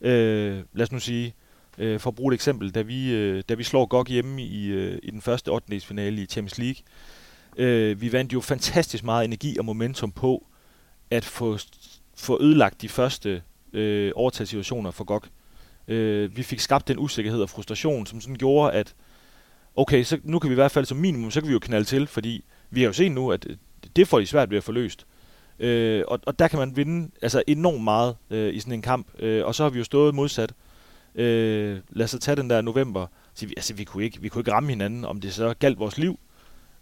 øh, 0.00 0.62
lad 0.72 0.82
os 0.82 0.92
nu 0.92 0.98
sige, 0.98 1.34
øh, 1.78 2.00
for 2.00 2.10
at 2.10 2.14
bruge 2.14 2.32
et 2.32 2.36
eksempel, 2.36 2.70
da 2.70 2.82
vi, 2.82 3.12
øh, 3.12 3.42
da 3.48 3.54
vi 3.54 3.62
slår 3.62 3.86
GOG 3.86 4.06
hjemme 4.06 4.42
i, 4.42 4.66
øh, 4.66 4.98
i 5.02 5.10
den 5.10 5.20
første 5.20 5.48
8. 5.48 5.80
finale 5.80 6.22
i 6.22 6.26
Champions 6.26 6.58
League. 6.58 6.82
Øh, 7.56 8.00
vi 8.00 8.12
vandt 8.12 8.32
jo 8.32 8.40
fantastisk 8.40 9.04
meget 9.04 9.24
energi 9.24 9.58
og 9.58 9.64
momentum 9.64 10.12
på 10.12 10.46
at 11.10 11.24
få, 11.24 11.58
få 12.16 12.42
ødelagt 12.42 12.82
de 12.82 12.88
første 12.88 13.42
øh, 13.72 14.12
overtagssituationer 14.14 14.90
for 14.90 15.04
GOG. 15.04 15.22
Øh, 15.88 16.36
vi 16.36 16.42
fik 16.42 16.60
skabt 16.60 16.88
den 16.88 16.98
usikkerhed 16.98 17.42
og 17.42 17.50
frustration, 17.50 18.06
som 18.06 18.20
sådan 18.20 18.36
gjorde, 18.36 18.72
at 18.72 18.94
okay, 19.76 20.04
så 20.04 20.18
nu 20.24 20.38
kan 20.38 20.50
vi 20.50 20.54
i 20.54 20.62
hvert 20.62 20.70
fald 20.70 20.84
som 20.84 20.98
minimum, 20.98 21.30
så 21.30 21.40
kan 21.40 21.48
vi 21.48 21.52
jo 21.52 21.58
knalde 21.58 21.84
til, 21.84 22.06
fordi 22.06 22.44
vi 22.70 22.80
har 22.80 22.86
jo 22.86 22.92
set 22.92 23.12
nu, 23.12 23.32
at 23.32 23.46
det 23.96 24.08
får 24.08 24.18
de 24.18 24.26
svært 24.26 24.50
ved 24.50 24.58
at 24.58 24.64
få 24.64 24.72
løst. 24.72 25.06
Øh, 25.60 26.04
og, 26.08 26.20
og 26.26 26.38
der 26.38 26.48
kan 26.48 26.58
man 26.58 26.76
vinde 26.76 27.10
altså 27.22 27.42
enormt 27.46 27.84
meget 27.84 28.16
øh, 28.30 28.54
i 28.54 28.60
sådan 28.60 28.72
en 28.72 28.82
kamp. 28.82 29.06
Øh, 29.18 29.46
og 29.46 29.54
så 29.54 29.62
har 29.62 29.70
vi 29.70 29.78
jo 29.78 29.84
stået 29.84 30.14
modsat. 30.14 30.54
Øh, 31.14 31.78
lad 31.90 32.04
os 32.04 32.16
tage 32.20 32.36
den 32.36 32.50
der 32.50 32.60
november. 32.60 33.06
Så 33.34 33.46
vi, 33.46 33.54
altså, 33.56 33.74
vi 33.74 33.84
kunne, 33.84 34.04
ikke, 34.04 34.20
vi 34.20 34.28
kunne 34.28 34.40
ikke 34.40 34.52
ramme 34.52 34.68
hinanden, 34.68 35.04
om 35.04 35.20
det 35.20 35.34
så 35.34 35.54
galt 35.58 35.78
vores 35.78 35.98
liv. 35.98 36.18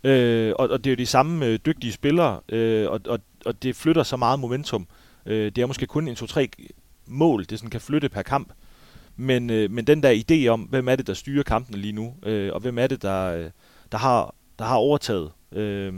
Øh, 0.04 0.52
og, 0.58 0.68
og 0.68 0.84
det 0.84 0.90
er 0.90 0.94
jo 0.94 0.98
de 0.98 1.06
samme 1.06 1.46
øh, 1.46 1.58
dygtige 1.66 1.92
spillere, 1.92 2.40
øh, 2.48 2.90
og, 2.90 3.00
og, 3.08 3.18
og 3.46 3.62
det 3.62 3.76
flytter 3.76 4.02
så 4.02 4.16
meget 4.16 4.40
momentum. 4.40 4.86
Øh, 5.26 5.52
det 5.56 5.62
er 5.62 5.66
måske 5.66 5.86
kun 5.86 6.08
en, 6.08 6.14
to, 6.14 6.26
tre 6.26 6.48
mål, 7.06 7.44
det 7.50 7.58
sådan 7.58 7.70
kan 7.70 7.80
flytte 7.80 8.08
per 8.08 8.22
kamp. 8.22 8.52
Men, 9.16 9.50
øh, 9.50 9.70
men 9.70 9.86
den 9.86 10.02
der 10.02 10.22
idé 10.30 10.48
om, 10.48 10.60
hvem 10.60 10.88
er 10.88 10.96
det, 10.96 11.06
der 11.06 11.14
styrer 11.14 11.42
kampen 11.42 11.74
lige 11.74 11.92
nu, 11.92 12.14
øh, 12.22 12.52
og 12.52 12.60
hvem 12.60 12.78
er 12.78 12.86
det, 12.86 13.02
der, 13.02 13.24
øh, 13.24 13.50
der, 13.92 13.98
har, 13.98 14.34
der 14.58 14.64
har 14.64 14.76
overtaget, 14.76 15.30
øh, 15.52 15.94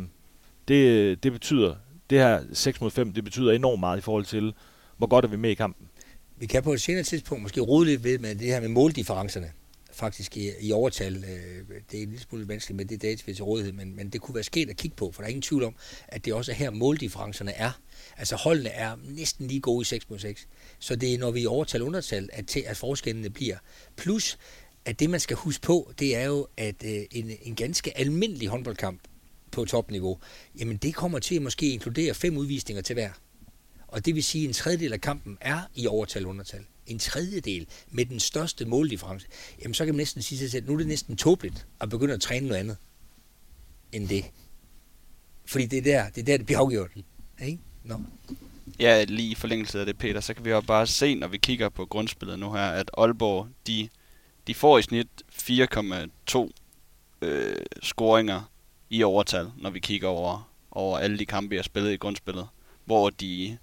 det, 0.68 1.22
det 1.22 1.32
betyder, 1.32 1.74
det 2.10 2.18
her 2.18 2.44
6 2.52 2.80
mod 2.80 2.90
5, 2.90 3.12
det 3.12 3.24
betyder 3.24 3.52
enormt 3.52 3.80
meget 3.80 3.98
i 3.98 4.00
forhold 4.00 4.24
til, 4.24 4.54
hvor 4.96 5.06
godt 5.06 5.24
er 5.24 5.28
vi 5.28 5.36
med 5.36 5.50
i 5.50 5.54
kampen. 5.54 5.86
Vi 6.36 6.46
kan 6.46 6.62
på 6.62 6.72
et 6.72 6.80
senere 6.80 7.02
tidspunkt 7.02 7.42
måske 7.42 7.60
rode 7.60 7.86
lidt 7.86 8.04
ved 8.04 8.18
med 8.18 8.34
det 8.34 8.46
her 8.46 8.60
med 8.60 8.68
måldifferencerne 8.68 9.52
faktisk 9.98 10.36
i, 10.36 10.50
i 10.60 10.72
overtal. 10.72 11.16
Øh, 11.16 11.80
det 11.90 11.98
er 11.98 12.02
en 12.02 12.08
lille 12.08 12.20
smule 12.20 12.48
vanskeligt 12.48 12.76
med 12.76 12.84
det 12.84 13.02
data, 13.02 13.22
vi 13.26 13.34
til 13.34 13.44
rådighed, 13.44 13.72
men, 13.72 13.96
men 13.96 14.10
det 14.10 14.20
kunne 14.20 14.34
være 14.34 14.44
sket 14.44 14.70
at 14.70 14.76
kigge 14.76 14.96
på, 14.96 15.12
for 15.12 15.22
der 15.22 15.26
er 15.26 15.28
ingen 15.28 15.42
tvivl 15.42 15.64
om, 15.64 15.74
at 16.08 16.24
det 16.24 16.34
også 16.34 16.52
er 16.52 16.56
her 16.56 16.70
måldifferencerne 16.70 17.52
er. 17.52 17.70
Altså 18.16 18.36
holdene 18.36 18.68
er 18.68 18.96
næsten 19.04 19.46
lige 19.46 19.60
gode 19.60 19.82
i 19.82 19.84
6 19.84 20.10
mod 20.10 20.18
6. 20.18 20.48
Så 20.78 20.96
det 20.96 21.14
er, 21.14 21.18
når 21.18 21.30
vi 21.30 21.44
er 21.44 21.48
overtal 21.48 21.82
undertal, 21.82 22.28
at, 22.32 22.46
til, 22.46 22.64
at 22.66 22.76
forskellene 22.76 23.30
bliver. 23.30 23.56
Plus, 23.96 24.38
at 24.84 25.00
det 25.00 25.10
man 25.10 25.20
skal 25.20 25.36
huske 25.36 25.62
på, 25.62 25.92
det 25.98 26.16
er 26.16 26.24
jo, 26.24 26.46
at 26.56 26.84
øh, 26.84 27.00
en, 27.10 27.30
en 27.42 27.54
ganske 27.54 27.98
almindelig 27.98 28.48
håndboldkamp 28.48 29.00
på 29.50 29.64
topniveau, 29.64 30.18
jamen 30.58 30.76
det 30.76 30.94
kommer 30.94 31.18
til 31.18 31.34
at 31.34 31.42
måske 31.42 31.72
inkludere 31.72 32.14
fem 32.14 32.36
udvisninger 32.36 32.82
til 32.82 32.94
hver. 32.94 33.10
Og 33.88 34.06
det 34.06 34.14
vil 34.14 34.24
sige, 34.24 34.44
at 34.44 34.48
en 34.48 34.54
tredjedel 34.54 34.92
af 34.92 35.00
kampen 35.00 35.38
er 35.40 35.60
i 35.74 35.86
overtal 35.86 36.26
undertal. 36.26 36.64
En 36.86 36.98
tredjedel 36.98 37.66
med 37.90 38.06
den 38.06 38.20
største 38.20 38.64
måldifference. 38.64 39.26
Jamen 39.62 39.74
så 39.74 39.84
kan 39.84 39.94
man 39.94 39.98
næsten 39.98 40.22
sige 40.22 40.38
sig 40.38 40.50
selv, 40.50 40.66
nu 40.66 40.72
er 40.72 40.76
det 40.76 40.86
næsten 40.86 41.16
tåbeligt 41.16 41.66
at 41.80 41.88
begynde 41.88 42.14
at 42.14 42.20
træne 42.20 42.46
noget 42.46 42.60
andet 42.60 42.76
end 43.92 44.08
det. 44.08 44.24
Fordi 45.46 45.66
det 45.66 45.78
er 45.78 45.82
der, 45.82 46.10
det, 46.10 46.20
er 46.20 46.24
der, 46.24 46.36
det 46.36 46.46
bliver 46.46 46.58
afgjort. 46.58 46.90
Ikke? 47.42 47.58
No. 47.84 47.98
Ja, 48.80 49.04
lige 49.04 49.30
i 49.30 49.34
forlængelse 49.34 49.80
af 49.80 49.86
det, 49.86 49.98
Peter, 49.98 50.20
så 50.20 50.34
kan 50.34 50.44
vi 50.44 50.50
jo 50.50 50.60
bare 50.60 50.86
se, 50.86 51.14
når 51.14 51.28
vi 51.28 51.38
kigger 51.38 51.68
på 51.68 51.86
grundspillet 51.86 52.38
nu 52.38 52.52
her, 52.52 52.70
at 52.70 52.90
Aalborg, 52.98 53.48
de, 53.66 53.88
de 54.46 54.54
får 54.54 54.78
i 54.78 54.82
snit 54.82 55.08
4,2 55.32 56.48
øh, 57.22 57.56
scoringer 57.82 58.50
i 58.90 59.02
overtal, 59.02 59.50
når 59.56 59.70
vi 59.70 59.80
kigger 59.80 60.08
over, 60.08 60.50
over 60.70 60.98
alle 60.98 61.18
de 61.18 61.26
kampe, 61.26 61.54
jeg 61.54 61.58
har 61.58 61.62
spillet 61.62 61.92
i 61.92 61.96
grundspillet. 61.96 62.46
Hvor 62.84 63.10
de 63.10 63.58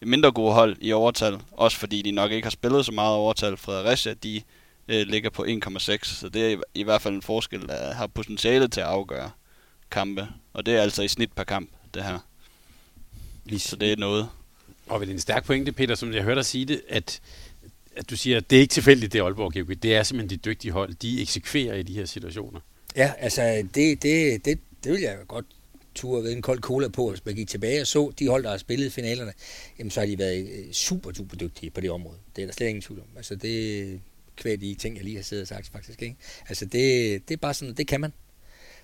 mindre 0.00 0.32
gode 0.32 0.52
hold 0.52 0.76
i 0.80 0.92
overtal, 0.92 1.40
også 1.52 1.78
fordi 1.78 2.02
de 2.02 2.10
nok 2.10 2.32
ikke 2.32 2.46
har 2.46 2.50
spillet 2.50 2.86
så 2.86 2.92
meget 2.92 3.14
overtal. 3.14 3.56
Fredericia, 3.56 4.14
de 4.14 4.42
øh, 4.88 5.06
ligger 5.06 5.30
på 5.30 5.44
1,6, 5.44 6.04
så 6.04 6.28
det 6.28 6.46
er 6.46 6.56
i, 6.56 6.60
i 6.74 6.82
hvert 6.82 7.02
fald 7.02 7.14
en 7.14 7.22
forskel, 7.22 7.68
der 7.68 7.94
har 7.94 8.06
potentiale 8.06 8.68
til 8.68 8.80
at 8.80 8.86
afgøre 8.86 9.30
kampe. 9.90 10.28
Og 10.52 10.66
det 10.66 10.76
er 10.76 10.82
altså 10.82 11.02
i 11.02 11.08
snit 11.08 11.32
per 11.32 11.44
kamp, 11.44 11.70
det 11.94 12.04
her. 12.04 12.18
Så 13.58 13.76
det 13.76 13.92
er 13.92 13.96
noget. 13.96 14.28
Og 14.86 15.00
ved 15.00 15.08
en 15.08 15.20
stærk 15.20 15.44
pointe, 15.44 15.72
Peter, 15.72 15.94
som 15.94 16.12
jeg 16.12 16.22
hørte 16.22 16.38
dig 16.38 16.46
sige 16.46 16.64
det, 16.64 16.82
at, 16.88 17.20
at 17.96 18.10
du 18.10 18.16
siger, 18.16 18.36
at 18.36 18.50
det 18.50 18.56
er 18.56 18.60
ikke 18.60 18.72
tilfældigt, 18.72 19.12
det 19.12 19.20
Aalborg 19.20 19.52
GOG. 19.52 19.82
Det 19.82 19.96
er 19.96 20.02
simpelthen 20.02 20.38
de 20.38 20.50
dygtige 20.50 20.72
hold, 20.72 20.94
de 20.94 21.22
eksekverer 21.22 21.74
i 21.74 21.82
de 21.82 21.94
her 21.94 22.04
situationer. 22.04 22.60
Ja, 22.96 23.12
altså 23.18 23.66
det, 23.74 24.02
det, 24.02 24.44
det, 24.44 24.58
det 24.84 24.92
vil 24.92 25.00
jeg 25.00 25.16
godt 25.28 25.46
turde 25.94 26.24
ved 26.24 26.32
en 26.32 26.42
kold 26.42 26.60
cola 26.60 26.88
på, 26.88 27.10
hvis 27.10 27.24
man 27.24 27.34
gik 27.34 27.48
tilbage 27.48 27.80
og 27.80 27.86
så 27.86 28.12
de 28.18 28.28
hold, 28.28 28.42
der 28.42 28.50
har 28.50 28.58
spillet 28.58 28.92
finalerne, 28.92 29.32
jamen 29.78 29.90
så 29.90 30.00
har 30.00 30.06
de 30.06 30.18
været 30.18 30.48
øh, 30.48 30.72
super, 30.72 31.12
super 31.12 31.36
dygtige 31.36 31.70
på 31.70 31.80
det 31.80 31.90
område. 31.90 32.16
Det 32.36 32.42
er 32.42 32.46
der 32.46 32.52
slet 32.52 32.68
ingen 32.68 32.82
tvivl 32.82 33.00
om. 33.00 33.06
Altså 33.16 33.34
det 33.34 34.00
kvæg 34.36 34.60
de 34.60 34.74
ting, 34.74 34.96
jeg 34.96 35.04
lige 35.04 35.16
har 35.16 35.22
siddet 35.22 35.42
og 35.42 35.48
sagt 35.48 35.68
faktisk. 35.72 36.02
Ikke? 36.02 36.16
Altså 36.48 36.64
det, 36.64 37.28
det 37.28 37.34
er 37.34 37.38
bare 37.38 37.54
sådan, 37.54 37.74
det 37.74 37.86
kan 37.86 38.00
man 38.00 38.12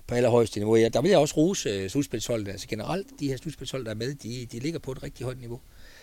på 0.07 0.15
allerhøjeste 0.15 0.59
niveau. 0.59 0.75
Ja, 0.75 0.89
der 0.89 1.01
vil 1.01 1.09
jeg 1.09 1.19
også 1.19 1.35
rose 1.37 1.69
øh, 1.69 1.89
slutspilsholdet. 1.89 2.47
Altså 2.47 2.67
generelt, 2.67 3.07
de 3.19 3.27
her 3.27 3.37
slutspilshold, 3.37 3.85
der 3.85 3.91
er 3.91 3.95
med, 3.95 4.15
de, 4.15 4.47
de 4.51 4.59
ligger 4.59 4.79
på 4.79 4.91
et 4.91 5.03
rigtig 5.03 5.23
højt 5.23 5.39
niveau. 5.39 5.59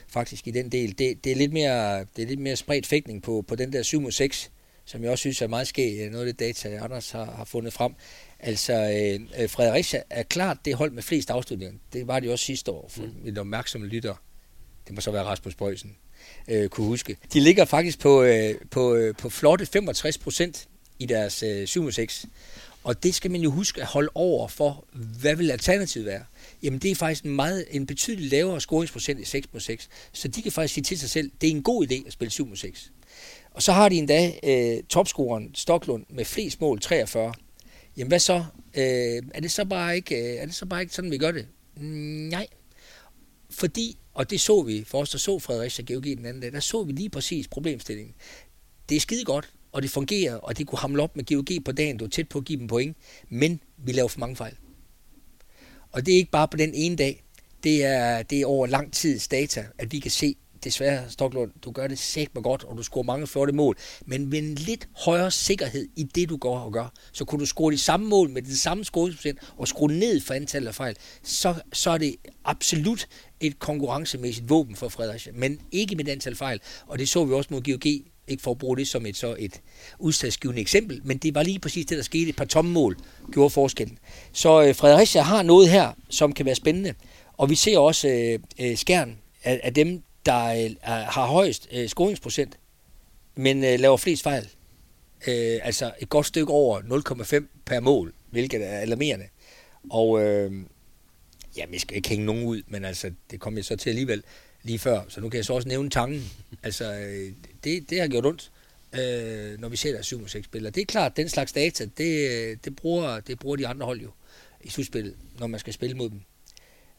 Faktisk 0.08 0.46
i 0.46 0.50
den 0.50 0.68
del. 0.72 0.98
Det, 0.98 1.24
det, 1.24 1.32
er, 1.32 1.36
lidt 1.36 1.52
mere, 1.52 1.98
det 2.16 2.22
er 2.22 2.26
lidt 2.26 2.40
mere 2.40 2.56
spredt 2.56 2.86
fægtning 2.86 3.22
på, 3.22 3.44
på 3.48 3.54
den 3.54 3.72
der 3.72 3.82
7 3.82 4.00
mod 4.00 4.12
6, 4.12 4.50
som 4.90 5.02
jeg 5.02 5.10
også 5.10 5.20
synes 5.20 5.42
er 5.42 5.46
meget 5.46 5.68
skæg. 5.68 6.10
Noget 6.10 6.26
af 6.26 6.34
det 6.34 6.40
data, 6.40 6.76
Anders 6.76 7.10
har, 7.10 7.24
har 7.24 7.44
fundet 7.44 7.72
frem. 7.72 7.94
Altså, 8.40 8.72
øh, 8.72 9.48
Fredericia 9.48 10.02
er 10.10 10.22
klart 10.22 10.58
det 10.64 10.74
hold 10.74 10.90
med 10.90 11.02
flest 11.02 11.30
afslutninger. 11.30 11.78
Det 11.92 12.06
var 12.06 12.20
det 12.20 12.30
også 12.30 12.44
sidste 12.44 12.70
år, 12.70 12.88
for 12.88 13.02
mm. 13.02 13.38
opmærksomme 13.38 13.86
lytter. 13.86 14.14
Det 14.86 14.94
må 14.94 15.00
så 15.00 15.10
være 15.10 15.24
Rasmus 15.24 15.54
Bøjsen, 15.54 15.96
øh, 16.48 16.68
kunne 16.68 16.86
huske. 16.86 17.16
De 17.32 17.40
ligger 17.40 17.64
faktisk 17.64 17.98
på, 17.98 18.22
øh, 18.22 18.54
på, 18.70 18.94
øh, 18.94 19.14
på 19.16 19.30
flotte 19.30 19.66
65 19.66 20.18
procent 20.18 20.68
i 20.98 21.06
deres 21.06 21.42
øh, 21.42 21.66
7 21.66 21.92
6. 21.92 22.26
Og 22.82 23.02
det 23.02 23.14
skal 23.14 23.30
man 23.30 23.40
jo 23.40 23.50
huske 23.50 23.80
at 23.80 23.86
holde 23.86 24.10
over 24.14 24.48
for, 24.48 24.84
hvad 25.20 25.36
vil 25.36 25.50
alternativet 25.50 26.06
være? 26.06 26.24
Jamen 26.62 26.78
det 26.78 26.90
er 26.90 26.94
faktisk 26.94 27.24
en, 27.24 27.30
meget, 27.30 27.64
en 27.70 27.86
betydeligt 27.86 28.30
lavere 28.30 28.60
scoringsprocent 28.60 29.20
i 29.20 29.24
6 29.24 29.48
mod 29.52 29.60
6. 29.60 29.88
Så 30.12 30.28
de 30.28 30.42
kan 30.42 30.52
faktisk 30.52 30.74
sige 30.74 30.84
til 30.84 30.98
sig 30.98 31.10
selv, 31.10 31.30
det 31.40 31.46
er 31.46 31.50
en 31.50 31.62
god 31.62 31.86
idé 31.86 32.06
at 32.06 32.12
spille 32.12 32.30
7 32.30 32.56
6. 32.56 32.92
Og 33.50 33.62
så 33.62 33.72
har 33.72 33.88
de 33.88 33.96
endda 33.96 34.32
øh, 34.42 34.82
topscoren 34.82 35.54
Stoklund 35.54 36.06
med 36.08 36.24
flest 36.24 36.60
mål, 36.60 36.80
43. 36.80 37.34
Jamen 37.96 38.08
hvad 38.08 38.18
så? 38.18 38.44
Øh, 38.74 39.22
er, 39.34 39.40
det 39.40 39.50
så 39.50 39.64
bare 39.64 39.96
ikke, 39.96 40.16
øh, 40.16 40.36
er 40.36 40.46
det 40.46 40.54
så 40.54 40.66
bare 40.66 40.80
ikke 40.80 40.94
sådan, 40.94 41.10
vi 41.10 41.18
gør 41.18 41.30
det? 41.30 41.46
Mm, 41.76 41.82
nej. 42.30 42.46
Fordi, 43.50 43.98
og 44.14 44.30
det 44.30 44.40
så 44.40 44.62
vi 44.62 44.84
for 44.86 45.00
os, 45.00 45.10
der 45.10 45.18
så 45.18 45.38
Fredericia 45.38 45.94
GOG 45.94 46.04
den 46.04 46.26
anden 46.26 46.40
dag, 46.40 46.52
der 46.52 46.60
så 46.60 46.82
vi 46.82 46.92
lige 46.92 47.10
præcis 47.10 47.48
problemstillingen. 47.48 48.14
Det 48.88 48.96
er 48.96 49.00
skide 49.00 49.24
godt, 49.24 49.50
og 49.72 49.82
det 49.82 49.90
fungerer, 49.90 50.34
og 50.34 50.58
det 50.58 50.66
kunne 50.66 50.78
hamle 50.78 51.02
op 51.02 51.16
med 51.16 51.24
GOG 51.24 51.64
på 51.64 51.72
dagen, 51.72 51.96
du 51.96 52.04
er 52.04 52.08
tæt 52.08 52.28
på 52.28 52.38
at 52.38 52.44
give 52.44 52.58
dem 52.58 52.66
point, 52.66 52.96
men 53.28 53.60
vi 53.78 53.92
laver 53.92 54.08
for 54.08 54.20
mange 54.20 54.36
fejl. 54.36 54.54
Og 55.92 56.06
det 56.06 56.12
er 56.12 56.16
ikke 56.16 56.30
bare 56.30 56.48
på 56.48 56.56
den 56.56 56.74
ene 56.74 56.96
dag, 56.96 57.22
det 57.62 57.84
er, 57.84 58.22
det 58.22 58.40
er 58.40 58.46
over 58.46 58.66
lang 58.66 58.92
tids 58.92 59.28
data, 59.28 59.66
at 59.78 59.92
vi 59.92 59.98
kan 59.98 60.10
se, 60.10 60.36
desværre, 60.64 61.10
Stoklund, 61.10 61.50
du 61.64 61.70
gør 61.70 61.86
det 61.86 61.98
sæt 61.98 62.28
godt, 62.34 62.64
og 62.64 62.76
du 62.76 62.82
scorer 62.82 63.02
mange 63.04 63.26
flotte 63.26 63.52
mål, 63.52 63.76
men 64.06 64.30
med 64.30 64.38
en 64.38 64.54
lidt 64.54 64.88
højere 64.96 65.30
sikkerhed 65.30 65.88
i 65.96 66.02
det, 66.02 66.28
du 66.28 66.36
går 66.36 66.58
og 66.58 66.72
gør, 66.72 66.92
så 67.12 67.24
kunne 67.24 67.40
du 67.40 67.46
score 67.46 67.72
de 67.72 67.78
samme 67.78 68.08
mål 68.08 68.30
med 68.30 68.42
den 68.42 68.54
samme 68.54 68.84
scoringsprocent 68.84 69.38
og 69.56 69.68
skrue 69.68 69.92
ned 69.92 70.20
for 70.20 70.34
antallet 70.34 70.68
af 70.68 70.74
fejl, 70.74 70.96
så, 71.22 71.54
så 71.72 71.90
er 71.90 71.98
det 71.98 72.16
absolut 72.44 73.08
et 73.40 73.58
konkurrencemæssigt 73.58 74.48
våben 74.48 74.76
for 74.76 74.88
Fredericia, 74.88 75.32
men 75.32 75.60
ikke 75.72 75.96
med 75.96 76.08
antal 76.08 76.36
fejl, 76.36 76.60
og 76.86 76.98
det 76.98 77.08
så 77.08 77.24
vi 77.24 77.32
også 77.32 77.48
mod 77.52 77.62
GOG, 77.62 78.09
ikke 78.30 78.42
for 78.42 78.50
at 78.50 78.58
bruge 78.58 78.76
det 78.76 78.88
som 78.88 79.06
et, 79.06 79.16
så 79.16 79.36
et 79.38 79.60
udstadsgivende 79.98 80.60
eksempel, 80.60 81.00
men 81.04 81.18
det 81.18 81.34
var 81.34 81.42
lige 81.42 81.58
præcis 81.58 81.86
det, 81.86 81.96
der 81.96 82.04
skete. 82.04 82.28
Et 82.28 82.36
par 82.36 82.44
tomme 82.44 82.70
mål 82.70 82.96
gjorde 83.32 83.50
forskellen. 83.50 83.98
Så 84.32 84.62
øh, 84.62 84.74
Fredericia 84.74 85.22
har 85.22 85.42
noget 85.42 85.68
her, 85.68 85.92
som 86.08 86.32
kan 86.32 86.46
være 86.46 86.54
spændende, 86.54 86.94
og 87.36 87.50
vi 87.50 87.54
ser 87.54 87.78
også 87.78 88.08
øh, 88.08 88.38
øh, 88.60 88.76
skærn 88.76 89.18
af, 89.44 89.60
af 89.62 89.74
dem, 89.74 90.02
der 90.26 90.44
øh, 90.46 90.70
har 90.82 91.26
højst 91.26 91.68
øh, 91.72 91.88
scoringsprocent, 91.88 92.58
men 93.34 93.64
øh, 93.64 93.80
laver 93.80 93.96
flest 93.96 94.22
fejl. 94.22 94.48
Øh, 95.28 95.58
altså 95.62 95.92
et 95.98 96.08
godt 96.08 96.26
stykke 96.26 96.52
over 96.52 96.80
0,5 97.40 97.62
per 97.66 97.80
mål, 97.80 98.12
hvilket 98.30 98.66
er 98.66 98.78
alarmerende. 98.78 99.24
Og 99.90 100.22
øh, 100.22 100.52
jamen, 101.56 101.72
jeg 101.72 101.80
skal 101.80 101.96
ikke 101.96 102.08
hænge 102.08 102.26
nogen 102.26 102.44
ud, 102.44 102.62
men 102.66 102.84
altså, 102.84 103.10
det 103.30 103.40
kom 103.40 103.56
jeg 103.56 103.64
så 103.64 103.76
til 103.76 103.90
alligevel 103.90 104.22
lige 104.62 104.78
før, 104.78 105.00
så 105.08 105.20
nu 105.20 105.28
kan 105.28 105.36
jeg 105.36 105.44
så 105.44 105.52
også 105.52 105.68
nævne 105.68 105.90
tangen. 105.90 106.30
Altså, 106.62 106.92
øh, 106.94 107.32
det, 107.64 107.90
det 107.90 108.00
har 108.00 108.08
gjort 108.08 108.26
ondt, 108.26 108.50
øh, 108.92 109.60
når 109.60 109.68
vi 109.68 109.76
ser 109.76 109.92
der 109.92 110.02
7 110.02 110.28
6 110.28 110.44
spillere. 110.44 110.70
Det 110.70 110.80
er 110.80 110.86
klart, 110.86 111.16
den 111.16 111.28
slags 111.28 111.52
data, 111.52 111.88
det, 111.98 112.30
øh, 112.30 112.56
det, 112.64 112.76
bruger, 112.76 113.20
det 113.20 113.38
bruger 113.38 113.56
de 113.56 113.66
andre 113.66 113.86
hold 113.86 114.00
jo 114.00 114.10
i 114.60 114.70
slutspillet, 114.70 115.14
når 115.38 115.46
man 115.46 115.60
skal 115.60 115.72
spille 115.72 115.96
mod 115.96 116.10
dem. 116.10 116.20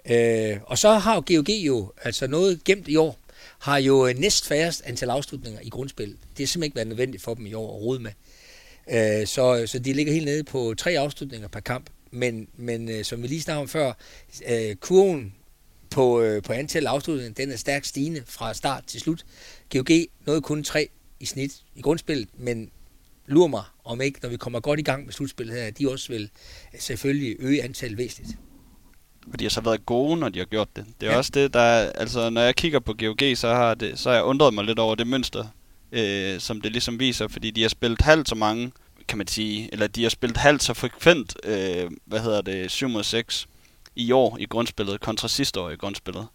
Øh, 0.09 0.57
og 0.63 0.77
så 0.77 0.93
har 0.93 1.15
jo 1.15 1.23
GOG 1.27 1.49
jo, 1.49 1.91
altså 2.03 2.27
noget 2.27 2.63
gemt 2.63 2.87
i 2.87 2.95
år, 2.95 3.19
har 3.59 3.77
jo 3.77 4.07
øh, 4.07 4.15
næst 4.15 4.47
færrest 4.47 4.81
antal 4.85 5.09
afslutninger 5.09 5.59
i 5.61 5.69
grundspillet. 5.69 6.17
Det 6.37 6.43
er 6.43 6.47
simpelthen 6.47 6.63
ikke 6.63 6.75
været 6.75 6.87
nødvendigt 6.87 7.23
for 7.23 7.33
dem 7.33 7.45
i 7.45 7.53
år 7.53 7.75
at 7.75 7.81
rode 7.81 7.99
med. 7.99 8.11
Øh, 8.91 9.27
så, 9.27 9.67
så 9.67 9.79
de 9.79 9.93
ligger 9.93 10.13
helt 10.13 10.25
nede 10.25 10.43
på 10.43 10.73
tre 10.77 10.91
afslutninger 10.91 11.47
per 11.47 11.59
kamp. 11.59 11.89
Men, 12.11 12.47
men 12.57 13.03
som 13.03 13.21
vi 13.23 13.27
lige 13.27 13.41
snakkede 13.41 13.61
om 13.61 13.67
før, 13.67 13.93
øh, 14.47 14.75
kurven 14.75 15.33
på, 15.91 16.21
øh, 16.21 16.43
på 16.43 16.53
antal 16.53 16.87
afslutninger, 16.87 17.33
den 17.33 17.51
er 17.51 17.55
stærkt 17.55 17.87
stigende 17.87 18.23
fra 18.25 18.53
start 18.53 18.83
til 18.87 18.99
slut. 18.99 19.25
GOG 19.69 19.89
nåede 20.25 20.41
kun 20.41 20.63
tre 20.63 20.89
i 21.19 21.25
snit 21.25 21.51
i 21.75 21.81
grundspillet, 21.81 22.29
men 22.37 22.71
lurer 23.27 23.47
mig, 23.47 23.63
om 23.83 24.01
ikke, 24.01 24.19
når 24.23 24.29
vi 24.29 24.37
kommer 24.37 24.59
godt 24.59 24.79
i 24.79 24.83
gang 24.83 25.05
med 25.05 25.13
slutspillet 25.13 25.55
her, 25.55 25.71
de 25.71 25.91
også 25.91 26.07
vil 26.07 26.29
selvfølgelig 26.79 27.35
øge 27.39 27.63
antallet 27.63 27.97
væsentligt. 27.97 28.37
Og 29.33 29.39
de 29.39 29.45
har 29.45 29.49
så 29.49 29.61
været 29.61 29.85
gode, 29.85 30.17
når 30.17 30.29
de 30.29 30.39
har 30.39 30.45
gjort 30.45 30.75
det. 30.75 30.85
Det 31.01 31.07
er 31.07 31.11
ja. 31.11 31.17
også 31.17 31.31
det, 31.33 31.53
der 31.53 31.59
er, 31.59 31.91
altså 31.91 32.29
når 32.29 32.41
jeg 32.41 32.55
kigger 32.55 32.79
på 32.79 32.93
GOG, 32.93 33.37
så 33.37 33.47
har, 33.47 33.73
det, 33.73 33.99
så 33.99 34.09
har 34.09 34.15
jeg 34.15 34.23
undret 34.23 34.53
mig 34.53 34.65
lidt 34.65 34.79
over 34.79 34.95
det 34.95 35.07
mønster, 35.07 35.45
øh, 35.91 36.39
som 36.39 36.61
det 36.61 36.71
ligesom 36.71 36.99
viser, 36.99 37.27
fordi 37.27 37.51
de 37.51 37.61
har 37.61 37.69
spillet 37.69 38.01
halvt 38.01 38.29
så 38.29 38.35
mange, 38.35 38.71
kan 39.07 39.17
man 39.17 39.27
sige, 39.27 39.69
eller 39.71 39.87
de 39.87 40.03
har 40.03 40.09
spillet 40.09 40.37
halvt 40.37 40.63
så 40.63 40.73
frekvent, 40.73 41.35
øh, 41.43 41.91
hvad 42.05 42.19
hedder 42.19 42.41
det, 42.41 42.71
7 42.71 42.87
mod 42.87 43.03
6 43.03 43.47
i 43.95 44.11
år 44.11 44.37
i 44.39 44.45
grundspillet, 44.45 45.01
kontra 45.01 45.27
sidste 45.27 45.59
år 45.59 45.69
i 45.69 45.75
grundspillet. 45.75 46.27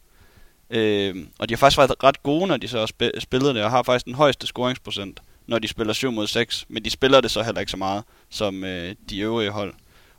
Øh, 0.70 1.26
og 1.38 1.48
de 1.48 1.54
har 1.54 1.58
faktisk 1.58 1.78
været 1.78 2.04
ret 2.04 2.22
gode, 2.22 2.46
når 2.46 2.56
de 2.56 2.68
så 2.68 2.78
har 2.78 3.20
spillet 3.20 3.54
det, 3.54 3.64
og 3.64 3.70
har 3.70 3.82
faktisk 3.82 4.04
den 4.04 4.14
højeste 4.14 4.46
scoringsprocent, 4.46 5.20
når 5.46 5.58
de 5.58 5.68
spiller 5.68 5.92
7 5.92 6.10
mod 6.10 6.26
6, 6.26 6.66
men 6.68 6.84
de 6.84 6.90
spiller 6.90 7.20
det 7.20 7.30
så 7.30 7.42
heller 7.42 7.60
ikke 7.60 7.70
så 7.70 7.76
meget 7.76 8.04
som 8.30 8.64
øh, 8.64 8.94
de 9.10 9.18
øvrige 9.18 9.50
hold. 9.50 9.74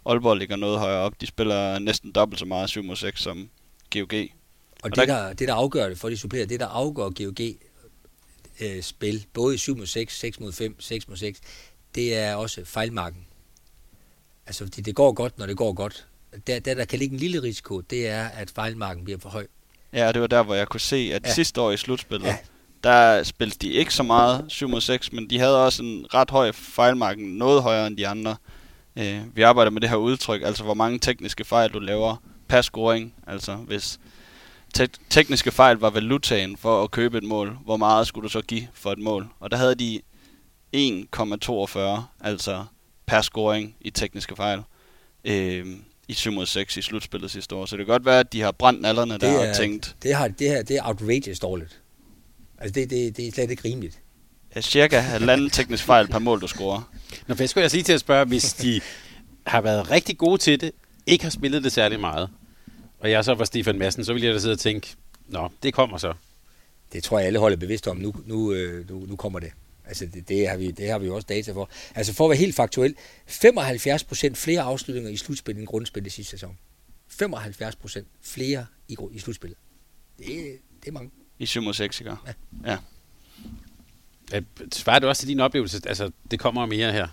Aalborg 0.05 0.37
ligger 0.37 0.55
noget 0.55 0.79
højere 0.79 0.99
op. 0.99 1.21
De 1.21 1.27
spiller 1.27 1.79
næsten 1.79 2.11
dobbelt 2.11 2.39
så 2.39 2.45
meget 2.45 2.69
7 2.69 2.83
mod 2.83 2.95
6 2.95 3.21
som 3.21 3.49
GOG. 3.93 4.03
Og, 4.03 4.29
og 4.83 4.95
det, 4.95 5.07
der, 5.07 5.33
det, 5.33 5.47
der 5.47 5.53
afgør 5.53 5.89
det 5.89 5.97
for 5.97 6.09
de 6.09 6.17
supplerer, 6.17 6.45
det 6.45 6.59
der 6.59 6.67
afgør 6.67 7.09
GOG 7.09 7.39
øh, 8.59 8.81
spil, 8.81 9.25
både 9.33 9.55
i 9.55 9.57
7 9.57 9.77
mod 9.77 9.85
6, 9.85 10.19
6 10.19 10.39
mod 10.39 10.51
5, 10.51 10.75
6 10.79 11.07
mod 11.07 11.17
6, 11.17 11.39
det 11.95 12.15
er 12.15 12.35
også 12.35 12.65
fejlmarken. 12.65 13.27
Altså, 14.45 14.65
fordi 14.65 14.81
det 14.81 14.95
går 14.95 15.11
godt, 15.11 15.37
når 15.37 15.45
det 15.45 15.57
går 15.57 15.73
godt. 15.73 16.07
Der, 16.47 16.59
der, 16.59 16.73
der 16.73 16.85
kan 16.85 16.99
ligge 16.99 17.13
en 17.13 17.19
lille 17.19 17.43
risiko, 17.43 17.81
det 17.81 18.07
er, 18.07 18.27
at 18.27 18.49
fejlmarken 18.55 19.03
bliver 19.03 19.19
for 19.19 19.29
høj. 19.29 19.47
Ja, 19.93 20.11
det 20.11 20.21
var 20.21 20.27
der, 20.27 20.43
hvor 20.43 20.55
jeg 20.55 20.67
kunne 20.67 20.79
se, 20.79 21.11
at 21.13 21.25
ja. 21.25 21.33
sidste 21.33 21.61
år 21.61 21.71
i 21.71 21.77
slutspillet, 21.77 22.27
ja. 22.27 22.37
der 22.83 23.23
spillede 23.23 23.57
de 23.61 23.71
ikke 23.71 23.93
så 23.93 24.03
meget 24.03 24.45
7 24.47 24.69
mod 24.69 24.81
6, 24.81 25.13
men 25.13 25.29
de 25.29 25.39
havde 25.39 25.65
også 25.65 25.83
en 25.83 26.05
ret 26.13 26.29
høj 26.29 26.51
fejlmarken, 26.51 27.37
noget 27.37 27.63
højere 27.63 27.87
end 27.87 27.97
de 27.97 28.07
andre. 28.07 28.35
Øh, 28.95 29.21
vi 29.35 29.41
arbejder 29.41 29.71
med 29.71 29.81
det 29.81 29.89
her 29.89 29.97
udtryk, 29.97 30.41
altså 30.45 30.63
hvor 30.63 30.73
mange 30.73 30.99
tekniske 30.99 31.43
fejl 31.45 31.69
du 31.69 31.79
laver 31.79 32.15
per 32.47 32.61
scoring. 32.61 33.13
Altså 33.27 33.55
hvis 33.55 33.99
te- 34.73 34.89
tekniske 35.09 35.51
fejl 35.51 35.77
var 35.77 35.89
valutaen 35.89 36.57
for 36.57 36.83
at 36.83 36.91
købe 36.91 37.17
et 37.17 37.23
mål, 37.23 37.57
hvor 37.65 37.77
meget 37.77 38.07
skulle 38.07 38.23
du 38.23 38.29
så 38.29 38.41
give 38.41 38.67
for 38.73 38.91
et 38.91 38.99
mål? 38.99 39.27
Og 39.39 39.51
der 39.51 39.57
havde 39.57 39.75
de 39.75 40.01
1,42, 40.75 41.79
altså 42.21 42.65
per 43.05 43.21
scoring 43.21 43.75
i 43.81 43.89
tekniske 43.89 44.35
fejl. 44.35 44.61
Øh, 45.25 45.65
i 46.07 46.13
7 46.13 46.31
mod 46.31 46.45
6 46.45 46.77
i 46.77 46.81
slutspillet 46.81 47.31
sidste 47.31 47.55
år. 47.55 47.65
Så 47.65 47.77
det 47.77 47.85
kan 47.85 47.93
godt 47.93 48.05
være, 48.05 48.19
at 48.19 48.33
de 48.33 48.41
har 48.41 48.51
brændt 48.51 48.81
nallerne 48.81 49.17
der 49.17 49.27
er, 49.27 49.49
og 49.49 49.55
tænkt... 49.55 49.95
Det, 50.03 50.15
har, 50.15 50.27
det 50.27 50.49
her 50.49 50.63
det 50.63 50.77
er 50.77 50.87
outrageous 50.87 51.39
dårligt. 51.39 51.81
Altså, 52.57 52.73
det, 52.73 52.89
det, 52.89 53.17
det 53.17 53.27
er 53.27 53.31
slet 53.31 53.51
ikke 53.51 53.65
rimeligt. 53.65 53.99
Ja, 54.55 54.61
cirka 54.61 54.99
halvanden 54.99 55.49
teknisk 55.49 55.83
fejl 55.83 56.07
per 56.07 56.19
mål, 56.19 56.41
du 56.41 56.47
scorer. 56.47 56.91
Nå, 57.27 57.35
for 57.35 57.43
jeg 57.43 57.49
skulle 57.49 57.63
jeg 57.63 57.73
lige 57.73 57.83
til 57.83 57.93
at 57.93 57.99
spørge, 57.99 58.25
hvis 58.25 58.53
de 58.53 58.81
har 59.47 59.61
været 59.61 59.91
rigtig 59.91 60.17
gode 60.17 60.37
til 60.37 60.61
det, 60.61 60.71
ikke 61.05 61.23
har 61.23 61.31
spillet 61.31 61.63
det 61.63 61.71
særlig 61.71 61.99
meget, 61.99 62.29
og 62.99 63.11
jeg 63.11 63.25
så 63.25 63.33
var 63.33 63.45
Stefan 63.45 63.77
Madsen, 63.77 64.05
så 64.05 64.13
ville 64.13 64.25
jeg 64.27 64.33
da 64.33 64.39
sidde 64.39 64.53
og 64.53 64.59
tænke, 64.59 64.95
nå, 65.27 65.49
det 65.63 65.73
kommer 65.73 65.97
så. 65.97 66.13
Det 66.93 67.03
tror 67.03 67.19
jeg, 67.19 67.27
alle 67.27 67.39
holder 67.39 67.57
bevidst 67.57 67.87
om. 67.87 67.97
Nu, 67.97 68.13
nu, 68.25 68.53
øh, 68.53 68.89
nu, 68.89 69.05
nu 69.07 69.15
kommer 69.15 69.39
det. 69.39 69.51
Altså, 69.87 70.05
det, 70.05 70.29
det, 70.29 70.49
har 70.49 70.57
vi, 70.57 70.71
det 70.71 70.89
har 70.89 70.99
vi 70.99 71.05
jo 71.05 71.15
også 71.15 71.25
data 71.29 71.51
for. 71.51 71.69
Altså, 71.95 72.13
for 72.13 72.25
at 72.25 72.29
være 72.29 72.37
helt 72.37 72.55
faktuel, 72.55 72.95
75 73.27 74.03
procent 74.03 74.37
flere 74.37 74.61
afslutninger 74.61 75.11
i 75.11 75.17
slutspillet 75.17 75.59
end 75.59 75.67
grundspillet 75.67 76.11
sidste 76.11 76.31
sæson. 76.31 76.57
75 77.07 77.75
procent 77.75 78.07
flere 78.21 78.65
i, 78.87 78.97
i 79.11 79.19
slutspillet. 79.19 79.57
Det, 80.17 80.27
det 80.81 80.87
er 80.87 80.91
mange. 80.91 81.11
I 81.39 81.45
7 81.45 81.61
mod 81.61 81.73
6, 81.73 82.01
ikke? 82.01 82.11
Ja. 82.65 82.77
ja. 84.31 84.41
Svarer 84.73 84.99
det 84.99 85.09
også 85.09 85.19
til 85.19 85.29
din 85.29 85.39
oplevelse? 85.39 85.81
Altså, 85.85 86.11
det 86.31 86.39
kommer 86.39 86.65
mere 86.65 86.91
her. 86.91 87.07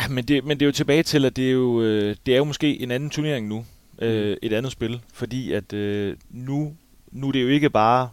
Ja, 0.00 0.08
men 0.08 0.24
det, 0.24 0.44
men 0.44 0.60
det 0.60 0.64
er 0.64 0.66
jo 0.66 0.72
tilbage 0.72 1.02
til, 1.02 1.24
at 1.24 1.36
det 1.36 1.46
er 1.46 1.52
jo, 1.52 1.82
øh, 1.82 2.16
det 2.26 2.34
er 2.34 2.38
jo 2.38 2.44
måske 2.44 2.80
en 2.80 2.90
anden 2.90 3.10
turnering 3.10 3.48
nu. 3.48 3.66
Øh, 3.98 4.30
mm. 4.30 4.38
et 4.42 4.52
andet 4.52 4.72
spil. 4.72 5.00
Fordi 5.12 5.52
at 5.52 5.72
øh, 5.72 6.16
nu, 6.30 6.76
nu 7.10 7.28
er 7.28 7.32
det 7.32 7.42
jo 7.42 7.48
ikke 7.48 7.70
bare... 7.70 8.10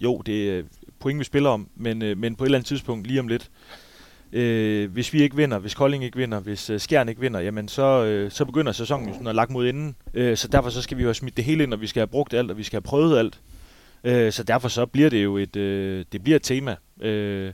Jo, 0.00 0.22
det 0.26 0.50
er 0.50 0.62
point, 1.00 1.18
vi 1.18 1.24
spiller 1.24 1.50
om, 1.50 1.68
men, 1.76 2.02
øh, 2.02 2.18
men 2.18 2.36
på 2.36 2.44
et 2.44 2.46
eller 2.46 2.58
andet 2.58 2.68
tidspunkt, 2.68 3.06
lige 3.06 3.20
om 3.20 3.28
lidt, 3.28 3.50
øh, 4.32 4.92
hvis 4.92 5.12
vi 5.12 5.22
ikke 5.22 5.36
vinder, 5.36 5.58
hvis 5.58 5.74
Kolding 5.74 6.04
ikke 6.04 6.16
vinder, 6.16 6.40
hvis 6.40 6.70
øh, 6.70 6.80
Skjern 6.80 7.08
ikke 7.08 7.20
vinder, 7.20 7.40
jamen 7.40 7.68
så, 7.68 8.04
øh, 8.04 8.30
så 8.30 8.44
begynder 8.44 8.72
sæsonen 8.72 9.08
jo 9.08 9.12
sådan 9.12 9.26
at 9.26 9.34
lagt 9.34 9.50
mod 9.50 9.68
enden. 9.68 9.96
Øh, 10.14 10.36
så 10.36 10.48
derfor 10.48 10.70
så 10.70 10.82
skal 10.82 10.96
vi 10.96 11.02
jo 11.02 11.08
have 11.08 11.14
smidt 11.14 11.36
det 11.36 11.44
hele 11.44 11.62
ind, 11.62 11.72
og 11.72 11.80
vi 11.80 11.86
skal 11.86 12.00
have 12.00 12.06
brugt 12.06 12.34
alt, 12.34 12.50
og 12.50 12.58
vi 12.58 12.62
skal 12.62 12.76
have 12.76 12.82
prøvet 12.82 13.18
alt. 13.18 13.40
Øh, 14.04 14.32
så 14.32 14.42
derfor 14.42 14.68
så 14.68 14.86
bliver 14.86 15.10
det 15.10 15.24
jo 15.24 15.36
et, 15.36 15.56
øh, 15.56 16.04
det 16.12 16.22
bliver 16.22 16.36
et 16.36 16.42
tema. 16.42 16.76
Øh, 17.00 17.52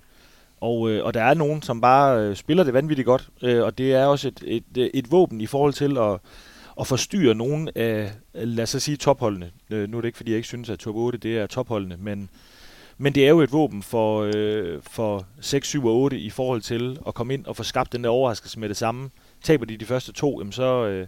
og, 0.61 0.91
øh, 0.91 1.05
og 1.05 1.15
der 1.15 1.23
er 1.23 1.35
nogen, 1.35 1.63
som 1.63 1.81
bare 1.81 2.21
øh, 2.21 2.37
spiller 2.37 2.65
det 2.65 2.75
vanvittigt 2.75 3.07
godt, 3.07 3.29
øh, 3.43 3.65
og 3.65 3.79
det 3.79 3.95
er 3.95 4.07
også 4.07 4.29
et, 4.29 4.43
et, 4.47 4.65
øh, 4.79 4.91
et 4.95 5.11
våben 5.11 5.41
i 5.41 5.47
forhold 5.47 5.73
til 5.73 5.99
at, 5.99 6.19
at 6.81 6.87
forstyrre 6.87 7.35
nogen 7.35 7.69
af, 7.75 8.13
lad 8.35 8.63
os 8.63 8.77
sige, 8.79 8.97
topholdene. 8.97 9.51
Øh, 9.71 9.89
nu 9.89 9.97
er 9.97 10.01
det 10.01 10.09
ikke, 10.09 10.17
fordi 10.17 10.31
jeg 10.31 10.37
ikke 10.37 10.49
synes, 10.49 10.71
at 10.71 10.79
top 10.79 10.95
8 10.97 11.19
det 11.19 11.39
er 11.39 11.47
topholdene, 11.47 11.97
men, 11.99 12.29
men 12.99 13.15
det 13.15 13.25
er 13.25 13.29
jo 13.29 13.41
et 13.41 13.53
våben 13.53 13.83
for, 13.83 14.31
øh, 14.35 14.83
for 14.83 15.27
6, 15.41 15.69
7 15.69 15.87
og 15.87 15.95
8 15.95 16.19
i 16.19 16.31
forhold 16.31 16.61
til 16.61 16.99
at 17.07 17.15
komme 17.15 17.35
ind 17.35 17.47
og 17.47 17.57
få 17.57 17.63
skabt 17.63 17.93
den 17.93 18.05
der 18.05 18.11
overraskelse 18.11 18.61
med 18.61 18.69
det 18.69 18.77
samme. 18.77 19.11
Taber 19.43 19.67
de 19.67 19.77
de 19.77 19.87
første 19.87 20.13
to, 20.13 20.41
jamen 20.41 20.53
så, 20.53 20.87
øh, 20.87 21.07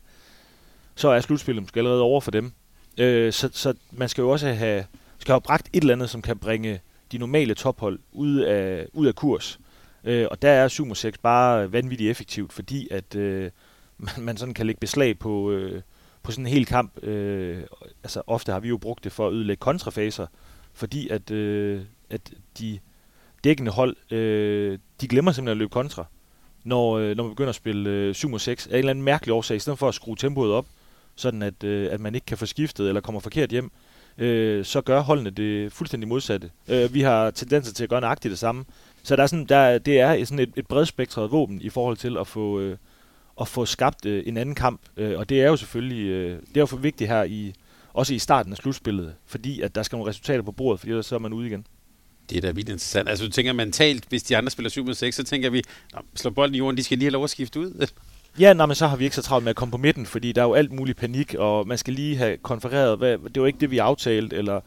så 0.94 1.08
er 1.08 1.20
slutspillet 1.20 1.62
måske 1.62 1.80
allerede 1.80 2.02
over 2.02 2.20
for 2.20 2.30
dem. 2.30 2.52
Øh, 2.98 3.32
så, 3.32 3.48
så 3.52 3.74
man 3.92 4.08
skal 4.08 4.22
jo 4.22 4.30
også 4.30 4.52
have, 4.52 4.84
skal 5.18 5.32
have 5.32 5.40
bragt 5.40 5.68
et 5.72 5.80
eller 5.80 5.94
andet, 5.94 6.10
som 6.10 6.22
kan 6.22 6.38
bringe 6.38 6.80
de 7.12 7.18
normale 7.18 7.54
tophold 7.54 7.98
ud 8.12 8.38
af, 8.38 8.86
ud 8.92 9.06
af 9.06 9.14
kurs. 9.14 9.60
Øh, 10.04 10.26
og 10.30 10.42
der 10.42 10.50
er 10.50 10.68
7 10.68 10.94
6 10.94 11.18
bare 11.18 11.72
vanvittigt 11.72 12.10
effektivt, 12.10 12.52
fordi 12.52 12.88
at 12.90 13.14
øh, 13.14 13.50
man, 13.98 14.14
man 14.18 14.36
sådan 14.36 14.54
kan 14.54 14.66
lægge 14.66 14.80
beslag 14.80 15.18
på, 15.18 15.50
øh, 15.50 15.82
på 16.22 16.32
sådan 16.32 16.46
en 16.46 16.52
hel 16.52 16.66
kamp. 16.66 17.02
Øh, 17.04 17.62
altså 18.02 18.22
ofte 18.26 18.52
har 18.52 18.60
vi 18.60 18.68
jo 18.68 18.76
brugt 18.76 19.04
det 19.04 19.12
for 19.12 19.28
at 19.28 19.32
ødelægge 19.32 19.60
kontrafaser, 19.60 20.26
fordi 20.76 21.08
at, 21.08 21.30
øh, 21.30 21.82
at 22.10 22.30
de 22.58 22.78
dækkende 23.44 23.70
hold, 23.70 24.12
øh, 24.12 24.78
de 25.00 25.08
glemmer 25.08 25.32
simpelthen 25.32 25.52
at 25.52 25.56
løbe 25.56 25.70
kontra, 25.70 26.04
når, 26.64 26.98
øh, 26.98 27.16
når 27.16 27.24
man 27.24 27.30
begynder 27.30 27.48
at 27.48 27.54
spille 27.54 27.90
øh, 27.90 28.14
7 28.14 28.38
6 28.38 28.66
af 28.66 28.70
en 28.70 28.78
eller 28.78 28.90
anden 28.90 29.04
mærkelig 29.04 29.32
årsag, 29.32 29.56
i 29.56 29.60
stedet 29.60 29.78
for 29.78 29.88
at 29.88 29.94
skrue 29.94 30.16
tempoet 30.16 30.52
op, 30.52 30.66
sådan 31.16 31.42
at, 31.42 31.64
øh, 31.64 31.92
at 31.92 32.00
man 32.00 32.14
ikke 32.14 32.24
kan 32.24 32.38
få 32.38 32.46
skiftet 32.46 32.88
eller 32.88 33.00
kommer 33.00 33.20
forkert 33.20 33.50
hjem, 33.50 33.70
øh, 34.18 34.64
så 34.64 34.80
gør 34.80 35.00
holdene 35.00 35.30
det 35.30 35.72
fuldstændig 35.72 36.08
modsatte. 36.08 36.50
Øh, 36.68 36.94
vi 36.94 37.00
har 37.00 37.30
tendenser 37.30 37.74
til 37.74 37.84
at 37.84 37.90
gøre 37.90 38.00
nøjagtigt 38.00 38.30
det 38.30 38.38
samme. 38.38 38.64
Så 39.02 39.16
der 39.16 39.22
er 39.22 39.26
sådan, 39.26 39.44
der, 39.44 39.78
det 39.78 40.00
er 40.00 40.24
sådan 40.24 40.38
et, 40.38 40.52
et 40.56 40.66
bredspektret 40.66 41.32
våben 41.32 41.60
i 41.60 41.68
forhold 41.68 41.96
til 41.96 42.16
at 42.16 42.26
få, 42.26 42.60
øh, 42.60 42.76
at 43.40 43.48
få 43.48 43.66
skabt 43.66 44.06
øh, 44.06 44.22
en 44.26 44.36
anden 44.36 44.54
kamp. 44.54 44.80
Øh, 44.96 45.18
og 45.18 45.28
det 45.28 45.42
er 45.42 45.46
jo 45.46 45.56
selvfølgelig 45.56 46.06
øh, 46.06 46.30
det 46.48 46.56
er 46.56 46.60
jo 46.60 46.66
for 46.66 46.76
vigtigt 46.76 47.10
her 47.10 47.24
i 47.24 47.54
også 47.96 48.14
i 48.14 48.18
starten 48.18 48.52
af 48.52 48.58
slutspillet, 48.58 49.14
fordi 49.26 49.60
at 49.60 49.74
der 49.74 49.82
skal 49.82 49.96
nogle 49.96 50.10
resultater 50.10 50.42
på 50.42 50.52
bordet, 50.52 50.80
fordi 50.80 50.90
ellers 50.90 51.06
så 51.06 51.14
er 51.14 51.18
man 51.18 51.32
ude 51.32 51.46
igen. 51.46 51.66
Det 52.30 52.36
er 52.36 52.40
da 52.40 52.50
vildt 52.50 52.68
interessant. 52.68 53.08
Altså 53.08 53.24
du 53.24 53.30
tænker 53.30 53.52
mentalt, 53.52 54.04
hvis 54.08 54.22
de 54.22 54.36
andre 54.36 54.50
spiller 54.50 54.70
7 54.70 54.94
6, 54.94 55.16
så 55.16 55.24
tænker 55.24 55.50
vi, 55.50 55.62
slå 56.14 56.30
bolden 56.30 56.54
i 56.54 56.58
jorden, 56.58 56.76
de 56.76 56.82
skal 56.82 56.98
lige 56.98 57.06
have 57.06 57.12
lov 57.12 57.24
at 57.24 57.30
skifte 57.30 57.60
ud. 57.60 57.86
Ja, 58.38 58.52
nej, 58.52 58.66
men 58.66 58.74
så 58.74 58.86
har 58.86 58.96
vi 58.96 59.04
ikke 59.04 59.16
så 59.16 59.22
travlt 59.22 59.44
med 59.44 59.50
at 59.50 59.56
komme 59.56 59.72
på 59.72 59.78
midten, 59.78 60.06
fordi 60.06 60.32
der 60.32 60.40
er 60.42 60.46
jo 60.46 60.54
alt 60.54 60.72
mulig 60.72 60.96
panik, 60.96 61.34
og 61.34 61.66
man 61.66 61.78
skal 61.78 61.94
lige 61.94 62.16
have 62.16 62.36
konfereret, 62.36 62.98
hvad, 62.98 63.18
det 63.34 63.42
var 63.42 63.46
ikke 63.46 63.58
det, 63.58 63.70
vi 63.70 63.78
aftalte, 63.78 64.36
eller 64.36 64.60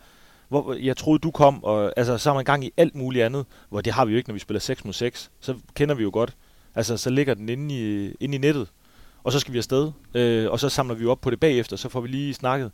hvor, 0.48 0.74
jeg 0.74 0.98
troede, 0.98 1.20
du 1.20 1.32
kom, 1.32 1.64
og 1.64 1.94
altså, 1.98 2.18
så 2.18 2.30
har 2.30 2.36
man 2.36 2.46
gang 2.46 2.66
i 2.66 2.72
alt 2.78 2.96
muligt 2.96 3.26
andet, 3.26 3.46
hvor 3.70 3.82
det 3.82 3.94
har 3.94 4.06
vi 4.06 4.12
jo 4.12 4.18
ikke, 4.18 4.30
når 4.30 4.34
vi 4.34 4.40
spiller 4.40 4.60
6 4.60 4.86
mod 4.86 4.94
6. 4.94 5.32
Så 5.40 5.56
kender 5.76 5.96
vi 5.96 6.04
jo 6.04 6.10
godt. 6.14 6.36
Altså, 6.76 6.98
så 6.98 7.10
ligger 7.10 7.34
den 7.34 7.50
inde 7.50 7.76
i, 7.76 8.12
inde 8.20 8.36
i 8.36 8.38
nettet, 8.38 8.68
og 9.24 9.32
så 9.32 9.40
skal 9.40 9.54
vi 9.54 9.58
afsted, 9.58 9.92
øh, 10.14 10.52
og 10.52 10.60
så 10.60 10.70
samler 10.70 10.96
vi 10.96 11.06
op 11.06 11.22
på 11.22 11.30
det 11.30 11.40
bagefter, 11.40 11.76
så 11.76 11.90
får 11.90 12.02
vi 12.02 12.08
lige 12.08 12.34
snakket. 12.34 12.72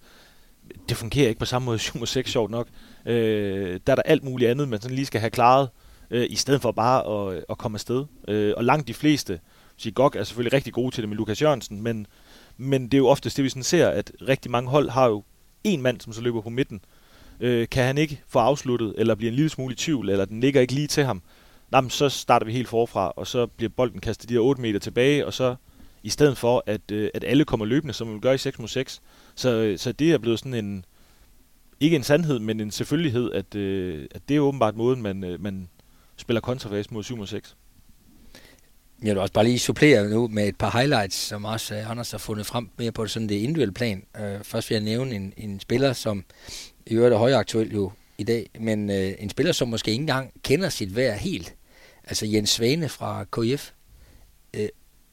Det 0.90 0.98
fungerer 0.98 1.30
ikke 1.30 1.40
på 1.40 1.46
samme 1.46 1.66
måde 1.66 1.80
7 1.80 2.00
mod 2.00 2.08
6, 2.08 2.32
sjovt 2.32 2.52
nok. 2.52 2.68
Øh, 3.06 3.80
der 3.88 3.94
er 3.94 3.96
der 3.96 4.04
alt 4.06 4.24
muligt 4.24 4.52
andet, 4.52 4.70
man 4.70 4.82
sådan 4.82 4.96
lige 4.96 5.06
skal 5.06 5.20
have 5.20 5.30
klaret, 5.30 5.70
øh, 6.12 6.28
i 6.30 6.36
stedet 6.36 6.62
for 6.62 6.72
bare 6.72 7.30
at, 7.30 7.38
øh, 7.38 7.44
at 7.50 7.58
komme 7.58 7.76
afsted. 7.76 8.06
Øh, 8.28 8.54
og 8.58 8.64
langt 8.64 8.88
de 8.88 8.94
fleste, 8.94 9.40
Gok 9.94 10.16
er 10.16 10.24
selvfølgelig 10.24 10.54
rigtig 10.54 10.74
gode 10.74 10.96
til 10.96 11.02
det 11.02 11.10
med 11.10 11.18
Lukas 11.18 11.42
Jørgensen, 11.42 11.82
men, 11.82 12.08
men 12.58 12.84
det 12.84 12.94
er 12.94 12.98
jo 12.98 13.08
oftest 13.08 13.38
det, 13.38 13.44
vi 13.44 13.50
sådan 13.50 13.64
ser, 13.64 13.90
at 13.90 14.12
rigtig 14.28 14.52
mange 14.52 14.70
hold 14.70 14.90
har 14.90 15.08
jo 15.08 15.24
en 15.64 15.82
mand, 15.82 16.02
som 16.02 16.14
så 16.14 16.22
løber 16.22 16.42
på 16.42 16.50
midten. 16.50 16.82
Øh, 17.40 17.68
kan 17.70 17.84
han 17.84 17.98
ikke 17.98 18.22
få 18.28 18.40
afsluttet, 18.40 18.94
eller 18.98 19.16
bliver 19.16 19.32
en 19.32 19.36
lille 19.36 19.50
smule 19.50 19.74
i 19.74 19.78
tvivl, 19.78 20.10
eller 20.10 20.26
den 20.26 20.40
ligger 20.40 20.62
ikke 20.62 20.74
lige 20.74 20.88
til 20.88 21.04
ham, 21.04 21.22
jamen, 21.74 21.90
så 21.90 22.10
starter 22.10 22.46
vi 22.46 22.52
helt 22.52 22.68
forfra, 22.68 23.14
og 23.16 23.28
så 23.28 23.46
bliver 23.46 23.70
bolden 23.70 24.00
kastet 24.00 24.30
de 24.30 24.34
her 24.34 24.42
8 24.42 24.62
meter 24.62 24.80
tilbage, 24.80 25.26
og 25.26 25.34
så 25.34 25.56
i 26.04 26.10
stedet 26.10 26.38
for, 26.38 26.64
at, 26.66 26.92
øh, 26.92 27.10
at 27.14 27.24
alle 27.24 27.46
kommer 27.46 27.66
løbende, 27.66 27.94
som 27.94 28.08
man 28.08 28.20
gør 28.20 28.32
i 28.32 28.38
6 28.38 28.60
mod 28.60 28.68
6. 28.68 29.02
Så, 29.36 29.76
så 29.78 29.92
det 29.92 30.12
er 30.12 30.18
blevet 30.18 30.40
sådan 30.40 30.54
en, 30.54 30.86
ikke 31.80 31.96
en 31.96 32.04
sandhed, 32.04 32.40
men 32.40 32.60
en 32.60 32.72
selvfølgelighed, 32.72 33.32
at, 33.32 33.56
øh, 33.56 34.08
at 34.16 34.22
det 34.30 34.36
er 34.36 34.40
åbenbart 34.40 34.76
måden, 34.76 35.02
man, 35.02 35.24
øh, 35.24 35.44
man 35.44 35.70
spiller 36.18 36.42
kontrafase 36.42 36.94
mod 36.94 37.04
7 37.04 37.18
mod 37.18 37.28
6. 37.28 37.56
Jeg 39.04 39.16
vil 39.16 39.22
også 39.22 39.34
bare 39.34 39.44
lige 39.46 39.60
supplere 39.60 40.10
nu 40.10 40.28
med 40.28 40.48
et 40.48 40.58
par 40.58 40.78
highlights, 40.78 41.16
som 41.16 41.46
også 41.46 41.76
uh, 41.76 41.92
Anders 41.92 42.12
har 42.12 42.18
fundet 42.18 42.46
frem 42.46 42.70
mere 42.78 42.92
på 42.92 43.08
sådan 43.08 43.30
det 43.30 43.36
individuelle 43.36 43.74
plan. 43.74 44.06
Uh, 44.20 44.44
først 44.44 44.70
vil 44.70 44.76
jeg 44.76 44.84
nævne 44.84 45.16
en, 45.16 45.34
en 45.38 45.60
spiller, 45.60 45.94
som 45.94 46.26
i 46.86 46.94
øvrigt 46.94 47.14
er 47.14 47.18
højaktuel 47.18 47.74
jo 47.74 47.92
i 48.18 48.24
dag, 48.24 48.50
men 48.60 48.90
uh, 48.90 48.96
en 48.96 49.30
spiller, 49.30 49.54
som 49.54 49.68
måske 49.68 49.92
ikke 49.92 50.02
engang 50.02 50.32
kender 50.44 50.70
sit 50.70 50.96
værd 50.96 51.20
helt. 51.20 51.56
Altså 52.04 52.26
Jens 52.26 52.50
Svane 52.50 52.90
fra 52.90 53.24
KF. 53.32 53.72
Uh, 54.58 54.66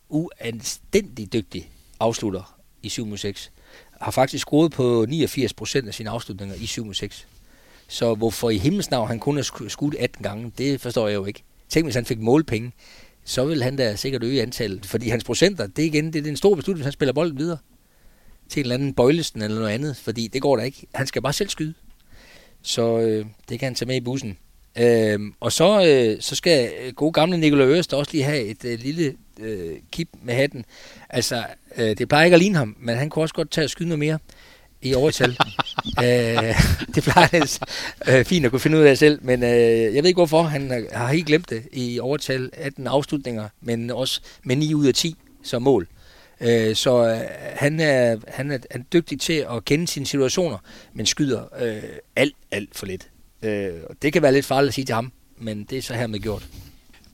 uanstændig 0.09 1.33
dygtig 1.33 1.71
afslutter 2.01 2.59
i 2.83 2.89
7 2.89 3.17
6 3.17 3.53
har 4.03 4.11
faktisk 4.11 4.43
scoret 4.43 4.73
på 4.73 5.07
89 5.09 5.53
procent 5.53 5.89
af 5.89 5.95
sine 5.95 6.11
afslutninger 6.11 6.55
i 6.55 6.67
7 6.67 6.95
6 6.95 7.27
Så 7.89 8.15
hvorfor 8.15 8.51
i 8.51 8.59
himmels 8.59 8.91
navn 8.91 9.09
han 9.09 9.19
kun 9.19 9.37
har 9.37 9.69
skudt 9.69 9.95
18 9.95 10.23
gange, 10.23 10.53
det 10.59 10.81
forstår 10.81 11.09
jeg 11.09 11.15
jo 11.15 11.25
ikke. 11.25 11.43
Tænk, 11.69 11.87
hvis 11.87 11.95
han 11.95 12.05
fik 12.05 12.19
målpenge 12.19 12.73
så 13.25 13.45
vil 13.45 13.63
han 13.63 13.77
da 13.77 13.97
sikkert 13.97 14.23
øge 14.23 14.43
antallet. 14.43 14.87
Fordi 14.87 15.09
hans 15.09 15.25
procenter, 15.25 15.67
det 15.67 15.83
er 15.83 15.87
igen, 15.87 16.13
det 16.13 16.27
er 16.27 16.31
en 16.31 16.37
stor 16.37 16.55
beslutning, 16.55 16.79
hvis 16.79 16.87
han 16.87 16.93
spiller 16.93 17.13
bolden 17.13 17.39
videre 17.39 17.59
til 18.49 18.61
en 18.61 18.65
eller 18.65 18.75
anden 18.75 18.95
bøjlesten 18.95 19.43
eller 19.43 19.59
noget 19.59 19.71
andet, 19.71 19.97
fordi 19.97 20.29
det 20.29 20.43
går 20.43 20.57
da 20.57 20.63
ikke. 20.63 20.87
Han 20.95 21.07
skal 21.07 21.23
bare 21.23 21.33
selv 21.33 21.49
skyde. 21.49 21.75
Så 22.63 22.99
øh, 22.99 23.27
det 23.49 23.59
kan 23.59 23.67
han 23.67 23.75
tage 23.75 23.87
med 23.87 23.97
i 23.97 24.01
bussen. 24.01 24.39
Øh, 24.79 25.21
og 25.41 25.53
så, 25.53 25.87
øh, 25.87 26.21
så 26.21 26.35
skal 26.35 26.71
gode 26.93 27.13
gamle 27.13 27.37
Nikolaj 27.37 27.67
Øst 27.67 27.95
også 27.95 28.13
lige 28.13 28.25
have 28.25 28.43
et 28.43 28.65
øh, 28.65 28.79
lille 28.79 29.15
øh, 29.41 29.77
kip 29.93 30.09
med 30.23 30.35
hatten. 30.35 30.65
Altså, 31.11 31.45
øh, 31.77 31.99
det 31.99 32.09
plejer 32.09 32.25
ikke 32.25 32.35
at 32.35 32.41
ligne 32.41 32.59
ham, 32.59 32.77
men 32.81 32.97
han 32.97 33.11
kunne 33.11 33.25
også 33.25 33.35
godt 33.35 33.51
tage 33.51 33.65
og 33.65 33.71
skyde 33.71 33.89
noget 33.89 33.99
mere 33.99 34.19
i 34.83 34.95
overtal. 34.95 35.31
øh, 36.05 36.55
det 36.95 37.03
plejer 37.03 37.29
det 37.29 37.59
øh, 38.09 38.25
fint 38.25 38.45
at 38.45 38.51
kunne 38.51 38.61
finde 38.61 38.79
ud 38.79 38.83
af 38.83 38.99
selv, 38.99 39.19
men 39.23 39.43
øh, 39.43 39.51
jeg 39.95 40.03
ved 40.03 40.05
ikke 40.05 40.19
hvorfor. 40.19 40.43
Han 40.43 40.87
har 40.93 41.09
helt 41.09 41.27
glemt 41.27 41.51
det 41.51 41.63
i 41.73 41.99
overtal 42.01 42.51
18 42.53 42.87
afslutninger, 42.87 43.49
men 43.61 43.91
også 43.91 44.21
med 44.43 44.57
9 44.57 44.75
ud 44.75 44.87
af 44.87 44.95
10 44.95 45.17
som 45.43 45.63
mål. 45.63 45.89
Øh, 46.41 46.77
så 46.77 47.07
øh, 47.07 47.21
han, 47.55 47.81
er, 47.81 48.17
han, 48.29 48.51
er, 48.51 48.59
han 48.71 48.81
er 48.81 48.85
dygtig 48.93 49.21
til 49.21 49.47
at 49.51 49.65
kende 49.65 49.89
sine 49.89 50.07
situationer, 50.07 50.59
men 50.93 51.07
skyder 51.07 51.43
øh, 51.61 51.83
alt, 52.17 52.37
alt 52.51 52.77
for 52.77 52.87
lidt. 52.87 53.09
Øh, 53.43 53.73
det 54.03 54.13
kan 54.13 54.23
være 54.23 54.33
lidt 54.33 54.47
farligt 54.47 54.69
at 54.69 54.75
sige 54.75 54.85
til 54.85 54.95
ham, 54.95 55.13
men 55.39 55.65
det 55.65 55.79
er 55.79 55.83
så 55.83 55.95
hermed 55.95 56.19
gjort. 56.19 56.49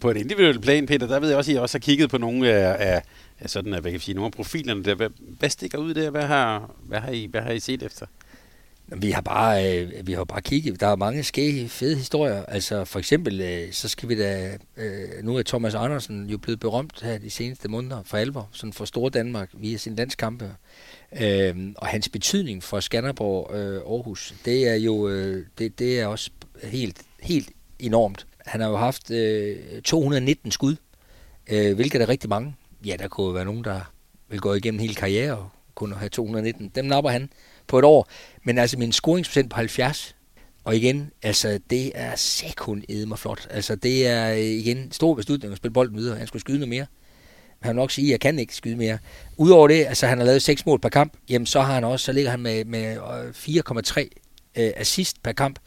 På 0.01 0.11
et 0.11 0.17
individuelt 0.17 0.63
plan, 0.63 0.87
Peter, 0.87 1.07
der 1.07 1.21
ved 1.21 1.29
jeg 1.29 1.39
også, 1.39 1.51
at 1.51 1.55
I 1.55 1.59
også 1.59 1.79
har 1.79 1.81
kigget 1.81 2.11
på 2.11 2.19
nogle 2.19 2.51
af, 2.51 3.03
af 3.39 3.51
sådan, 3.51 3.71
hvad 3.71 3.83
kan 3.83 3.93
jeg 3.93 4.01
sige, 4.01 4.15
nogle 4.15 4.27
af 4.27 4.33
profilerne 4.33 4.85
der. 4.85 4.95
Hvad, 4.95 5.09
hvad 5.39 5.51
stikker 5.51 5.79
ud 5.79 5.95
der? 5.95 6.11
Hvad 6.11 6.23
har, 6.23 6.75
hvad 6.83 6.99
har, 6.99 7.11
I, 7.11 7.29
hvad 7.31 7.41
har 7.41 7.51
I 7.51 7.61
set 7.61 7.83
efter? 7.83 8.07
Vi 8.97 9.11
har 9.11 9.21
bare, 9.21 9.79
øh, 9.79 10.07
vi 10.07 10.13
har 10.13 10.25
bare 10.25 10.43
kigget. 10.43 10.81
Der 10.81 10.87
er 10.87 10.97
mange 10.97 11.23
skæge, 11.23 11.69
fede 11.69 11.97
historier. 11.97 12.45
Altså 12.45 12.85
for 12.85 12.99
eksempel, 12.99 13.41
øh, 13.41 13.73
så 13.73 13.89
skal 13.89 14.09
vi 14.09 14.19
da, 14.19 14.59
øh, 14.77 15.09
nu 15.23 15.37
er 15.37 15.43
Thomas 15.43 15.75
Andersen 15.75 16.27
jo 16.27 16.39
blevet 16.39 16.61
berømt 16.61 17.03
her 17.03 17.19
de 17.19 17.31
seneste 17.31 17.69
måneder 17.69 18.03
for 18.05 18.17
alvor, 18.17 18.49
sådan 18.53 18.73
for 18.73 18.85
Store 18.85 19.11
Danmark 19.11 19.51
via 19.53 19.77
sin 19.77 19.95
landskampe. 19.95 20.51
Øh, 21.21 21.57
og 21.77 21.87
hans 21.87 22.09
betydning 22.09 22.63
for 22.63 22.81
Skanderborg 22.81 23.55
øh, 23.55 23.75
Aarhus, 23.77 24.35
det 24.45 24.69
er 24.69 24.75
jo, 24.75 25.09
øh, 25.09 25.47
det, 25.59 25.79
det 25.79 26.01
er 26.01 26.07
også 26.07 26.31
helt, 26.63 27.03
helt 27.21 27.51
enormt. 27.79 28.27
Han 28.47 28.61
har 28.61 28.69
jo 28.69 28.77
haft 28.77 29.11
øh, 29.11 29.83
219 29.83 30.51
skud, 30.51 30.77
øh, 31.51 31.75
hvilket 31.75 32.03
er 32.03 32.09
rigtig 32.09 32.31
mange 32.31 32.55
ja, 32.85 32.97
der 32.99 33.09
kunne 33.09 33.35
være 33.35 33.45
nogen, 33.45 33.65
der 33.65 33.81
vil 34.29 34.41
gå 34.41 34.55
igennem 34.55 34.81
hele 34.81 34.95
karriere 34.95 35.37
og 35.37 35.49
kunne 35.75 35.95
have 35.95 36.09
219. 36.09 36.69
Dem 36.75 36.85
napper 36.85 37.11
han 37.11 37.31
på 37.67 37.79
et 37.79 37.85
år. 37.85 38.09
Men 38.43 38.59
altså 38.59 38.79
min 38.79 38.93
scoringsprocent 38.93 39.51
på 39.51 39.57
70, 39.57 40.17
og 40.65 40.77
igen, 40.77 41.11
altså 41.23 41.61
det 41.71 41.93
er 41.95 42.17
sekund 42.17 43.07
mig 43.07 43.19
flot. 43.19 43.47
Altså 43.51 43.77
det 43.77 44.07
er 44.07 44.33
øh, 44.33 44.39
igen 44.39 44.93
stor 44.93 45.15
beslutning 45.15 45.53
at 45.53 45.57
spille 45.57 45.73
bolden 45.73 45.97
videre. 45.97 46.19
Han 46.19 46.27
skulle 46.27 46.41
skyde 46.41 46.59
noget 46.59 46.69
mere. 46.69 46.87
Han 47.61 47.69
vil 47.69 47.77
nok 47.77 47.91
sige, 47.91 48.07
at 48.07 48.11
jeg 48.11 48.21
kan 48.21 48.39
ikke 48.39 48.55
skyde 48.55 48.77
mere. 48.77 48.99
Udover 49.37 49.69
det, 49.69 49.87
altså 49.87 50.07
han 50.07 50.19
har 50.19 50.25
lavet 50.25 50.43
seks 50.43 50.67
mål 50.67 50.81
per 50.81 50.89
kamp, 50.89 51.13
jamen 51.29 51.47
så 51.47 51.61
har 51.61 51.75
han 51.75 51.85
også, 51.85 52.05
så 52.05 52.13
ligger 52.13 52.31
han 52.31 52.41
med, 52.41 52.65
med 52.65 52.97
øh, 52.97 53.29
4,3 53.31 54.01
øh, 54.57 54.71
assist 54.77 55.23
per 55.23 55.33
kamp. 55.33 55.59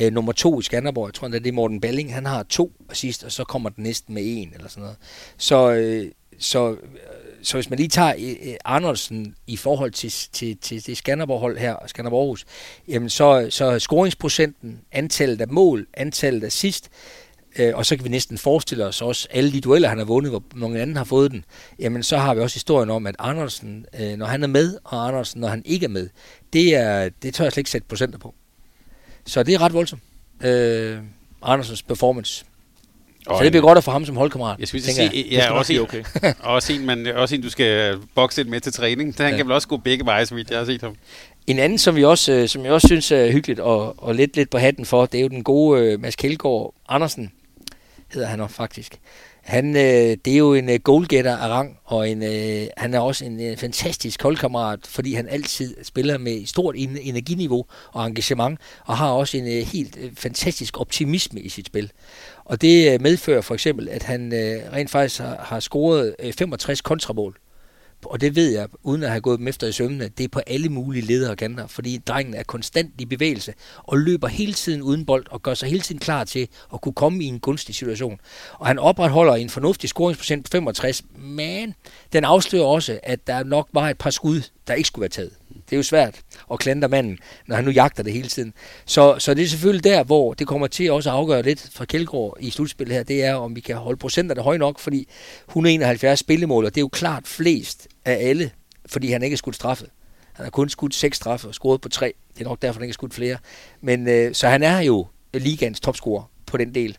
Øh, 0.00 0.12
nummer 0.12 0.32
to 0.32 0.60
i 0.60 0.62
Skanderborg, 0.62 1.06
jeg 1.06 1.14
tror, 1.14 1.28
det 1.28 1.46
er 1.46 1.52
Morten 1.52 1.80
Balling, 1.80 2.14
han 2.14 2.26
har 2.26 2.42
to 2.42 2.72
assist, 2.90 3.24
og 3.24 3.32
så 3.32 3.44
kommer 3.44 3.70
den 3.70 3.84
næsten 3.84 4.14
med 4.14 4.22
en, 4.26 4.50
eller 4.54 4.68
sådan 4.68 4.82
noget. 4.82 4.96
Så, 5.38 5.72
øh, 5.72 6.10
så, 6.38 6.70
øh, 6.70 6.78
så 7.42 7.56
hvis 7.56 7.70
man 7.70 7.78
lige 7.78 7.88
tager 7.88 8.14
øh, 8.18 8.50
øh, 8.50 8.54
Arnoldsen 8.64 9.34
i 9.46 9.56
forhold 9.56 9.90
til, 9.90 10.12
til, 10.32 10.56
til 10.56 10.86
det 10.86 10.96
Skanderborg-hold 10.96 11.58
her, 11.58 11.76
Skanderborg 11.86 12.20
Aarhus, 12.20 12.44
jamen 12.88 13.10
så, 13.10 13.46
så 13.50 13.78
scoringsprocenten, 13.78 14.80
antallet 14.92 15.40
af 15.40 15.48
mål, 15.48 15.86
antallet 15.94 16.42
af 16.42 16.46
assist, 16.46 16.90
øh, 17.58 17.76
og 17.76 17.86
så 17.86 17.96
kan 17.96 18.04
vi 18.04 18.10
næsten 18.10 18.38
forestille 18.38 18.86
os 18.86 19.02
også 19.02 19.28
alle 19.30 19.52
de 19.52 19.60
dueller, 19.60 19.88
han 19.88 19.98
har 19.98 20.04
vundet, 20.04 20.32
hvor 20.32 20.42
nogle 20.54 20.82
andre 20.82 20.98
har 20.98 21.04
fået 21.04 21.30
den, 21.30 21.44
jamen 21.78 22.02
så 22.02 22.16
har 22.16 22.34
vi 22.34 22.40
også 22.40 22.56
historien 22.56 22.90
om, 22.90 23.06
at 23.06 23.14
Andersen, 23.18 23.86
når 24.16 24.26
han 24.26 24.42
er 24.42 24.46
med, 24.46 24.78
og 24.84 25.08
Andersen, 25.08 25.40
når 25.40 25.48
han 25.48 25.62
ikke 25.66 25.84
er 25.84 25.90
med, 25.90 26.08
det, 26.52 26.74
er, 26.74 27.08
det 27.22 27.34
tør 27.34 27.44
jeg 27.44 27.52
slet 27.52 27.60
ikke 27.60 27.70
sætte 27.70 27.88
procenter 27.88 28.18
på. 28.18 28.34
Så 29.26 29.42
det 29.42 29.54
er 29.54 29.60
ret 29.60 29.72
voldsomt. 29.72 30.02
Øh, 30.44 30.98
Andersens 31.42 31.82
performance. 31.82 32.44
Og 33.26 33.38
så 33.38 33.44
det 33.44 33.52
bliver 33.52 33.62
godt 33.62 33.78
at 33.78 33.84
få 33.84 33.90
ham 33.90 34.04
som 34.04 34.16
holdkammerat. 34.16 34.58
Jeg 34.60 34.68
skulle 34.68 34.82
sige, 34.82 35.10
jeg. 35.14 35.26
ja, 35.30 35.52
også, 35.52 35.72
en, 35.72 35.80
okay. 35.80 36.04
også, 36.40 36.72
en, 36.72 36.86
man, 36.86 37.06
også 37.06 37.34
en, 37.34 37.42
du 37.42 37.50
skal 37.50 37.96
bokse 38.14 38.44
med 38.44 38.60
til 38.60 38.72
træning. 38.72 39.14
Han 39.18 39.30
ja. 39.30 39.36
kan 39.36 39.46
vel 39.46 39.54
også 39.54 39.68
gå 39.68 39.76
begge 39.76 40.04
veje, 40.04 40.26
så 40.26 40.34
vidt 40.34 40.50
jeg 40.50 40.58
har 40.58 40.64
set 40.64 40.82
ham. 40.82 40.94
En 41.46 41.58
anden, 41.58 41.78
som, 41.78 41.96
vi 41.96 42.04
også, 42.04 42.32
øh, 42.32 42.48
som 42.48 42.64
jeg 42.64 42.72
også 42.72 42.88
synes 42.88 43.12
er 43.12 43.32
hyggeligt 43.32 43.60
og, 43.60 44.02
og 44.02 44.14
lidt, 44.14 44.36
lidt 44.36 44.50
på 44.50 44.58
hatten 44.58 44.84
for, 44.84 45.06
det 45.06 45.18
er 45.18 45.22
jo 45.22 45.28
den 45.28 45.44
gode 45.44 45.94
uh, 45.94 46.00
Mads 46.00 46.16
Kjeldgaard 46.16 46.74
Andersen, 46.88 47.32
hedder 48.12 48.28
han 48.28 48.48
faktisk. 48.48 48.98
Han, 49.42 49.76
øh, 49.76 50.16
det 50.24 50.28
er 50.28 50.36
jo 50.36 50.54
en 50.54 50.70
øh, 50.70 50.80
goalgetter 50.84 51.36
af 51.36 51.48
rang, 51.48 51.78
og 51.84 52.10
en, 52.10 52.22
øh, 52.22 52.66
han 52.76 52.94
er 52.94 53.00
også 53.00 53.24
en 53.24 53.40
øh, 53.40 53.56
fantastisk 53.56 54.22
holdkammerat, 54.22 54.80
fordi 54.86 55.14
han 55.14 55.28
altid 55.28 55.84
spiller 55.84 56.18
med 56.18 56.46
stort 56.46 56.74
energiniveau 56.78 57.64
og 57.92 58.06
engagement, 58.06 58.60
og 58.84 58.96
har 58.96 59.10
også 59.10 59.36
en 59.36 59.46
øh, 59.46 59.66
helt 59.66 59.98
øh, 60.00 60.10
fantastisk 60.14 60.80
optimisme 60.80 61.40
i 61.40 61.48
sit 61.48 61.66
spil. 61.66 61.92
Og 62.44 62.62
det 62.62 62.92
øh, 62.92 63.02
medfører 63.02 63.40
for 63.40 63.54
eksempel, 63.54 63.88
at 63.88 64.02
han 64.02 64.32
øh, 64.32 64.72
rent 64.72 64.90
faktisk 64.90 65.20
har, 65.20 65.36
har 65.36 65.60
scoret 65.60 66.16
øh, 66.18 66.32
65 66.32 66.80
kontramål 66.80 67.38
og 68.04 68.20
det 68.20 68.36
ved 68.36 68.50
jeg, 68.52 68.68
uden 68.82 69.02
at 69.02 69.10
have 69.10 69.20
gået 69.20 69.38
dem 69.38 69.48
efter 69.48 69.66
i 69.66 69.72
sømmene, 69.72 70.08
det 70.18 70.24
er 70.24 70.28
på 70.28 70.40
alle 70.46 70.68
mulige 70.68 71.06
ledere 71.06 71.30
og 71.30 71.36
kanter, 71.36 71.66
fordi 71.66 71.98
drengen 72.06 72.34
er 72.34 72.42
konstant 72.42 72.92
i 72.98 73.04
bevægelse 73.04 73.54
og 73.76 73.98
løber 73.98 74.28
hele 74.28 74.52
tiden 74.52 74.82
uden 74.82 75.06
bold 75.06 75.26
og 75.30 75.42
gør 75.42 75.54
sig 75.54 75.68
hele 75.68 75.80
tiden 75.80 75.98
klar 75.98 76.24
til 76.24 76.48
at 76.74 76.80
kunne 76.80 76.92
komme 76.92 77.24
i 77.24 77.26
en 77.26 77.40
gunstig 77.40 77.74
situation. 77.74 78.20
Og 78.52 78.66
han 78.66 78.78
opretholder 78.78 79.34
en 79.34 79.50
fornuftig 79.50 79.88
scoringsprocent 79.88 80.44
på 80.44 80.48
65, 80.50 81.02
men 81.18 81.74
den 82.12 82.24
afslører 82.24 82.64
også, 82.64 83.00
at 83.02 83.26
der 83.26 83.44
nok 83.44 83.68
var 83.72 83.90
et 83.90 83.98
par 83.98 84.10
skud, 84.10 84.42
der 84.66 84.74
ikke 84.74 84.86
skulle 84.86 85.02
være 85.02 85.08
taget. 85.08 85.32
Det 85.70 85.72
er 85.72 85.76
jo 85.76 85.82
svært 85.82 86.20
at 86.52 86.58
klandre 86.58 86.88
manden, 86.88 87.18
når 87.46 87.56
han 87.56 87.64
nu 87.64 87.70
jagter 87.70 88.02
det 88.02 88.12
hele 88.12 88.28
tiden. 88.28 88.52
Så, 88.86 89.16
så 89.18 89.34
det 89.34 89.44
er 89.44 89.48
selvfølgelig 89.48 89.84
der, 89.84 90.04
hvor 90.04 90.34
det 90.34 90.46
kommer 90.46 90.66
til 90.66 90.92
også 90.92 91.10
at 91.10 91.16
afgøre 91.16 91.42
lidt 91.42 91.70
fra 91.72 91.84
Kjeldgaard 91.84 92.36
i 92.40 92.50
slutspillet 92.50 92.96
her, 92.96 93.02
det 93.02 93.24
er, 93.24 93.34
om 93.34 93.56
vi 93.56 93.60
kan 93.60 93.76
holde 93.76 93.98
procenterne 93.98 94.42
høje 94.42 94.58
nok, 94.58 94.78
fordi 94.78 95.08
171 95.48 96.18
spillemål, 96.18 96.64
og 96.64 96.74
det 96.74 96.80
er 96.80 96.82
jo 96.82 96.88
klart 96.88 97.26
flest 97.26 97.88
af 98.04 98.28
alle, 98.28 98.50
fordi 98.86 99.12
han 99.12 99.22
ikke 99.22 99.34
er 99.34 99.38
skudt 99.38 99.54
straffet. 99.54 99.88
Han 100.32 100.44
har 100.44 100.50
kun 100.50 100.68
skudt 100.68 100.94
seks 100.94 101.16
straffe 101.16 101.48
og 101.48 101.54
scoret 101.54 101.80
på 101.80 101.88
tre. 101.88 102.14
Det 102.34 102.40
er 102.40 102.48
nok 102.48 102.62
derfor, 102.62 102.78
han 102.78 102.82
ikke 102.82 102.92
har 102.92 102.94
skudt 102.94 103.14
flere. 103.14 103.36
Men, 103.80 104.08
øh, 104.08 104.34
så 104.34 104.48
han 104.48 104.62
er 104.62 104.80
jo 104.80 105.06
ligans 105.34 105.80
topscorer 105.80 106.30
på 106.46 106.56
den 106.56 106.74
del. 106.74 106.98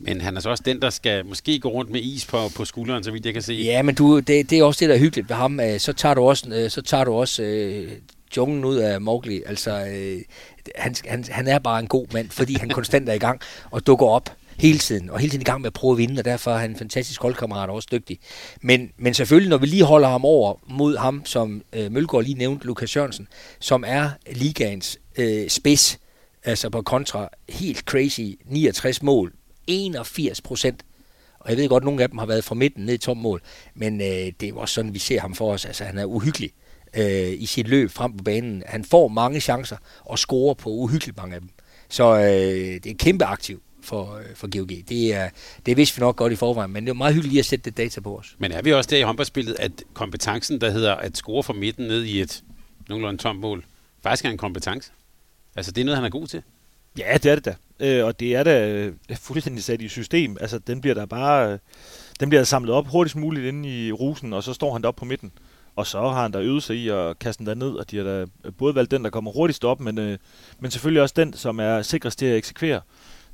Men 0.00 0.20
han 0.20 0.36
er 0.36 0.40
så 0.40 0.50
også 0.50 0.62
den, 0.66 0.82
der 0.82 0.90
skal 0.90 1.26
måske 1.26 1.58
gå 1.58 1.68
rundt 1.68 1.90
med 1.90 2.00
is 2.00 2.26
på, 2.26 2.38
på 2.56 2.64
skulderen, 2.64 3.04
så 3.04 3.10
vidt 3.10 3.26
jeg 3.26 3.32
kan 3.32 3.42
se. 3.42 3.52
Ja, 3.52 3.82
men 3.82 3.94
du, 3.94 4.18
det, 4.18 4.50
det 4.50 4.58
er 4.58 4.64
også 4.64 4.80
det, 4.80 4.88
der 4.88 4.94
er 4.94 4.98
hyggeligt 4.98 5.28
ved 5.28 5.36
ham. 5.36 5.60
Øh, 5.60 5.80
så 5.80 5.92
tager 5.92 6.14
du 6.14 6.22
også, 6.22 6.50
øh, 6.52 6.70
så 6.70 6.82
tager 6.82 7.04
du 7.04 7.12
også 7.12 7.42
øh, 7.42 7.92
junglen 8.36 8.64
ud 8.64 8.76
af 8.76 9.00
Mowgli. 9.00 9.42
Altså, 9.46 9.86
øh, 9.86 10.20
han, 10.76 10.94
han, 11.06 11.24
han 11.30 11.48
er 11.48 11.58
bare 11.58 11.80
en 11.80 11.86
god 11.86 12.06
mand, 12.12 12.30
fordi 12.30 12.54
han 12.58 12.68
konstant 12.68 13.08
er 13.08 13.12
i 13.12 13.18
gang 13.18 13.40
og 13.70 13.86
dukker 13.86 14.06
op 14.06 14.30
hele 14.58 14.78
tiden, 14.78 15.10
og 15.10 15.18
hele 15.18 15.30
tiden 15.30 15.42
i 15.42 15.44
gang 15.44 15.60
med 15.60 15.66
at 15.66 15.72
prøve 15.72 15.92
at 15.92 15.98
vinde, 15.98 16.20
og 16.20 16.24
derfor 16.24 16.50
er 16.50 16.58
han 16.58 16.70
en 16.70 16.76
fantastisk 16.76 17.22
holdkammerat 17.22 17.68
og 17.68 17.74
også 17.74 17.88
dygtig. 17.92 18.18
Men, 18.62 18.92
men 18.98 19.14
selvfølgelig, 19.14 19.50
når 19.50 19.58
vi 19.58 19.66
lige 19.66 19.84
holder 19.84 20.08
ham 20.08 20.24
over 20.24 20.54
mod 20.68 20.96
ham, 20.96 21.22
som 21.24 21.62
øh, 21.72 21.92
Mølgaard 21.92 22.24
lige 22.24 22.38
nævnte, 22.38 22.66
Lukas 22.66 22.96
Jørgensen, 22.96 23.28
som 23.58 23.84
er 23.86 24.10
ligaens 24.32 24.98
øh, 25.18 25.48
spids, 25.48 25.98
altså 26.44 26.70
på 26.70 26.82
kontra 26.82 27.28
helt 27.48 27.78
crazy 27.78 28.20
69 28.44 29.02
mål, 29.02 29.32
81 29.70 30.40
procent. 30.40 30.84
Og 31.38 31.50
jeg 31.50 31.58
ved 31.58 31.68
godt, 31.68 31.82
at 31.82 31.84
nogle 31.84 32.02
af 32.02 32.08
dem 32.08 32.18
har 32.18 32.26
været 32.26 32.44
fra 32.44 32.54
midten 32.54 32.84
ned 32.84 32.94
i 32.94 32.98
tom 32.98 33.16
mål, 33.16 33.42
men 33.74 34.00
øh, 34.00 34.32
det 34.40 34.42
er 34.42 34.54
også 34.54 34.74
sådan, 34.74 34.94
vi 34.94 34.98
ser 34.98 35.20
ham 35.20 35.34
for 35.34 35.52
os. 35.52 35.64
Altså, 35.64 35.84
han 35.84 35.98
er 35.98 36.04
uhyggelig 36.04 36.50
øh, 36.94 37.32
i 37.42 37.46
sit 37.46 37.68
løb 37.68 37.90
frem 37.90 38.16
på 38.16 38.24
banen. 38.24 38.62
Han 38.66 38.84
får 38.84 39.08
mange 39.08 39.40
chancer 39.40 39.76
og 40.04 40.18
scorer 40.18 40.54
på 40.54 40.70
uhyggeligt 40.70 41.16
mange 41.16 41.34
af 41.34 41.40
dem. 41.40 41.50
Så 41.88 42.16
øh, 42.16 42.24
det 42.84 42.86
er 42.86 42.94
kæmpe 42.98 43.24
aktiv 43.24 43.62
for, 43.82 44.16
øh, 44.16 44.24
for 44.34 44.58
GOG. 44.58 44.88
Det, 44.88 45.14
er, 45.14 45.30
det 45.66 45.76
vidste 45.76 45.96
vi 45.96 46.00
nok 46.00 46.16
godt 46.16 46.32
i 46.32 46.36
forvejen, 46.36 46.70
men 46.70 46.84
det 46.84 46.90
er 46.90 46.94
meget 46.94 47.14
hyggeligt 47.14 47.38
at 47.38 47.46
sætte 47.46 47.64
det 47.64 47.76
data 47.76 48.00
på 48.00 48.18
os. 48.18 48.36
Men 48.38 48.52
er 48.52 48.62
vi 48.62 48.72
også 48.72 48.90
der 48.90 48.96
i 48.96 49.02
håndboldspillet, 49.02 49.56
at 49.58 49.72
kompetencen, 49.94 50.60
der 50.60 50.70
hedder 50.70 50.94
at 50.94 51.16
score 51.16 51.42
fra 51.42 51.52
midten 51.52 51.86
ned 51.86 52.04
i 52.04 52.20
et 52.20 52.44
nogenlunde 52.88 53.22
tomt 53.22 53.40
mål, 53.40 53.64
faktisk 54.02 54.24
er 54.24 54.30
en 54.30 54.38
kompetence? 54.38 54.92
Altså, 55.56 55.72
det 55.72 55.80
er 55.80 55.84
noget, 55.84 55.96
han 55.96 56.04
er 56.04 56.10
god 56.10 56.26
til? 56.26 56.42
Ja, 56.98 57.14
det 57.22 57.26
er 57.26 57.34
det 57.34 57.44
da. 57.44 57.54
Øh, 57.80 58.04
og 58.04 58.20
det 58.20 58.36
er 58.36 58.42
da 58.42 58.68
øh, 58.70 58.92
fuldstændig 59.14 59.64
sat 59.64 59.82
i 59.82 59.88
system. 59.88 60.36
Altså, 60.40 60.58
den 60.58 60.80
bliver 60.80 60.94
der 60.94 61.06
bare... 61.06 61.52
Øh, 61.52 61.58
den 62.20 62.28
bliver 62.28 62.44
samlet 62.44 62.74
op 62.74 62.86
hurtigst 62.86 63.16
muligt 63.16 63.46
inde 63.46 63.68
i 63.68 63.92
rusen, 63.92 64.32
og 64.32 64.42
så 64.42 64.52
står 64.52 64.72
han 64.72 64.84
op 64.84 64.96
på 64.96 65.04
midten. 65.04 65.32
Og 65.76 65.86
så 65.86 66.00
har 66.00 66.22
han 66.22 66.32
der 66.32 66.40
øvet 66.40 66.62
sig 66.62 66.76
i 66.76 66.88
at 66.88 67.18
kaste 67.18 67.38
den 67.38 67.46
der 67.46 67.54
ned, 67.54 67.70
og 67.70 67.90
de 67.90 67.96
har 67.96 68.04
da 68.04 68.26
øh, 68.44 68.52
både 68.58 68.74
valgt 68.74 68.90
den, 68.90 69.04
der 69.04 69.10
kommer 69.10 69.30
hurtigst 69.30 69.64
op, 69.64 69.80
men, 69.80 69.98
øh, 69.98 70.18
men 70.60 70.70
selvfølgelig 70.70 71.02
også 71.02 71.14
den, 71.16 71.32
som 71.32 71.58
er 71.58 71.82
sikrest 71.82 72.18
til 72.18 72.26
at 72.26 72.36
eksekvere. 72.36 72.80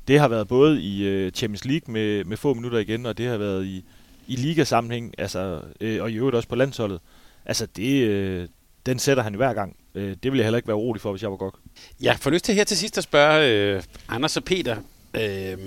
Det 0.07 0.19
har 0.19 0.27
været 0.27 0.47
både 0.47 0.81
i 0.81 1.07
øh, 1.07 1.31
Champions 1.31 1.65
League 1.65 1.93
med, 1.93 2.23
med 2.23 2.37
få 2.37 2.53
minutter 2.53 2.79
igen, 2.79 3.05
og 3.05 3.17
det 3.17 3.27
har 3.27 3.37
været 3.37 3.65
i, 3.65 3.85
i 4.27 4.35
ligasammenhæng, 4.35 5.13
altså, 5.17 5.61
øh, 5.81 6.03
og 6.03 6.11
i 6.11 6.15
øvrigt 6.15 6.35
også 6.35 6.49
på 6.49 6.55
landsholdet. 6.55 6.99
Altså, 7.45 7.67
det, 7.75 8.03
øh, 8.03 8.47
den 8.85 8.99
sætter 8.99 9.23
han 9.23 9.33
hver 9.33 9.53
gang. 9.53 9.75
Øh, 9.97 10.15
det 10.23 10.31
vil 10.31 10.37
jeg 10.37 10.45
heller 10.45 10.57
ikke 10.57 10.67
være 10.67 10.77
urolig 10.77 11.01
for, 11.01 11.11
hvis 11.11 11.21
jeg 11.21 11.31
var 11.31 11.37
godt. 11.37 11.55
Jeg 12.01 12.17
får 12.19 12.29
lyst 12.29 12.45
til 12.45 12.55
her 12.55 12.63
til 12.63 12.77
sidst 12.77 12.97
at 12.97 13.03
spørge 13.03 13.51
øh, 13.51 13.83
Anders 14.09 14.37
og 14.37 14.43
Peter. 14.43 14.77
Øh, 15.13 15.57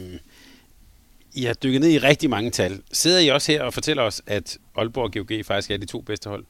I 1.34 1.44
har 1.44 1.54
dykket 1.54 1.80
ned 1.80 1.88
i 1.88 1.98
rigtig 1.98 2.30
mange 2.30 2.50
tal. 2.50 2.82
Sidder 2.92 3.18
I 3.18 3.28
også 3.28 3.52
her 3.52 3.62
og 3.62 3.74
fortæller 3.74 4.02
os, 4.02 4.22
at 4.26 4.58
Aalborg 4.76 5.04
og 5.04 5.12
GOG 5.12 5.44
faktisk 5.44 5.70
er 5.70 5.76
de 5.76 5.86
to 5.86 6.00
bedste 6.00 6.28
hold? 6.28 6.44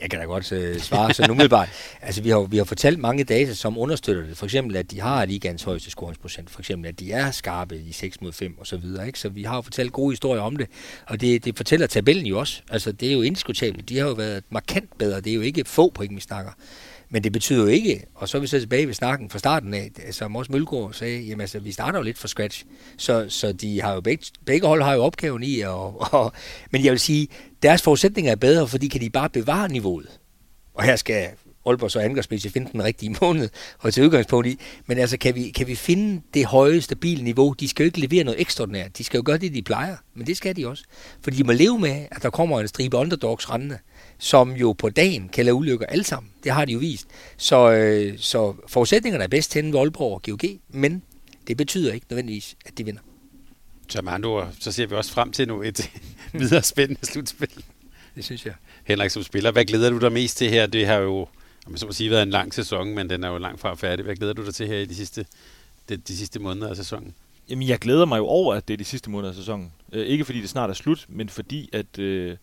Jeg 0.00 0.10
kan 0.10 0.18
da 0.18 0.24
godt 0.24 0.52
uh, 0.52 0.80
svare 0.80 1.14
så 1.14 1.26
umiddelbart. 1.30 1.68
altså, 2.02 2.22
vi 2.22 2.28
har, 2.28 2.38
vi 2.38 2.56
har 2.56 2.64
fortalt 2.64 2.98
mange 2.98 3.24
data, 3.24 3.54
som 3.54 3.78
understøtter 3.78 4.22
det. 4.22 4.36
For 4.36 4.46
eksempel, 4.46 4.76
at 4.76 4.90
de 4.90 5.00
har 5.00 5.24
ligands 5.24 5.62
højeste 5.62 5.90
scoringsprocent. 5.90 6.50
For 6.50 6.58
eksempel, 6.58 6.88
at 6.88 7.00
de 7.00 7.12
er 7.12 7.30
skarpe 7.30 7.78
i 7.78 7.92
6 7.92 8.20
mod 8.20 8.32
5 8.32 8.58
og 8.58 8.66
så 8.66 8.76
videre. 8.76 9.06
Ikke? 9.06 9.18
Så 9.18 9.28
vi 9.28 9.42
har 9.42 9.54
jo 9.54 9.60
fortalt 9.60 9.92
gode 9.92 10.12
historier 10.12 10.42
om 10.42 10.56
det. 10.56 10.66
Og 11.06 11.20
det, 11.20 11.44
det 11.44 11.56
fortæller 11.56 11.86
tabellen 11.86 12.26
jo 12.26 12.38
også. 12.38 12.62
Altså, 12.70 12.92
det 12.92 13.08
er 13.08 13.12
jo 13.12 13.22
indiskutabelt. 13.22 13.88
De 13.88 13.98
har 13.98 14.06
jo 14.06 14.12
været 14.12 14.44
markant 14.50 14.98
bedre. 14.98 15.20
Det 15.20 15.30
er 15.30 15.34
jo 15.34 15.40
ikke 15.40 15.64
få 15.64 15.90
point, 15.90 16.16
vi 16.16 16.20
snakker. 16.20 16.52
Men 17.12 17.24
det 17.24 17.32
betyder 17.32 17.62
jo 17.62 17.66
ikke, 17.66 18.04
og 18.14 18.28
så 18.28 18.36
er 18.36 18.40
vi 18.40 18.46
så 18.46 18.60
tilbage 18.60 18.86
ved 18.86 18.94
snakken 18.94 19.30
fra 19.30 19.38
starten 19.38 19.74
af, 19.74 19.90
som 20.10 20.36
også 20.36 20.52
Mølgaard 20.52 20.92
sagde, 20.92 21.20
jamen 21.20 21.40
altså, 21.40 21.58
vi 21.58 21.72
starter 21.72 21.98
jo 21.98 22.02
lidt 22.02 22.18
fra 22.18 22.28
scratch. 22.28 22.64
Så, 22.96 23.26
så 23.28 23.52
de 23.52 23.82
har 23.82 23.94
jo 23.94 24.00
begge, 24.00 24.26
begge 24.46 24.66
hold 24.66 24.82
har 24.82 24.94
jo 24.94 25.02
opgaven 25.02 25.42
i, 25.42 25.60
og, 25.60 26.12
og, 26.12 26.32
men 26.70 26.84
jeg 26.84 26.90
vil 26.90 27.00
sige, 27.00 27.28
deres 27.62 27.82
forudsætninger 27.82 28.32
er 28.32 28.36
bedre, 28.36 28.68
fordi 28.68 28.88
kan 28.88 29.00
de 29.00 29.10
bare 29.10 29.28
bevare 29.28 29.68
niveauet. 29.68 30.20
Og 30.74 30.84
her 30.84 30.96
skal 30.96 31.28
Aalborg 31.66 31.90
så 31.90 32.00
angrebsmæssigt 32.00 32.54
finde 32.54 32.72
den 32.72 32.84
rigtige 32.84 33.16
måned 33.22 33.48
og 33.78 33.94
til 33.94 34.04
udgangspunkt 34.04 34.46
i. 34.46 34.58
Men 34.86 34.98
altså, 34.98 35.16
kan 35.16 35.34
vi, 35.34 35.50
kan 35.50 35.66
vi 35.66 35.74
finde 35.74 36.22
det 36.34 36.46
høje, 36.46 36.80
stabile 36.80 37.24
niveau? 37.24 37.52
De 37.52 37.68
skal 37.68 37.84
jo 37.84 37.86
ikke 37.86 38.00
levere 38.00 38.24
noget 38.24 38.40
ekstraordinært. 38.40 38.98
De 38.98 39.04
skal 39.04 39.18
jo 39.18 39.22
gøre 39.26 39.38
det, 39.38 39.54
de 39.54 39.62
plejer. 39.62 39.96
Men 40.14 40.26
det 40.26 40.36
skal 40.36 40.56
de 40.56 40.68
også. 40.68 40.84
Fordi 41.22 41.36
de 41.36 41.44
må 41.44 41.52
leve 41.52 41.78
med, 41.78 42.06
at 42.10 42.22
der 42.22 42.30
kommer 42.30 42.60
en 42.60 42.68
stribe 42.68 42.96
underdogs 42.96 43.50
rendende 43.50 43.78
som 44.22 44.56
jo 44.56 44.72
på 44.72 44.90
dagen 44.90 45.28
kan 45.28 45.44
lave 45.44 45.54
ulykker 45.54 45.86
alle 45.86 46.04
sammen. 46.04 46.32
Det 46.44 46.52
har 46.52 46.64
de 46.64 46.72
jo 46.72 46.78
vist. 46.78 47.06
Så, 47.36 47.72
øh, 47.72 48.18
så 48.18 48.54
forudsætningerne 48.68 49.24
er 49.24 49.28
bedst 49.28 49.50
til 49.50 49.76
Aalborg 49.76 50.14
og 50.14 50.22
GOG, 50.22 50.50
men 50.68 51.02
det 51.46 51.56
betyder 51.56 51.92
ikke 51.92 52.06
nødvendigvis, 52.10 52.56
at 52.66 52.78
de 52.78 52.84
vinder. 52.84 53.00
Så 53.88 54.02
med 54.02 54.12
andre 54.12 54.28
ord, 54.28 54.52
så 54.60 54.72
ser 54.72 54.86
vi 54.86 54.94
også 54.94 55.12
frem 55.12 55.32
til 55.32 55.48
nu 55.48 55.62
et 55.62 55.90
videre 56.32 56.62
spændende 56.62 57.06
slutspil. 57.06 57.64
Det 58.14 58.24
synes 58.24 58.46
jeg. 58.46 58.54
Henrik 58.84 59.10
som 59.10 59.22
spiller, 59.22 59.50
hvad 59.50 59.64
glæder 59.64 59.90
du 59.90 59.98
dig 59.98 60.12
mest 60.12 60.36
til 60.36 60.50
her? 60.50 60.66
Det 60.66 60.86
har 60.86 60.96
jo, 60.96 61.28
om 61.66 61.76
så 61.76 61.86
må 61.86 61.92
sige, 61.92 62.10
været 62.10 62.22
en 62.22 62.30
lang 62.30 62.54
sæson, 62.54 62.94
men 62.94 63.10
den 63.10 63.24
er 63.24 63.28
jo 63.28 63.38
langt 63.38 63.60
fra 63.60 63.74
færdig. 63.74 64.04
Hvad 64.04 64.16
glæder 64.16 64.32
du 64.32 64.44
dig 64.44 64.54
til 64.54 64.66
her 64.66 64.78
i 64.78 64.84
de 64.84 64.94
sidste, 64.94 65.26
de, 65.88 65.96
de 65.96 66.16
sidste 66.16 66.38
måneder 66.38 66.68
af 66.68 66.76
sæsonen? 66.76 67.14
Jamen, 67.48 67.68
jeg 67.68 67.78
glæder 67.78 68.04
mig 68.04 68.18
jo 68.18 68.26
over, 68.26 68.54
at 68.54 68.68
det 68.68 68.74
er 68.74 68.78
de 68.78 68.84
sidste 68.84 69.10
måneder 69.10 69.30
af 69.30 69.36
sæsonen. 69.36 69.72
Øh, 69.92 70.06
ikke 70.06 70.24
fordi 70.24 70.40
det 70.40 70.50
snart 70.50 70.70
er 70.70 70.74
slut, 70.74 71.06
men 71.08 71.28
fordi, 71.28 71.70
at 71.72 71.98
øh, 71.98 72.36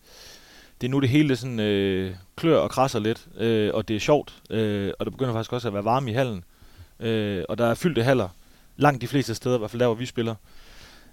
det 0.80 0.86
er 0.86 0.90
nu 0.90 1.00
det 1.00 1.08
hele 1.08 1.36
sådan, 1.36 1.60
øh, 1.60 2.14
klør 2.36 2.58
og 2.58 2.70
krasser 2.70 2.98
lidt, 2.98 3.28
øh, 3.38 3.70
og 3.74 3.88
det 3.88 3.96
er 3.96 4.00
sjovt, 4.00 4.42
øh, 4.50 4.92
og 4.98 5.06
det 5.06 5.12
begynder 5.12 5.32
faktisk 5.32 5.52
også 5.52 5.68
at 5.68 5.74
være 5.74 5.84
varme 5.84 6.10
i 6.10 6.14
hallen. 6.14 6.44
Øh, 7.00 7.44
og 7.48 7.58
der 7.58 7.66
er 7.66 7.74
fyldte 7.74 8.02
haller, 8.02 8.28
langt 8.76 9.02
de 9.02 9.06
fleste 9.06 9.34
steder, 9.34 9.54
i 9.54 9.58
hvert 9.58 9.70
fald 9.70 9.80
der, 9.80 9.86
hvor 9.86 9.94
vi 9.94 10.06
spiller. 10.06 10.34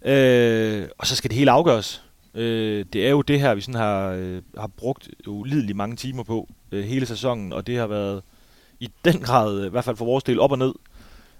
Øh, 0.05 0.87
og 0.97 1.07
så 1.07 1.15
skal 1.15 1.29
det 1.29 1.37
hele 1.37 1.51
afgøres. 1.51 2.03
Øh, 2.33 2.85
det 2.93 3.05
er 3.05 3.09
jo 3.09 3.21
det 3.21 3.39
her, 3.39 3.55
vi 3.55 3.61
sådan 3.61 3.79
har, 3.81 4.09
øh, 4.09 4.41
har 4.57 4.67
brugt 4.67 5.09
ulideligt 5.27 5.75
mange 5.75 5.95
timer 5.95 6.23
på 6.23 6.49
øh, 6.71 6.83
hele 6.83 7.05
sæsonen, 7.05 7.53
og 7.53 7.67
det 7.67 7.77
har 7.77 7.87
været 7.87 8.21
i 8.79 8.89
den 9.05 9.19
grad, 9.19 9.65
i 9.65 9.69
hvert 9.69 9.83
fald 9.83 9.95
for 9.95 10.05
vores 10.05 10.23
del, 10.23 10.39
op 10.39 10.51
og 10.51 10.57
ned. 10.57 10.73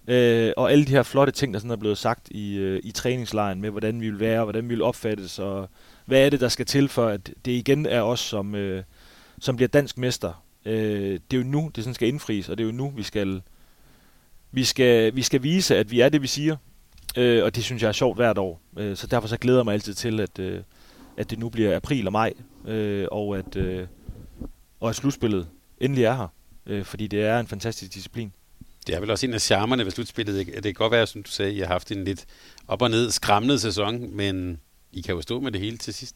Øh, 0.07 0.53
og 0.57 0.71
alle 0.71 0.85
de 0.85 0.91
her 0.91 1.03
flotte 1.03 1.33
ting, 1.33 1.53
der 1.53 1.59
sådan 1.59 1.71
er 1.71 1.75
blevet 1.75 1.97
sagt 1.97 2.29
i, 2.31 2.55
øh, 2.55 2.81
i 2.83 2.91
træningslejen 2.91 3.61
med, 3.61 3.69
hvordan 3.69 4.01
vi 4.01 4.09
vil 4.09 4.19
være, 4.19 4.43
hvordan 4.43 4.63
vi 4.63 4.75
vil 4.75 4.81
opfattes, 4.81 5.39
og 5.39 5.69
hvad 6.07 6.25
er 6.25 6.29
det, 6.29 6.39
der 6.39 6.49
skal 6.49 6.65
til 6.65 6.89
for, 6.89 7.07
at 7.07 7.31
det 7.45 7.51
igen 7.51 7.85
er 7.85 8.01
os, 8.01 8.19
som, 8.19 8.55
øh, 8.55 8.83
som 9.39 9.55
bliver 9.55 9.67
dansk 9.67 9.97
mester. 9.97 10.43
Øh, 10.65 11.19
det 11.31 11.37
er 11.37 11.37
jo 11.37 11.43
nu, 11.43 11.71
det 11.75 11.83
sådan 11.83 11.93
skal 11.93 12.07
indfries, 12.07 12.49
og 12.49 12.57
det 12.57 12.63
er 12.63 12.65
jo 12.65 12.73
nu, 12.73 12.93
vi 12.95 13.03
skal, 13.03 13.41
vi 14.51 14.63
skal, 14.63 15.15
vi 15.15 15.21
skal 15.21 15.43
vise, 15.43 15.77
at 15.77 15.91
vi 15.91 15.99
er 15.99 16.09
det, 16.09 16.21
vi 16.21 16.27
siger. 16.27 16.55
Øh, 17.17 17.43
og 17.43 17.55
det 17.55 17.63
synes 17.63 17.81
jeg 17.81 17.87
er 17.87 17.93
sjovt 17.93 18.17
hvert 18.17 18.37
år. 18.37 18.61
Øh, 18.77 18.97
så 18.97 19.07
derfor 19.07 19.27
så 19.27 19.37
glæder 19.37 19.59
jeg 19.59 19.65
mig 19.65 19.73
altid 19.73 19.93
til, 19.93 20.19
at, 20.19 20.39
øh, 20.39 20.61
at 21.17 21.29
det 21.29 21.39
nu 21.39 21.49
bliver 21.49 21.75
april 21.75 22.07
og 22.07 22.13
maj, 22.13 22.33
øh, 22.67 23.07
og, 23.11 23.37
at, 23.37 23.55
øh, 23.55 23.87
og 24.79 24.89
at 24.89 24.95
slutspillet 24.95 25.47
endelig 25.81 26.03
er 26.03 26.15
her. 26.15 26.27
Øh, 26.65 26.85
fordi 26.85 27.07
det 27.07 27.21
er 27.21 27.39
en 27.39 27.47
fantastisk 27.47 27.93
disciplin. 27.93 28.33
Det 28.87 28.95
er 28.95 28.99
vel 28.99 29.11
også 29.11 29.25
en 29.25 29.33
af 29.33 29.41
charmerne 29.41 29.85
ved 29.85 29.91
slutspillet. 29.91 30.45
Det 30.45 30.63
kan 30.63 30.73
godt 30.73 30.91
være, 30.91 31.07
som 31.07 31.23
du 31.23 31.31
sagde, 31.31 31.51
at 31.51 31.57
I 31.57 31.59
har 31.59 31.67
haft 31.67 31.91
en 31.91 32.03
lidt 32.03 32.25
op 32.67 32.81
og 32.81 32.89
ned 32.89 33.11
skræmmende 33.11 33.59
sæson, 33.59 34.15
men 34.15 34.59
i 34.97 35.01
kan 35.01 35.15
jo 35.15 35.21
stå 35.21 35.39
med 35.39 35.51
det 35.51 35.61
hele 35.61 35.77
til 35.77 35.93
sidst. 35.93 36.15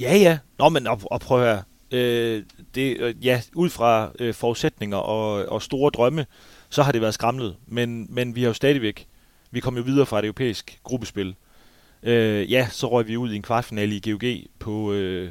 Ja, 0.00 0.16
ja. 0.16 0.38
Nå, 0.58 0.68
men 0.68 0.86
og, 0.86 1.00
og 1.04 1.20
prøv 1.20 1.42
at 1.42 1.46
høre. 1.46 1.62
Øh, 1.92 2.42
det, 2.74 2.96
øh, 3.00 3.14
ja, 3.26 3.42
ud 3.54 3.70
fra 3.70 4.12
øh, 4.18 4.34
forudsætninger 4.34 4.96
og, 4.96 5.48
og 5.48 5.62
store 5.62 5.90
drømme, 5.90 6.26
så 6.70 6.82
har 6.82 6.92
det 6.92 7.00
været 7.00 7.14
skramlet. 7.14 7.56
Men, 7.66 8.06
men 8.14 8.34
vi 8.34 8.40
har 8.40 8.48
jo 8.48 8.54
stadigvæk, 8.54 9.06
vi 9.50 9.60
kom 9.60 9.76
jo 9.76 9.82
videre 9.82 10.06
fra 10.06 10.18
et 10.18 10.24
europæisk 10.24 10.80
gruppespil. 10.82 11.34
Øh, 12.02 12.52
ja, 12.52 12.68
så 12.70 12.90
røg 12.90 13.08
vi 13.08 13.16
ud 13.16 13.32
i 13.32 13.36
en 13.36 13.42
kvartfinale 13.42 13.96
i 13.96 14.10
GOG 14.10 14.24
på, 14.58 14.92
øh, 14.92 15.30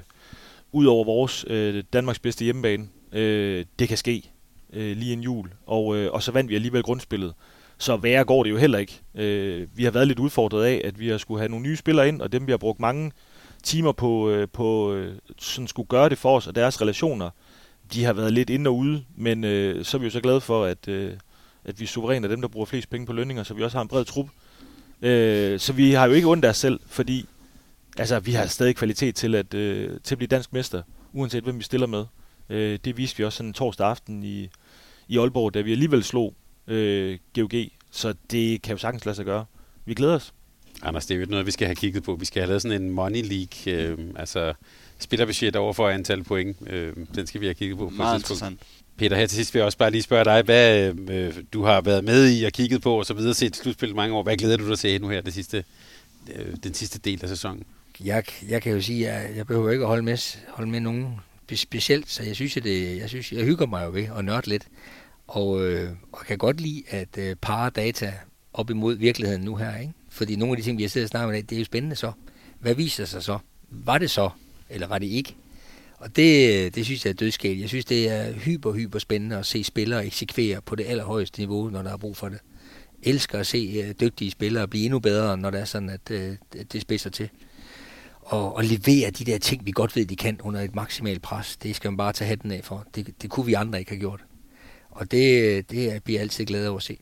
ud 0.72 0.86
over 0.86 1.04
vores 1.04 1.46
øh, 1.48 1.84
Danmarks 1.94 2.20
bedste 2.20 2.46
hjemmebane. 2.46 2.88
Øh, 3.12 3.66
det 3.80 3.88
kan 3.88 3.98
ske 3.98 4.32
øh, 4.74 4.98
lige 4.98 5.14
en 5.14 5.22
jul. 5.22 5.50
Og, 5.66 5.96
øh, 5.96 6.12
og 6.12 6.24
så 6.24 6.32
vandt 6.32 6.50
vi 6.50 6.56
alligevel 6.56 6.84
grundspillet. 6.84 7.34
Så 7.80 7.98
værre 7.98 8.24
går 8.24 8.44
det 8.44 8.50
jo 8.50 8.58
heller 8.58 8.80
ikke. 8.80 9.02
Øh, 9.16 9.68
vi 9.76 9.84
har 9.84 9.92
været 9.92 10.08
lidt 10.08 10.20
udfordret 10.20 10.66
af, 10.66 10.82
at 10.84 11.00
vi 11.00 11.10
har 11.10 11.18
skulle 11.18 11.40
have 11.40 11.50
nogle 11.50 11.64
nye 11.64 11.76
spillere 11.76 12.08
ind, 12.08 12.22
og 12.22 12.32
dem 12.32 12.48
vi 12.48 12.52
har 12.52 12.58
brugt 12.58 12.80
mange 12.80 13.12
timer 13.64 13.92
på, 13.92 14.30
øh, 14.30 14.48
på 14.54 14.94
øh, 14.94 15.16
sådan 15.38 15.68
skulle 15.68 15.88
gøre 15.88 16.10
det 16.10 16.18
for 16.18 16.38
os, 16.38 16.48
og 16.48 16.56
deres 16.56 16.82
relationer, 16.82 17.30
de 17.94 18.04
har 18.04 18.14
været 18.14 18.34
lidt 18.34 18.50
ind 18.50 18.68
og 18.68 18.76
ude, 18.76 19.04
men 19.16 19.44
øh, 19.44 19.86
så 19.86 19.98
er 19.98 20.00
vi 20.00 20.06
jo 20.06 20.12
så 20.12 20.22
glade 20.22 20.42
for, 20.42 20.66
at, 20.66 20.88
øh, 20.88 21.14
at 21.66 21.80
vi 21.80 21.84
er 21.84 21.88
suveræne 21.88 22.26
af 22.26 22.30
dem, 22.30 22.42
der 22.42 22.48
bruger 22.48 22.66
flest 22.66 22.90
penge 22.90 23.06
på 23.06 23.14
lønninger, 23.14 23.44
så 23.44 23.54
vi 23.54 23.64
også 23.64 23.78
har 23.78 23.82
en 23.82 23.88
bred 23.88 24.06
trup. 24.06 24.28
Øh, 25.02 25.60
så 25.60 25.74
vi 25.74 25.92
har 25.92 26.08
jo 26.08 26.14
ikke 26.14 26.28
ondt 26.28 26.46
af 26.46 26.50
os 26.50 26.58
selv, 26.58 26.80
fordi 26.88 27.26
altså, 27.98 28.20
vi 28.20 28.32
har 28.32 28.46
stadig 28.46 28.76
kvalitet 28.76 29.16
til 29.16 29.36
at, 29.36 29.54
øh, 29.54 30.00
til 30.04 30.16
at 30.16 30.18
blive 30.18 30.28
dansk 30.28 30.54
mester, 30.54 30.82
uanset 31.14 31.44
hvem 31.44 31.58
vi 31.58 31.64
stiller 31.64 31.88
med. 31.88 32.06
Øh, 32.50 32.80
det 32.86 32.98
viste 32.98 33.18
vi 33.18 33.24
også 33.24 33.38
sådan 33.38 33.50
en 33.50 33.54
torsdag 33.54 33.88
aften 33.88 34.24
i, 34.24 34.50
i 35.08 35.18
Aalborg, 35.18 35.54
da 35.54 35.62
vi 35.62 35.72
alligevel 35.72 36.04
slog 36.04 36.34
øh, 36.70 37.18
GOG, 37.36 37.52
så 37.92 38.14
det 38.32 38.62
kan 38.62 38.72
jo 38.72 38.78
sagtens 38.78 39.06
lade 39.06 39.16
sig 39.16 39.26
gøre. 39.26 39.46
Vi 39.86 39.94
glæder 39.94 40.16
os. 40.16 40.34
Anders, 40.82 41.06
det 41.06 41.16
er 41.16 41.20
jo 41.20 41.26
noget, 41.30 41.46
vi 41.46 41.52
skal 41.52 41.68
have 41.68 41.76
kigget 41.76 42.04
på. 42.04 42.16
Vi 42.16 42.26
skal 42.26 42.42
have 42.42 42.48
lavet 42.48 42.62
sådan 42.62 42.82
en 42.82 42.90
money 42.90 43.24
league, 43.24 43.74
øh, 43.74 43.98
altså 44.16 44.54
spillerbudget 45.00 45.56
over 45.56 45.74
for 45.74 45.90
antal 45.90 46.24
point. 46.24 46.58
Øh, 46.68 46.94
den 47.16 47.28
skal 47.28 47.42
vi 47.42 47.46
have 47.46 47.54
kigget 47.54 47.78
på. 47.78 47.90
Meget 47.90 48.20
interessant. 48.20 48.60
Peter, 48.98 49.16
her 49.16 49.26
til 49.28 49.36
sidst 49.36 49.54
vil 49.54 49.60
jeg 49.60 49.66
også 49.66 49.78
bare 49.78 49.92
lige 49.92 50.02
spørge 50.02 50.26
dig, 50.26 50.42
hvad 50.42 50.94
øh, 51.10 51.34
du 51.54 51.64
har 51.64 51.82
været 51.82 52.04
med 52.04 52.32
i 52.32 52.44
og 52.44 52.52
kigget 52.52 52.82
på 52.82 53.00
og 53.00 53.06
så 53.06 53.14
videre, 53.14 53.34
set 53.34 53.56
slutspillet 53.56 53.96
mange 53.96 54.16
år. 54.16 54.24
Hvad 54.24 54.38
glæder 54.38 54.58
du 54.58 54.70
dig 54.70 54.80
til 54.80 55.02
nu 55.02 55.10
her 55.10 55.22
det 55.22 55.34
sidste, 55.34 55.64
øh, 56.36 56.56
den 56.64 56.74
sidste 56.74 57.00
del 57.00 57.20
af 57.24 57.30
sæsonen? 57.30 57.64
Jeg, 58.04 58.24
jeg 58.50 58.62
kan 58.62 58.74
jo 58.74 58.82
sige, 58.82 59.10
at 59.10 59.24
jeg, 59.24 59.38
jeg 59.38 59.48
behøver 59.48 59.72
ikke 59.72 59.84
at 59.84 59.88
holde 59.88 60.04
med, 60.04 60.38
holde 60.50 60.72
med 60.72 60.80
nogen 60.80 61.20
specielt, 61.56 62.10
så 62.10 62.24
jeg 62.24 62.36
synes, 62.36 62.58
at 62.58 62.64
det, 62.64 62.98
jeg, 62.98 63.10
synes, 63.10 63.32
jeg 63.32 63.46
hygger 63.46 63.66
mig 63.66 63.86
jo 63.86 63.92
ved 63.92 64.08
at 64.18 64.26
nørde 64.26 64.50
lidt 64.50 64.68
og, 65.30 65.66
øh, 65.66 65.90
og 66.12 66.20
kan 66.26 66.38
godt 66.38 66.62
lide 66.62 66.84
at 66.88 67.18
øh, 67.18 67.36
pare 67.36 67.70
data 67.70 68.14
op 68.54 68.70
imod 68.70 68.96
virkeligheden 68.96 69.42
nu 69.42 69.56
her. 69.56 69.78
Ikke? 69.78 69.94
Fordi 70.10 70.36
nogle 70.36 70.52
af 70.52 70.58
de 70.58 70.64
ting, 70.64 70.78
vi 70.78 70.84
har 70.84 70.90
siddet 70.90 71.06
og 71.06 71.10
snakket 71.10 71.38
om, 71.40 71.46
det 71.46 71.56
er 71.56 71.60
jo 71.60 71.66
spændende 71.66 71.96
så. 71.96 72.12
Hvad 72.60 72.76
viser 72.76 73.06
sig 73.06 73.24
så? 73.24 73.38
Var 73.70 73.98
det 73.98 74.12
så, 74.12 74.30
eller 74.70 74.88
var 74.88 75.00
det 75.00 75.08
ikke? 75.08 75.36
Og 75.98 76.16
det, 76.16 76.76
det 76.76 76.86
synes 76.86 77.06
jeg 77.06 77.12
er 77.12 77.16
dødskæld. 77.16 77.60
Jeg 77.60 77.70
synes, 77.70 77.86
det 77.86 78.10
er 78.10 78.34
hyper, 78.34 78.72
hyper 78.72 79.00
spændende 79.00 79.38
at 79.38 79.46
se 79.46 79.64
spillere 79.64 80.06
eksekvere 80.06 80.62
på 80.62 80.76
det 80.76 80.86
allerhøjeste 80.88 81.40
niveau, 81.40 81.70
når 81.70 81.82
der 81.82 81.94
er 81.94 81.98
brug 81.98 82.18
for 82.18 82.30
det. 82.30 82.40
elsker 83.04 83.40
at 83.40 83.48
se 83.48 83.84
øh, 83.86 83.94
dygtige 84.02 84.32
spillere 84.32 84.68
blive 84.68 84.86
endnu 84.86 85.00
bedre, 85.00 85.38
når 85.38 85.50
det 85.50 85.60
er 85.60 85.66
sådan, 85.66 85.90
at 85.90 86.12
øh, 86.12 86.36
det 86.74 86.82
spidser 86.82 87.10
til. 87.10 87.30
Og, 88.22 88.56
og 88.56 88.64
levere 88.64 89.12
de 89.12 89.26
der 89.26 89.38
ting, 89.38 89.66
vi 89.66 89.72
godt 89.72 89.96
ved, 89.96 90.06
de 90.06 90.16
kan 90.16 90.40
under 90.42 90.62
et 90.62 90.76
maksimalt 90.76 91.22
pres. 91.22 91.58
Det 91.58 91.76
skal 91.76 91.92
man 91.92 91.98
bare 91.98 92.14
tage 92.14 92.28
hatten 92.28 92.52
af 92.52 92.62
for. 92.64 92.88
Det, 92.96 93.22
det 93.22 93.30
kunne 93.30 93.46
vi 93.46 93.54
andre 93.54 93.80
ikke 93.80 93.92
have 93.92 94.00
gjort. 94.00 94.24
Og 95.00 95.12
det, 95.12 95.72
det 95.72 96.04
bliver 96.04 96.20
altid 96.20 96.46
glad 96.46 96.68
over 96.68 96.78
at 96.78 96.84
se. 96.84 96.98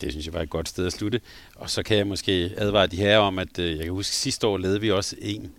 Det 0.00 0.12
synes 0.12 0.26
jeg 0.26 0.34
var 0.34 0.40
et 0.42 0.50
godt 0.50 0.68
sted 0.68 0.86
at 0.86 0.92
slutte. 0.92 1.20
Og 1.56 1.70
så 1.70 1.82
kan 1.82 1.96
jeg 1.96 2.06
måske 2.06 2.54
advare 2.56 2.86
de 2.86 2.96
her 2.96 3.18
om, 3.18 3.38
at 3.38 3.58
jeg 3.58 3.78
kan 3.78 3.90
huske, 3.90 4.16
sidste 4.16 4.46
år 4.46 4.58
lavede 4.58 4.80
vi 4.80 4.90
også 4.90 5.16
en, 5.18 5.50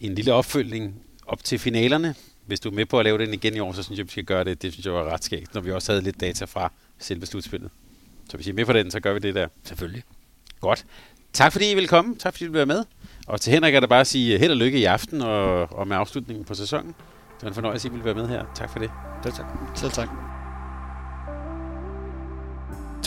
en 0.00 0.14
lille 0.14 0.32
opfølgning 0.32 1.02
op 1.26 1.44
til 1.44 1.58
finalerne. 1.58 2.14
Hvis 2.46 2.60
du 2.60 2.70
er 2.70 2.72
med 2.74 2.86
på 2.86 2.98
at 2.98 3.04
lave 3.04 3.18
den 3.18 3.34
igen 3.34 3.56
i 3.56 3.58
år, 3.58 3.72
så 3.72 3.82
synes 3.82 3.98
jeg, 3.98 4.06
vi 4.06 4.10
skal 4.10 4.24
gøre 4.24 4.44
det. 4.44 4.62
Det 4.62 4.72
synes 4.72 4.86
jeg 4.86 4.94
var 4.94 5.04
ret 5.04 5.24
skægt, 5.24 5.54
når 5.54 5.60
vi 5.60 5.72
også 5.72 5.92
havde 5.92 6.02
lidt 6.02 6.20
data 6.20 6.44
fra 6.44 6.72
selve 6.98 7.26
slutspillet. 7.26 7.70
Så 8.30 8.36
hvis 8.36 8.46
I 8.46 8.50
er 8.50 8.54
med 8.54 8.64
på 8.64 8.72
den, 8.72 8.90
så 8.90 9.00
gør 9.00 9.12
vi 9.12 9.18
det 9.18 9.34
der. 9.34 9.48
Selvfølgelig. 9.64 10.02
Godt. 10.60 10.86
Tak 11.32 11.52
fordi 11.52 11.70
I 11.70 11.74
vil 11.74 11.88
komme. 11.88 12.16
Tak 12.16 12.32
fordi 12.32 12.44
I 12.44 12.48
vil 12.48 12.54
være 12.54 12.66
med. 12.66 12.84
Og 13.26 13.40
til 13.40 13.52
Henrik 13.52 13.74
er 13.74 13.80
der 13.80 13.86
bare 13.86 14.00
at 14.00 14.06
sige 14.06 14.38
held 14.38 14.50
og 14.50 14.56
lykke 14.56 14.78
i 14.78 14.84
aften 14.84 15.22
og, 15.22 15.72
og 15.72 15.88
med 15.88 15.96
afslutningen 15.96 16.44
på 16.44 16.54
sæsonen. 16.54 16.94
Det 17.38 17.42
var 17.42 17.48
en 17.48 17.54
fornøjelse, 17.54 17.88
at 17.88 17.90
I 17.90 17.92
ville 17.92 18.04
være 18.04 18.14
med 18.14 18.28
her. 18.28 18.44
Tak 18.54 18.72
for 18.72 18.78
det. 18.78 18.90
Selv 19.22 19.34
tak. 19.34 19.46
Selv 19.76 19.92
tak. 19.92 20.27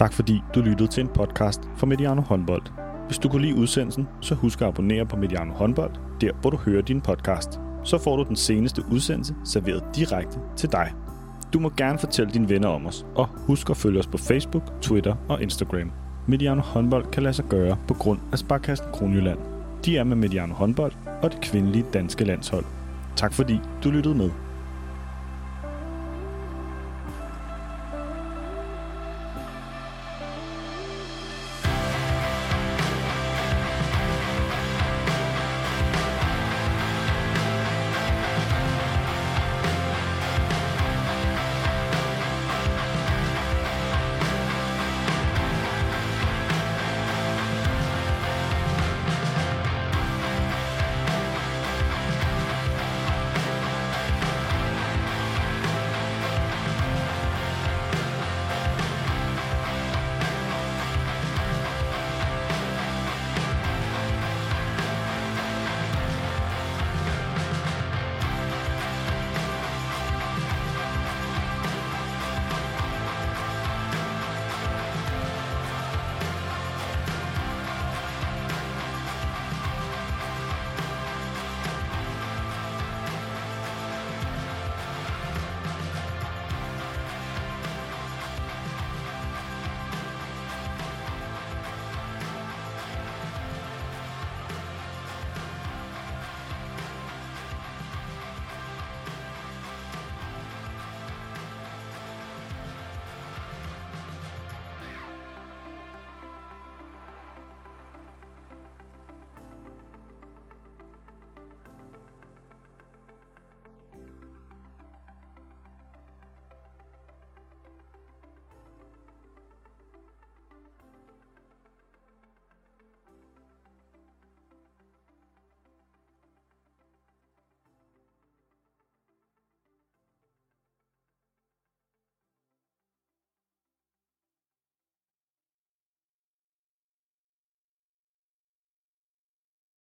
Tak 0.02 0.14
fordi 0.14 0.44
du 0.56 0.62
lyttede 0.62 0.90
til 0.90 1.02
en 1.02 1.08
podcast 1.08 1.62
fra 1.78 1.88
Mediano 1.88 2.22
Håndbold. 2.22 2.62
Hvis 3.06 3.18
du 3.18 3.30
kunne 3.30 3.42
lide 3.42 3.56
udsendelsen, 3.56 4.08
så 4.22 4.36
husk 4.36 4.62
at 4.62 4.68
abonnere 4.68 5.06
på 5.06 5.16
Mediano 5.16 5.54
Håndbold, 5.54 5.92
der 6.22 6.32
hvor 6.42 6.50
du 6.50 6.58
hører 6.58 6.82
din 6.82 7.02
podcast. 7.02 7.60
Så 7.84 7.98
får 7.98 8.16
du 8.18 8.24
den 8.24 8.36
seneste 8.36 8.84
udsendelse 8.92 9.36
serveret 9.46 9.84
direkte 9.96 10.40
til 10.58 10.72
dig. 10.72 10.94
Du 11.54 11.60
må 11.60 11.72
gerne 11.78 12.00
fortælle 12.00 12.34
dine 12.34 12.50
venner 12.50 12.68
om 12.68 12.86
os, 12.86 13.06
og 13.16 13.28
husk 13.28 13.70
at 13.70 13.78
følge 13.78 14.00
os 14.00 14.08
på 14.08 14.18
Facebook, 14.18 14.64
Twitter 14.82 15.16
og 15.30 15.42
Instagram. 15.42 15.92
Mediano 16.28 16.62
håndbold 16.62 17.06
kan 17.06 17.24
lade 17.24 17.34
sig 17.34 17.46
gøre 17.46 17.78
på 17.88 17.94
grund 17.94 18.20
af 18.32 18.40
Sparkassen 18.40 18.88
Kronjylland. 18.94 19.40
De 19.86 19.98
er 19.98 20.04
med 20.04 20.16
Mediano 20.16 20.54
håndbold 20.54 20.94
og 21.22 21.32
det 21.32 21.42
kvindelige 21.42 21.86
danske 21.94 22.26
landshold. 22.26 22.66
Tak 23.16 23.34
fordi 23.34 23.60
du 23.84 23.92
lyttede 23.92 24.16
med. 24.16 24.30